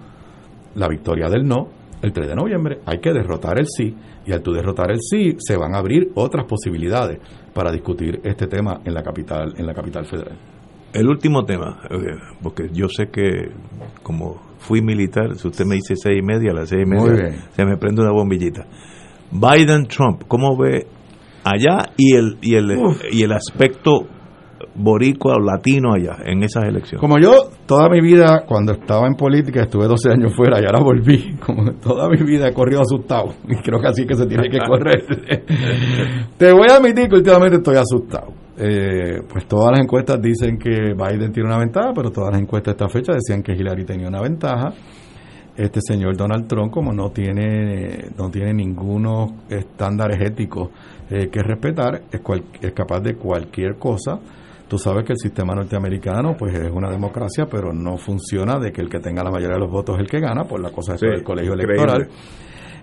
La 0.74 0.88
victoria 0.88 1.28
del 1.28 1.46
no 1.46 1.68
el 2.02 2.12
3 2.12 2.28
de 2.28 2.34
noviembre. 2.34 2.80
Hay 2.86 2.98
que 3.00 3.12
derrotar 3.12 3.58
el 3.58 3.66
sí 3.66 3.94
y 4.24 4.32
al 4.32 4.42
tú 4.42 4.52
derrotar 4.52 4.90
el 4.90 5.00
sí 5.00 5.36
se 5.38 5.56
van 5.56 5.74
a 5.74 5.78
abrir 5.78 6.10
otras 6.14 6.46
posibilidades 6.46 7.18
para 7.52 7.70
discutir 7.70 8.20
este 8.24 8.46
tema 8.46 8.80
en 8.84 8.94
la 8.94 9.02
capital 9.02 9.54
en 9.56 9.66
la 9.66 9.74
capital 9.74 10.06
federal. 10.06 10.49
El 10.92 11.08
último 11.08 11.44
tema, 11.44 11.80
porque 12.42 12.68
yo 12.72 12.88
sé 12.88 13.08
que 13.10 13.50
como 14.02 14.40
fui 14.58 14.82
militar, 14.82 15.36
si 15.36 15.48
usted 15.48 15.64
me 15.64 15.76
dice 15.76 15.94
seis 15.96 16.18
y 16.18 16.22
media, 16.22 16.50
a 16.50 16.54
las 16.54 16.68
seis 16.68 16.84
y 16.84 16.90
media 16.90 17.48
se 17.54 17.64
me 17.64 17.76
prende 17.76 18.02
una 18.02 18.12
bombillita. 18.12 18.66
Biden-Trump, 19.30 20.24
¿cómo 20.26 20.56
ve 20.56 20.86
allá 21.44 21.92
y 21.96 22.14
el, 22.14 22.38
y 22.42 22.54
el, 22.54 22.76
y 23.12 23.22
el 23.22 23.32
aspecto 23.32 24.06
boricua 24.74 25.36
o 25.36 25.40
latino 25.40 25.92
allá 25.94 26.18
en 26.24 26.42
esas 26.42 26.64
elecciones? 26.64 27.00
Como 27.00 27.18
yo 27.18 27.50
toda 27.66 27.88
mi 27.88 28.00
vida, 28.00 28.44
cuando 28.46 28.72
estaba 28.72 29.06
en 29.06 29.14
política, 29.14 29.62
estuve 29.62 29.86
12 29.86 30.10
años 30.10 30.34
fuera 30.34 30.60
y 30.60 30.64
ahora 30.64 30.80
volví. 30.80 31.36
Como 31.46 31.72
toda 31.74 32.08
mi 32.08 32.22
vida 32.22 32.48
he 32.48 32.52
corrido 32.52 32.80
asustado. 32.82 33.34
Y 33.48 33.56
creo 33.62 33.80
que 33.80 33.88
así 33.88 34.06
que 34.06 34.14
se 34.14 34.26
tiene 34.26 34.48
que 34.48 34.58
correr. 34.58 35.04
Te 36.36 36.52
voy 36.52 36.68
a 36.70 36.76
admitir 36.76 37.08
que 37.08 37.16
últimamente 37.16 37.56
estoy 37.58 37.76
asustado. 37.76 38.32
Eh, 38.62 39.22
pues 39.26 39.46
todas 39.46 39.70
las 39.72 39.80
encuestas 39.80 40.20
dicen 40.20 40.58
que 40.58 40.92
Biden 40.92 41.32
tiene 41.32 41.48
una 41.48 41.58
ventaja, 41.58 41.92
pero 41.94 42.10
todas 42.10 42.32
las 42.32 42.42
encuestas 42.42 42.76
de 42.76 42.84
esta 42.84 42.88
fecha 42.88 43.12
decían 43.14 43.42
que 43.42 43.52
Hillary 43.52 43.84
tenía 43.84 44.08
una 44.08 44.20
ventaja. 44.20 44.72
Este 45.56 45.80
señor 45.80 46.16
Donald 46.16 46.46
Trump, 46.46 46.70
como 46.70 46.92
no 46.92 47.10
tiene, 47.10 48.10
no 48.16 48.30
tiene 48.30 48.52
ningunos 48.54 49.32
estándares 49.48 50.20
éticos 50.20 50.70
eh, 51.10 51.28
que 51.28 51.42
respetar, 51.42 52.02
es, 52.10 52.20
es 52.60 52.72
capaz 52.72 53.00
de 53.00 53.14
cualquier 53.14 53.76
cosa 53.76 54.20
Tú 54.70 54.78
sabes 54.78 55.04
que 55.04 55.14
el 55.14 55.18
sistema 55.18 55.52
norteamericano 55.52 56.36
pues 56.38 56.54
es 56.54 56.70
una 56.70 56.88
democracia, 56.88 57.48
pero 57.50 57.72
no 57.72 57.96
funciona 57.96 58.56
de 58.60 58.70
que 58.70 58.80
el 58.80 58.88
que 58.88 59.00
tenga 59.00 59.24
la 59.24 59.30
mayoría 59.32 59.56
de 59.56 59.62
los 59.62 59.68
votos 59.68 59.96
es 59.96 60.02
el 60.02 60.06
que 60.06 60.20
gana, 60.20 60.44
por 60.44 60.60
la 60.60 60.70
cosa 60.70 60.94
del 60.94 61.24
colegio 61.24 61.54
electoral. 61.54 62.08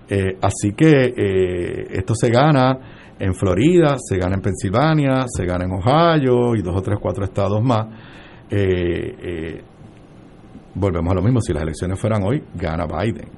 Eh, 0.06 0.36
así 0.42 0.74
que 0.76 1.14
eh, 1.16 1.86
esto 1.90 2.14
se 2.14 2.28
gana 2.28 2.97
en 3.18 3.34
Florida, 3.34 3.96
se 3.98 4.16
gana 4.18 4.36
en 4.36 4.40
Pensilvania, 4.42 5.24
se 5.26 5.44
gana 5.44 5.64
en 5.64 5.72
Ohio 5.72 6.54
y 6.54 6.62
dos 6.62 6.76
o 6.76 6.82
tres, 6.82 6.98
cuatro 7.00 7.24
estados 7.24 7.62
más. 7.62 7.86
Eh, 8.50 9.60
volvemos 10.74 11.12
a 11.12 11.14
lo 11.16 11.22
mismo, 11.22 11.40
si 11.40 11.52
las 11.52 11.62
elecciones 11.62 11.98
fueran 11.98 12.22
hoy, 12.24 12.42
gana 12.54 12.86
Biden. 12.86 13.28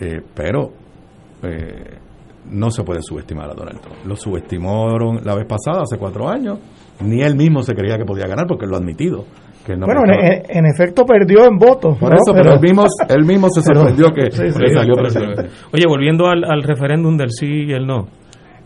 Eh, 0.00 0.20
pero 0.34 0.70
eh, 1.42 1.98
no 2.50 2.70
se 2.70 2.82
puede 2.82 3.00
subestimar 3.02 3.50
a 3.50 3.54
Donald 3.54 3.80
Trump. 3.80 3.96
Lo 4.06 4.16
subestimaron 4.16 5.20
la 5.24 5.34
vez 5.34 5.46
pasada, 5.46 5.82
hace 5.82 5.98
cuatro 5.98 6.28
años. 6.28 6.58
Ni 7.04 7.20
él 7.22 7.36
mismo 7.36 7.62
se 7.62 7.74
creía 7.74 7.96
que 7.98 8.04
podía 8.04 8.26
ganar 8.26 8.46
porque 8.46 8.66
lo 8.66 8.76
ha 8.76 8.78
admitido. 8.78 9.24
Que 9.66 9.76
no 9.76 9.86
bueno, 9.86 10.02
en, 10.12 10.42
en 10.48 10.66
efecto 10.66 11.04
perdió 11.04 11.44
en 11.46 11.56
votos. 11.56 11.96
Por 11.98 12.10
¿no? 12.10 12.16
eso, 12.16 12.32
pero, 12.34 12.54
él, 12.54 12.60
mismo, 12.60 12.84
él 13.08 13.24
mismo 13.24 13.48
se 13.50 13.62
pero- 13.66 13.80
sorprendió 13.80 14.06
que, 14.12 14.30
sí, 14.32 14.50
sí, 14.50 14.74
salió 14.74 14.94
pero- 14.94 15.08
presidente. 15.08 15.42
Oye, 15.72 15.84
volviendo 15.86 16.26
al, 16.26 16.44
al 16.44 16.62
referéndum 16.64 17.16
del 17.16 17.30
sí 17.30 17.66
y 17.68 17.72
el 17.72 17.86
no, 17.86 18.08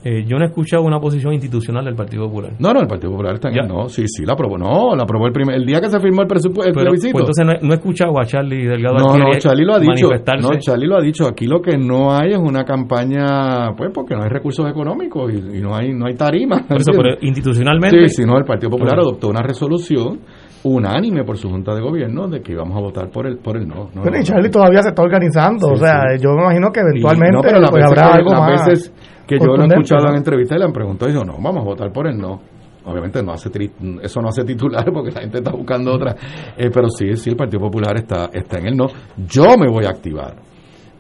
eh, 0.09 0.25
yo 0.25 0.39
no 0.39 0.45
he 0.45 0.47
escuchado 0.47 0.85
una 0.85 1.01
posición 1.01 1.33
institucional 1.33 1.85
del 1.85 1.97
Partido 1.97 2.29
Popular. 2.29 2.53
No, 2.61 2.73
no, 2.73 2.81
el 2.81 2.87
Partido 2.87 3.11
Popular 3.11 3.35
está 3.35 3.49
en 3.49 3.67
no. 3.67 3.89
Sí, 3.89 4.05
sí, 4.07 4.25
la 4.25 4.35
aprobó. 4.35 4.57
No, 4.57 4.95
la 4.95 5.03
aprobó 5.03 5.27
el, 5.27 5.33
primer, 5.33 5.57
el 5.57 5.67
día 5.67 5.81
que 5.81 5.91
se 5.91 5.99
firmó 5.99 6.23
el 6.23 6.29
presupuesto, 6.29 6.73
Pero, 6.73 6.91
pues 6.91 7.05
entonces 7.05 7.45
no 7.45 7.53
he, 7.53 7.59
no 7.61 7.73
he 7.73 7.77
escuchado 7.77 8.17
a 8.21 8.25
Charlie 8.25 8.67
Delgado 8.67 8.99
No, 8.99 9.19
no, 9.19 9.31
Charlie 9.39 9.65
lo 9.65 9.75
ha 9.75 9.81
dicho. 9.81 10.09
No, 10.41 10.59
Charlie 10.61 10.87
lo 10.87 10.97
ha 10.97 11.03
dicho. 11.03 11.27
Aquí 11.27 11.47
lo 11.47 11.61
que 11.61 11.77
no 11.77 12.13
hay 12.13 12.35
es 12.35 12.39
una 12.39 12.65
campaña, 12.65 13.73
pues, 13.77 13.91
porque 13.93 14.15
no 14.15 14.23
hay 14.23 14.29
recursos 14.29 14.71
económicos 14.71 15.33
y, 15.33 15.59
y 15.59 15.61
no 15.61 15.75
hay 15.75 15.93
no 15.93 16.07
hay 16.07 16.15
tarima. 16.15 16.65
Por 16.69 16.77
eso, 16.81 16.93
pero 16.95 17.17
institucionalmente- 17.23 18.09
Sí, 18.09 18.23
sí, 18.23 18.25
no, 18.25 18.39
el 18.39 18.45
Partido 18.45 18.71
Popular 18.71 18.95
Bueno. 18.95 19.09
adoptó 19.11 19.29
una 19.29 19.43
resolución 19.43 20.21
unánime 20.69 21.25
por 21.25 21.37
su 21.39 21.49
junta 21.49 21.75
de 21.75 21.81
gobierno 21.81 22.29
de 22.29 22.41
que 22.43 22.53
íbamos 22.53 22.77
a 22.77 22.81
votar 22.81 23.11
por 23.11 23.27
el 23.27 23.39
por 23.39 23.57
el 23.57 23.67
no. 23.67 23.89
no, 23.95 24.03
Bueno, 24.03 24.19
y 24.19 24.23
Charlie 24.25 24.51
todavía 24.51 24.83
se 24.83 24.89
está 24.91 25.03
organizando. 25.03 25.69
Sí, 25.69 25.73
o 25.75 25.77
sea, 25.77 26.01
sí. 26.17 26.23
yo 26.23 26.31
me 26.35 26.43
imagino 26.43 26.71
que 26.73 26.81
Y- 26.81 26.83
eventualmente 26.83 27.33
no, 27.33 27.41
pero 27.43 27.61
pues, 27.71 27.73
veces 27.85 27.87
habrá 27.87 28.15
algo 28.15 28.31
las 28.31 28.41
más. 28.41 28.67
veces 28.69 28.93
que 29.27 29.39
yo 29.39 29.47
lo 29.47 29.63
he 29.63 29.67
escuchado 29.67 30.09
en 30.11 30.17
entrevistas 30.17 30.57
y 30.57 30.59
le 30.59 30.65
han 30.67 30.73
preguntado, 30.73 31.11
digo, 31.11 31.25
no, 31.25 31.35
vamos 31.35 31.63
a 31.63 31.65
votar 31.65 31.93
por 31.93 32.07
el 32.07 32.17
no. 32.19 32.41
Obviamente 32.85 33.21
no 33.23 33.33
hace 33.33 33.51
tri- 33.51 33.73
eso 34.01 34.21
no 34.21 34.29
hace 34.29 34.45
titular 34.45 34.85
porque 34.93 35.11
la 35.11 35.21
gente 35.23 35.39
está 35.39 35.51
buscando 35.51 35.93
otra. 35.93 36.15
Eh, 36.57 36.71
pero 36.73 36.89
sí, 36.89 37.17
sí, 37.17 37.31
el 37.31 37.37
Partido 37.37 37.61
Popular 37.61 37.97
está, 37.97 38.31
está 38.33 38.59
en 38.59 38.67
el 38.69 38.77
no. 38.77 38.87
Yo 39.29 39.57
me 39.59 39.69
voy 39.69 39.85
a 39.87 39.89
activar. 39.91 40.37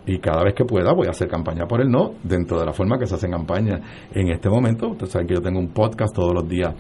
Y 0.09 0.19
cada 0.21 0.43
vez 0.45 0.55
que 0.55 0.65
pueda 0.65 0.93
voy 0.93 1.07
a 1.09 1.11
hacer 1.11 1.27
campaña 1.29 1.67
por 1.67 1.81
el 1.81 1.89
no, 1.91 2.13
dentro 2.23 2.59
de 2.61 2.67
la 2.67 2.73
forma 2.73 2.97
que 2.99 3.07
se 3.07 3.15
hacen 3.17 3.31
campaña 3.33 3.81
en 4.13 4.29
este 4.31 4.49
momento. 4.49 4.91
Ustedes 4.91 5.11
saben 5.11 5.27
que 5.29 5.35
yo 5.35 5.41
tengo 5.41 5.59
un 5.61 5.69
podcast 5.73 6.15
todos 6.15 6.33
los 6.33 6.49
días 6.49 6.73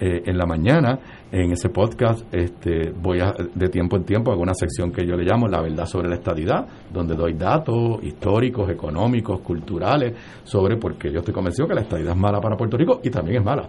eh, 0.00 0.22
en 0.26 0.36
la 0.36 0.44
mañana. 0.44 0.98
En 1.30 1.52
ese 1.52 1.68
podcast 1.68 2.26
este, 2.34 2.90
voy 2.90 3.20
a, 3.20 3.32
de 3.54 3.68
tiempo 3.68 3.96
en 3.96 4.04
tiempo, 4.04 4.32
hago 4.32 4.42
una 4.42 4.54
sección 4.54 4.90
que 4.90 5.06
yo 5.06 5.16
le 5.16 5.24
llamo 5.24 5.46
La 5.46 5.60
verdad 5.60 5.86
sobre 5.86 6.08
la 6.08 6.16
estadidad, 6.16 6.66
donde 6.92 7.14
doy 7.14 7.34
datos 7.34 8.02
históricos, 8.02 8.68
económicos, 8.70 9.40
culturales, 9.40 10.16
sobre 10.44 10.76
por 10.76 10.96
qué 10.96 11.12
yo 11.12 11.20
estoy 11.20 11.34
convencido 11.34 11.68
que 11.68 11.74
la 11.74 11.82
estadidad 11.82 12.12
es 12.12 12.18
mala 12.18 12.40
para 12.40 12.56
Puerto 12.56 12.76
Rico 12.76 13.00
y 13.02 13.10
también 13.10 13.38
es 13.38 13.44
mala 13.44 13.68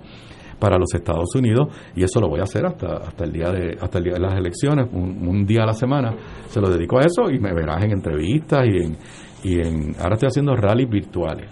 para 0.59 0.77
los 0.77 0.93
Estados 0.93 1.35
Unidos 1.35 1.67
y 1.95 2.03
eso 2.03 2.19
lo 2.19 2.29
voy 2.29 2.39
a 2.39 2.43
hacer 2.43 2.65
hasta 2.65 2.97
hasta 2.97 3.25
el 3.25 3.31
día 3.31 3.51
de 3.51 3.77
hasta 3.79 3.97
el 3.97 4.05
día 4.05 4.13
de 4.13 4.19
las 4.21 4.35
elecciones 4.35 4.87
un, 4.91 5.27
un 5.27 5.45
día 5.45 5.63
a 5.63 5.65
la 5.65 5.73
semana 5.73 6.15
se 6.47 6.61
lo 6.61 6.69
dedico 6.69 6.97
a 6.97 7.01
eso 7.01 7.29
y 7.29 7.39
me 7.39 7.53
verás 7.53 7.83
en 7.83 7.91
entrevistas 7.91 8.65
y 8.65 8.77
en 8.77 8.97
y 9.43 9.59
en 9.59 9.95
ahora 9.99 10.13
estoy 10.13 10.27
haciendo 10.27 10.55
rallies 10.55 10.89
virtuales 10.89 11.49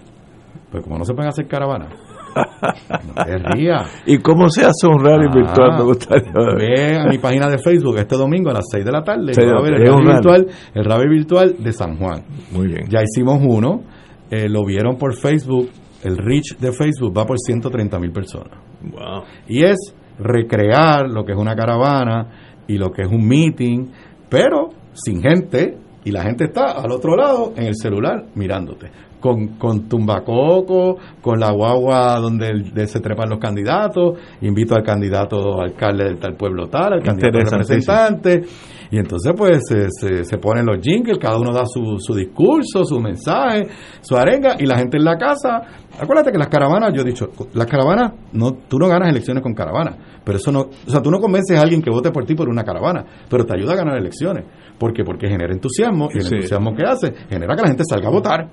pues 0.70 0.82
como 0.82 0.98
no 0.98 1.04
se 1.04 1.12
pueden 1.12 1.28
hacer 1.28 1.46
caravanas 1.46 2.13
no 2.34 3.24
te 3.24 3.38
rías 3.38 4.02
¿Y 4.06 4.18
cómo 4.18 4.48
se 4.50 4.62
hace 4.64 4.86
un 4.86 5.04
rally 5.04 5.26
Ah, 5.28 5.34
virtual? 5.34 5.78
Me 5.78 5.84
gustaría 5.84 6.32
ver. 6.32 6.56
Ve 6.58 6.98
a 6.98 7.04
mi 7.06 7.18
página 7.18 7.48
de 7.48 7.58
Facebook 7.58 7.98
este 7.98 8.16
domingo 8.16 8.50
a 8.50 8.54
las 8.54 8.64
6 8.70 8.84
de 8.84 8.92
la 8.92 9.02
tarde. 9.02 9.34
Sí, 9.34 9.40
va 9.44 9.58
a 9.58 9.62
ver 9.62 9.74
el 9.74 9.86
rally. 9.86 10.06
virtual, 10.06 10.46
el 10.74 10.84
rally 10.84 11.08
virtual 11.08 11.56
de 11.58 11.72
San 11.72 11.96
Juan. 11.98 12.24
Muy 12.52 12.66
bien. 12.68 12.86
Ya 12.88 13.00
hicimos 13.02 13.40
uno, 13.42 13.82
eh, 14.30 14.48
lo 14.48 14.64
vieron 14.64 14.96
por 14.96 15.14
Facebook. 15.14 15.68
El 16.02 16.18
reach 16.18 16.58
de 16.58 16.72
Facebook 16.72 17.16
va 17.16 17.24
por 17.24 17.38
130 17.38 17.98
mil 17.98 18.12
personas. 18.12 18.58
Wow. 18.82 19.22
Y 19.48 19.64
es 19.64 19.78
recrear 20.18 21.08
lo 21.08 21.24
que 21.24 21.32
es 21.32 21.38
una 21.38 21.54
caravana 21.54 22.28
y 22.66 22.76
lo 22.78 22.90
que 22.90 23.02
es 23.02 23.08
un 23.08 23.26
meeting, 23.26 23.86
pero 24.28 24.68
sin 24.92 25.22
gente. 25.22 25.78
Y 26.06 26.10
la 26.10 26.22
gente 26.22 26.44
está 26.44 26.72
al 26.72 26.92
otro 26.92 27.16
lado 27.16 27.54
en 27.56 27.64
el 27.64 27.74
celular 27.76 28.26
mirándote. 28.34 28.90
Con, 29.24 29.56
con 29.56 29.88
tumbacoco, 29.88 30.96
con 31.22 31.40
la 31.40 31.50
guagua 31.50 32.20
donde 32.20 32.86
se 32.86 33.00
trepan 33.00 33.30
los 33.30 33.38
candidatos. 33.38 34.18
Invito 34.42 34.74
al 34.74 34.82
candidato 34.82 35.62
alcalde 35.62 36.04
del 36.04 36.18
tal 36.18 36.34
pueblo 36.36 36.66
tal, 36.68 36.92
al 36.92 37.02
candidato 37.02 37.38
representante. 37.38 38.42
Y 38.90 38.98
entonces 38.98 39.32
pues 39.34 39.60
se, 39.66 39.88
se, 39.90 40.24
se 40.24 40.36
ponen 40.38 40.66
los 40.66 40.78
jingles, 40.80 41.16
cada 41.18 41.38
uno 41.38 41.52
da 41.54 41.64
su, 41.64 41.96
su 41.98 42.14
discurso, 42.14 42.84
su 42.84 43.00
mensaje, 43.00 43.66
su 44.02 44.14
arenga 44.14 44.56
y 44.58 44.66
la 44.66 44.76
gente 44.76 44.98
en 44.98 45.04
la 45.04 45.16
casa. 45.16 45.62
Acuérdate 45.98 46.30
que 46.30 46.38
las 46.38 46.48
caravanas, 46.48 46.92
yo 46.94 47.00
he 47.00 47.04
dicho, 47.04 47.26
las 47.54 47.66
caravanas, 47.66 48.12
no, 48.34 48.52
tú 48.68 48.78
no 48.78 48.86
ganas 48.88 49.08
elecciones 49.08 49.42
con 49.42 49.54
caravanas, 49.54 49.96
pero 50.22 50.36
eso 50.36 50.52
no, 50.52 50.60
o 50.60 50.90
sea, 50.90 51.00
tú 51.00 51.10
no 51.10 51.18
convences 51.18 51.58
a 51.58 51.62
alguien 51.62 51.80
que 51.80 51.90
vote 51.90 52.10
por 52.10 52.24
ti 52.24 52.34
por 52.34 52.48
una 52.48 52.62
caravana, 52.62 53.04
pero 53.30 53.44
te 53.46 53.56
ayuda 53.56 53.72
a 53.72 53.76
ganar 53.76 53.96
elecciones. 53.96 54.44
¿Por 54.78 54.92
qué? 54.92 55.02
Porque 55.02 55.28
genera 55.28 55.52
entusiasmo 55.52 56.08
y 56.12 56.18
el 56.18 56.24
Sí. 56.24 56.34
entusiasmo 56.34 56.74
que 56.76 56.82
hace 56.84 57.12
genera 57.30 57.56
que 57.56 57.62
la 57.62 57.68
gente 57.68 57.84
salga 57.88 58.08
a 58.08 58.12
votar, 58.12 58.48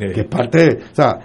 Eh, 0.00 0.12
que 0.12 0.20
es 0.20 0.26
parte, 0.26 0.78
o 0.92 0.94
sea, 0.94 1.18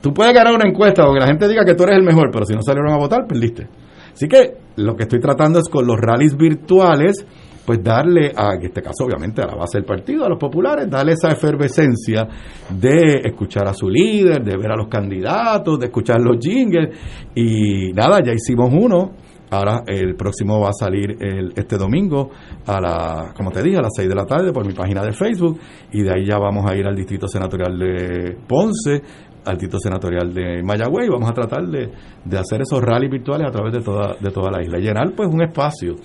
tú 0.00 0.12
puedes 0.12 0.34
ganar 0.34 0.54
una 0.54 0.68
encuesta 0.68 1.04
donde 1.04 1.20
la 1.20 1.26
gente 1.26 1.48
diga 1.48 1.64
que 1.64 1.74
tú 1.74 1.84
eres 1.84 1.96
el 1.96 2.04
mejor, 2.04 2.30
pero 2.30 2.44
si 2.44 2.54
no 2.54 2.62
salieron 2.62 2.92
a 2.92 2.98
votar, 2.98 3.26
perdiste. 3.26 3.66
Así 4.12 4.28
que 4.28 4.54
lo 4.76 4.94
que 4.94 5.04
estoy 5.04 5.20
tratando 5.20 5.58
es 5.58 5.68
con 5.68 5.86
los 5.86 5.96
rallies 5.98 6.36
virtuales, 6.36 7.24
pues 7.64 7.82
darle, 7.82 8.32
a, 8.36 8.54
en 8.54 8.62
este 8.62 8.82
caso 8.82 9.04
obviamente 9.04 9.40
a 9.40 9.46
la 9.46 9.54
base 9.54 9.78
del 9.78 9.84
partido, 9.84 10.24
a 10.24 10.28
los 10.28 10.38
populares, 10.38 10.90
darle 10.90 11.12
esa 11.12 11.28
efervescencia 11.28 12.26
de 12.68 13.20
escuchar 13.24 13.68
a 13.68 13.74
su 13.74 13.88
líder, 13.88 14.42
de 14.42 14.56
ver 14.56 14.72
a 14.72 14.76
los 14.76 14.88
candidatos, 14.88 15.78
de 15.78 15.86
escuchar 15.86 16.20
los 16.20 16.38
jingles. 16.38 16.94
Y 17.34 17.92
nada, 17.92 18.20
ya 18.24 18.32
hicimos 18.32 18.70
uno. 18.72 19.12
Ahora 19.52 19.82
el 19.86 20.14
próximo 20.16 20.60
va 20.60 20.70
a 20.70 20.72
salir 20.72 21.16
el, 21.20 21.52
este 21.54 21.76
domingo 21.76 22.30
a 22.66 22.80
la, 22.80 23.34
como 23.36 23.50
te 23.50 23.62
dije, 23.62 23.76
a 23.76 23.82
las 23.82 23.92
6 23.94 24.08
de 24.08 24.14
la 24.14 24.24
tarde 24.24 24.50
por 24.50 24.66
mi 24.66 24.72
página 24.72 25.02
de 25.04 25.12
Facebook 25.12 25.58
y 25.92 26.02
de 26.02 26.10
ahí 26.10 26.24
ya 26.24 26.38
vamos 26.38 26.64
a 26.70 26.74
ir 26.74 26.86
al 26.86 26.96
distrito 26.96 27.28
senatorial 27.28 27.78
de 27.78 28.36
Ponce, 28.48 29.02
al 29.44 29.54
distrito 29.58 29.78
senatorial 29.78 30.32
de 30.32 30.62
Mayagüey 30.62 31.08
vamos 31.10 31.28
a 31.30 31.34
tratar 31.34 31.66
de, 31.66 31.90
de 32.24 32.38
hacer 32.38 32.62
esos 32.62 32.80
rallies 32.80 33.10
virtuales 33.10 33.46
a 33.46 33.50
través 33.50 33.74
de 33.74 33.80
toda, 33.82 34.14
de 34.18 34.30
toda 34.30 34.50
la 34.50 34.62
isla. 34.62 34.78
Llenar 34.78 35.12
pues 35.14 35.28
un 35.28 35.42
espacio 35.42 35.96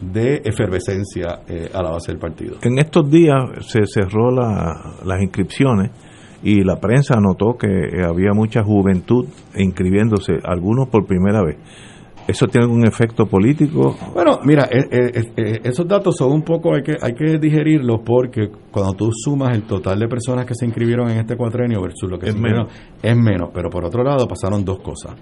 de 0.00 0.40
efervescencia 0.44 1.40
eh, 1.48 1.70
a 1.74 1.82
la 1.82 1.90
base 1.90 2.12
del 2.12 2.20
partido. 2.20 2.56
En 2.62 2.78
estos 2.78 3.10
días 3.10 3.36
se 3.66 3.80
cerró 3.86 4.30
la- 4.30 4.94
las 5.04 5.20
inscripciones 5.22 5.90
y 6.44 6.62
la 6.64 6.76
prensa 6.76 7.14
notó 7.20 7.56
que 7.58 7.68
había 8.04 8.32
mucha 8.32 8.62
juventud 8.62 9.26
inscribiéndose, 9.56 10.34
algunos 10.44 10.88
por 10.88 11.06
primera 11.06 11.42
vez. 11.42 11.56
¿Eso 12.26 12.46
tiene 12.46 12.64
algún 12.66 12.86
efecto 12.86 13.26
político? 13.26 13.96
Bueno, 14.14 14.38
mira, 14.44 14.68
eh, 14.70 14.86
eh, 14.90 15.22
eh, 15.36 15.60
esos 15.64 15.86
datos 15.88 16.16
son 16.16 16.32
un 16.32 16.42
poco, 16.42 16.74
hay 16.74 16.82
que, 16.82 16.96
hay 17.00 17.14
que 17.14 17.38
digerirlos 17.38 18.00
porque 18.04 18.48
cuando 18.70 18.92
tú 18.92 19.10
sumas 19.12 19.56
el 19.56 19.64
total 19.64 19.98
de 19.98 20.08
personas 20.08 20.46
que 20.46 20.54
se 20.54 20.64
inscribieron 20.64 21.10
en 21.10 21.18
este 21.18 21.36
cuatrenio 21.36 21.82
versus 21.82 22.08
lo 22.08 22.18
que 22.18 22.28
Es 22.28 22.34
inscribieron, 22.34 22.68
es 23.02 23.16
menos. 23.16 23.50
Pero 23.52 23.70
por 23.70 23.84
otro 23.84 24.04
lado 24.04 24.26
pasaron 24.28 24.64
dos 24.64 24.80
cosas. 24.80 25.14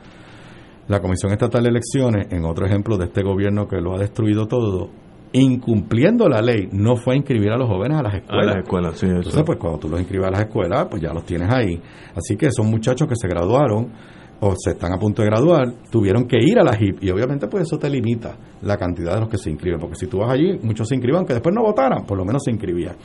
La 0.89 1.01
Comisión 1.01 1.32
Estatal 1.32 1.62
de 1.62 1.70
Elecciones, 1.70 2.27
en 2.31 2.44
otro 2.44 2.66
ejemplo 2.66 2.98
de 2.98 3.06
este 3.06 3.22
gobierno 3.22 3.66
que 3.66 3.81
lo 3.81 3.94
ha 3.94 3.98
destruido 3.98 4.47
todo, 4.47 4.90
incumpliendo 5.32 6.28
la 6.28 6.43
ley, 6.43 6.68
no 6.72 6.97
fue 6.97 7.14
a 7.14 7.16
inscribir 7.16 7.51
a 7.51 7.56
los 7.56 7.68
jóvenes 7.68 7.98
a 7.98 8.02
las 8.02 8.14
A 8.14 8.16
escuelas. 8.18 8.47
las 8.47 8.56
escuelas, 8.64 8.98
sí, 8.98 9.06
eso. 9.06 9.16
Entonces, 9.16 9.43
pues 9.44 9.59
cuando 9.59 9.78
tú 9.78 9.89
los 9.89 10.01
inscribes 10.01 10.27
a 10.27 10.31
las 10.32 10.40
escuelas, 10.40 10.89
pues 10.90 11.01
ya 11.01 11.12
los 11.12 11.24
tienes 11.24 11.48
ahí. 11.52 11.81
Así 12.14 12.36
que 12.36 12.51
son 12.51 12.68
muchachos 12.68 13.09
que 13.09 13.14
se 13.16 13.28
graduaron 13.28 13.93
o 14.40 14.54
se 14.56 14.70
están 14.70 14.92
a 14.92 14.98
punto 14.98 15.22
de 15.22 15.28
graduar, 15.28 15.72
tuvieron 15.90 16.26
que 16.26 16.38
ir 16.38 16.58
a 16.58 16.64
la 16.64 16.76
HIP 16.78 17.04
y 17.04 17.10
obviamente 17.10 17.46
pues 17.46 17.64
eso 17.64 17.78
te 17.78 17.90
limita 17.90 18.36
la 18.62 18.76
cantidad 18.76 19.14
de 19.14 19.20
los 19.20 19.28
que 19.28 19.38
se 19.38 19.50
inscriben, 19.50 19.78
porque 19.78 19.96
si 19.96 20.06
tú 20.06 20.18
vas 20.18 20.30
allí, 20.30 20.58
muchos 20.62 20.88
se 20.88 20.94
inscriban 20.94 21.26
que 21.26 21.34
después 21.34 21.54
no 21.54 21.62
votaran, 21.62 22.06
por 22.06 22.16
lo 22.16 22.24
menos 22.24 22.42
se 22.44 22.50
inscribían. 22.50 22.96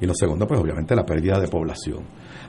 Y 0.00 0.06
lo 0.06 0.14
segundo, 0.14 0.46
pues 0.46 0.58
obviamente 0.58 0.96
la 0.96 1.04
pérdida 1.04 1.38
de 1.38 1.46
población. 1.46 2.04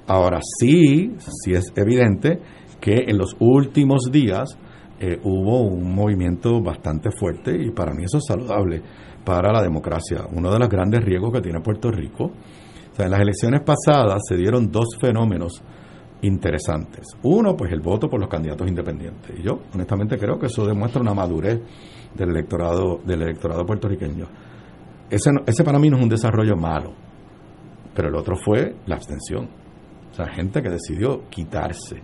Ahora 0.08 0.40
sí, 0.60 1.14
sí 1.20 1.52
es 1.52 1.72
evidente 1.76 2.40
que 2.80 3.06
en 3.08 3.18
los 3.18 3.36
últimos 3.40 4.10
días 4.12 4.58
eh, 5.00 5.20
hubo 5.24 5.62
un 5.62 5.94
movimiento 5.94 6.62
bastante 6.62 7.12
fuerte 7.12 7.56
y 7.62 7.72
para 7.72 7.94
mí 7.94 8.06
eso 8.06 8.18
es 8.18 8.26
saludable 8.26 8.82
para 9.24 9.52
la 9.52 9.62
democracia. 9.62 10.26
Uno 10.34 10.52
de 10.52 10.60
los 10.60 10.70
grandes 10.70 11.04
riesgos 11.04 11.32
que 11.32 11.42
tiene 11.42 11.60
Puerto 11.60 11.92
Rico. 11.92 12.26
O 12.26 12.96
sea, 12.96 13.06
en 13.06 13.12
las 13.12 13.22
elecciones 13.22 13.62
pasadas 13.62 14.22
se 14.28 14.36
dieron 14.36 14.72
dos 14.72 14.98
fenómenos 15.00 15.62
interesantes. 16.24 17.06
Uno, 17.24 17.56
pues 17.56 17.72
el 17.72 17.80
voto 17.82 18.10
por 18.10 18.20
los 18.20 18.30
candidatos 18.30 18.68
independientes. 18.68 19.40
Y 19.40 19.44
yo, 19.44 19.60
honestamente, 19.74 20.18
creo 20.18 20.40
que 20.40 20.48
eso 20.48 20.66
demuestra 20.66 21.02
una 21.02 21.14
madurez 21.14 21.60
del 22.16 22.30
electorado, 22.30 23.00
del 23.06 23.22
electorado 23.22 23.66
puertorriqueño. 23.66 24.26
Ese, 25.10 25.30
ese 25.46 25.64
para 25.64 25.80
mí 25.80 25.90
no 25.90 25.98
es 25.98 26.04
un 26.04 26.10
desarrollo 26.10 26.56
malo, 26.56 26.94
pero 27.94 28.08
el 28.10 28.16
otro 28.16 28.36
fue 28.36 28.76
la 28.88 28.96
abstención. 28.96 29.48
O 30.12 30.16
sea, 30.16 30.28
gente 30.28 30.62
que 30.62 30.70
decidió 30.70 31.30
quitarse. 31.30 32.02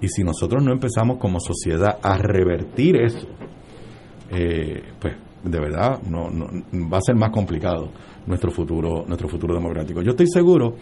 Y 0.00 0.08
si 0.08 0.22
nosotros 0.22 0.62
no 0.62 0.72
empezamos 0.72 1.18
como 1.18 1.40
sociedad 1.40 1.98
a 2.02 2.16
revertir 2.16 2.96
eso, 2.96 3.26
eh, 4.30 4.82
pues 5.00 5.14
de 5.42 5.58
verdad 5.60 6.00
no- 6.08 6.28
va 6.90 6.98
a 6.98 7.02
ser 7.02 7.16
más 7.16 7.30
complicado 7.30 7.90
nuestro 8.26 8.50
futuro, 8.50 9.04
nuestro 9.06 9.28
futuro 9.28 9.54
democrático. 9.54 10.02
Yo 10.02 10.10
estoy 10.10 10.26
seguro, 10.26 10.74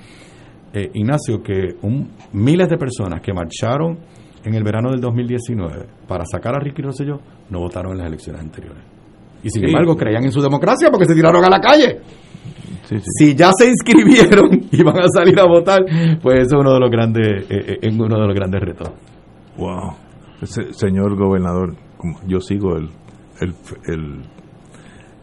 eh, 0.73 0.91
Ignacio, 0.95 1.43
que 1.43 1.77
un, 1.83 2.11
miles 2.33 2.69
de 2.69 2.77
personas 2.77 3.21
que 3.21 3.33
marcharon 3.33 3.99
en 4.45 4.55
el 4.55 4.63
verano 4.63 4.91
del 4.91 5.01
2019 5.01 5.87
para 6.07 6.25
sacar 6.25 6.55
a 6.55 6.61
Ricky 6.61 6.83
Rosselló 6.83 7.19
no 7.51 7.61
votaron 7.61 7.93
en 7.93 7.99
las 7.99 8.07
elecciones 8.09 8.43
anteriores. 8.43 8.83
Y 9.43 9.51
sin 9.51 9.63
Sí. 9.63 9.67
embargo 9.69 9.97
creían 9.97 10.25
en 10.25 10.33
su 10.33 10.41
democracia 10.41 10.89
porque 10.91 11.07
se 11.07 11.15
tiraron 11.15 11.45
a 11.45 11.49
la 11.49 11.61
calle. 11.61 12.01
Sí, 12.85 12.99
sí. 12.99 13.05
Si 13.19 13.35
ya 13.35 13.51
se 13.57 13.67
inscribieron 13.69 14.49
y 14.71 14.83
van 14.83 14.99
a 14.99 15.09
salir 15.09 15.39
a 15.41 15.47
votar, 15.47 15.81
pues 16.23 16.41
eso 16.47 16.57
es 16.57 16.61
uno 16.61 16.75
de 16.75 16.81
los 16.81 16.91
grandes, 16.91 17.27
eh, 17.51 17.79
eh, 17.83 17.89
uno 17.93 18.21
de 18.21 18.27
los 18.27 18.35
grandes 18.35 18.61
retos. 18.61 18.91
Wow. 19.57 19.95
señor 20.73 21.17
gobernador, 21.17 21.75
yo 22.27 22.41
sigo 22.41 22.77
el, 22.77 22.91
el, 23.41 23.55
el 23.87 24.23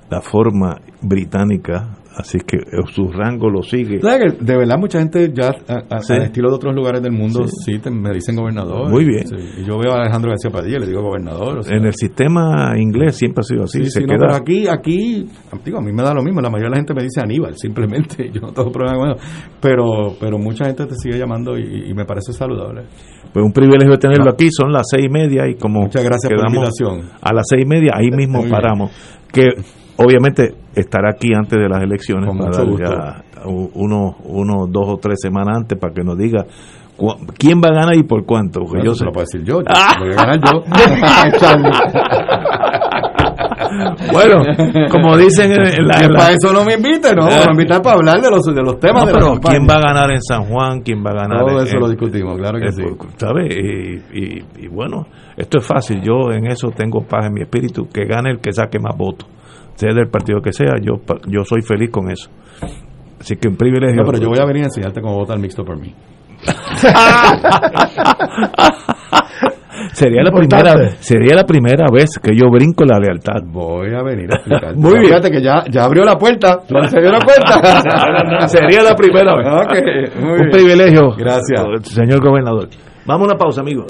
la 0.10 0.22
forma 0.22 0.78
británica 1.02 1.96
así 2.16 2.40
que 2.40 2.58
su 2.94 3.12
rango 3.12 3.50
lo 3.50 3.62
sigue. 3.62 4.00
De 4.00 4.58
verdad, 4.58 4.78
mucha 4.78 5.00
gente 5.00 5.32
ya, 5.34 5.52
al 5.68 6.24
estilo 6.24 6.50
de 6.50 6.56
otros 6.56 6.76
lugares 6.76 7.02
del 7.02 7.12
mundo, 7.12 7.46
sí, 7.48 7.80
me 7.92 8.12
dicen 8.14 8.36
gobernador. 8.36 8.90
Muy 8.90 9.06
bien. 9.06 9.26
Y 9.58 9.66
yo 9.66 9.78
veo 9.78 9.94
a 9.94 10.02
Alejandro 10.02 10.32
García 10.32 10.52
Padilla, 10.52 10.80
le 10.80 10.88
digo 10.88 11.02
gobernador. 11.02 11.62
en 11.70 11.86
el 11.86 11.94
sistema 11.94 12.74
inglés 12.78 13.16
siempre 13.16 13.42
ha 13.42 13.44
sido 13.44 13.64
así. 13.64 13.86
se 13.86 14.04
queda... 14.04 14.36
aquí, 14.36 14.68
aquí, 14.68 15.28
digo, 15.64 15.78
a 15.78 15.82
mí 15.82 15.92
me 15.92 16.04
da 16.04 16.14
lo 16.14 16.22
mismo. 16.22 16.42
La 16.42 16.50
mayoría 16.50 16.70
de 16.70 16.72
la 16.72 16.78
gente 16.78 16.94
me 16.94 17.04
dice 17.04 17.22
Aníbal, 17.22 17.56
simplemente. 17.58 18.30
Yo 18.34 18.42
no 18.42 18.54
tengo 18.54 18.72
problema 18.72 18.98
con 18.98 19.12
eso. 19.12 19.20
Pero, 19.60 20.16
pero 20.20 20.38
mucha 20.38 20.66
gente 20.66 20.86
te 20.86 20.96
sigue 20.96 21.18
llamando 21.18 21.58
y, 21.58 21.94
me 21.94 22.06
parece 22.06 22.34
saludable. 22.34 22.84
Pues 23.32 23.46
un 23.46 23.52
privilegio 23.52 23.98
tenerlo 23.98 24.32
aquí. 24.32 24.50
Son 24.52 24.72
las 24.72 24.88
seis 24.90 25.06
y 25.06 25.10
media 25.10 25.48
y 25.48 25.56
como. 25.56 25.82
Muchas 25.82 26.04
gracias 26.04 26.32
por 26.32 26.42
la 26.42 26.50
invitación. 26.50 27.10
A 27.22 27.34
las 27.34 27.46
seis 27.48 27.64
y 27.64 27.68
media, 27.68 27.94
ahí 27.96 28.10
mismo 28.16 28.44
paramos. 28.50 28.92
Que 29.32 29.50
obviamente 29.98 30.56
estará 30.76 31.12
aquí 31.12 31.34
antes 31.36 31.60
de 31.60 31.70
las 31.70 31.84
elecciones 31.84 32.36
para 32.38 32.52
dar 32.52 32.68
ya 32.78 33.24
uno, 33.46 34.16
uno, 34.24 34.68
dos 34.68 34.88
o 34.88 34.98
tres 34.98 35.20
semanas 35.22 35.58
antes 35.58 35.78
para 35.78 35.94
que 35.94 36.04
nos 36.04 36.18
diga 36.18 36.46
quién 37.38 37.62
va 37.62 37.68
a 37.70 37.74
ganar 37.74 37.96
y 37.96 38.04
por 38.04 38.26
cuánto. 38.26 38.62
yo 38.84 38.94
se 38.94 39.06
lo 39.06 39.12
puedo 39.12 39.26
decir 39.26 39.44
yo, 39.44 39.62
yo 39.62 39.66
voy 40.00 40.14
a 40.14 40.16
ganar 40.16 40.40
yo. 40.40 40.64
bueno, 44.14 44.44
como 44.92 45.18
dicen 45.18 45.52
en 45.52 45.88
la, 45.88 46.08
para 46.16 46.30
eso 46.32 46.54
no 46.54 46.64
me 46.64 46.76
invite, 46.76 47.16
¿no? 47.16 47.26
Me 47.26 47.44
invitar 47.52 47.82
para 47.82 47.96
hablar 47.96 48.22
de 48.22 48.30
los, 48.30 48.46
de 48.46 48.62
los 48.62 48.80
temas 48.80 49.08
de 49.08 49.14
pero 49.14 49.40
¿quién 49.40 49.66
va 49.68 49.74
a 49.76 49.82
ganar 49.82 50.12
en 50.12 50.22
San 50.22 50.44
Juan? 50.46 50.82
¿Quién 50.82 51.04
va 51.04 51.10
a 51.12 51.16
ganar? 51.24 51.40
Todo 51.40 51.64
eso 51.64 51.80
lo 51.80 51.90
discutimos, 51.90 52.38
claro 52.38 52.60
que 52.60 52.72
sí. 52.72 52.84
¿Sabes? 53.18 53.52
Y, 53.56 54.44
y, 54.64 54.68
bueno, 54.68 55.08
esto 55.36 55.58
es 55.58 55.66
fácil. 55.66 56.00
Yo 56.02 56.32
en 56.32 56.46
eso 56.46 56.70
tengo 56.70 57.02
paz 57.02 57.26
en 57.26 57.34
mi 57.34 57.42
espíritu. 57.42 57.90
Que 57.92 58.06
gane 58.06 58.30
el 58.32 58.40
que 58.40 58.54
saque 58.54 58.78
más 58.80 58.96
votos 58.96 59.28
sea 59.76 59.94
del 59.94 60.10
partido 60.10 60.42
que 60.42 60.52
sea, 60.54 60.76
yo, 60.82 61.02
yo 61.28 61.44
soy 61.44 61.62
feliz 61.62 61.92
con 61.92 62.10
eso. 62.12 62.30
Así 63.20 63.36
que 63.38 63.48
un 63.48 63.56
privilegio. 63.56 64.02
No, 64.02 64.06
pero 64.06 64.20
yo 64.22 64.30
voy 64.30 64.40
a 64.40 64.46
venir 64.46 64.64
a 64.64 64.66
enseñarte 64.66 65.02
cómo 65.02 65.16
votar 65.16 65.40
mixto 65.40 65.64
por 65.64 65.80
mí. 65.80 65.94
sería 69.94 70.24
la 70.24 70.32
primera 70.32 70.90
sería 71.00 71.36
la 71.36 71.46
primera 71.46 71.86
vez 71.90 72.20
que 72.22 72.36
yo 72.36 72.50
brinco 72.52 72.84
la 72.84 73.00
lealtad. 73.00 73.42
Voy 73.46 73.94
a 73.94 74.04
venir 74.04 74.30
a 74.30 74.36
explicar 74.36 74.76
muy 74.76 75.00
bien. 75.00 75.06
Fíjate 75.06 75.32
que 75.32 75.42
ya, 75.42 75.64
ya 75.72 75.86
abrió 75.86 76.04
la 76.04 76.18
puerta. 76.18 76.60
Se 76.88 77.00
dio 77.00 77.12
la 77.12 77.20
puerta. 77.20 78.48
Sería 78.50 78.84
la 78.84 78.94
primera 78.96 79.38
vez. 79.38 79.48
Un 80.18 80.50
privilegio. 80.50 81.12
Gracias. 81.18 81.64
Señor 81.84 82.22
gobernador. 82.22 82.68
Vamos 83.06 83.28
a 83.28 83.32
una 83.32 83.38
pausa 83.38 83.62
amigos 83.62 83.86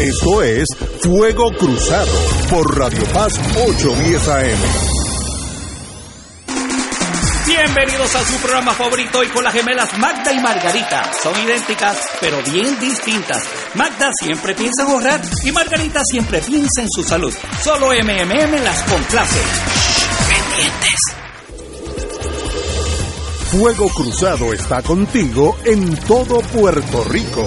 esto 0.00 0.42
es 0.42 0.66
Fuego 1.02 1.52
Cruzado 1.58 2.12
por 2.48 2.78
Radio 2.78 3.04
Paz 3.12 3.38
810 3.68 4.28
AM. 4.28 4.58
Bienvenidos 7.46 8.14
a 8.14 8.24
su 8.24 8.36
programa 8.36 8.72
favorito 8.72 9.22
y 9.22 9.28
con 9.28 9.44
las 9.44 9.52
gemelas 9.52 9.98
Magda 9.98 10.32
y 10.32 10.40
Margarita. 10.40 11.10
Son 11.22 11.38
idénticas, 11.42 11.98
pero 12.18 12.42
bien 12.50 12.80
distintas. 12.80 13.42
Magda 13.74 14.10
siempre 14.18 14.54
piensa 14.54 14.84
en 14.84 14.88
ahorrar 14.88 15.20
y 15.44 15.52
Margarita 15.52 16.02
siempre 16.04 16.40
piensa 16.40 16.80
en 16.80 16.88
su 16.88 17.02
salud. 17.02 17.34
Solo 17.62 17.88
MMM 17.88 18.64
las 18.64 18.82
complace. 18.84 19.40
Pendientes. 20.28 21.00
Fuego 23.50 23.88
Cruzado 23.90 24.54
está 24.54 24.80
contigo 24.80 25.58
en 25.64 25.94
todo 26.06 26.40
Puerto 26.40 27.04
Rico. 27.04 27.46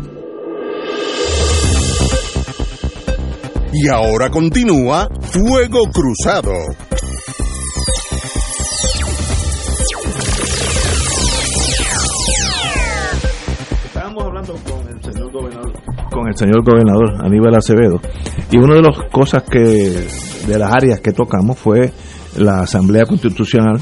Y 3.73 3.87
ahora 3.87 4.29
continúa 4.29 5.07
Fuego 5.21 5.79
Cruzado. 5.93 6.51
Estábamos 13.85 14.23
hablando 14.25 14.53
con 14.55 14.89
el 14.89 15.01
señor 15.01 15.31
gobernador, 15.31 15.71
con 16.11 16.27
el 16.27 16.35
señor 16.35 16.63
gobernador 16.65 17.25
Aníbal 17.25 17.55
Acevedo, 17.55 18.01
y 18.51 18.57
una 18.57 18.75
de 18.75 18.81
las 18.81 18.97
cosas 19.09 19.43
que, 19.43 19.59
de 19.59 20.59
las 20.59 20.73
áreas 20.73 20.99
que 20.99 21.13
tocamos 21.13 21.57
fue 21.57 21.93
la 22.37 22.63
Asamblea 22.63 23.05
Constitucional 23.05 23.77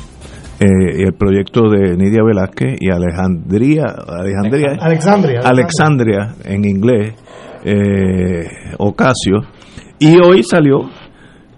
eh, 0.59 1.03
el 1.05 1.13
proyecto 1.13 1.61
de 1.67 1.97
Nidia 1.97 2.21
Velázquez 2.23 2.75
y 2.79 2.91
Alejandría, 2.91 3.85
Alejandría, 4.07 4.75
Alexandria, 4.79 5.39
Alexandria 5.43 6.35
en 6.43 6.65
inglés, 6.65 7.15
eh, 7.63 8.45
Ocasio, 8.77 9.39
y 9.99 10.15
hoy 10.19 10.43
salió 10.43 10.89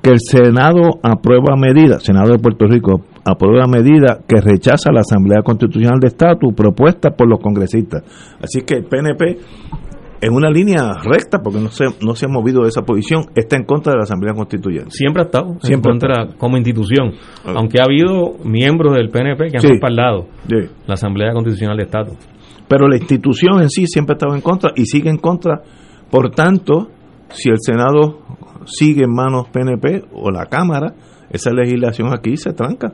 que 0.01 0.09
el 0.09 0.19
Senado 0.19 0.99
aprueba 1.03 1.55
medida, 1.55 1.99
Senado 1.99 2.31
de 2.31 2.39
Puerto 2.39 2.65
Rico 2.65 3.01
aprueba 3.23 3.67
medida 3.67 4.19
que 4.27 4.41
rechaza 4.41 4.91
la 4.91 5.01
Asamblea 5.01 5.43
Constitucional 5.43 5.99
de 5.99 6.07
Estatus 6.07 6.53
propuesta 6.55 7.11
por 7.11 7.29
los 7.29 7.39
congresistas. 7.39 8.03
Así 8.41 8.61
que 8.61 8.75
el 8.75 8.85
PNP, 8.85 9.37
en 10.21 10.33
una 10.33 10.49
línea 10.49 10.93
recta, 11.03 11.39
porque 11.43 11.59
no 11.59 11.69
se, 11.69 11.85
no 12.03 12.15
se 12.15 12.25
ha 12.25 12.29
movido 12.29 12.63
de 12.63 12.69
esa 12.69 12.81
posición, 12.81 13.25
está 13.35 13.57
en 13.57 13.63
contra 13.63 13.93
de 13.93 13.97
la 13.97 14.03
Asamblea 14.03 14.33
Constituyente. 14.33 14.89
Siempre 14.89 15.21
ha 15.21 15.25
estado 15.25 15.57
Siempre 15.61 15.91
en 15.91 15.99
contra 15.99 16.37
como 16.37 16.57
institución, 16.57 17.13
aunque 17.45 17.79
ha 17.79 17.83
habido 17.83 18.37
miembros 18.43 18.95
del 18.95 19.09
PNP 19.09 19.51
que 19.51 19.57
han 19.57 19.63
respaldado 19.63 20.27
la 20.87 20.93
Asamblea 20.93 21.31
Constitucional 21.33 21.77
de 21.77 21.83
Estatus. 21.83 22.17
Pero 22.67 22.87
la 22.87 22.97
institución 22.97 23.61
en 23.61 23.69
sí 23.69 23.85
siempre 23.85 24.13
ha 24.13 24.17
estado 24.17 24.33
en 24.33 24.41
contra 24.41 24.71
y 24.75 24.85
sigue 24.85 25.09
en 25.09 25.17
contra. 25.17 25.61
Por 26.09 26.31
tanto, 26.31 26.89
si 27.33 27.49
el 27.49 27.57
Senado 27.59 28.19
sigue 28.65 29.03
en 29.03 29.13
manos 29.13 29.49
PNP 29.49 30.05
o 30.13 30.31
la 30.31 30.45
Cámara, 30.45 30.93
esa 31.29 31.51
legislación 31.51 32.13
aquí 32.13 32.37
se 32.37 32.53
tranca. 32.53 32.93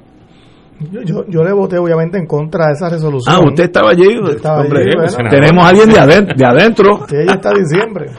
Yo, 0.79 1.25
yo, 1.27 1.43
le 1.43 1.51
voté 1.53 1.79
obviamente 1.79 2.19
en 2.19 2.27
contra 2.27 2.67
de 2.67 2.73
esa 2.73 2.87
resolución. 2.87 3.35
Ah, 3.35 3.39
usted 3.43 3.63
estaba 3.63 3.89
allí. 3.89 4.15
Hombre, 4.15 4.85
tenemos 5.31 5.65
a 5.65 5.69
alguien 5.69 5.89
de 5.89 5.99
adentro. 5.99 6.35
De 6.37 6.45
adentro. 6.45 7.07
Sí, 7.07 7.15
ella 7.15 7.33
está 7.33 7.51
diciembre. 7.51 8.11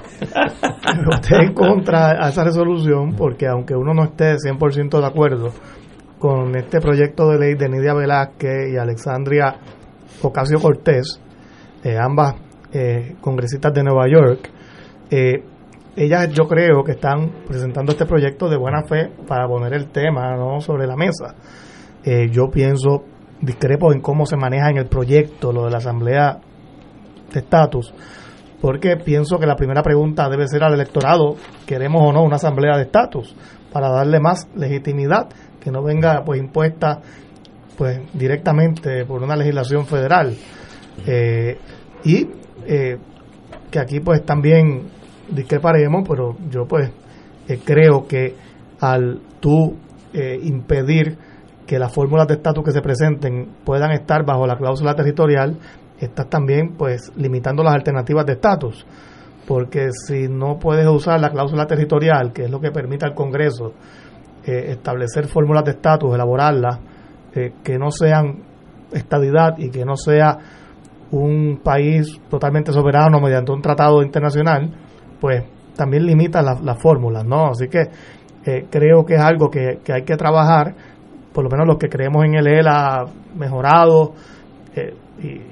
voté 1.07 1.37
en 1.37 1.55
contra 1.55 2.15
de 2.15 2.31
esa 2.31 2.43
resolución 2.43 3.15
porque 3.17 3.47
aunque 3.47 3.77
uno 3.77 3.95
no 3.95 4.05
esté 4.05 4.35
100% 4.35 5.01
de 5.01 5.07
acuerdo 5.07 5.51
con 6.19 6.57
este 6.57 6.81
proyecto 6.81 7.31
de 7.31 7.39
ley 7.39 7.55
de 7.55 7.69
Nidia 7.69 7.95
Velázquez 7.95 8.73
y 8.73 8.77
Alexandria 8.77 9.55
Ocasio 10.23 10.59
Cortés, 10.59 11.21
eh, 11.85 11.97
ambas 11.97 12.35
eh, 12.73 13.15
congresistas 13.21 13.73
de 13.73 13.85
Nueva 13.85 14.09
York, 14.09 14.51
eh, 15.11 15.45
ellas 15.99 16.31
yo 16.33 16.47
creo 16.47 16.85
que 16.85 16.93
están 16.93 17.31
presentando 17.47 17.91
este 17.91 18.07
proyecto 18.07 18.49
de 18.49 18.57
buena 18.57 18.85
fe 18.85 19.11
para 19.27 19.49
poner 19.49 19.75
el 19.75 19.89
tema 19.89 20.37
¿no? 20.37 20.61
sobre 20.61 20.87
la 20.87 20.95
mesa. 20.95 21.35
Eh, 22.05 22.31
yo 22.31 22.49
pienso, 22.51 23.03
discrepo 23.41 23.93
en 23.93 24.01
cómo 24.01 24.25
se 24.25 24.37
maneja 24.37 24.71
en 24.71 24.79
el 24.79 24.87
proyecto 24.87 25.53
lo 25.53 25.65
de 25.65 25.71
la 25.73 25.79
asamblea 25.79 26.39
de 27.33 27.41
estatus, 27.41 27.93
porque 28.61 28.97
pienso 28.97 29.39
que 29.39 29.47
la 29.47 29.57
primera 29.57 29.83
pregunta 29.83 30.29
debe 30.29 30.47
ser 30.47 30.63
al 30.63 30.75
electorado, 30.75 31.35
¿queremos 31.67 32.03
o 32.03 32.13
no 32.13 32.23
una 32.23 32.37
asamblea 32.37 32.77
de 32.77 32.85
estatus? 32.85 33.35
Para 33.73 33.91
darle 33.91 34.21
más 34.21 34.49
legitimidad, 34.55 35.29
que 35.61 35.73
no 35.73 35.83
venga 35.83 36.23
pues 36.25 36.41
impuesta 36.41 37.01
pues 37.77 38.01
directamente 38.13 39.05
por 39.05 39.23
una 39.23 39.35
legislación 39.35 39.85
federal. 39.85 40.35
Eh, 41.07 41.59
y 42.05 42.29
eh, 42.67 42.99
que 43.71 43.79
aquí 43.81 44.01
pues 44.01 44.25
también 44.25 44.98
discreparemos, 45.31 46.05
pero 46.09 46.37
yo 46.51 46.67
pues 46.67 46.91
eh, 47.49 47.61
creo 47.65 48.07
que 48.07 48.35
al 48.81 49.21
tú 49.41 49.77
impedir 50.43 51.19
que 51.67 51.79
las 51.79 51.93
fórmulas 51.93 52.27
de 52.27 52.35
estatus 52.35 52.65
que 52.65 52.73
se 52.73 52.81
presenten 52.81 53.47
puedan 53.63 53.93
estar 53.93 54.25
bajo 54.25 54.47
la 54.47 54.57
cláusula 54.57 54.95
territorial, 54.95 55.59
estás 56.01 56.29
también 56.29 56.75
pues 56.77 57.13
limitando 57.17 57.63
las 57.63 57.75
alternativas 57.75 58.25
de 58.25 58.33
estatus, 58.33 58.87
porque 59.47 59.91
si 59.93 60.29
no 60.29 60.59
puedes 60.59 60.87
usar 60.87 61.21
la 61.21 61.31
cláusula 61.31 61.67
territorial, 61.67 62.33
que 62.33 62.45
es 62.45 62.51
lo 62.51 62.61
que 62.61 62.71
permite 62.71 63.05
al 63.05 63.15
Congreso 63.15 63.75
eh, 64.45 64.73
establecer 64.73 65.27
fórmulas 65.27 65.65
de 65.65 65.73
estatus, 65.73 66.15
elaborarlas, 66.15 66.79
eh, 67.35 67.53
que 67.63 67.79
no 67.79 67.91
sean 67.91 68.43
estadidad 68.93 69.59
y 69.59 69.71
que 69.71 69.85
no 69.85 69.97
sea 69.97 70.39
un 71.11 71.61
país 71.63 72.19
totalmente 72.31 72.73
soberano 72.73 73.21
mediante 73.21 73.53
un 73.53 73.61
tratado 73.61 74.03
internacional, 74.03 74.71
pues 75.21 75.45
también 75.77 76.05
limita 76.05 76.43
las 76.43 76.79
fórmulas, 76.83 77.25
¿no? 77.25 77.49
Así 77.49 77.69
que 77.69 77.83
eh, 78.45 78.67
creo 78.71 79.05
que 79.05 79.15
es 79.15 79.21
algo 79.21 79.49
que, 79.51 79.79
que, 79.85 79.93
hay 79.93 80.03
que 80.03 80.17
trabajar, 80.17 80.75
por 81.33 81.45
lo 81.45 81.51
menos 81.51 81.67
los 81.67 81.79
que 81.79 81.89
creemos 81.89 82.25
en 82.25 82.35
el 82.35 82.47
ELA 82.47 83.05
mejorado, 83.37 84.15
eh, 84.75 84.95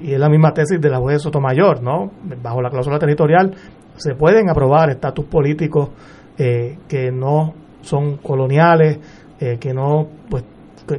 y, 0.01 0.13
es 0.13 0.19
la 0.19 0.29
misma 0.29 0.53
tesis 0.53 0.79
de 0.79 0.89
la 0.89 0.99
juez 0.99 1.21
Sotomayor, 1.21 1.81
¿no? 1.83 2.11
Bajo 2.41 2.61
la 2.61 2.69
cláusula 2.69 2.97
territorial 2.97 3.53
se 3.95 4.15
pueden 4.15 4.49
aprobar 4.49 4.89
estatus 4.91 5.25
políticos 5.25 5.89
eh, 6.37 6.77
que 6.87 7.11
no 7.11 7.53
son 7.81 8.17
coloniales, 8.17 8.99
eh, 9.39 9.57
que 9.59 9.73
no, 9.73 10.07
pues, 10.29 10.43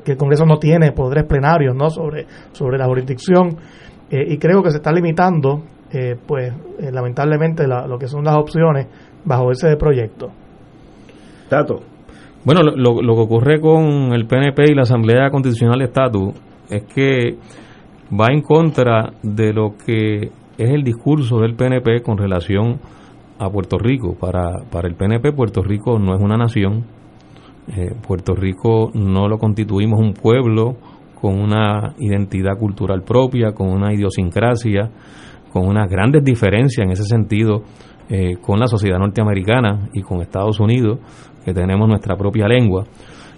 que, 0.05 0.13
el 0.13 0.19
Congreso 0.19 0.45
no 0.45 0.59
tiene 0.59 0.93
poderes 0.93 1.25
plenarios, 1.25 1.75
¿no? 1.75 1.89
Sobre, 1.89 2.27
sobre 2.53 2.77
la 2.77 2.87
jurisdicción 2.87 3.57
y 4.11 4.39
creo 4.39 4.63
que 4.63 4.71
se 4.71 4.79
está 4.79 4.91
limitando, 4.91 5.65
pues, 6.27 6.53
lamentablemente 6.93 7.67
lo 7.67 7.99
que 7.99 8.09
son 8.09 8.25
las 8.25 8.37
opciones 8.37 8.87
bajo 9.25 9.51
ese 9.51 9.77
proyecto. 9.77 10.31
Tato. 11.49 11.81
Bueno, 12.45 12.63
lo, 12.63 13.03
lo 13.03 13.15
que 13.15 13.21
ocurre 13.21 13.61
con 13.61 14.13
el 14.13 14.27
PNP 14.27 14.71
y 14.71 14.75
la 14.75 14.83
Asamblea 14.83 15.31
Constitucional 15.31 15.79
de 15.79 15.85
Estatus 15.85 16.35
es 16.71 16.85
que 16.85 17.37
va 18.19 18.27
en 18.31 18.43
contra 18.43 19.13
de 19.23 19.53
lo 19.53 19.77
que 19.77 20.31
es 20.59 20.71
el 20.71 20.83
discurso 20.83 21.41
del 21.41 21.55
PNP 21.55 22.03
con 22.03 22.19
relación 22.19 22.79
a 23.39 23.49
Puerto 23.51 23.79
Rico. 23.79 24.15
Para, 24.19 24.65
para 24.71 24.89
el 24.89 24.95
PNP 24.95 25.33
Puerto 25.33 25.63
Rico 25.63 25.99
no 25.99 26.15
es 26.15 26.21
una 26.21 26.37
nación, 26.37 26.85
eh, 27.69 27.95
Puerto 28.07 28.35
Rico 28.35 28.91
no 28.95 29.29
lo 29.29 29.39
constituimos 29.39 30.01
un 30.01 30.15
pueblo 30.15 30.77
con 31.21 31.39
una 31.39 31.95
identidad 31.99 32.57
cultural 32.59 33.03
propia, 33.03 33.53
con 33.53 33.69
una 33.69 33.93
idiosincrasia, 33.93 34.91
con 35.53 35.67
unas 35.67 35.89
grandes 35.91 36.25
diferencias 36.25 36.85
en 36.85 36.93
ese 36.93 37.05
sentido 37.05 37.63
eh, 38.11 38.37
con 38.41 38.59
la 38.59 38.67
sociedad 38.67 38.99
norteamericana 38.99 39.91
y 39.93 40.01
con 40.03 40.23
Estados 40.23 40.61
Unidos, 40.61 40.99
que 41.45 41.53
tenemos 41.53 41.89
nuestra 41.89 42.17
propia 42.17 42.49
lengua. 42.49 42.85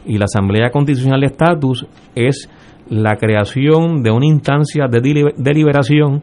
Y 0.06 0.16
la 0.16 0.26
Asamblea 0.26 0.70
Constitucional 0.70 1.20
de 1.20 1.26
Estatus 1.26 1.86
es 2.14 2.48
la 2.88 3.16
creación 3.16 4.02
de 4.02 4.10
una 4.10 4.26
instancia 4.26 4.86
de 4.88 5.32
deliberación 5.36 6.22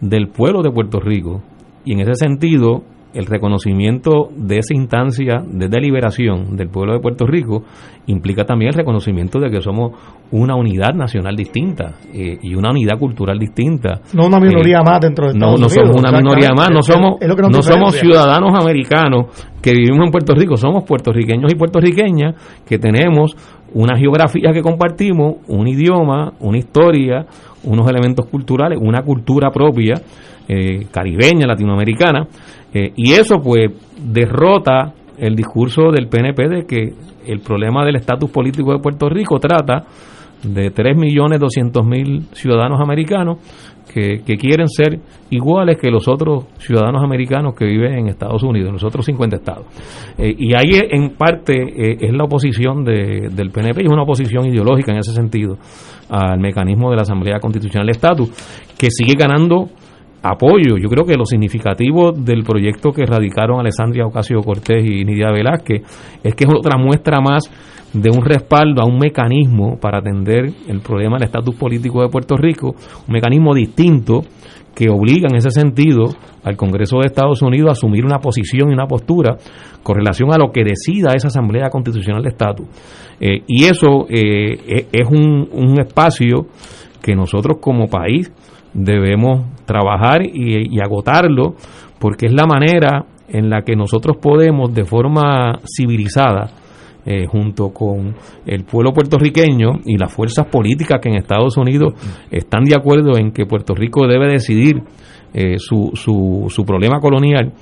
del 0.00 0.28
pueblo 0.28 0.62
de 0.62 0.70
Puerto 0.70 1.00
Rico. 1.00 1.42
Y 1.84 1.92
en 1.92 2.00
ese 2.00 2.14
sentido, 2.14 2.82
el 3.14 3.26
reconocimiento 3.26 4.28
de 4.34 4.58
esa 4.58 4.74
instancia 4.74 5.42
de 5.44 5.68
deliberación 5.68 6.56
del 6.56 6.68
pueblo 6.68 6.94
de 6.94 7.00
Puerto 7.00 7.26
Rico 7.26 7.64
implica 8.06 8.44
también 8.44 8.70
el 8.70 8.74
reconocimiento 8.74 9.38
de 9.38 9.50
que 9.50 9.60
somos 9.60 9.92
una 10.30 10.56
unidad 10.56 10.94
nacional 10.94 11.36
distinta 11.36 11.94
eh, 12.12 12.38
y 12.42 12.54
una 12.54 12.70
unidad 12.70 12.98
cultural 12.98 13.38
distinta. 13.38 14.00
No 14.14 14.26
una 14.26 14.40
minoría 14.40 14.78
eh, 14.78 14.84
más 14.84 15.00
dentro 15.00 15.26
de 15.26 15.32
Estados 15.32 15.60
No, 15.60 15.64
no 15.64 15.68
somos 15.68 15.96
una 15.96 16.10
minoría 16.10 16.50
más, 16.56 16.70
no 16.70 16.82
somos, 16.82 17.16
no 17.20 17.62
somos 17.62 17.94
ciudadanos 17.94 18.52
americanos 18.54 19.26
que 19.60 19.72
vivimos 19.72 20.06
en 20.06 20.10
Puerto 20.10 20.34
Rico, 20.34 20.56
somos 20.56 20.84
puertorriqueños 20.84 21.52
y 21.52 21.56
puertorriqueñas 21.56 22.34
que 22.66 22.78
tenemos 22.78 23.36
una 23.74 23.96
geografía 23.96 24.52
que 24.52 24.60
compartimos, 24.60 25.36
un 25.48 25.68
idioma, 25.68 26.32
una 26.40 26.58
historia, 26.58 27.24
unos 27.64 27.88
elementos 27.88 28.26
culturales, 28.26 28.78
una 28.80 29.02
cultura 29.02 29.50
propia, 29.50 29.94
eh, 30.48 30.86
caribeña, 30.90 31.46
latinoamericana, 31.46 32.26
eh, 32.74 32.92
y 32.96 33.12
eso 33.12 33.36
pues 33.42 33.70
derrota 34.02 34.94
el 35.18 35.36
discurso 35.36 35.90
del 35.90 36.08
PNP 36.08 36.48
de 36.48 36.66
que 36.66 36.94
el 37.26 37.40
problema 37.40 37.84
del 37.84 37.96
estatus 37.96 38.30
político 38.30 38.72
de 38.72 38.78
Puerto 38.78 39.08
Rico 39.08 39.38
trata 39.38 39.84
de 40.42 40.72
3.200.000 40.72 42.34
ciudadanos 42.34 42.80
americanos 42.80 43.38
que, 43.92 44.22
quieren 44.38 44.68
ser 44.68 44.98
iguales 45.30 45.78
que 45.78 45.90
los 45.90 46.08
otros 46.08 46.46
ciudadanos 46.58 47.02
americanos 47.02 47.54
que 47.54 47.66
viven 47.66 47.92
en 47.98 48.08
Estados 48.08 48.42
Unidos, 48.42 48.68
en 48.68 48.74
los 48.74 48.84
otros 48.84 49.04
50 49.04 49.36
estados. 49.36 49.66
Eh, 50.18 50.34
y 50.36 50.54
ahí 50.54 50.80
en 50.90 51.10
parte 51.10 51.52
eh, 51.52 51.98
es 52.00 52.12
la 52.12 52.24
oposición 52.24 52.84
del 52.84 53.50
PNP 53.52 53.82
y 53.82 53.86
es 53.86 53.92
una 53.92 54.02
oposición 54.02 54.46
ideológica 54.46 54.92
en 54.92 54.98
ese 54.98 55.12
sentido 55.12 55.58
al 56.08 56.40
mecanismo 56.40 56.90
de 56.90 56.96
la 56.96 57.02
Asamblea 57.02 57.38
Constitucional 57.38 57.86
de 57.86 57.92
Estatus, 57.92 58.30
que 58.78 58.90
sigue 58.90 59.14
ganando 59.14 59.68
apoyo. 60.22 60.76
Yo 60.78 60.88
creo 60.88 61.04
que 61.04 61.16
lo 61.16 61.26
significativo 61.26 62.12
del 62.12 62.44
proyecto 62.44 62.92
que 62.92 63.04
radicaron 63.04 63.60
Alessandria 63.60 64.06
Ocasio 64.06 64.40
Cortés 64.40 64.84
y 64.84 65.04
Nidia 65.04 65.30
Velázquez 65.30 65.82
es 66.22 66.34
que 66.34 66.44
es 66.44 66.50
otra 66.50 66.78
muestra 66.78 67.20
más 67.20 67.50
de 67.92 68.10
un 68.10 68.24
respaldo 68.24 68.80
a 68.80 68.86
un 68.86 68.98
mecanismo 68.98 69.78
para 69.78 69.98
atender 69.98 70.50
el 70.68 70.80
problema 70.80 71.18
del 71.18 71.26
estatus 71.26 71.54
político 71.56 72.00
de 72.00 72.08
Puerto 72.08 72.36
Rico, 72.36 72.68
un 73.06 73.12
mecanismo 73.12 73.54
distinto 73.54 74.22
que 74.74 74.88
obliga 74.88 75.28
en 75.28 75.36
ese 75.36 75.50
sentido 75.50 76.04
al 76.44 76.56
Congreso 76.56 76.98
de 76.98 77.06
Estados 77.06 77.42
Unidos 77.42 77.68
a 77.68 77.72
asumir 77.72 78.06
una 78.06 78.18
posición 78.18 78.70
y 78.70 78.72
una 78.72 78.86
postura 78.86 79.36
con 79.82 79.96
relación 79.96 80.32
a 80.32 80.38
lo 80.38 80.50
que 80.50 80.64
decida 80.64 81.12
esa 81.14 81.28
Asamblea 81.28 81.68
Constitucional 81.68 82.22
de 82.22 82.30
Estatus. 82.30 82.66
Eh, 83.20 83.42
y 83.46 83.64
eso 83.64 84.06
eh, 84.08 84.58
e, 84.66 84.86
es 84.90 85.08
un, 85.10 85.48
un 85.52 85.78
espacio 85.78 86.46
que 87.02 87.14
nosotros 87.14 87.58
como 87.60 87.88
país 87.88 88.32
debemos 88.72 89.44
trabajar 89.72 90.20
y, 90.22 90.78
agotarlo 90.80 91.54
porque 91.98 92.26
es 92.26 92.32
la 92.32 92.46
manera 92.46 93.06
en 93.28 93.48
la 93.48 93.62
que 93.62 93.74
nosotros 93.74 94.18
podemos 94.20 94.74
de 94.74 94.84
forma 94.84 95.60
civilizada 95.64 96.50
eh, 97.06 97.26
junto 97.26 97.70
con 97.70 98.14
el 98.46 98.64
pueblo 98.64 98.92
puertorriqueño 98.92 99.80
y 99.86 99.96
las 99.96 100.12
fuerzas 100.12 100.46
políticas 100.46 101.00
que 101.00 101.08
en 101.08 101.16
Estados 101.16 101.56
Unidos 101.56 101.94
están 102.30 102.64
de 102.64 102.76
acuerdo 102.76 103.16
en 103.16 103.32
que 103.32 103.46
Puerto 103.46 103.74
Rico 103.74 104.06
debe 104.06 104.28
decidir 104.28 104.82
eh, 105.32 105.58
su, 105.58 105.92
su, 105.94 106.46
su, 106.50 106.64
problema 106.64 107.00
colonial, 107.00 107.52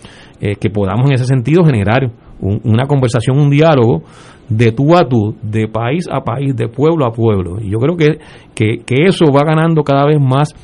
eh, 0.40 0.56
que 0.56 0.70
podamos 0.70 1.08
en 1.08 1.14
ese 1.14 1.26
sentido 1.26 1.64
generar 1.64 2.10
una 2.40 2.86
conversación, 2.86 3.38
un 3.38 3.50
diálogo 3.50 4.02
de 4.48 4.72
tú 4.72 4.96
a 4.96 5.06
tú, 5.08 5.36
de 5.42 5.68
país 5.68 6.08
a 6.10 6.22
país, 6.22 6.56
de 6.56 6.68
pueblo 6.68 7.06
a 7.06 7.12
pueblo. 7.12 7.58
Y 7.60 7.70
yo 7.70 7.78
creo 7.78 7.96
que, 7.96 8.18
que 8.54 9.04
eso 9.06 9.26
va 9.26 9.42
ganando 9.44 9.84
cada 9.84 10.06
vez 10.06 10.18
más 10.18 10.54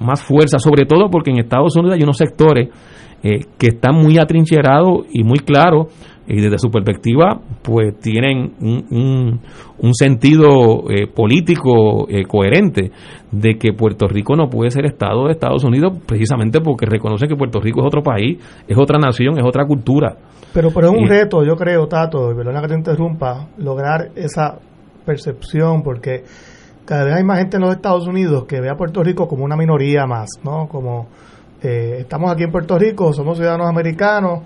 más 0.00 0.22
fuerza, 0.22 0.58
sobre 0.58 0.84
todo 0.84 1.08
porque 1.10 1.30
en 1.30 1.38
Estados 1.38 1.76
Unidos 1.76 1.96
hay 1.96 2.02
unos 2.02 2.16
sectores 2.16 2.68
eh, 3.22 3.40
que 3.58 3.68
están 3.68 3.96
muy 3.96 4.18
atrincherados 4.18 5.06
y 5.12 5.24
muy 5.24 5.38
claros 5.38 5.86
y 6.28 6.40
desde 6.40 6.58
su 6.58 6.70
perspectiva 6.70 7.40
pues 7.62 7.98
tienen 8.00 8.52
un, 8.60 9.40
un, 9.78 9.94
sentido 9.94 10.90
eh, 10.90 11.06
político 11.06 12.08
eh, 12.08 12.24
coherente 12.26 12.90
de 13.30 13.54
que 13.56 13.72
Puerto 13.72 14.06
Rico 14.08 14.34
no 14.34 14.48
puede 14.48 14.70
ser 14.70 14.84
Estado 14.86 15.26
de 15.26 15.32
Estados 15.32 15.64
Unidos 15.64 15.98
precisamente 16.04 16.60
porque 16.60 16.86
reconoce 16.86 17.26
que 17.28 17.36
Puerto 17.36 17.60
Rico 17.60 17.80
es 17.80 17.86
otro 17.86 18.02
país, 18.02 18.38
es 18.66 18.76
otra 18.76 18.98
nación, 18.98 19.38
es 19.38 19.44
otra 19.44 19.64
cultura. 19.66 20.16
Pero, 20.52 20.70
pero 20.74 20.88
es 20.88 20.98
un 20.98 21.08
reto, 21.08 21.44
yo 21.44 21.54
creo, 21.54 21.86
Tato, 21.86 22.32
y 22.32 22.34
perdona 22.34 22.60
que 22.62 22.68
te 22.68 22.74
interrumpa, 22.74 23.48
lograr 23.58 24.10
esa 24.16 24.58
percepción 25.04 25.82
porque 25.82 26.24
cada 26.86 27.04
vez 27.04 27.14
hay 27.14 27.24
más 27.24 27.38
gente 27.38 27.56
en 27.56 27.62
los 27.62 27.74
Estados 27.74 28.06
Unidos 28.06 28.44
que 28.46 28.60
ve 28.60 28.70
a 28.70 28.76
Puerto 28.76 29.02
Rico 29.02 29.26
como 29.26 29.44
una 29.44 29.56
minoría 29.56 30.06
más, 30.06 30.28
¿no? 30.44 30.68
Como 30.68 31.08
eh, 31.60 31.98
estamos 32.00 32.32
aquí 32.32 32.44
en 32.44 32.52
Puerto 32.52 32.78
Rico, 32.78 33.12
somos 33.12 33.36
ciudadanos 33.36 33.68
americanos, 33.68 34.44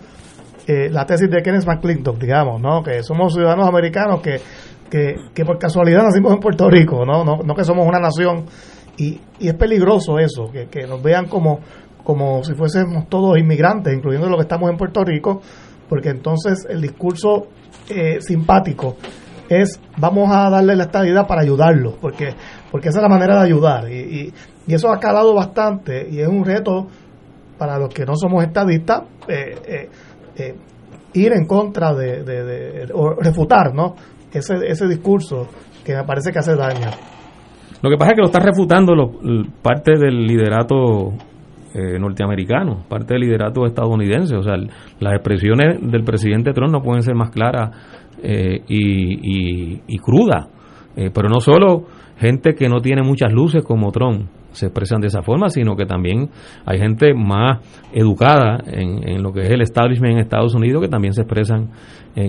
eh, 0.66 0.88
la 0.90 1.04
tesis 1.04 1.30
de 1.30 1.42
Kenneth 1.42 1.66
McClintock, 1.66 2.18
digamos, 2.18 2.60
¿no? 2.60 2.82
Que 2.82 3.02
somos 3.02 3.34
ciudadanos 3.34 3.68
americanos 3.68 4.20
que, 4.22 4.40
que, 4.90 5.44
por 5.44 5.58
casualidad 5.58 6.02
nacimos 6.02 6.32
en 6.32 6.40
Puerto 6.40 6.68
Rico, 6.68 7.04
¿no? 7.04 7.24
No, 7.24 7.38
no 7.44 7.54
que 7.54 7.62
somos 7.62 7.86
una 7.86 8.00
nación. 8.00 8.46
Y, 8.96 9.20
y 9.38 9.48
es 9.48 9.54
peligroso 9.54 10.18
eso, 10.18 10.50
que, 10.50 10.86
nos 10.86 11.02
vean 11.02 11.26
como, 11.26 11.60
como 12.02 12.42
si 12.42 12.54
fuésemos 12.54 13.08
todos 13.08 13.38
inmigrantes, 13.38 13.94
incluyendo 13.94 14.28
los 14.28 14.36
que 14.36 14.42
estamos 14.42 14.70
en 14.70 14.76
Puerto 14.76 15.04
Rico, 15.04 15.42
porque 15.88 16.08
entonces 16.08 16.66
el 16.68 16.80
discurso 16.80 17.48
eh, 17.88 18.20
simpático 18.20 18.96
es 19.50 19.80
vamos 19.98 20.30
a 20.32 20.48
darle 20.48 20.76
la 20.76 20.84
estadidad 20.84 21.26
para 21.26 21.42
ayudarlo, 21.42 21.96
porque, 22.00 22.34
porque 22.70 22.88
esa 22.88 23.00
es 23.00 23.02
la 23.02 23.08
manera 23.08 23.34
de 23.34 23.46
ayudar. 23.46 23.90
Y, 23.90 24.32
y, 24.66 24.74
eso 24.74 24.88
ha 24.92 25.00
calado 25.00 25.34
bastante 25.34 26.06
y 26.08 26.20
es 26.20 26.28
un 26.28 26.44
reto 26.44 26.86
para 27.58 27.76
los 27.76 27.92
que 27.92 28.06
no 28.06 28.14
somos 28.14 28.44
estadistas 28.44 29.02
eh, 29.26 29.88
eh, 30.36 30.54
ir 31.12 31.32
en 31.32 31.44
contra 31.44 31.92
de, 31.92 32.22
de, 32.22 32.88
o 32.94 33.14
refutar 33.14 33.74
¿no? 33.74 33.96
ese, 34.32 34.54
ese 34.64 34.86
discurso 34.86 35.48
que 35.84 35.96
me 35.96 36.04
parece 36.04 36.30
que 36.30 36.38
hace 36.38 36.54
daño. 36.54 36.88
Lo 37.82 37.90
que 37.90 37.96
pasa 37.96 38.12
es 38.12 38.16
que 38.16 38.20
lo 38.20 38.26
está 38.26 38.38
refutando 38.38 38.94
lo, 38.94 39.10
parte 39.60 39.98
del 39.98 40.24
liderato 40.24 41.14
eh, 41.74 41.98
norteamericano, 41.98 42.84
parte 42.88 43.14
del 43.14 43.22
liderato 43.22 43.66
estadounidense. 43.66 44.36
O 44.36 44.42
sea, 44.42 44.54
las 45.00 45.14
expresiones 45.14 45.80
del 45.80 46.04
presidente 46.04 46.52
Trump 46.52 46.72
no 46.72 46.82
pueden 46.82 47.02
ser 47.02 47.14
más 47.14 47.30
claras 47.30 47.70
eh, 48.22 48.62
y, 48.68 49.80
y, 49.86 49.98
crudas. 49.98 50.48
Eh, 50.96 51.10
pero 51.12 51.28
no 51.28 51.40
solo 51.40 51.84
gente 52.18 52.54
que 52.54 52.68
no 52.68 52.80
tiene 52.80 53.02
muchas 53.02 53.32
luces 53.32 53.62
como 53.64 53.90
Trump 53.92 54.28
se 54.52 54.66
expresan 54.66 55.00
de 55.00 55.06
esa 55.06 55.22
forma, 55.22 55.48
sino 55.48 55.76
que 55.76 55.86
también 55.86 56.28
hay 56.66 56.78
gente 56.78 57.14
más 57.14 57.60
educada 57.92 58.58
en, 58.66 59.22
lo 59.22 59.32
que 59.32 59.42
es 59.42 59.50
el 59.50 59.60
establishment 59.60 60.14
en 60.14 60.18
Estados 60.18 60.54
Unidos 60.56 60.82
que 60.82 60.88
también 60.88 61.14
se 61.14 61.22
expresan 61.22 61.70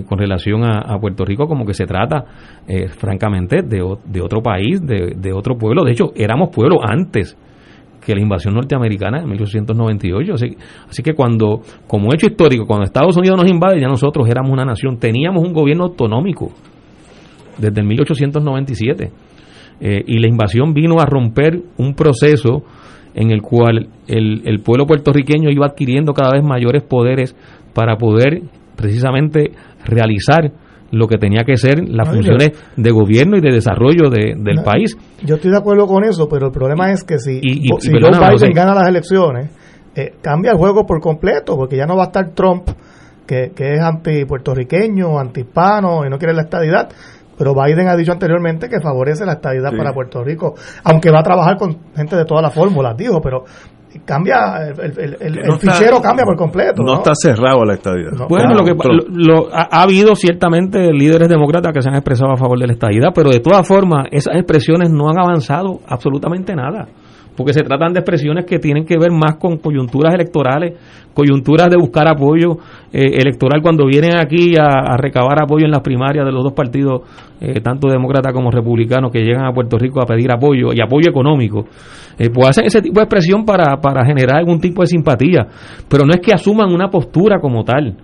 con 0.08 0.18
relación 0.20 0.62
a, 0.62 0.96
Puerto 1.00 1.24
Rico 1.24 1.48
como 1.48 1.66
que 1.66 1.74
se 1.74 1.84
trata, 1.84 2.24
francamente, 2.96 3.62
de, 3.62 3.82
de, 4.04 4.20
otro 4.20 4.40
país, 4.40 4.80
de, 4.80 5.16
de 5.16 5.32
otro 5.32 5.58
pueblo. 5.58 5.82
De 5.82 5.90
hecho, 5.90 6.12
éramos 6.14 6.50
pueblo 6.54 6.76
antes 6.80 7.36
que 8.04 8.14
la 8.14 8.20
invasión 8.20 8.54
norteamericana 8.54 9.20
en 9.20 9.28
1898. 9.28 10.34
Así, 10.88 11.02
que 11.02 11.14
cuando, 11.14 11.62
como 11.86 12.12
hecho 12.12 12.26
histórico, 12.26 12.66
cuando 12.66 12.84
Estados 12.84 13.16
Unidos 13.16 13.40
nos 13.40 13.50
invade, 13.50 13.80
ya 13.80 13.88
nosotros 13.88 14.28
éramos 14.28 14.52
una 14.52 14.64
nación, 14.64 14.98
teníamos 14.98 15.42
un 15.44 15.52
gobierno 15.52 15.84
autonómico 15.84 16.50
desde 17.58 17.80
el 17.80 17.86
1897. 17.86 19.10
Eh, 19.80 20.04
y 20.06 20.18
la 20.18 20.28
invasión 20.28 20.74
vino 20.74 21.00
a 21.00 21.06
romper 21.06 21.60
un 21.78 21.94
proceso 21.94 22.62
en 23.14 23.30
el 23.30 23.42
cual 23.42 23.88
el, 24.06 24.42
el 24.44 24.60
pueblo 24.60 24.86
puertorriqueño 24.86 25.50
iba 25.50 25.66
adquiriendo 25.66 26.12
cada 26.12 26.32
vez 26.32 26.42
mayores 26.42 26.82
poderes 26.82 27.36
para 27.74 27.96
poder 27.96 28.42
precisamente 28.76 29.52
realizar 29.84 30.52
lo 30.92 31.08
que 31.08 31.18
tenía 31.18 31.42
que 31.44 31.56
ser 31.56 31.88
las 31.88 32.08
funciones 32.08 32.52
de 32.76 32.90
gobierno 32.90 33.38
y 33.38 33.40
de 33.40 33.50
desarrollo 33.50 34.10
del 34.10 34.62
país. 34.62 34.96
Yo 35.24 35.36
estoy 35.36 35.50
de 35.50 35.56
acuerdo 35.56 35.86
con 35.86 36.04
eso, 36.04 36.28
pero 36.28 36.46
el 36.46 36.52
problema 36.52 36.92
es 36.92 37.02
que 37.02 37.18
si, 37.18 37.40
y, 37.42 37.68
si 37.80 37.90
Joe 37.90 38.10
Biden 38.10 38.52
gana 38.54 38.74
las 38.74 38.88
elecciones, 38.88 39.50
eh, 39.96 40.14
cambia 40.20 40.52
el 40.52 40.58
juego 40.58 40.86
por 40.86 41.00
completo, 41.00 41.56
porque 41.56 41.76
ya 41.76 41.86
no 41.86 41.96
va 41.96 42.04
a 42.04 42.06
estar 42.06 42.30
Trump, 42.30 42.68
que, 43.26 43.52
que 43.56 43.74
es 43.74 43.80
anti-puertorriqueño, 43.80 45.18
anti-hispano 45.18 46.04
y 46.06 46.10
no 46.10 46.18
quiere 46.18 46.34
la 46.34 46.42
estadidad, 46.42 46.90
pero 47.38 47.54
Biden 47.54 47.88
ha 47.88 47.96
dicho 47.96 48.12
anteriormente 48.12 48.68
que 48.68 48.80
favorece 48.80 49.24
la 49.24 49.32
estadidad 49.32 49.70
para 49.76 49.92
Puerto 49.92 50.22
Rico, 50.22 50.54
aunque 50.84 51.10
va 51.10 51.20
a 51.20 51.22
trabajar 51.22 51.56
con 51.56 51.76
gente 51.96 52.16
de 52.16 52.24
todas 52.24 52.42
las 52.42 52.54
fórmulas, 52.54 52.96
dijo, 52.96 53.20
pero 53.22 53.44
cambia 54.04 54.68
el, 54.68 55.16
el, 55.20 55.58
fichero 55.58 56.00
cambia 56.00 56.24
por 56.24 56.36
completo 56.36 56.82
no, 56.82 56.94
está 56.94 57.12
cerrado 57.14 57.64
la 57.64 57.74
estadidad 57.74 58.12
bueno 58.28 58.54
lo 58.54 58.64
que 58.64 58.72
ha, 59.52 59.82
habido 59.82 60.14
ciertamente 60.14 60.92
líderes 60.92 61.28
demócratas 61.28 61.72
que 61.72 61.82
se 61.82 61.88
han 61.88 61.96
expresado 61.96 62.32
a 62.32 62.36
favor 62.36 62.58
de 62.58 62.66
la 62.66 62.72
estadidad 62.72 63.10
pero 63.14 63.30
de 63.30 63.40
todas 63.40 63.66
formas 63.66 64.06
esas 64.10 64.36
expresiones 64.36 64.90
no 64.90 65.08
han 65.08 65.18
avanzado 65.18 65.80
absolutamente 65.86 66.54
nada 66.54 66.88
porque 67.36 67.52
se 67.52 67.62
tratan 67.62 67.92
de 67.92 68.00
expresiones 68.00 68.44
que 68.44 68.58
tienen 68.58 68.84
que 68.84 68.98
ver 68.98 69.10
más 69.10 69.36
con 69.36 69.56
coyunturas 69.56 70.14
electorales, 70.14 70.74
coyunturas 71.14 71.70
de 71.70 71.76
buscar 71.76 72.08
apoyo 72.08 72.58
eh, 72.92 73.20
electoral 73.20 73.62
cuando 73.62 73.86
vienen 73.86 74.16
aquí 74.16 74.54
a, 74.58 74.96
recabar 74.96 75.42
apoyo 75.42 75.64
en 75.64 75.70
las 75.70 75.80
primarias 75.80 76.26
de 76.26 76.32
los 76.32 76.44
dos 76.44 76.52
partidos, 76.52 77.02
eh, 77.40 77.60
tanto 77.60 77.88
demócratas 77.88 78.32
como 78.32 78.50
republicanos, 78.50 79.10
que 79.10 79.20
llegan 79.20 79.46
a 79.46 79.52
Puerto 79.52 79.78
Rico 79.78 80.02
a 80.02 80.06
pedir 80.06 80.30
apoyo 80.30 80.72
y 80.72 80.80
apoyo 80.80 81.10
económico. 81.10 81.66
Eh, 82.18 82.30
pues 82.30 82.50
hacen 82.50 82.66
ese 82.66 82.82
tipo 82.82 83.00
de 83.00 83.04
expresión 83.04 83.44
para, 83.44 83.80
para 83.80 84.04
generar 84.04 84.36
algún 84.36 84.60
tipo 84.60 84.82
de 84.82 84.86
simpatía, 84.86 85.46
pero 85.88 86.04
no 86.04 86.12
es 86.12 86.20
que 86.20 86.32
asuman 86.32 86.72
una 86.72 86.88
postura 86.88 87.40
como 87.40 87.64
tal 87.64 87.96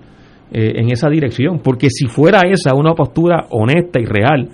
en 0.51 0.91
esa 0.91 1.11
dirección, 1.11 1.61
porque 1.63 1.91
si 1.91 2.07
fuera 2.07 2.41
esa 2.51 2.75
una 2.75 2.95
postura 2.95 3.45
honesta 3.51 4.01
y 4.01 4.07
real, 4.07 4.49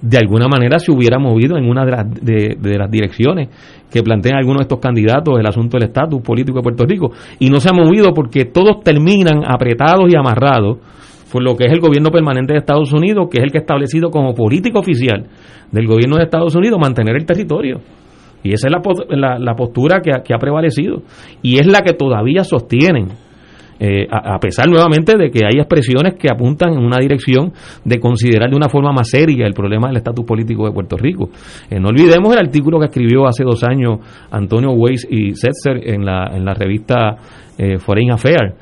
de 0.00 0.18
alguna 0.18 0.48
manera 0.48 0.78
se 0.78 0.92
hubiera 0.92 1.18
movido 1.18 1.56
en 1.56 1.68
una 1.68 1.84
de 1.84 1.90
las, 1.90 2.04
de, 2.22 2.78
las 2.78 2.90
direcciones 2.90 3.48
que 3.90 4.02
plantean 4.02 4.36
algunos 4.36 4.58
de 4.58 4.62
estos 4.62 4.80
candidatos 4.80 5.38
el 5.38 5.46
asunto 5.46 5.78
del 5.78 5.88
estatus 5.88 6.20
político 6.22 6.58
de 6.58 6.62
Puerto 6.62 6.84
Rico 6.84 7.12
y 7.38 7.48
no 7.48 7.60
se 7.60 7.70
ha 7.70 7.72
movido 7.72 8.12
porque 8.12 8.44
todos 8.44 8.82
terminan 8.82 9.42
apretados 9.46 10.04
y 10.12 10.16
amarrados 10.16 10.78
por 11.32 11.42
lo 11.42 11.56
que 11.56 11.64
es 11.64 11.72
el 11.72 11.80
gobierno 11.80 12.10
permanente 12.10 12.52
de 12.52 12.60
Estados 12.60 12.92
Unidos, 12.92 13.28
que 13.30 13.38
es 13.38 13.44
el 13.44 13.50
que 13.50 13.58
ha 13.58 13.60
establecido 13.60 14.10
como 14.10 14.32
política 14.32 14.78
oficial 14.78 15.26
del 15.72 15.86
gobierno 15.86 16.16
de 16.16 16.24
Estados 16.24 16.54
Unidos 16.54 16.78
mantener 16.80 17.16
el 17.16 17.26
territorio. 17.26 17.80
Y 18.46 18.52
esa 18.52 18.68
es 18.68 18.72
la, 19.10 19.38
la, 19.38 19.54
postura 19.54 20.00
que 20.00 20.10
que 20.24 20.34
ha 20.34 20.38
prevalecido. 20.38 21.02
Y 21.42 21.58
es 21.58 21.66
la 21.66 21.82
que 21.82 21.92
todavía 21.92 22.44
sostienen 22.44 23.08
eh, 23.78 24.06
a, 24.10 24.38
pesar 24.38 24.68
nuevamente 24.68 25.18
de 25.18 25.30
que 25.30 25.44
hay 25.44 25.58
expresiones 25.58 26.14
que 26.14 26.30
apuntan 26.30 26.72
en 26.72 26.78
una 26.78 26.96
dirección 26.98 27.52
de 27.84 28.00
considerar 28.00 28.48
de 28.48 28.56
una 28.56 28.70
forma 28.70 28.90
más 28.90 29.10
seria 29.10 29.46
el 29.46 29.52
problema 29.52 29.88
del 29.88 29.98
estatus 29.98 30.24
político 30.24 30.64
de 30.64 30.72
Puerto 30.72 30.96
Rico. 30.96 31.28
Eh, 31.68 31.78
no 31.78 31.88
olvidemos 31.88 32.32
el 32.32 32.38
artículo 32.38 32.78
que 32.78 32.86
escribió 32.86 33.26
hace 33.26 33.44
dos 33.44 33.62
años 33.64 33.98
Antonio 34.30 34.70
Weiss 34.70 35.06
y 35.10 35.34
Setzer 35.34 35.92
en 35.92 36.06
la, 36.06 36.30
en 36.32 36.46
la 36.46 36.54
revista 36.54 37.16
eh, 37.58 37.78
Foreign 37.78 38.12
Affairs. 38.12 38.54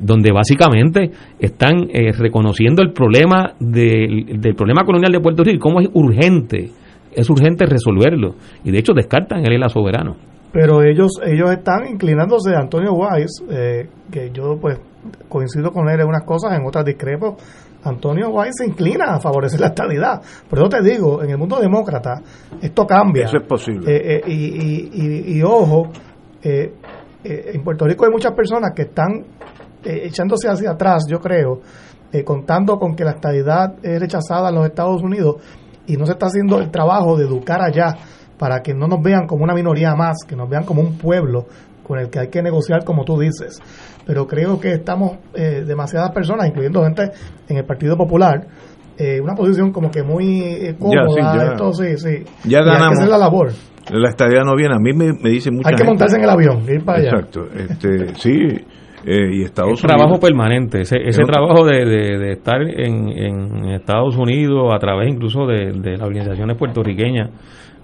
donde 0.00 0.32
básicamente 0.32 1.10
están 1.38 1.88
reconociendo 2.18 2.80
el 2.80 2.92
problema 2.94 3.52
del, 3.60 4.40
del 4.40 4.54
problema 4.54 4.82
colonial 4.82 5.12
de 5.12 5.20
Puerto 5.20 5.44
Rico 5.44 5.58
cómo 5.60 5.80
es 5.80 5.90
urgente, 5.92 6.70
es 7.12 7.28
urgente 7.30 7.66
resolverlo. 7.66 8.34
Y 8.64 8.70
de 8.70 8.78
hecho 8.78 8.92
descartan 8.94 9.44
el 9.44 9.52
ELA 9.52 9.68
soberano 9.68 10.16
pero 10.52 10.82
ellos 10.82 11.12
ellos 11.24 11.50
están 11.50 11.86
inclinándose 11.88 12.54
a 12.54 12.60
Antonio 12.60 12.92
Weiss, 12.92 13.42
eh, 13.50 13.88
que 14.10 14.30
yo 14.30 14.58
pues 14.60 14.78
coincido 15.28 15.72
con 15.72 15.88
él 15.88 16.00
en 16.00 16.08
unas 16.08 16.24
cosas, 16.24 16.58
en 16.58 16.66
otras 16.66 16.84
discrepo. 16.84 17.36
Antonio 17.84 18.30
Weiss 18.30 18.56
se 18.58 18.66
inclina 18.66 19.14
a 19.14 19.20
favorecer 19.20 19.60
la 19.60 19.68
estabilidad. 19.68 20.20
Pero 20.48 20.62
yo 20.62 20.68
te 20.68 20.82
digo, 20.82 21.22
en 21.22 21.30
el 21.30 21.38
mundo 21.38 21.60
demócrata 21.60 22.20
esto 22.60 22.86
cambia. 22.86 23.26
Eso 23.26 23.38
es 23.38 23.46
posible. 23.46 23.94
Eh, 23.94 24.16
eh, 24.16 24.22
y, 24.26 25.34
y, 25.34 25.38
y, 25.38 25.42
ojo, 25.42 25.90
en 26.42 27.62
Puerto 27.62 27.86
Rico 27.86 28.04
hay 28.04 28.10
muchas 28.10 28.32
personas 28.32 28.72
que 28.74 28.82
están 28.82 29.24
echándose 29.84 30.48
hacia 30.48 30.72
atrás, 30.72 31.06
yo 31.08 31.20
creo, 31.20 31.60
contando 32.24 32.78
con 32.78 32.96
que 32.96 33.04
la 33.04 33.12
estabilidad 33.12 33.74
es 33.82 34.00
rechazada 34.00 34.48
en 34.48 34.56
los 34.56 34.66
Estados 34.66 35.02
Unidos 35.02 35.36
y 35.88 35.96
no 35.96 36.06
se 36.06 36.12
está 36.12 36.26
haciendo 36.26 36.58
el 36.58 36.70
trabajo 36.70 37.16
de 37.16 37.24
educar 37.24 37.60
allá 37.60 37.96
para 38.38 38.60
que 38.60 38.72
no 38.74 38.86
nos 38.86 39.02
vean 39.02 39.26
como 39.26 39.42
una 39.42 39.54
minoría 39.54 39.94
más, 39.96 40.18
que 40.26 40.36
nos 40.36 40.48
vean 40.48 40.64
como 40.64 40.80
un 40.80 40.96
pueblo 40.96 41.46
con 41.82 41.98
el 41.98 42.10
que 42.10 42.20
hay 42.20 42.28
que 42.28 42.42
negociar 42.42 42.84
como 42.84 43.04
tú 43.04 43.18
dices. 43.18 43.58
Pero 44.06 44.26
creo 44.26 44.60
que 44.60 44.74
estamos 44.74 45.18
eh, 45.34 45.64
demasiadas 45.66 46.12
personas, 46.12 46.46
incluyendo 46.46 46.82
gente 46.84 47.10
en 47.48 47.56
el 47.56 47.64
Partido 47.64 47.96
Popular, 47.96 48.46
eh, 48.96 49.20
una 49.20 49.34
posición 49.34 49.72
como 49.72 49.90
que 49.90 50.02
muy 50.02 50.42
eh, 50.42 50.76
cómoda. 50.78 51.36
Ya, 51.36 51.52
esto, 51.52 51.72
sí, 51.72 51.96
sí. 51.96 52.24
Ya 52.44 52.60
ganamos. 52.60 52.82
hay 52.82 52.88
que 52.88 52.98
hacer 52.98 53.08
la 53.08 53.18
labor. 53.18 53.52
La 53.90 54.10
estadía 54.10 54.42
no 54.42 54.54
viene. 54.54 54.74
A 54.74 54.78
mí 54.78 54.92
me, 54.92 55.12
me 55.14 55.30
dice 55.30 55.50
mucha 55.50 55.70
Hay 55.70 55.76
que 55.76 55.84
montarse 55.84 56.16
en 56.16 56.24
el 56.24 56.30
avión, 56.30 56.62
ir 56.68 56.84
para 56.84 56.98
allá. 56.98 57.10
Exacto. 57.10 57.46
Este, 57.56 58.14
sí. 58.16 58.66
Eh, 59.04 59.36
y 59.36 59.42
Estados 59.42 59.80
trabajo 59.80 60.18
permanente, 60.18 60.80
ese, 60.80 60.96
ese 61.04 61.22
trabajo 61.22 61.64
de, 61.64 61.84
de, 61.84 62.32
estar 62.32 62.60
en, 62.62 63.08
en, 63.08 63.64
Estados 63.70 64.16
Unidos 64.16 64.72
a 64.74 64.78
través 64.78 65.08
incluso 65.08 65.46
de, 65.46 65.72
de 65.72 65.92
las 65.92 66.02
organizaciones 66.02 66.56
puertorriqueñas 66.56 67.30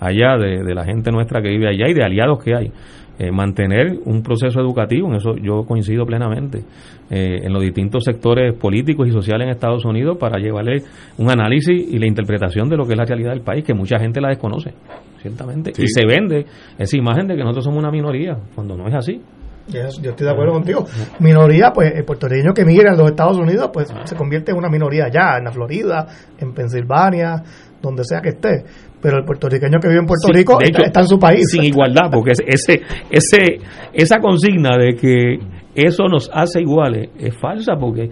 allá, 0.01 0.36
de, 0.36 0.74
la 0.74 0.85
gente 0.85 1.11
nuestra 1.11 1.41
que 1.41 1.49
vive 1.49 1.69
allá 1.69 1.89
y 1.89 1.95
de 1.95 2.05
aliados 2.05 2.43
que 2.43 2.55
hay. 2.55 2.73
Eh, 3.16 3.31
mantener 3.31 3.97
un 4.07 4.24
proceso 4.24 4.61
educativo, 4.61 5.07
en 5.07 5.15
eso 5.15 5.36
yo 5.36 5.62
coincido 5.65 6.05
plenamente, 6.05 6.65
eh, 7.11 7.43
en 7.45 7.53
los 7.53 7.62
distintos 7.62 8.03
sectores 8.03 8.55
políticos 8.59 9.07
y 9.07 9.12
sociales 9.12 9.45
en 9.47 9.51
Estados 9.53 9.85
Unidos 9.85 10.16
para 10.19 10.41
llevarle 10.41 10.82
un 11.19 11.31
análisis 11.31 11.95
y 11.95 11.97
la 12.01 12.09
interpretación 12.09 12.69
de 12.69 12.77
lo 12.77 12.85
que 12.86 12.95
es 12.95 12.99
la 12.99 13.05
realidad 13.05 13.31
del 13.31 13.43
país, 13.43 13.62
que 13.62 13.73
mucha 13.73 14.01
gente 14.01 14.20
la 14.20 14.31
desconoce, 14.31 14.74
ciertamente, 15.23 15.70
y 15.78 15.86
se 15.86 16.05
vende 16.05 16.45
esa 16.77 16.97
imagen 16.97 17.28
de 17.28 17.36
que 17.36 17.43
nosotros 17.43 17.66
somos 17.66 17.78
una 17.78 17.93
minoría, 17.93 18.36
cuando 18.53 18.77
no 18.77 18.89
es 18.89 18.95
así. 18.95 19.20
Yo 19.69 20.11
estoy 20.11 20.27
de 20.27 20.31
acuerdo 20.31 20.53
contigo. 20.53 20.85
Minoría, 21.20 21.73
pues 21.73 21.93
el 21.95 22.05
puertorriqueño 22.05 22.53
que 22.53 22.65
migra 22.65 22.93
a 22.93 22.97
los 22.97 23.09
Estados 23.09 23.39
Unidos, 23.39 23.70
pues 23.73 23.93
se 24.05 24.15
convierte 24.15 24.53
en 24.53 24.59
una 24.59 24.69
minoría 24.69 25.07
allá, 25.07 25.39
en 25.39 25.45
la 25.45 25.53
Florida, 25.53 26.07
en 26.39 26.53
Pensilvania, 26.53 27.43
donde 27.81 28.05
sea 28.05 28.20
que 28.20 28.31
esté 28.31 28.65
pero 29.05 29.19
el 29.19 29.24
puertorriqueño 29.27 29.81
que 29.81 29.89
vive 29.89 30.01
en 30.01 30.07
Puerto 30.07 30.32
Rico 30.32 30.57
está, 30.62 31.01
en 31.01 31.07
su 31.07 31.19
país. 31.19 31.47
Sin 31.51 31.62
igualdad, 31.62 32.11
porque 32.11 32.31
ese, 32.31 32.81
ese, 33.11 33.59
esa 33.93 34.19
consigna 34.19 34.78
de 34.78 34.95
que 34.97 35.41
eso 35.74 36.09
nos 36.09 36.31
hace 36.32 36.62
iguales 36.62 37.11
es 37.19 37.36
falsa, 37.36 37.74
porque 37.78 38.09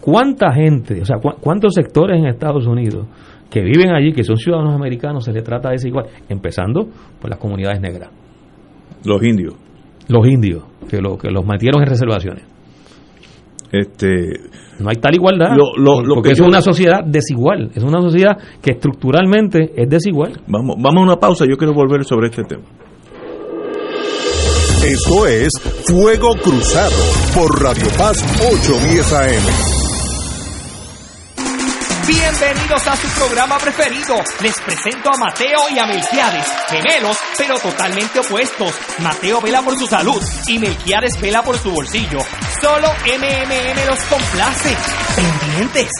cuánta 0.00 0.50
gente, 0.54 1.02
o 1.02 1.04
sea, 1.04 1.18
cuántos 1.18 1.74
sectores 1.74 2.18
en 2.18 2.28
Estados 2.28 2.66
Unidos 2.66 3.08
que 3.50 3.60
viven 3.60 3.90
allí, 3.90 4.14
que 4.14 4.24
son 4.24 4.38
ciudadanos 4.38 4.74
americanos, 4.74 5.22
se 5.22 5.32
les 5.32 5.44
trata 5.44 5.68
de 5.68 5.76
igual, 5.86 6.06
empezando 6.30 6.88
por 7.20 7.28
las 7.28 7.38
comunidades 7.38 7.82
negras. 7.82 8.08
Los 9.04 9.22
indios. 9.22 9.54
Los 10.08 10.26
indios, 10.26 10.64
que, 10.88 11.00
lo, 11.00 11.16
que 11.16 11.30
los 11.30 11.44
metieron 11.44 11.82
en 11.82 11.88
reservaciones. 11.88 12.44
Este, 13.70 14.40
no 14.78 14.90
hay 14.90 14.96
tal 14.96 15.14
igualdad. 15.14 15.56
porque 16.14 16.32
es 16.32 16.40
una 16.40 16.60
sociedad 16.60 17.02
desigual. 17.04 17.70
Es 17.74 17.82
una 17.82 18.00
sociedad 18.00 18.36
que 18.60 18.72
estructuralmente 18.72 19.72
es 19.76 19.88
desigual. 19.88 20.40
Vamos, 20.46 20.76
vamos 20.78 21.00
a 21.00 21.04
una 21.04 21.16
pausa. 21.16 21.46
Yo 21.46 21.56
quiero 21.56 21.72
volver 21.72 22.04
sobre 22.04 22.28
este 22.28 22.44
tema. 22.44 22.64
Esto 24.84 25.26
es 25.26 25.52
Fuego 25.86 26.34
Cruzado 26.42 26.90
por 27.34 27.62
Radio 27.62 27.86
Paz 27.96 28.20
810 28.40 29.12
AM. 29.12 29.71
Bienvenidos 32.06 32.86
a 32.88 32.96
su 32.96 33.06
programa 33.10 33.58
preferido. 33.58 34.16
Les 34.40 34.58
presento 34.60 35.08
a 35.08 35.18
Mateo 35.18 35.60
y 35.70 35.78
a 35.78 35.86
Melquiades, 35.86 36.46
gemelos, 36.68 37.16
pero 37.38 37.56
totalmente 37.60 38.18
opuestos. 38.18 38.74
Mateo 38.98 39.40
vela 39.40 39.62
por 39.62 39.78
su 39.78 39.86
salud 39.86 40.20
y 40.48 40.58
Melquiades 40.58 41.20
vela 41.20 41.42
por 41.42 41.56
su 41.58 41.70
bolsillo. 41.70 42.18
Solo 42.60 42.88
MMM 43.06 43.86
los 43.86 44.00
complace. 44.00 44.76
Pendientes. 45.14 45.90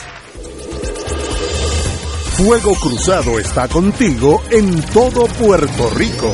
Fuego 2.35 2.75
Cruzado 2.75 3.39
está 3.39 3.69
contigo 3.69 4.43
en 4.49 4.81
todo 4.87 5.25
Puerto 5.27 5.89
Rico. 5.91 6.33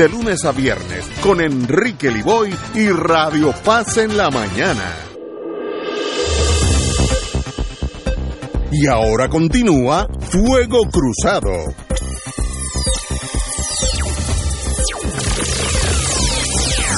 de 0.00 0.08
lunes 0.08 0.46
a 0.46 0.52
viernes 0.52 1.06
con 1.22 1.42
Enrique 1.42 2.10
Liboy 2.10 2.48
y 2.74 2.88
Radio 2.88 3.52
Paz 3.62 3.98
en 3.98 4.16
la 4.16 4.30
mañana. 4.30 4.94
Y 8.72 8.86
ahora 8.86 9.28
continúa 9.28 10.08
Fuego 10.20 10.78
Cruzado. 10.90 11.50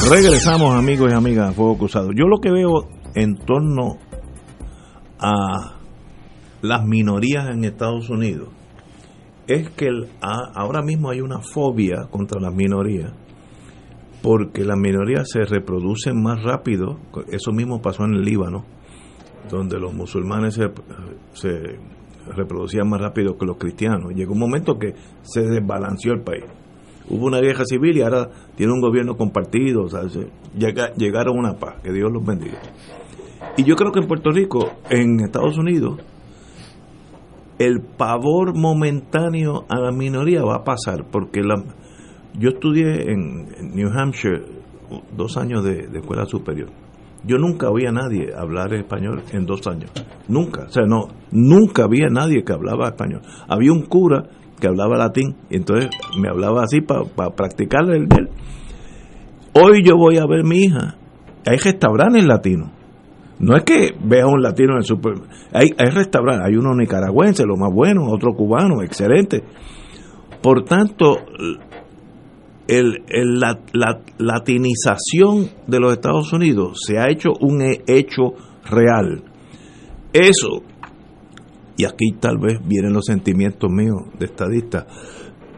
Regresamos 0.09 0.73
amigos 0.77 1.11
y 1.11 1.15
amigas 1.17 1.51
a 1.51 1.53
Fuego 1.55 1.79
Cruzado. 1.79 2.11
Yo 2.17 2.29
lo 2.29 2.39
que 2.39 2.53
veo 2.53 2.89
en 3.17 3.35
torno 3.35 3.99
a 5.19 5.75
las 6.61 6.85
minorías 6.85 7.49
en 7.49 7.65
Estados 7.65 8.09
Unidos 8.11 8.51
es 9.47 9.71
que 9.71 9.89
ahora 10.21 10.83
mismo 10.83 11.11
hay 11.11 11.21
una 11.21 11.41
fobia 11.41 12.07
contra 12.11 12.41
las 12.41 12.55
minorías, 12.55 13.13
porque 14.23 14.65
las 14.65 14.79
minorías 14.79 15.29
se 15.31 15.41
reproducen 15.45 16.23
más 16.23 16.43
rápido, 16.43 16.99
eso 17.29 17.53
mismo 17.53 17.83
pasó 17.83 18.05
en 18.05 18.15
el 18.15 18.23
Líbano, 18.23 18.65
donde 19.51 19.79
los 19.79 19.93
musulmanes 19.93 20.55
se, 21.33 21.59
reproducían 22.37 22.89
más 22.89 23.01
rápido 23.01 23.37
que 23.37 23.45
los 23.45 23.57
cristianos. 23.57 24.13
Llegó 24.15 24.33
un 24.33 24.39
momento 24.39 24.79
que 24.79 24.95
se 25.23 25.43
desbalanceó 25.43 26.13
el 26.13 26.23
país. 26.23 26.45
Hubo 27.09 27.27
una 27.27 27.41
guerra 27.41 27.65
civil 27.65 27.97
y 27.97 28.03
ahora 28.03 28.29
tiene 28.55 28.73
un 28.73 28.81
gobierno 28.81 29.17
compartido, 29.17 29.87
llegaron 30.97 31.37
a 31.37 31.41
una 31.41 31.55
paz, 31.55 31.83
que 31.83 31.93
Dios 31.93 32.13
los 32.13 32.25
bendiga. 32.25 32.61
Y 33.57 33.65
yo 33.65 33.75
creo 33.75 33.91
que 33.91 33.99
en 33.99 34.07
Puerto 34.07 34.31
Rico, 34.31 34.71
en 34.89 35.19
Estados 35.19 35.59
Unidos, 35.59 36.01
el 37.67 37.81
pavor 37.81 38.57
momentáneo 38.57 39.65
a 39.69 39.79
la 39.79 39.93
minoría 39.93 40.43
va 40.43 40.57
a 40.57 40.65
pasar, 40.65 41.05
porque 41.11 41.43
yo 42.39 42.49
estudié 42.49 43.11
en, 43.11 43.75
New 43.75 43.91
Hampshire 43.91 44.43
dos 45.17 45.37
años 45.37 45.65
de, 45.65 45.89
escuela 45.95 46.27
superior. 46.27 46.69
Yo 47.25 47.39
nunca 47.39 47.71
oí 47.71 47.87
a 47.87 47.93
nadie 47.93 48.33
hablar 48.37 48.75
español 48.75 49.23
en 49.33 49.47
dos 49.47 49.67
años. 49.69 49.93
Nunca. 50.29 50.65
O 50.65 50.69
sea, 50.71 50.85
no, 50.87 51.09
nunca 51.31 51.85
había 51.85 52.09
nadie 52.09 52.43
que 52.43 52.53
hablaba 52.53 52.89
español. 52.89 53.23
Había 53.49 53.73
un 53.73 53.83
cura 53.83 54.25
que 54.61 54.67
hablaba 54.67 54.97
latín 54.97 55.37
y 55.49 55.57
entonces 55.57 55.91
me 56.19 56.29
hablaba 56.29 56.65
así 56.65 56.81
para 56.81 57.31
practicar 57.31 57.89
el. 57.91 58.09
Hoy 59.55 59.85
yo 59.85 59.97
voy 59.97 60.19
a 60.19 60.27
ver 60.27 60.43
mi 60.43 60.65
hija. 60.65 60.97
Hay 61.47 61.59
restaurantes 61.59 62.25
latinos 62.25 62.71
no 63.41 63.57
es 63.57 63.65
que 63.65 63.95
vea 64.05 64.27
un 64.27 64.41
latino 64.41 64.73
en 64.73 64.79
el 64.79 64.85
super... 64.85 65.15
Hay, 65.53 65.69
hay 65.77 65.91
restaurantes, 65.91 66.47
hay 66.47 66.57
uno 66.57 66.75
nicaragüense, 66.75 67.45
lo 67.45 67.57
más 67.57 67.73
bueno, 67.73 68.07
otro 68.09 68.33
cubano, 68.35 68.83
excelente. 68.83 69.43
Por 70.41 70.65
tanto, 70.65 71.17
el, 72.69 73.03
la, 73.39 73.59
latinización 74.19 75.49
de 75.67 75.81
los 75.81 75.93
Estados 75.93 76.33
Unidos 76.33 76.79
se 76.87 76.99
ha 76.99 77.11
hecho 77.11 77.31
un 77.41 77.63
hecho 77.87 78.35
real. 78.71 79.23
Eso, 80.13 80.63
y 81.77 81.85
aquí 81.85 82.13
tal 82.21 82.39
vez 82.39 82.61
vienen 82.67 82.93
los 82.93 83.05
sentimientos 83.07 83.71
míos 83.71 84.03
de 84.19 84.27
estadista, 84.27 84.87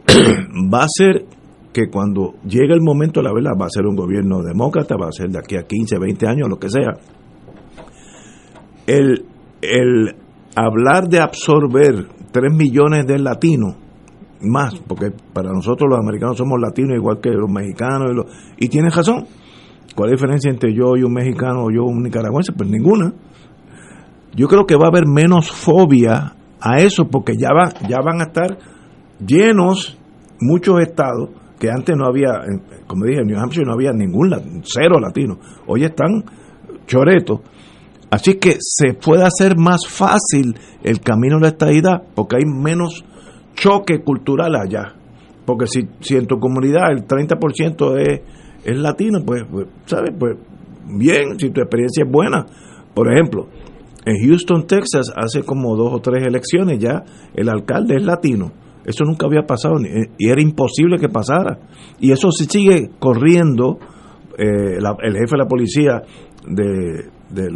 va 0.73 0.85
a 0.85 0.89
ser 0.89 1.27
que 1.73 1.89
cuando 1.91 2.35
llegue 2.45 2.73
el 2.73 2.81
momento 2.81 3.21
la 3.21 3.33
verdad, 3.33 3.53
va 3.61 3.67
a 3.67 3.71
ser 3.71 3.85
un 3.87 3.97
gobierno 3.97 4.43
demócrata, 4.43 4.97
va 4.97 5.09
a 5.09 5.13
ser 5.13 5.29
de 5.31 5.39
aquí 5.39 5.57
a 5.57 5.65
15, 5.65 5.99
20 5.99 6.27
años, 6.29 6.49
lo 6.49 6.57
que 6.57 6.71
sea, 6.71 6.93
el, 8.87 9.25
el 9.63 10.17
hablar 10.55 11.09
de 11.09 11.21
absorber 11.21 12.07
3 12.33 12.53
millones 12.53 13.07
de 13.07 13.19
latinos, 13.19 13.77
más, 14.41 14.75
porque 14.87 15.11
para 15.33 15.53
nosotros 15.53 15.89
los 15.89 15.99
americanos 15.99 16.37
somos 16.37 16.61
latinos 16.61 16.97
igual 16.97 17.21
que 17.21 17.31
los 17.31 17.51
mexicanos, 17.51 18.11
y, 18.11 18.15
los, 18.15 18.27
y 18.59 18.69
tienes 18.69 18.95
razón. 18.95 19.27
¿Cuál 19.95 20.09
es 20.09 20.13
la 20.13 20.17
diferencia 20.17 20.51
entre 20.51 20.75
yo 20.75 20.97
y 20.97 21.03
un 21.03 21.13
mexicano 21.13 21.65
o 21.65 21.71
yo 21.71 21.85
un 21.85 22.03
nicaragüense? 22.03 22.53
Pues 22.53 22.69
ninguna. 22.69 23.13
Yo 24.35 24.49
creo 24.49 24.67
que 24.67 24.75
va 24.75 24.87
a 24.87 24.89
haber 24.89 25.07
menos 25.07 25.51
fobia 25.51 26.35
a 26.61 26.79
eso 26.79 27.07
porque 27.07 27.35
ya, 27.39 27.51
va, 27.55 27.73
ya 27.89 27.99
van 28.05 28.21
a 28.21 28.25
estar 28.25 28.59
llenos 29.25 29.97
muchos 30.41 30.81
estados 30.81 31.31
que 31.61 31.71
antes 31.71 31.97
no 31.97 32.07
había, 32.07 32.33
como 32.87 33.05
dije, 33.05 33.21
en 33.21 33.29
New 33.29 33.39
Hampshire 33.39 33.65
no 33.65 33.75
había 33.75 33.93
ningún, 33.93 34.31
cero 34.65 34.97
latino. 35.01 35.39
Hoy 35.67 35.85
están 35.85 36.25
choretos 36.87 37.41
Así 38.15 38.35
que 38.35 38.57
se 38.61 38.95
puede 38.95 39.25
hacer 39.25 39.57
más 39.57 39.87
fácil 39.89 40.55
el 40.85 41.01
camino 41.01 41.37
de 41.37 41.43
la 41.43 41.49
estadidad 41.49 42.03
porque 42.15 42.37
hay 42.37 42.45
menos 42.45 43.05
choque 43.55 44.03
cultural 44.05 44.55
allá. 44.55 44.95
Porque 45.45 45.67
si, 45.67 45.89
si 46.01 46.15
en 46.17 46.27
tu 46.27 46.39
comunidad 46.39 46.93
el 46.93 47.07
30% 47.07 47.99
es 47.99 48.21
es 48.65 48.79
latino, 48.79 49.19
pues, 49.27 49.43
pues, 49.51 49.67
¿sabes? 49.85 50.13
Pues 50.19 50.37
bien, 50.97 51.39
si 51.39 51.51
tu 51.51 51.61
experiencia 51.61 52.05
es 52.05 52.11
buena. 52.11 52.47
Por 52.95 53.13
ejemplo, 53.13 53.49
en 54.07 54.27
Houston, 54.27 54.67
Texas, 54.67 55.13
hace 55.15 55.43
como 55.43 55.77
dos 55.77 55.93
o 55.93 55.99
tres 56.01 56.25
elecciones 56.25 56.79
ya, 56.79 57.03
el 57.35 57.49
alcalde 57.51 57.97
es 57.97 58.03
latino. 58.05 58.53
Eso 58.87 59.05
nunca 59.05 59.27
había 59.27 59.43
pasado 59.43 59.75
ni- 59.79 59.89
y 60.19 60.29
era 60.31 60.41
imposible 60.41 60.99
que 60.99 61.09
pasara. 61.09 61.59
Y 62.01 62.13
eso 62.13 62.31
se 62.31 62.45
sigue 62.45 62.91
corriendo. 62.99 63.79
eh, 64.37 64.79
el 64.79 65.13
jefe 65.13 65.33
de 65.33 65.39
la 65.39 65.47
policía 65.47 66.03
de, 66.49 67.09
del 67.35 67.55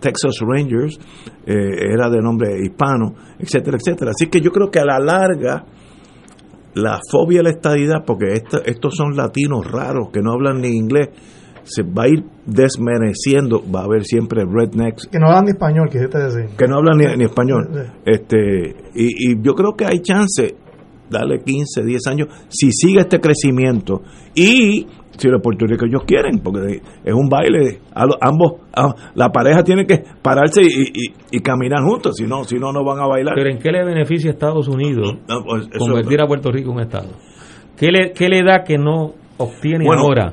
Texas 0.00 0.34
Rangers 0.40 0.98
eh, 1.46 1.54
era 1.94 2.10
de 2.10 2.20
nombre 2.20 2.56
hispano, 2.62 3.14
etcétera, 3.38 3.78
etcétera. 3.80 4.10
Así 4.10 4.26
que 4.28 4.40
yo 4.40 4.50
creo 4.50 4.70
que 4.70 4.80
a 4.80 4.84
la 4.84 4.98
larga 4.98 5.64
la 6.74 6.98
fobia 7.10 7.40
a 7.40 7.42
la 7.44 7.50
estadidad, 7.50 8.04
porque 8.06 8.32
esta- 8.32 8.62
estos 8.64 8.94
son 8.96 9.14
latinos 9.16 9.70
raros 9.70 10.08
que 10.12 10.20
no 10.22 10.32
hablan 10.32 10.60
ni 10.60 10.68
inglés, 10.68 11.10
se 11.64 11.82
va 11.82 12.04
a 12.04 12.08
ir 12.08 12.24
desmereciendo, 12.46 13.62
va 13.72 13.82
a 13.82 13.84
haber 13.84 14.04
siempre 14.04 14.44
rednecks 14.44 15.06
Que 15.06 15.18
no 15.18 15.26
hablan 15.28 15.44
ni 15.44 15.50
español, 15.52 15.88
quisiste 15.90 16.18
decir. 16.18 16.56
que 16.56 16.66
no 16.66 16.76
hablan 16.78 16.98
ni, 16.98 17.16
ni 17.16 17.24
español. 17.24 17.68
Sí, 17.72 17.78
sí. 17.78 17.90
Este, 18.06 18.76
y, 18.94 19.32
y 19.32 19.42
yo 19.42 19.54
creo 19.54 19.74
que 19.76 19.84
hay 19.84 20.00
chance, 20.00 20.56
darle 21.10 21.40
15, 21.44 21.84
10 21.84 22.06
años, 22.08 22.28
si 22.48 22.72
sigue 22.72 23.00
este 23.00 23.20
crecimiento 23.20 24.02
y 24.34 24.86
si 25.22 25.28
los 25.28 25.40
puertorriqueños 25.40 26.02
quieren, 26.04 26.40
porque 26.40 26.80
es 27.04 27.14
un 27.14 27.28
baile, 27.28 27.80
a 27.94 28.04
ambos, 28.20 28.60
la 29.14 29.28
pareja 29.30 29.62
tiene 29.62 29.86
que 29.86 30.02
pararse 30.20 30.62
y, 30.62 30.66
y- 30.66 31.14
y 31.30 31.40
caminar 31.40 31.82
juntos, 31.82 32.16
si 32.16 32.26
no, 32.26 32.44
si 32.44 32.56
no, 32.58 32.72
no 32.72 32.84
van 32.84 32.98
a 33.00 33.06
bailar. 33.06 33.34
Pero 33.36 33.50
¿en 33.50 33.58
qué 33.58 33.70
le 33.70 33.84
beneficia 33.84 34.30
a 34.30 34.32
Estados 34.34 34.68
Unidos 34.68 35.16
pues, 35.26 35.68
convertir 35.78 36.20
a 36.20 36.26
Puerto 36.26 36.50
Rico 36.50 36.70
en 36.70 36.76
un 36.76 36.82
Estado? 36.82 37.08
¿Qué 37.76 37.90
le, 37.90 38.12
qué 38.12 38.28
le 38.28 38.42
da 38.42 38.64
que 38.64 38.76
no 38.78 39.12
obtiene 39.38 39.84
Bueno, 39.86 40.02
ahora? 40.02 40.32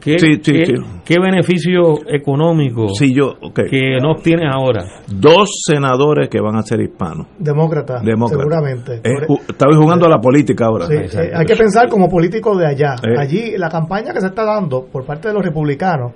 ¿Qué, 0.00 0.18
sí, 0.18 0.34
sí, 0.42 0.52
qué- 0.52 0.66
sí. 0.66 0.74
qué 1.04 1.16
beneficio 1.20 1.94
económico 2.08 2.88
Sí, 2.88 3.12
yo, 3.14 3.34
ok. 3.40 3.60
que 3.70 3.98
no 4.02 4.12
obtiene 4.12 4.44
ahora? 4.50 4.84
Dos 5.08 5.48
senadores 5.66 6.28
que 6.28 6.40
van 6.40 6.56
a 6.56 6.62
ser 6.62 6.80
hispanos. 6.80 7.26
Demócrata, 7.38 8.00
Demócrata. 8.02 8.42
seguramente. 8.42 8.94
Eh, 9.04 9.26
Estaba 9.48 9.76
jugando 9.76 10.06
a 10.06 10.08
la 10.08 10.18
política 10.18 10.66
ahora. 10.66 10.86
Sí, 10.86 10.94
eh, 10.94 11.30
hay 11.34 11.44
que 11.46 11.56
pensar 11.56 11.88
como 11.88 12.08
político 12.08 12.56
de 12.56 12.66
allá. 12.66 12.94
Eh. 13.06 13.14
Allí 13.18 13.58
la 13.58 13.68
campaña 13.68 14.12
que 14.12 14.20
se 14.20 14.28
está 14.28 14.44
dando 14.44 14.86
por 14.86 15.04
parte 15.04 15.28
de 15.28 15.34
los 15.34 15.44
republicanos 15.44 16.12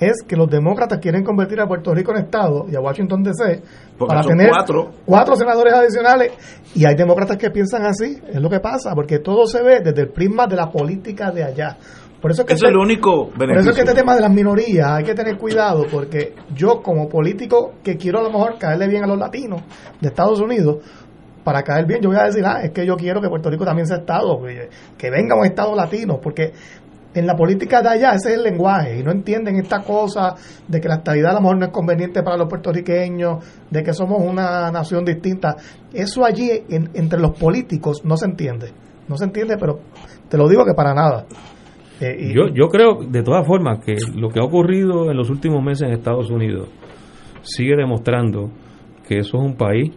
es 0.00 0.22
que 0.26 0.34
los 0.36 0.50
demócratas 0.50 0.98
quieren 0.98 1.22
convertir 1.22 1.60
a 1.60 1.66
Puerto 1.68 1.94
Rico 1.94 2.10
en 2.12 2.24
Estado 2.24 2.66
y 2.70 2.74
a 2.74 2.80
Washington 2.80 3.22
DC 3.22 3.62
Porque 3.96 4.08
para 4.10 4.22
son 4.24 4.32
tener 4.36 4.50
cuatro. 4.50 4.90
cuatro 5.06 5.36
senadores 5.36 5.72
adicionales 5.72 6.32
y 6.74 6.84
hay 6.84 6.96
demócratas 6.96 7.36
que 7.36 7.50
piensan 7.50 7.84
así, 7.86 8.18
es 8.28 8.40
lo 8.40 8.50
que 8.50 8.58
pasa, 8.58 8.92
porque 8.94 9.20
todo 9.20 9.46
se 9.46 9.62
ve 9.62 9.80
desde 9.84 10.02
el 10.02 10.08
prisma 10.08 10.48
de 10.48 10.56
la 10.56 10.68
política 10.70 11.30
de 11.30 11.44
allá. 11.44 11.76
Por 12.24 12.30
eso 12.30 12.40
es 12.40 12.46
que 12.46 12.54
Eso 12.54 12.64
es 12.64 12.70
este- 12.70 12.78
el 12.78 12.82
único 12.82 13.28
por 13.28 13.58
eso 13.60 13.74
que 13.74 13.80
este 13.82 13.92
tema 14.00 14.14
de 14.14 14.22
las 14.22 14.30
minorías 14.32 14.88
hay 14.92 15.04
que 15.04 15.14
tener 15.14 15.36
cuidado 15.36 15.84
porque 15.92 16.34
yo 16.54 16.80
como 16.80 17.06
político 17.06 17.74
que 17.82 17.98
quiero 17.98 18.20
a 18.20 18.22
lo 18.22 18.30
mejor 18.30 18.56
caerle 18.58 18.88
bien 18.88 19.04
a 19.04 19.06
los 19.06 19.18
latinos 19.18 19.60
de 20.00 20.08
Estados 20.08 20.40
Unidos, 20.40 20.78
para 21.44 21.62
caer 21.62 21.84
bien 21.84 22.00
yo 22.00 22.08
voy 22.08 22.18
a 22.18 22.24
decir, 22.24 22.42
ah, 22.46 22.62
es 22.62 22.70
que 22.70 22.86
yo 22.86 22.96
quiero 22.96 23.20
que 23.20 23.28
Puerto 23.28 23.50
Rico 23.50 23.66
también 23.66 23.86
sea 23.86 23.98
Estado, 23.98 24.40
que, 24.42 24.70
que 24.96 25.10
venga 25.10 25.36
un 25.36 25.44
Estado 25.44 25.76
latino, 25.76 26.18
porque 26.18 26.54
en 27.12 27.26
la 27.26 27.36
política 27.36 27.82
de 27.82 27.90
allá 27.90 28.14
ese 28.14 28.30
es 28.30 28.38
el 28.38 28.42
lenguaje 28.42 28.98
y 28.98 29.02
no 29.02 29.10
entienden 29.12 29.56
esta 29.56 29.80
cosa 29.82 30.34
de 30.66 30.80
que 30.80 30.88
la 30.88 30.94
estabilidad 30.94 31.32
a 31.32 31.34
lo 31.34 31.40
mejor 31.42 31.58
no 31.58 31.66
es 31.66 31.72
conveniente 31.72 32.22
para 32.22 32.38
los 32.38 32.48
puertorriqueños, 32.48 33.44
de 33.70 33.82
que 33.82 33.92
somos 33.92 34.22
una 34.22 34.70
nación 34.70 35.04
distinta. 35.04 35.56
Eso 35.92 36.24
allí 36.24 36.50
en- 36.70 36.88
entre 36.94 37.20
los 37.20 37.38
políticos 37.38 38.00
no 38.02 38.16
se 38.16 38.24
entiende, 38.24 38.72
no 39.08 39.18
se 39.18 39.24
entiende, 39.24 39.58
pero 39.60 39.80
te 40.30 40.38
lo 40.38 40.48
digo 40.48 40.64
que 40.64 40.72
para 40.72 40.94
nada. 40.94 41.26
Eh, 42.00 42.16
y- 42.30 42.34
Yo, 42.34 42.48
yo 42.48 42.68
creo, 42.68 42.98
de 43.08 43.22
todas 43.22 43.46
formas, 43.46 43.84
que 43.84 43.94
lo 44.16 44.28
que 44.28 44.40
ha 44.40 44.44
ocurrido 44.44 45.10
en 45.10 45.16
los 45.16 45.30
últimos 45.30 45.62
meses 45.62 45.88
en 45.88 45.94
Estados 45.94 46.30
Unidos 46.30 46.68
sigue 47.42 47.74
demostrando 47.76 48.50
que 49.06 49.18
eso 49.18 49.36
es 49.38 49.44
un 49.44 49.56
país 49.56 49.92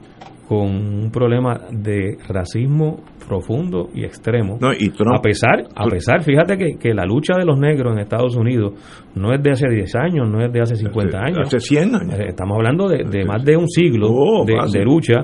con 0.47 0.59
un 0.69 1.11
problema 1.11 1.59
de 1.71 2.17
racismo 2.29 3.01
profundo 3.27 3.89
y 3.93 4.05
extremo. 4.05 4.57
No, 4.61 4.71
y 4.71 4.89
Trump- 4.91 5.17
a 5.17 5.21
pesar, 5.21 5.65
a 5.75 5.85
pesar, 5.89 6.23
fíjate 6.23 6.57
que, 6.57 6.77
que 6.79 6.93
la 6.93 7.03
lucha 7.05 7.33
de 7.37 7.43
los 7.45 7.59
negros 7.59 7.91
en 7.93 7.99
Estados 7.99 8.35
Unidos 8.37 8.73
no 9.15 9.33
es 9.33 9.43
de 9.43 9.51
hace 9.51 9.67
10 9.69 9.93
años, 9.95 10.29
no 10.29 10.41
es 10.45 10.51
de 10.53 10.61
hace 10.61 10.75
50 10.77 11.17
años. 11.19 11.39
Hace 11.47 11.59
100 11.59 11.95
años. 11.95 12.13
Eh, 12.19 12.27
Estamos 12.29 12.55
hablando 12.57 12.87
de, 12.87 13.03
de 13.03 13.25
más 13.25 13.43
de 13.43 13.57
un 13.57 13.67
siglo 13.67 14.07
Oh, 14.09 14.45
de, 14.45 14.53
de 14.71 14.85
lucha 14.85 15.15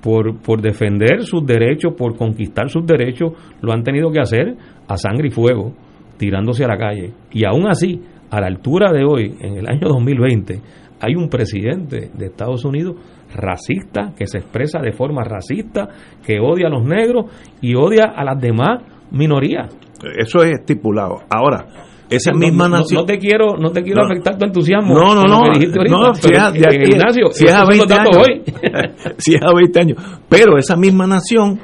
por, 0.00 0.40
por 0.40 0.60
defender 0.60 1.22
sus 1.22 1.46
derechos, 1.46 1.94
por 1.96 2.16
conquistar 2.16 2.68
sus 2.68 2.84
derechos, 2.84 3.32
lo 3.60 3.72
han 3.72 3.84
tenido 3.84 4.10
que 4.10 4.18
hacer 4.18 4.56
a 4.88 4.96
sangre 4.96 5.28
y 5.28 5.30
fuego, 5.30 5.74
tirándose 6.22 6.64
a 6.64 6.68
la 6.68 6.76
calle. 6.78 7.12
Y 7.32 7.44
aún 7.44 7.66
así, 7.66 8.00
a 8.30 8.40
la 8.40 8.46
altura 8.46 8.92
de 8.92 9.04
hoy, 9.04 9.34
en 9.40 9.56
el 9.56 9.66
año 9.68 9.88
2020, 9.88 10.60
hay 11.00 11.16
un 11.16 11.28
presidente 11.28 12.10
de 12.14 12.26
Estados 12.26 12.64
Unidos 12.64 12.94
racista, 13.34 14.12
que 14.16 14.28
se 14.28 14.38
expresa 14.38 14.78
de 14.78 14.92
forma 14.92 15.24
racista, 15.24 15.88
que 16.24 16.38
odia 16.38 16.68
a 16.68 16.70
los 16.70 16.84
negros 16.84 17.26
y 17.60 17.74
odia 17.74 18.04
a 18.14 18.22
las 18.24 18.40
demás 18.40 18.82
minorías. 19.10 19.74
Eso 20.16 20.44
es 20.44 20.60
estipulado. 20.60 21.22
Ahora, 21.28 21.66
esa 22.08 22.30
No, 22.30 22.38
misma 22.38 22.68
no, 22.68 22.76
nación. 22.76 23.00
no 23.00 23.04
te 23.04 23.18
quiero, 23.18 23.56
no 23.58 23.70
te 23.72 23.82
quiero 23.82 24.02
No. 24.02 24.06
afectar 24.12 24.38
tu 24.38 24.44
entusiasmo. 24.44 24.94
No, 24.94 25.12
no, 25.14 25.24
no. 25.24 25.34
ahorita, 25.46 25.82
no, 25.90 26.14
si 26.14 26.28
es, 26.30 26.38
eh, 26.38 26.40
aquí- 26.40 26.92
Ignacio, 26.92 27.30
si 27.32 27.46
es 27.46 27.52
a 27.52 27.62
esos 27.64 27.76
son 27.76 27.78
los 27.78 27.88
20 27.88 27.94
datos 27.94 28.16
años. 28.16 28.28
hoy. 28.28 29.14
si 29.18 29.34
es 29.34 29.40
a 29.42 29.52
20 29.52 29.80
años. 29.80 29.98
Pero 30.28 30.56
esa 30.56 30.76
misma 30.76 31.06
nación 31.08 31.58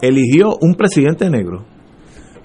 eligió 0.00 0.48
un 0.60 0.74
presidente 0.74 1.30
negro. 1.30 1.64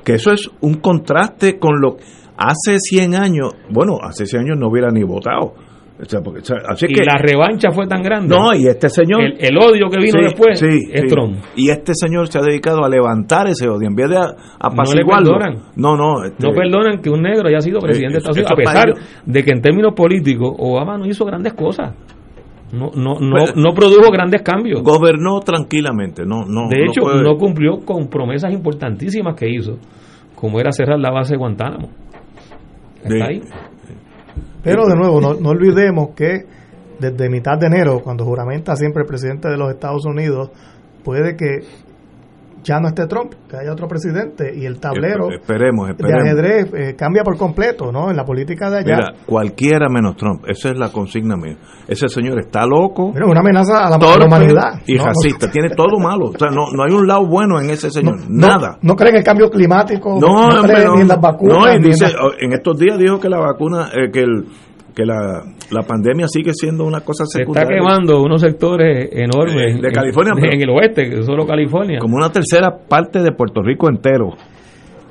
Que 0.07 0.13
eso 0.15 0.31
es 0.31 0.49
un 0.61 0.75
contraste 0.75 1.59
con 1.59 1.81
lo 1.81 1.97
hace 2.37 2.79
100 2.79 3.15
años. 3.15 3.53
Bueno, 3.69 3.97
hace 4.01 4.25
100 4.25 4.43
años 4.43 4.57
no 4.57 4.69
hubiera 4.69 4.89
ni 4.89 5.03
votado. 5.03 5.53
O 5.99 6.05
sea, 6.05 6.21
porque- 6.21 6.41
o 6.41 6.45
sea, 6.45 6.57
así 6.69 6.85
y 6.87 6.93
que, 6.93 7.03
la 7.03 7.17
revancha 7.17 7.71
fue 7.71 7.87
tan 7.87 8.03
grande. 8.03 8.29
no, 8.33 8.53
y 8.53 8.67
este 8.67 8.87
señor. 8.87 9.19
el, 9.23 9.33
el 9.39 9.57
odio 9.57 9.89
que 9.89 9.97
vino 9.97 10.19
Sí, 10.19 10.25
después 10.25 10.59
sí, 10.59 10.89
es 10.93 11.01
sí. 11.01 11.07
Trump. 11.07 11.37
Y 11.55 11.71
este 11.71 11.93
señor 11.95 12.27
se 12.27 12.37
ha 12.37 12.41
dedicado 12.43 12.85
a 12.85 12.89
levantar 12.89 13.47
ese 13.47 13.67
odio 13.67 13.87
en 13.87 13.95
vez 13.95 14.07
de 14.11 14.17
a- 14.17 14.35
apaciguarlo. 14.59 15.31
perdonan. 15.39 15.63
No, 15.75 15.97
no. 15.97 16.23
este- 16.23 16.47
No 16.47 16.53
perdonan 16.53 17.01
que 17.01 17.09
un 17.09 17.23
negro 17.23 17.47
haya 17.49 17.59
sido 17.61 17.79
presidente 17.79 18.13
de 18.13 18.17
Estados 18.19 18.37
Unidos, 18.37 18.51
a 18.51 18.55
pesar 18.55 18.93
de 19.25 19.43
que 19.43 19.51
en 19.51 19.61
términos 19.61 19.93
políticos 19.95 20.53
Obama 20.59 20.99
no 20.99 21.05
hizo 21.07 21.25
grandes 21.25 21.53
cosas. 21.53 21.95
No, 22.71 22.91
no, 22.93 23.17
no, 23.19 23.37
no 23.55 23.73
produjo 23.73 24.11
grandes 24.11 24.41
cambios. 24.43 24.83
Gobernó 24.83 25.39
tranquilamente. 25.39 26.23
No, 26.25 26.43
no, 26.45 26.67
De 26.69 26.83
hecho, 26.83 27.01
puede- 27.01 27.23
no 27.23 27.37
cumplió 27.37 27.79
con 27.85 28.07
promesas 28.07 28.51
importantísimas 28.53 29.35
que 29.35 29.49
hizo, 29.49 29.77
como 30.37 30.59
era 30.59 30.71
cerrar 30.71 30.99
la 30.99 31.09
base 31.09 31.33
de 31.33 31.37
Guantánamo. 31.39 31.89
Está 33.03 33.25
ahí. 33.25 33.41
Pero 34.63 34.85
de 34.85 34.95
nuevo, 34.95 35.19
no, 35.19 35.33
no 35.33 35.49
olvidemos 35.49 36.09
que 36.15 36.45
desde 36.99 37.27
mitad 37.27 37.57
de 37.57 37.65
enero, 37.65 38.01
cuando 38.03 38.23
juramenta 38.23 38.75
siempre 38.75 39.01
el 39.01 39.07
presidente 39.07 39.49
de 39.49 39.57
los 39.57 39.71
Estados 39.71 40.05
Unidos, 40.05 40.51
puede 41.03 41.35
que 41.35 41.61
ya 42.67 42.79
no 42.81 42.89
esté 42.89 43.07
Trump, 43.07 43.33
que 43.49 43.55
haya 43.55 43.71
otro 43.71 43.87
presidente 43.87 44.53
y 44.53 44.65
el 44.65 44.79
tablero 44.79 45.29
Esperemos, 45.31 45.87
de 45.87 45.91
esperemos. 45.93 46.23
ajedrez 46.23 46.73
eh, 46.73 46.95
cambia 46.97 47.23
por 47.23 47.37
completo, 47.37 47.91
¿no? 47.91 48.09
En 48.09 48.17
la 48.17 48.25
política 48.25 48.69
de 48.69 48.79
allá. 48.79 48.95
Mira, 48.97 49.13
cualquiera 49.25 49.87
menos 49.89 50.17
Trump. 50.17 50.43
Esa 50.47 50.69
es 50.71 50.77
la 50.77 50.89
consigna 50.91 51.37
mía. 51.37 51.55
Ese 51.87 52.09
señor 52.09 52.39
está 52.39 52.65
loco. 52.65 53.11
Mira, 53.13 53.25
una 53.25 53.39
amenaza 53.39 53.87
a 53.87 53.89
la, 53.89 53.97
torpe 53.97 54.25
humanidad. 54.25 54.81
Y 54.85 54.95
No, 54.95 55.03
no- 55.03 55.07
racista. 55.11 55.49
Tiene 55.51 55.69
todo 55.69 55.97
malo. 55.99 56.25
O 56.25 56.37
sea, 56.37 56.49
no, 56.49 56.65
no 56.75 56.83
hay 56.83 56.93
un 56.93 57.07
lado 57.07 57.25
bueno 57.25 57.59
en 57.61 57.69
ese 57.69 57.89
señor. 57.89 58.17
no- 58.29 58.47
Nada. 58.47 58.77
No, 58.81 58.95
creen 58.95 59.15
en 59.15 59.19
el 59.19 59.23
cambio 59.23 59.49
climático, 59.49 60.17
No, 60.19 60.49
no. 60.51 60.63
ni 60.95 61.01
en 61.01 61.07
las 61.07 61.21
vacunas. 61.21 61.57
No, 61.57 61.71
y 61.71 61.75
en 61.77 61.81
dice, 61.81 62.05
la- 62.11 62.25
oh, 62.25 62.31
en 62.37 62.51
estos 62.51 62.77
días 62.77 62.97
dijo 62.97 63.19
que 63.19 63.29
la 63.29 63.39
vacuna, 63.39 63.89
eh, 63.93 64.11
que 64.11 64.19
el 64.21 64.45
que 64.97 65.05
la, 65.05 65.43
la 65.69 65.83
pandemia 65.83 66.25
sigue 66.27 66.53
siendo 66.53 66.83
una 66.83 67.01
cosa 67.01 67.23
Se 67.25 67.43
está 67.43 67.53
secundaria. 67.53 67.77
quemando 67.77 68.19
unos 68.23 68.41
sectores 68.41 69.09
enormes 69.13 69.75
Eh, 69.75 69.79
de 69.79 69.87
en- 69.89 69.93
California, 69.93 70.33
en, 70.35 70.41
pero- 70.41 70.53
el 70.63 70.69
oeste, 70.71 71.07
que 71.09 71.21
solo 71.21 71.45
California. 71.45 71.99
Como 71.99 72.15
una 72.15 72.31
tercera 72.31 72.75
parte 72.89 73.19
de 73.21 73.31
Puerto 73.31 73.61
Rico 73.61 73.87
entero. 73.89 74.31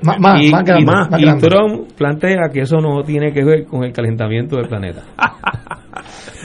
Más, 0.02 0.18
más, 0.20 0.42
y, 0.42 0.50
más 0.50 0.64
grande, 0.64 0.82
y- 0.82 0.84
más 0.84 1.08
y 1.20 1.22
grande. 1.24 1.48
Trump 1.48 1.92
plantea 1.96 2.48
que 2.52 2.60
eso 2.62 2.78
no 2.78 3.02
tiene 3.04 3.32
que 3.32 3.44
ver 3.44 3.64
con 3.64 3.84
el 3.84 3.92
calentamiento 3.92 4.56
del 4.56 4.66
planeta. 4.68 5.04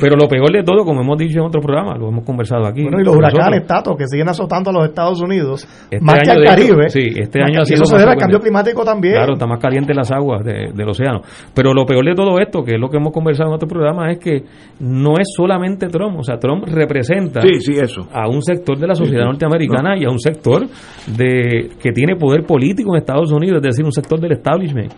Pero 0.01 0.15
lo 0.15 0.27
peor 0.27 0.51
de 0.51 0.63
todo, 0.63 0.83
como 0.83 1.01
hemos 1.01 1.17
dicho 1.17 1.39
en 1.39 1.45
otros 1.45 1.63
programas, 1.63 1.99
lo 1.99 2.09
hemos 2.09 2.25
conversado 2.25 2.65
aquí. 2.65 2.81
Bueno, 2.81 2.99
y 2.99 3.03
los 3.05 3.15
huracanes, 3.15 3.65
Tato, 3.67 3.95
que 3.95 4.07
siguen 4.07 4.27
azotando 4.27 4.71
a 4.71 4.73
los 4.73 4.85
Estados 4.89 5.21
Unidos, 5.21 5.67
Este 5.91 6.01
más 6.03 6.15
que 6.21 6.31
año, 6.31 6.39
al 6.39 6.43
hecho, 6.43 6.49
Caribe. 6.75 6.89
sí, 6.89 7.03
este 7.15 7.39
año 7.39 7.53
que- 7.53 7.59
ha 7.59 7.61
y 7.61 7.65
sido 7.67 7.83
eso 7.83 7.85
se 7.85 7.97
debe 7.99 8.11
al 8.11 8.17
cambio 8.17 8.39
climático 8.39 8.83
también. 8.83 9.13
Claro, 9.13 9.33
está 9.33 9.45
más 9.45 9.59
caliente 9.59 9.93
las 9.93 10.11
aguas 10.11 10.43
de- 10.43 10.71
del 10.73 10.89
océano. 10.89 11.21
Pero 11.53 11.73
lo 11.73 11.85
peor 11.85 12.03
de 12.03 12.15
todo 12.15 12.39
esto, 12.39 12.63
que 12.63 12.73
es 12.75 12.79
lo 12.79 12.89
que 12.89 12.97
hemos 12.97 13.13
conversado 13.13 13.49
en 13.49 13.55
otro 13.55 13.67
programa, 13.67 14.11
es 14.11 14.17
que 14.19 14.43
no 14.79 15.13
es 15.19 15.27
solamente 15.35 15.87
Trump. 15.87 16.17
O 16.19 16.23
sea, 16.23 16.37
Trump 16.37 16.65
representa 16.67 17.41
Sí, 17.41 17.61
sí, 17.61 17.73
eso. 17.73 18.07
a 18.11 18.27
un 18.27 18.41
sector 18.41 18.77
de 18.79 18.87
la 18.87 18.95
sociedad 18.95 19.21
Sí, 19.21 19.25
sí. 19.25 19.29
norteamericana 19.31 19.97
y 19.97 20.05
a 20.05 20.09
un 20.09 20.19
sector 20.19 20.65
de 21.07 21.69
que 21.81 21.91
tiene 21.91 22.15
poder 22.15 22.43
político 22.45 22.95
en 22.95 22.99
Estados 23.01 23.31
Unidos, 23.31 23.57
es 23.57 23.63
decir, 23.63 23.85
un 23.85 23.91
sector 23.91 24.19
del 24.19 24.31
establishment. 24.33 24.91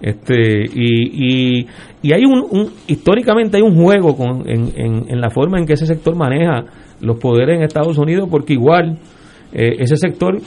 Este, 0.00 0.64
y, 0.74 1.60
y, 1.60 1.66
y 2.02 2.12
hay 2.14 2.24
un, 2.24 2.42
un- 2.50 2.70
históricamente 2.86 3.58
hay 3.58 3.62
un 3.62 3.74
juego 3.74 4.16
con, 4.16 4.48
en, 4.48 4.70
en, 4.76 5.04
en 5.08 5.20
la 5.20 5.28
forma 5.30 5.58
en 5.58 5.66
que 5.66 5.74
ese 5.74 5.86
sector 5.86 6.16
maneja 6.16 6.64
los 7.00 7.18
poderes 7.18 7.56
en 7.56 7.62
Estados 7.64 7.98
Unidos, 7.98 8.28
porque 8.30 8.54
igual 8.54 8.98
eh, 9.52 9.76
ese 9.78 9.96
sector 9.96 10.38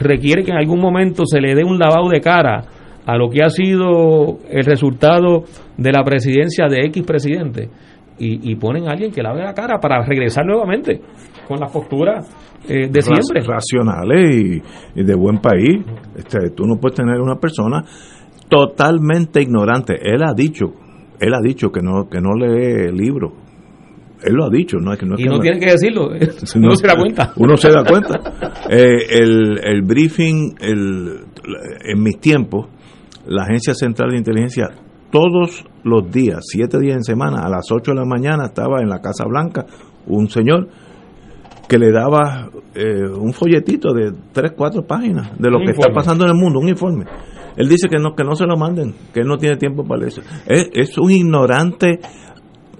requiere 0.00 0.42
que 0.44 0.50
en 0.50 0.58
algún 0.58 0.80
momento 0.80 1.24
se 1.26 1.40
le 1.40 1.54
dé 1.54 1.64
un 1.64 1.78
lavado 1.78 2.08
de 2.10 2.20
cara 2.20 2.64
a 3.06 3.16
lo 3.16 3.30
que 3.30 3.42
ha 3.42 3.48
sido 3.48 4.38
el 4.50 4.64
resultado 4.64 5.44
de 5.78 5.92
la 5.92 6.02
presidencia 6.04 6.66
de 6.68 6.84
X 6.86 7.04
presidente 7.06 7.70
y, 8.20 8.54
ponen 8.56 8.88
a 8.88 8.90
alguien 8.90 9.12
que 9.12 9.22
lave 9.22 9.42
la 9.44 9.54
cara 9.54 9.78
para 9.78 10.04
regresar 10.04 10.44
nuevamente 10.44 11.00
con 11.46 11.60
las 11.60 11.70
posturas 11.70 12.28
eh, 12.68 12.88
de 12.90 13.00
siempre. 13.00 13.42
Racionales 13.46 14.60
y, 14.96 15.02
de 15.04 15.14
buen 15.14 15.38
país. 15.38 15.78
Este, 16.16 16.50
tú 16.50 16.64
no 16.66 16.80
puedes 16.80 16.96
tener 16.96 17.20
una 17.20 17.36
persona 17.36 17.84
totalmente 18.48 19.42
ignorante. 19.42 19.94
Él 20.02 20.22
ha 20.22 20.32
dicho, 20.34 20.72
él 21.20 21.34
ha 21.34 21.40
dicho 21.40 21.70
que 21.70 21.80
no, 21.80 22.08
que 22.08 22.20
no 22.20 22.34
lee 22.34 22.92
libros. 22.92 23.32
Él 24.22 24.34
lo 24.34 24.46
ha 24.46 24.50
dicho, 24.50 24.78
no 24.78 24.92
es 24.92 24.98
que 24.98 25.06
no 25.06 25.14
Y 25.16 25.24
no 25.24 25.38
tiene 25.38 25.60
que 25.60 25.70
decirlo, 25.70 26.08
uno 26.56 26.74
se 26.74 26.86
da 26.86 26.96
cuenta. 26.96 27.32
Uno 27.36 27.56
se 27.56 27.70
da 27.70 27.84
cuenta. 27.84 28.20
Eh, 28.68 29.20
el, 29.20 29.60
el 29.62 29.82
briefing, 29.82 30.56
el, 30.60 31.20
en 31.84 32.02
mis 32.02 32.18
tiempos, 32.18 32.68
la 33.26 33.44
Agencia 33.44 33.74
Central 33.74 34.10
de 34.10 34.18
Inteligencia 34.18 34.70
todos 35.10 35.64
los 35.84 36.10
días, 36.10 36.40
siete 36.42 36.78
días 36.78 36.96
en 36.96 37.04
semana, 37.04 37.42
a 37.42 37.48
las 37.48 37.70
ocho 37.70 37.92
de 37.92 37.98
la 37.98 38.04
mañana 38.04 38.46
estaba 38.46 38.80
en 38.80 38.88
la 38.88 39.00
Casa 39.00 39.24
Blanca 39.26 39.64
un 40.06 40.28
señor 40.28 40.68
que 41.68 41.78
le 41.78 41.92
daba 41.92 42.48
eh, 42.74 43.06
un 43.06 43.32
folletito 43.32 43.92
de 43.92 44.12
tres, 44.32 44.52
cuatro 44.56 44.86
páginas 44.86 45.38
de 45.38 45.50
lo 45.50 45.58
que 45.58 45.72
está 45.72 45.92
pasando 45.92 46.24
en 46.24 46.30
el 46.30 46.36
mundo, 46.36 46.60
un 46.60 46.68
informe. 46.68 47.04
Él 47.58 47.68
dice 47.68 47.88
que 47.88 47.98
no, 47.98 48.14
que 48.14 48.24
no 48.24 48.34
se 48.34 48.46
lo 48.46 48.56
manden, 48.56 48.94
que 49.12 49.20
él 49.20 49.26
no 49.26 49.36
tiene 49.36 49.56
tiempo 49.56 49.84
para 49.84 50.06
eso. 50.06 50.22
Es, 50.46 50.70
es 50.72 50.96
un 50.96 51.10
ignorante 51.10 52.00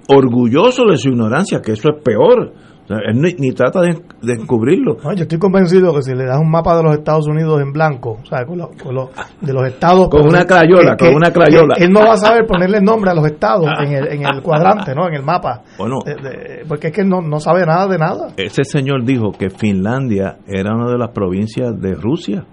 orgulloso 0.07 0.85
de 0.85 0.97
su 0.97 1.09
ignorancia, 1.09 1.61
que 1.61 1.73
eso 1.73 1.89
es 1.89 2.01
peor 2.03 2.53
él 2.89 3.21
ni, 3.37 3.51
trata 3.51 3.81
de, 3.81 4.01
descubrirlo. 4.21 4.97
yo 5.15 5.21
estoy 5.21 5.37
convencido 5.37 5.93
que 5.93 6.01
si 6.01 6.15
le 6.15 6.25
das 6.25 6.39
un 6.39 6.49
mapa 6.49 6.75
de 6.75 6.83
los 6.83 6.93
Estados 6.95 7.27
Unidos 7.27 7.61
en 7.61 7.71
blanco, 7.71 8.17
o 8.21 8.25
sea, 8.25 8.45
con, 8.45 8.57
de 8.57 9.53
los 9.53 9.67
estados... 9.67 10.09
Con 10.09 10.25
una 10.25 10.43
crayola, 10.45 10.97
con 10.97 11.13
una 11.13 11.31
crayola. 11.31 11.75
él 11.77 11.91
no 11.91 11.99
va 11.99 12.13
a 12.13 12.17
saber 12.17 12.47
ponerle 12.47 12.81
nombre 12.81 13.11
a 13.11 13.13
los 13.13 13.25
estados 13.27 13.67
en 13.85 13.93
el, 13.93 14.07
en 14.07 14.25
el 14.25 14.41
cuadrante, 14.43 14.95
¿no? 14.95 15.07
En 15.07 15.13
el 15.13 15.23
mapa. 15.23 15.61
Bueno. 15.77 15.99
porque 16.67 16.87
es 16.87 16.93
que 16.93 17.03
no, 17.03 17.21
no 17.21 17.39
sabe 17.39 17.63
nada 17.65 17.87
de 17.87 17.97
nada. 17.99 18.29
Ese 18.37 18.63
señor 18.63 19.05
dijo 19.05 19.31
que 19.37 19.51
Finlandia 19.51 20.37
era 20.47 20.73
una 20.73 20.91
de 20.91 20.97
las 20.97 21.09
provincias 21.09 21.79
de 21.79 21.93
Rusia. 21.93 22.45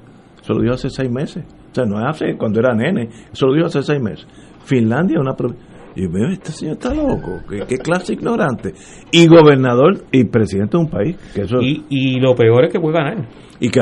Eso 0.42 0.52
lo 0.52 0.60
dijo 0.60 0.74
hace 0.74 0.90
seis 0.90 1.10
meses. 1.10 1.44
O 1.80 1.84
sea, 1.84 1.84
no 1.84 1.98
es 1.98 2.06
hace 2.06 2.36
cuando 2.36 2.60
era 2.60 2.74
nene. 2.74 3.08
Eso 3.32 3.46
lo 3.46 3.54
dijo 3.54 3.66
hace 3.66 3.82
seis 3.82 4.00
meses. 4.00 4.26
Finlandia 4.64 5.16
es 5.16 5.20
una 5.20 5.34
provincia 5.34 5.76
y 5.96 6.06
veo, 6.08 6.28
este 6.28 6.52
señor 6.52 6.74
está 6.74 6.92
loco, 6.92 7.40
qué, 7.48 7.78
clase 7.78 8.12
ignorante. 8.12 8.74
Y 9.10 9.26
gobernador 9.26 10.04
y 10.12 10.24
presidente 10.24 10.76
de 10.76 10.84
un 10.84 10.90
país. 10.90 11.16
Que 11.34 11.42
eso... 11.42 11.56
y, 11.62 11.86
y 11.88 12.20
lo 12.20 12.34
peor 12.34 12.66
es 12.66 12.72
que 12.72 12.78
puede 12.78 12.98
ganar. 12.98 13.26
Y 13.58 13.70
que, 13.70 13.80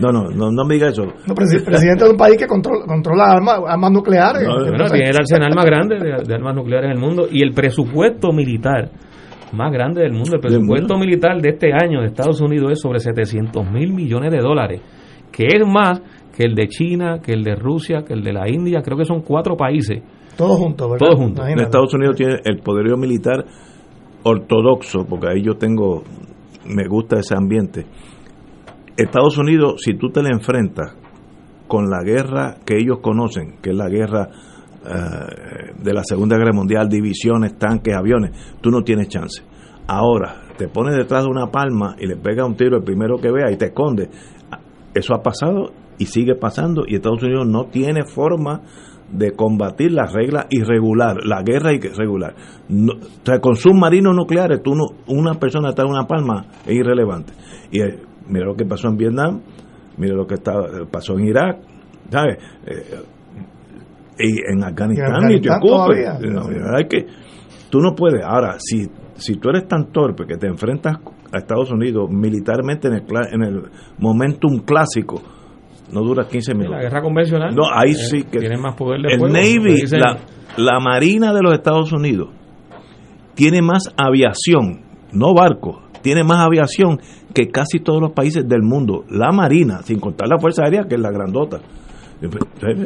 no, 0.00 0.10
no, 0.10 0.30
no, 0.30 0.50
no 0.50 0.64
me 0.64 0.74
diga 0.74 0.88
eso. 0.88 1.04
No, 1.04 1.34
presidente 1.36 2.04
de 2.04 2.10
un 2.10 2.16
país 2.16 2.36
que 2.36 2.48
controla, 2.48 2.84
controla 2.86 3.24
armas, 3.30 3.60
armas 3.68 3.92
nucleares. 3.92 4.44
bueno, 4.44 4.86
tiene 4.90 5.10
el 5.10 5.16
arsenal 5.16 5.54
más 5.54 5.64
grande 5.64 5.96
de, 6.00 6.34
armas 6.34 6.56
nucleares 6.56 6.90
en 6.90 6.96
el 6.96 7.00
mundo 7.00 7.28
y 7.30 7.44
el 7.44 7.52
presupuesto 7.52 8.32
militar 8.32 8.90
más 9.52 9.72
grande 9.72 10.02
del 10.02 10.12
mundo. 10.12 10.34
El 10.34 10.40
presupuesto 10.40 10.98
militar 10.98 11.40
de 11.40 11.50
este 11.50 11.72
año 11.72 12.00
de 12.00 12.08
Estados 12.08 12.40
Unidos 12.40 12.72
es 12.72 12.80
sobre 12.80 12.98
700 12.98 13.70
mil 13.70 13.92
millones 13.92 14.32
de 14.32 14.40
dólares, 14.40 14.80
que 15.30 15.46
es 15.46 15.64
más 15.64 16.02
que 16.34 16.44
el 16.44 16.54
de 16.54 16.68
China, 16.68 17.20
que 17.22 17.32
el 17.32 17.44
de 17.44 17.54
Rusia, 17.54 18.02
que 18.06 18.12
el 18.12 18.22
de 18.22 18.32
la 18.32 18.48
India. 18.48 18.82
Creo 18.82 18.98
que 18.98 19.04
son 19.04 19.22
cuatro 19.22 19.56
países 19.56 20.02
todos 20.36 20.58
juntos, 20.58 20.90
¿verdad? 20.90 21.06
Todos 21.06 21.18
juntos. 21.18 21.48
Estados 21.48 21.94
Unidos 21.94 22.16
tiene 22.16 22.40
el 22.44 22.58
poderío 22.58 22.96
militar 22.96 23.44
ortodoxo, 24.24 25.04
porque 25.08 25.28
ahí 25.28 25.42
yo 25.42 25.54
tengo, 25.54 26.02
me 26.66 26.88
gusta 26.88 27.20
ese 27.20 27.36
ambiente. 27.36 27.86
Estados 28.96 29.38
Unidos, 29.38 29.82
si 29.84 29.94
tú 29.94 30.10
te 30.10 30.22
le 30.22 30.30
enfrentas 30.30 30.96
con 31.68 31.88
la 31.88 32.02
guerra 32.02 32.56
que 32.64 32.76
ellos 32.76 32.98
conocen, 33.00 33.58
que 33.62 33.70
es 33.70 33.76
la 33.76 33.88
guerra 33.88 34.28
eh, 34.84 35.72
de 35.82 35.92
la 35.92 36.02
Segunda 36.04 36.36
Guerra 36.36 36.52
Mundial, 36.52 36.88
divisiones, 36.88 37.56
tanques, 37.58 37.94
aviones, 37.94 38.56
tú 38.60 38.70
no 38.70 38.82
tienes 38.82 39.08
chance. 39.08 39.42
Ahora, 39.86 40.42
te 40.56 40.68
pones 40.68 40.96
detrás 40.96 41.24
de 41.24 41.30
una 41.30 41.50
palma 41.50 41.94
y 41.98 42.06
le 42.06 42.16
pega 42.16 42.46
un 42.46 42.56
tiro 42.56 42.78
el 42.78 42.84
primero 42.84 43.18
que 43.18 43.30
vea 43.30 43.50
y 43.52 43.56
te 43.56 43.66
esconde. 43.66 44.08
Eso 44.94 45.14
ha 45.14 45.22
pasado 45.22 45.72
y 45.98 46.06
sigue 46.06 46.34
pasando 46.34 46.84
y 46.86 46.96
Estados 46.96 47.22
Unidos 47.22 47.46
no 47.46 47.66
tiene 47.66 48.04
forma 48.04 48.62
de 49.10 49.32
combatir 49.32 49.92
las 49.92 50.12
reglas 50.12 50.46
irregular, 50.50 51.24
la 51.24 51.42
guerra 51.42 51.72
irregular. 51.72 52.34
No, 52.68 52.94
o 52.94 53.24
sea, 53.24 53.40
con 53.40 53.56
submarinos 53.56 54.14
nucleares, 54.14 54.62
tú 54.62 54.74
no, 54.74 54.86
una 55.06 55.34
persona 55.34 55.70
está 55.70 55.82
en 55.82 55.90
una 55.90 56.06
palma 56.06 56.46
es 56.66 56.74
irrelevante. 56.74 57.32
Y 57.70 57.80
eh, 57.80 57.98
mira 58.28 58.46
lo 58.46 58.56
que 58.56 58.64
pasó 58.64 58.88
en 58.88 58.96
Vietnam, 58.96 59.40
mira 59.98 60.14
lo 60.14 60.26
que 60.26 60.34
está, 60.34 60.54
pasó 60.90 61.18
en 61.18 61.26
Irak, 61.26 61.58
¿sabes? 62.10 62.38
Eh, 62.66 63.02
y 64.18 64.52
en 64.52 64.62
Afganistán, 64.62 65.30
y, 65.30 65.34
hay 65.34 66.88
que, 66.88 67.06
tú 67.68 67.80
no 67.80 67.94
puedes. 67.94 68.22
Ahora, 68.24 68.56
si, 68.58 68.88
si 69.14 69.36
tú 69.36 69.50
eres 69.50 69.66
tan 69.66 69.90
torpe 69.90 70.24
que 70.24 70.36
te 70.36 70.46
enfrentas 70.46 70.98
a 71.32 71.38
Estados 71.38 71.72
Unidos 71.72 72.08
militarmente 72.10 72.88
en 72.88 72.94
el, 72.94 73.02
en 73.32 73.42
el 73.42 73.62
momentum 73.98 74.60
clásico, 74.64 75.20
no 75.92 76.02
dura 76.02 76.26
15 76.26 76.54
minutos. 76.54 76.76
La 76.76 76.82
guerra 76.82 77.02
convencional. 77.02 77.54
No, 77.54 77.62
ahí 77.72 77.94
sí 77.94 78.24
que. 78.24 78.38
Tiene 78.38 78.56
más 78.58 78.74
poder 78.74 79.00
de 79.02 79.14
El 79.14 79.20
Navy, 79.20 79.82
la, 79.92 80.18
la 80.56 80.80
Marina 80.80 81.32
de 81.32 81.40
los 81.42 81.52
Estados 81.54 81.92
Unidos, 81.92 82.30
tiene 83.34 83.62
más 83.62 83.92
aviación, 83.96 84.82
no 85.12 85.34
barcos, 85.34 85.78
tiene 86.02 86.22
más 86.22 86.44
aviación 86.44 87.00
que 87.32 87.48
casi 87.48 87.80
todos 87.80 88.00
los 88.00 88.12
países 88.12 88.46
del 88.46 88.62
mundo. 88.62 89.04
La 89.08 89.32
Marina, 89.32 89.82
sin 89.82 89.98
contar 89.98 90.28
la 90.28 90.38
Fuerza 90.38 90.62
Aérea, 90.64 90.84
que 90.88 90.94
es 90.94 91.00
la 91.00 91.10
grandota. 91.10 91.60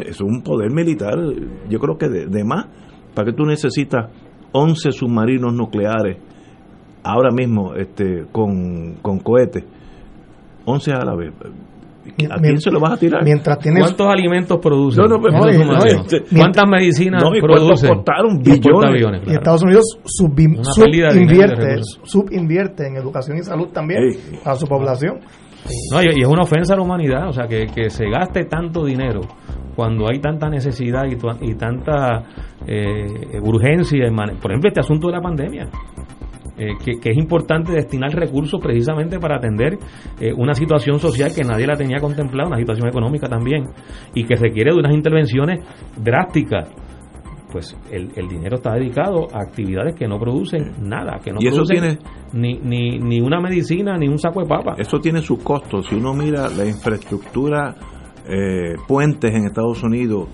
Es 0.07 0.20
un 0.20 0.43
poder 0.43 0.70
militar, 0.73 1.16
yo 1.69 1.79
creo 1.79 1.99
que 1.99 2.09
de, 2.09 2.45
más. 2.45 2.66
¿Para 3.15 3.31
que 3.31 3.37
tú 3.37 3.45
necesitas 3.45 4.11
11 4.53 4.93
submarinos 4.93 5.53
nucleares 5.53 6.19
ahora 7.03 7.31
mismo 7.31 7.75
este, 7.75 8.27
con, 8.33 8.95
con 9.03 9.19
cohetes? 9.19 9.65
11 10.65 10.93
a 10.93 11.05
la 11.05 11.15
vez 11.15 11.33
¿A 12.30 12.40
quién 12.40 12.60
se 12.60 12.70
lo 12.70 12.80
vas 12.80 12.93
a 12.93 12.97
tirar? 12.97 13.22
Mientras 13.24 13.59
¿Cuántos 13.59 14.06
alimentos 14.06 14.59
producen? 14.60 15.05
¿Cuántas 16.36 16.68
medicinas 16.68 17.22
producen? 17.40 18.02
billones. 18.93 19.22
Y 19.26 19.32
Estados 19.32 19.62
Unidos 19.62 19.98
subinvierte, 20.05 21.80
subinvierte 22.02 22.86
en 22.86 22.97
educación 22.97 23.39
y 23.39 23.43
salud 23.43 23.68
también 23.68 24.02
a 24.44 24.55
su 24.55 24.66
población. 24.66 25.20
No, 25.93 26.02
y 26.02 26.22
es 26.22 26.26
una 26.26 26.43
ofensa 26.43 26.74
a 26.74 26.76
la 26.76 26.82
humanidad, 26.82 27.28
o 27.28 27.32
sea, 27.32 27.47
que, 27.47 27.66
que 27.66 27.90
se 27.90 28.09
gaste 28.09 28.44
tanto 28.44 28.85
dinero 28.85 29.20
cuando 29.74 30.09
hay 30.09 30.20
tanta 30.20 30.48
necesidad 30.48 31.05
y, 31.05 31.16
y 31.48 31.55
tanta 31.55 32.24
eh, 32.66 33.39
urgencia. 33.43 34.05
Por 34.40 34.51
ejemplo, 34.51 34.68
este 34.68 34.80
asunto 34.80 35.09
de 35.09 35.12
la 35.12 35.20
pandemia. 35.20 35.68
Eh, 36.59 36.72
que, 36.85 37.10
es 37.10 37.16
importante 37.16 37.72
destinar 37.72 38.10
recursos 38.10 38.60
precisamente 38.60 39.20
para 39.20 39.36
atender 39.36 39.78
eh, 40.20 40.32
una 40.36 40.55
situación 40.55 40.98
social 40.98 41.30
que 41.32 41.44
nadie 41.44 41.66
la 41.66 41.76
tenía 41.76 41.98
contemplada, 42.01 42.48
una 42.48 42.59
situación 42.59 42.89
económica 42.89 43.28
también, 43.28 43.64
y 44.12 44.24
que 44.24 44.35
requiere 44.35 44.72
de 44.72 44.78
unas 44.78 44.93
intervenciones 44.93 45.64
drásticas. 45.97 46.68
Pues 47.52 47.74
el, 47.90 48.10
dinero 48.28 48.56
está 48.56 48.74
dedicado 48.74 49.28
a 49.32 49.40
actividades 49.40 49.94
que 49.94 50.06
no 50.06 50.18
producen 50.18 50.72
nada, 50.82 51.18
que 51.24 51.32
no 51.32 51.39
producen 51.40 51.98
ni, 52.35 52.59
ni, 52.59 52.98
ni 52.98 53.20
una 53.22 53.40
medicina 53.40 53.97
ni 53.97 54.06
un 54.06 54.18
saco 54.18 54.43
de 54.43 54.47
papa. 54.47 54.74
Eso 54.76 54.98
tiene 54.98 55.22
sus 55.22 55.43
costos. 55.43 55.86
Si 55.89 55.94
uno 55.94 56.12
mira 56.12 56.51
la 56.51 56.66
infraestructura 56.66 57.74
eh, 58.28 58.76
puentes 58.86 59.34
en 59.34 59.46
Estados 59.46 59.82
Unidos, 59.82 60.28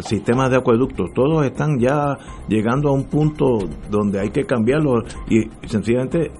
sistemas 0.00 0.50
de 0.50 0.56
acueductos, 0.56 1.10
todos 1.14 1.46
están 1.46 1.78
ya 1.78 2.16
llegando 2.48 2.90
a 2.90 2.92
un 2.92 3.04
punto 3.04 3.58
donde 3.90 4.20
hay 4.20 4.30
que 4.30 4.44
cambiarlo 4.44 5.02
y 5.30 5.48
sencillamente 5.66 6.30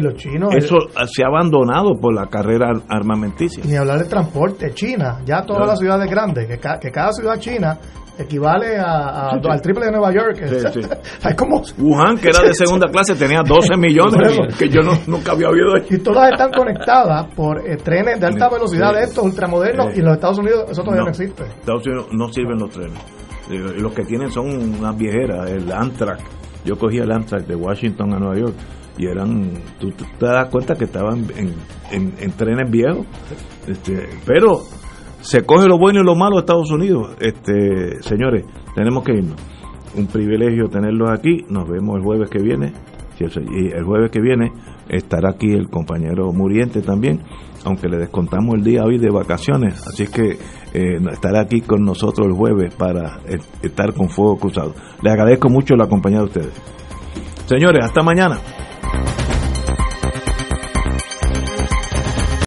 los 0.00 0.14
chinos, 0.14 0.54
eso 0.54 0.76
se 1.06 1.22
ha 1.22 1.28
abandonado 1.28 1.94
por 2.00 2.14
la 2.14 2.26
carrera 2.26 2.72
armamentícia. 2.88 3.62
Ni 3.64 3.76
hablar 3.76 4.00
de 4.00 4.04
transporte, 4.06 4.72
China, 4.74 5.20
ya 5.24 5.42
todas 5.42 5.66
las 5.66 5.78
ciudades 5.78 6.10
grandes, 6.10 6.46
que, 6.46 6.58
que 6.58 6.90
cada 6.90 7.12
ciudad 7.12 7.38
china 7.38 7.78
equivale 8.18 8.76
a, 8.76 9.30
al 9.30 9.62
triple 9.62 9.86
de 9.86 9.92
Nueva 9.92 10.12
York. 10.12 10.42
hay 11.22 11.34
como 11.36 11.62
Wuhan, 11.78 12.18
que 12.18 12.28
era 12.28 12.42
de 12.42 12.54
segunda 12.54 12.88
clase, 12.88 13.14
tenía 13.14 13.42
12 13.42 13.76
millones, 13.76 14.56
que 14.58 14.68
yo 14.68 14.82
no, 14.82 14.92
nunca 15.06 15.32
había 15.32 15.48
oído. 15.48 15.76
Y 15.88 15.98
todas 15.98 16.32
están 16.32 16.50
conectadas 16.50 17.26
por 17.34 17.66
eh, 17.66 17.76
trenes 17.76 18.20
de 18.20 18.26
alta 18.26 18.48
velocidad 18.48 18.92
de 18.94 19.04
estos 19.04 19.24
ultramodernos 19.24 19.96
y 19.96 20.00
en 20.00 20.06
los 20.06 20.14
Estados 20.14 20.38
Unidos 20.38 20.70
eso 20.70 20.82
todavía 20.82 21.04
no, 21.04 21.10
existe. 21.10 21.44
Estados 21.44 21.86
Unidos 21.86 22.08
no 22.12 22.28
sirven 22.32 22.58
los 22.58 22.70
trenes. 22.70 22.98
Y 23.50 23.56
los 23.56 23.92
que 23.92 24.04
tienen 24.04 24.30
son 24.30 24.46
unas 24.78 24.96
viejeras, 24.96 25.48
el 25.50 25.72
Amtrak. 25.72 26.20
Yo 26.64 26.76
cogí 26.76 26.98
el 26.98 27.10
Amtrak 27.10 27.46
de 27.46 27.54
Washington 27.54 28.12
a 28.12 28.18
Nueva 28.18 28.36
York 28.36 28.54
y 28.98 29.06
eran, 29.06 29.52
tú, 29.78 29.90
te 29.92 30.26
das 30.26 30.48
cuenta 30.50 30.74
que 30.74 30.84
estaban 30.84 31.24
en, 31.36 31.54
en, 32.18 32.32
trenes 32.32 32.68
viejos. 32.70 33.06
Este, 33.66 34.08
pero 34.26 34.62
se 35.20 35.44
coge 35.44 35.66
lo 35.66 35.78
bueno 35.78 36.00
y 36.00 36.04
lo 36.04 36.14
malo 36.14 36.36
de 36.36 36.40
Estados 36.40 36.70
Unidos. 36.70 37.16
Este, 37.20 38.02
señores, 38.02 38.44
tenemos 38.74 39.04
que 39.04 39.12
irnos. 39.12 39.36
Un 39.96 40.06
privilegio 40.06 40.68
tenerlos 40.68 41.10
aquí. 41.10 41.44
Nos 41.48 41.68
vemos 41.68 41.96
el 41.96 42.02
jueves 42.02 42.30
que 42.30 42.40
viene. 42.40 42.72
Y 43.20 43.72
el 43.74 43.84
jueves 43.84 44.12
que 44.12 44.20
viene 44.20 44.52
estará 44.88 45.30
aquí 45.30 45.50
el 45.50 45.68
compañero 45.68 46.32
Muriente 46.32 46.82
también. 46.82 47.20
aunque 47.64 47.88
le 47.88 47.98
descontamos 47.98 48.54
el 48.54 48.62
día 48.62 48.84
hoy 48.84 48.98
de 48.98 49.10
vacaciones, 49.10 49.84
así 49.86 50.06
que 50.06 50.38
eh, 50.72 50.98
estará 51.10 51.40
aquí 51.40 51.60
con 51.60 51.84
nosotros 51.84 52.28
el 52.28 52.32
jueves 52.32 52.72
para 52.74 53.18
eh, 53.26 53.38
estar 53.62 53.92
con 53.94 54.08
Fuego 54.08 54.36
Cruzado. 54.36 54.74
Les 55.02 55.12
agradezco 55.12 55.48
mucho 55.48 55.74
la 55.74 55.88
compañía 55.88 56.20
de 56.20 56.24
ustedes. 56.26 56.62
Señores, 57.46 57.84
hasta 57.84 58.02
mañana. 58.02 58.38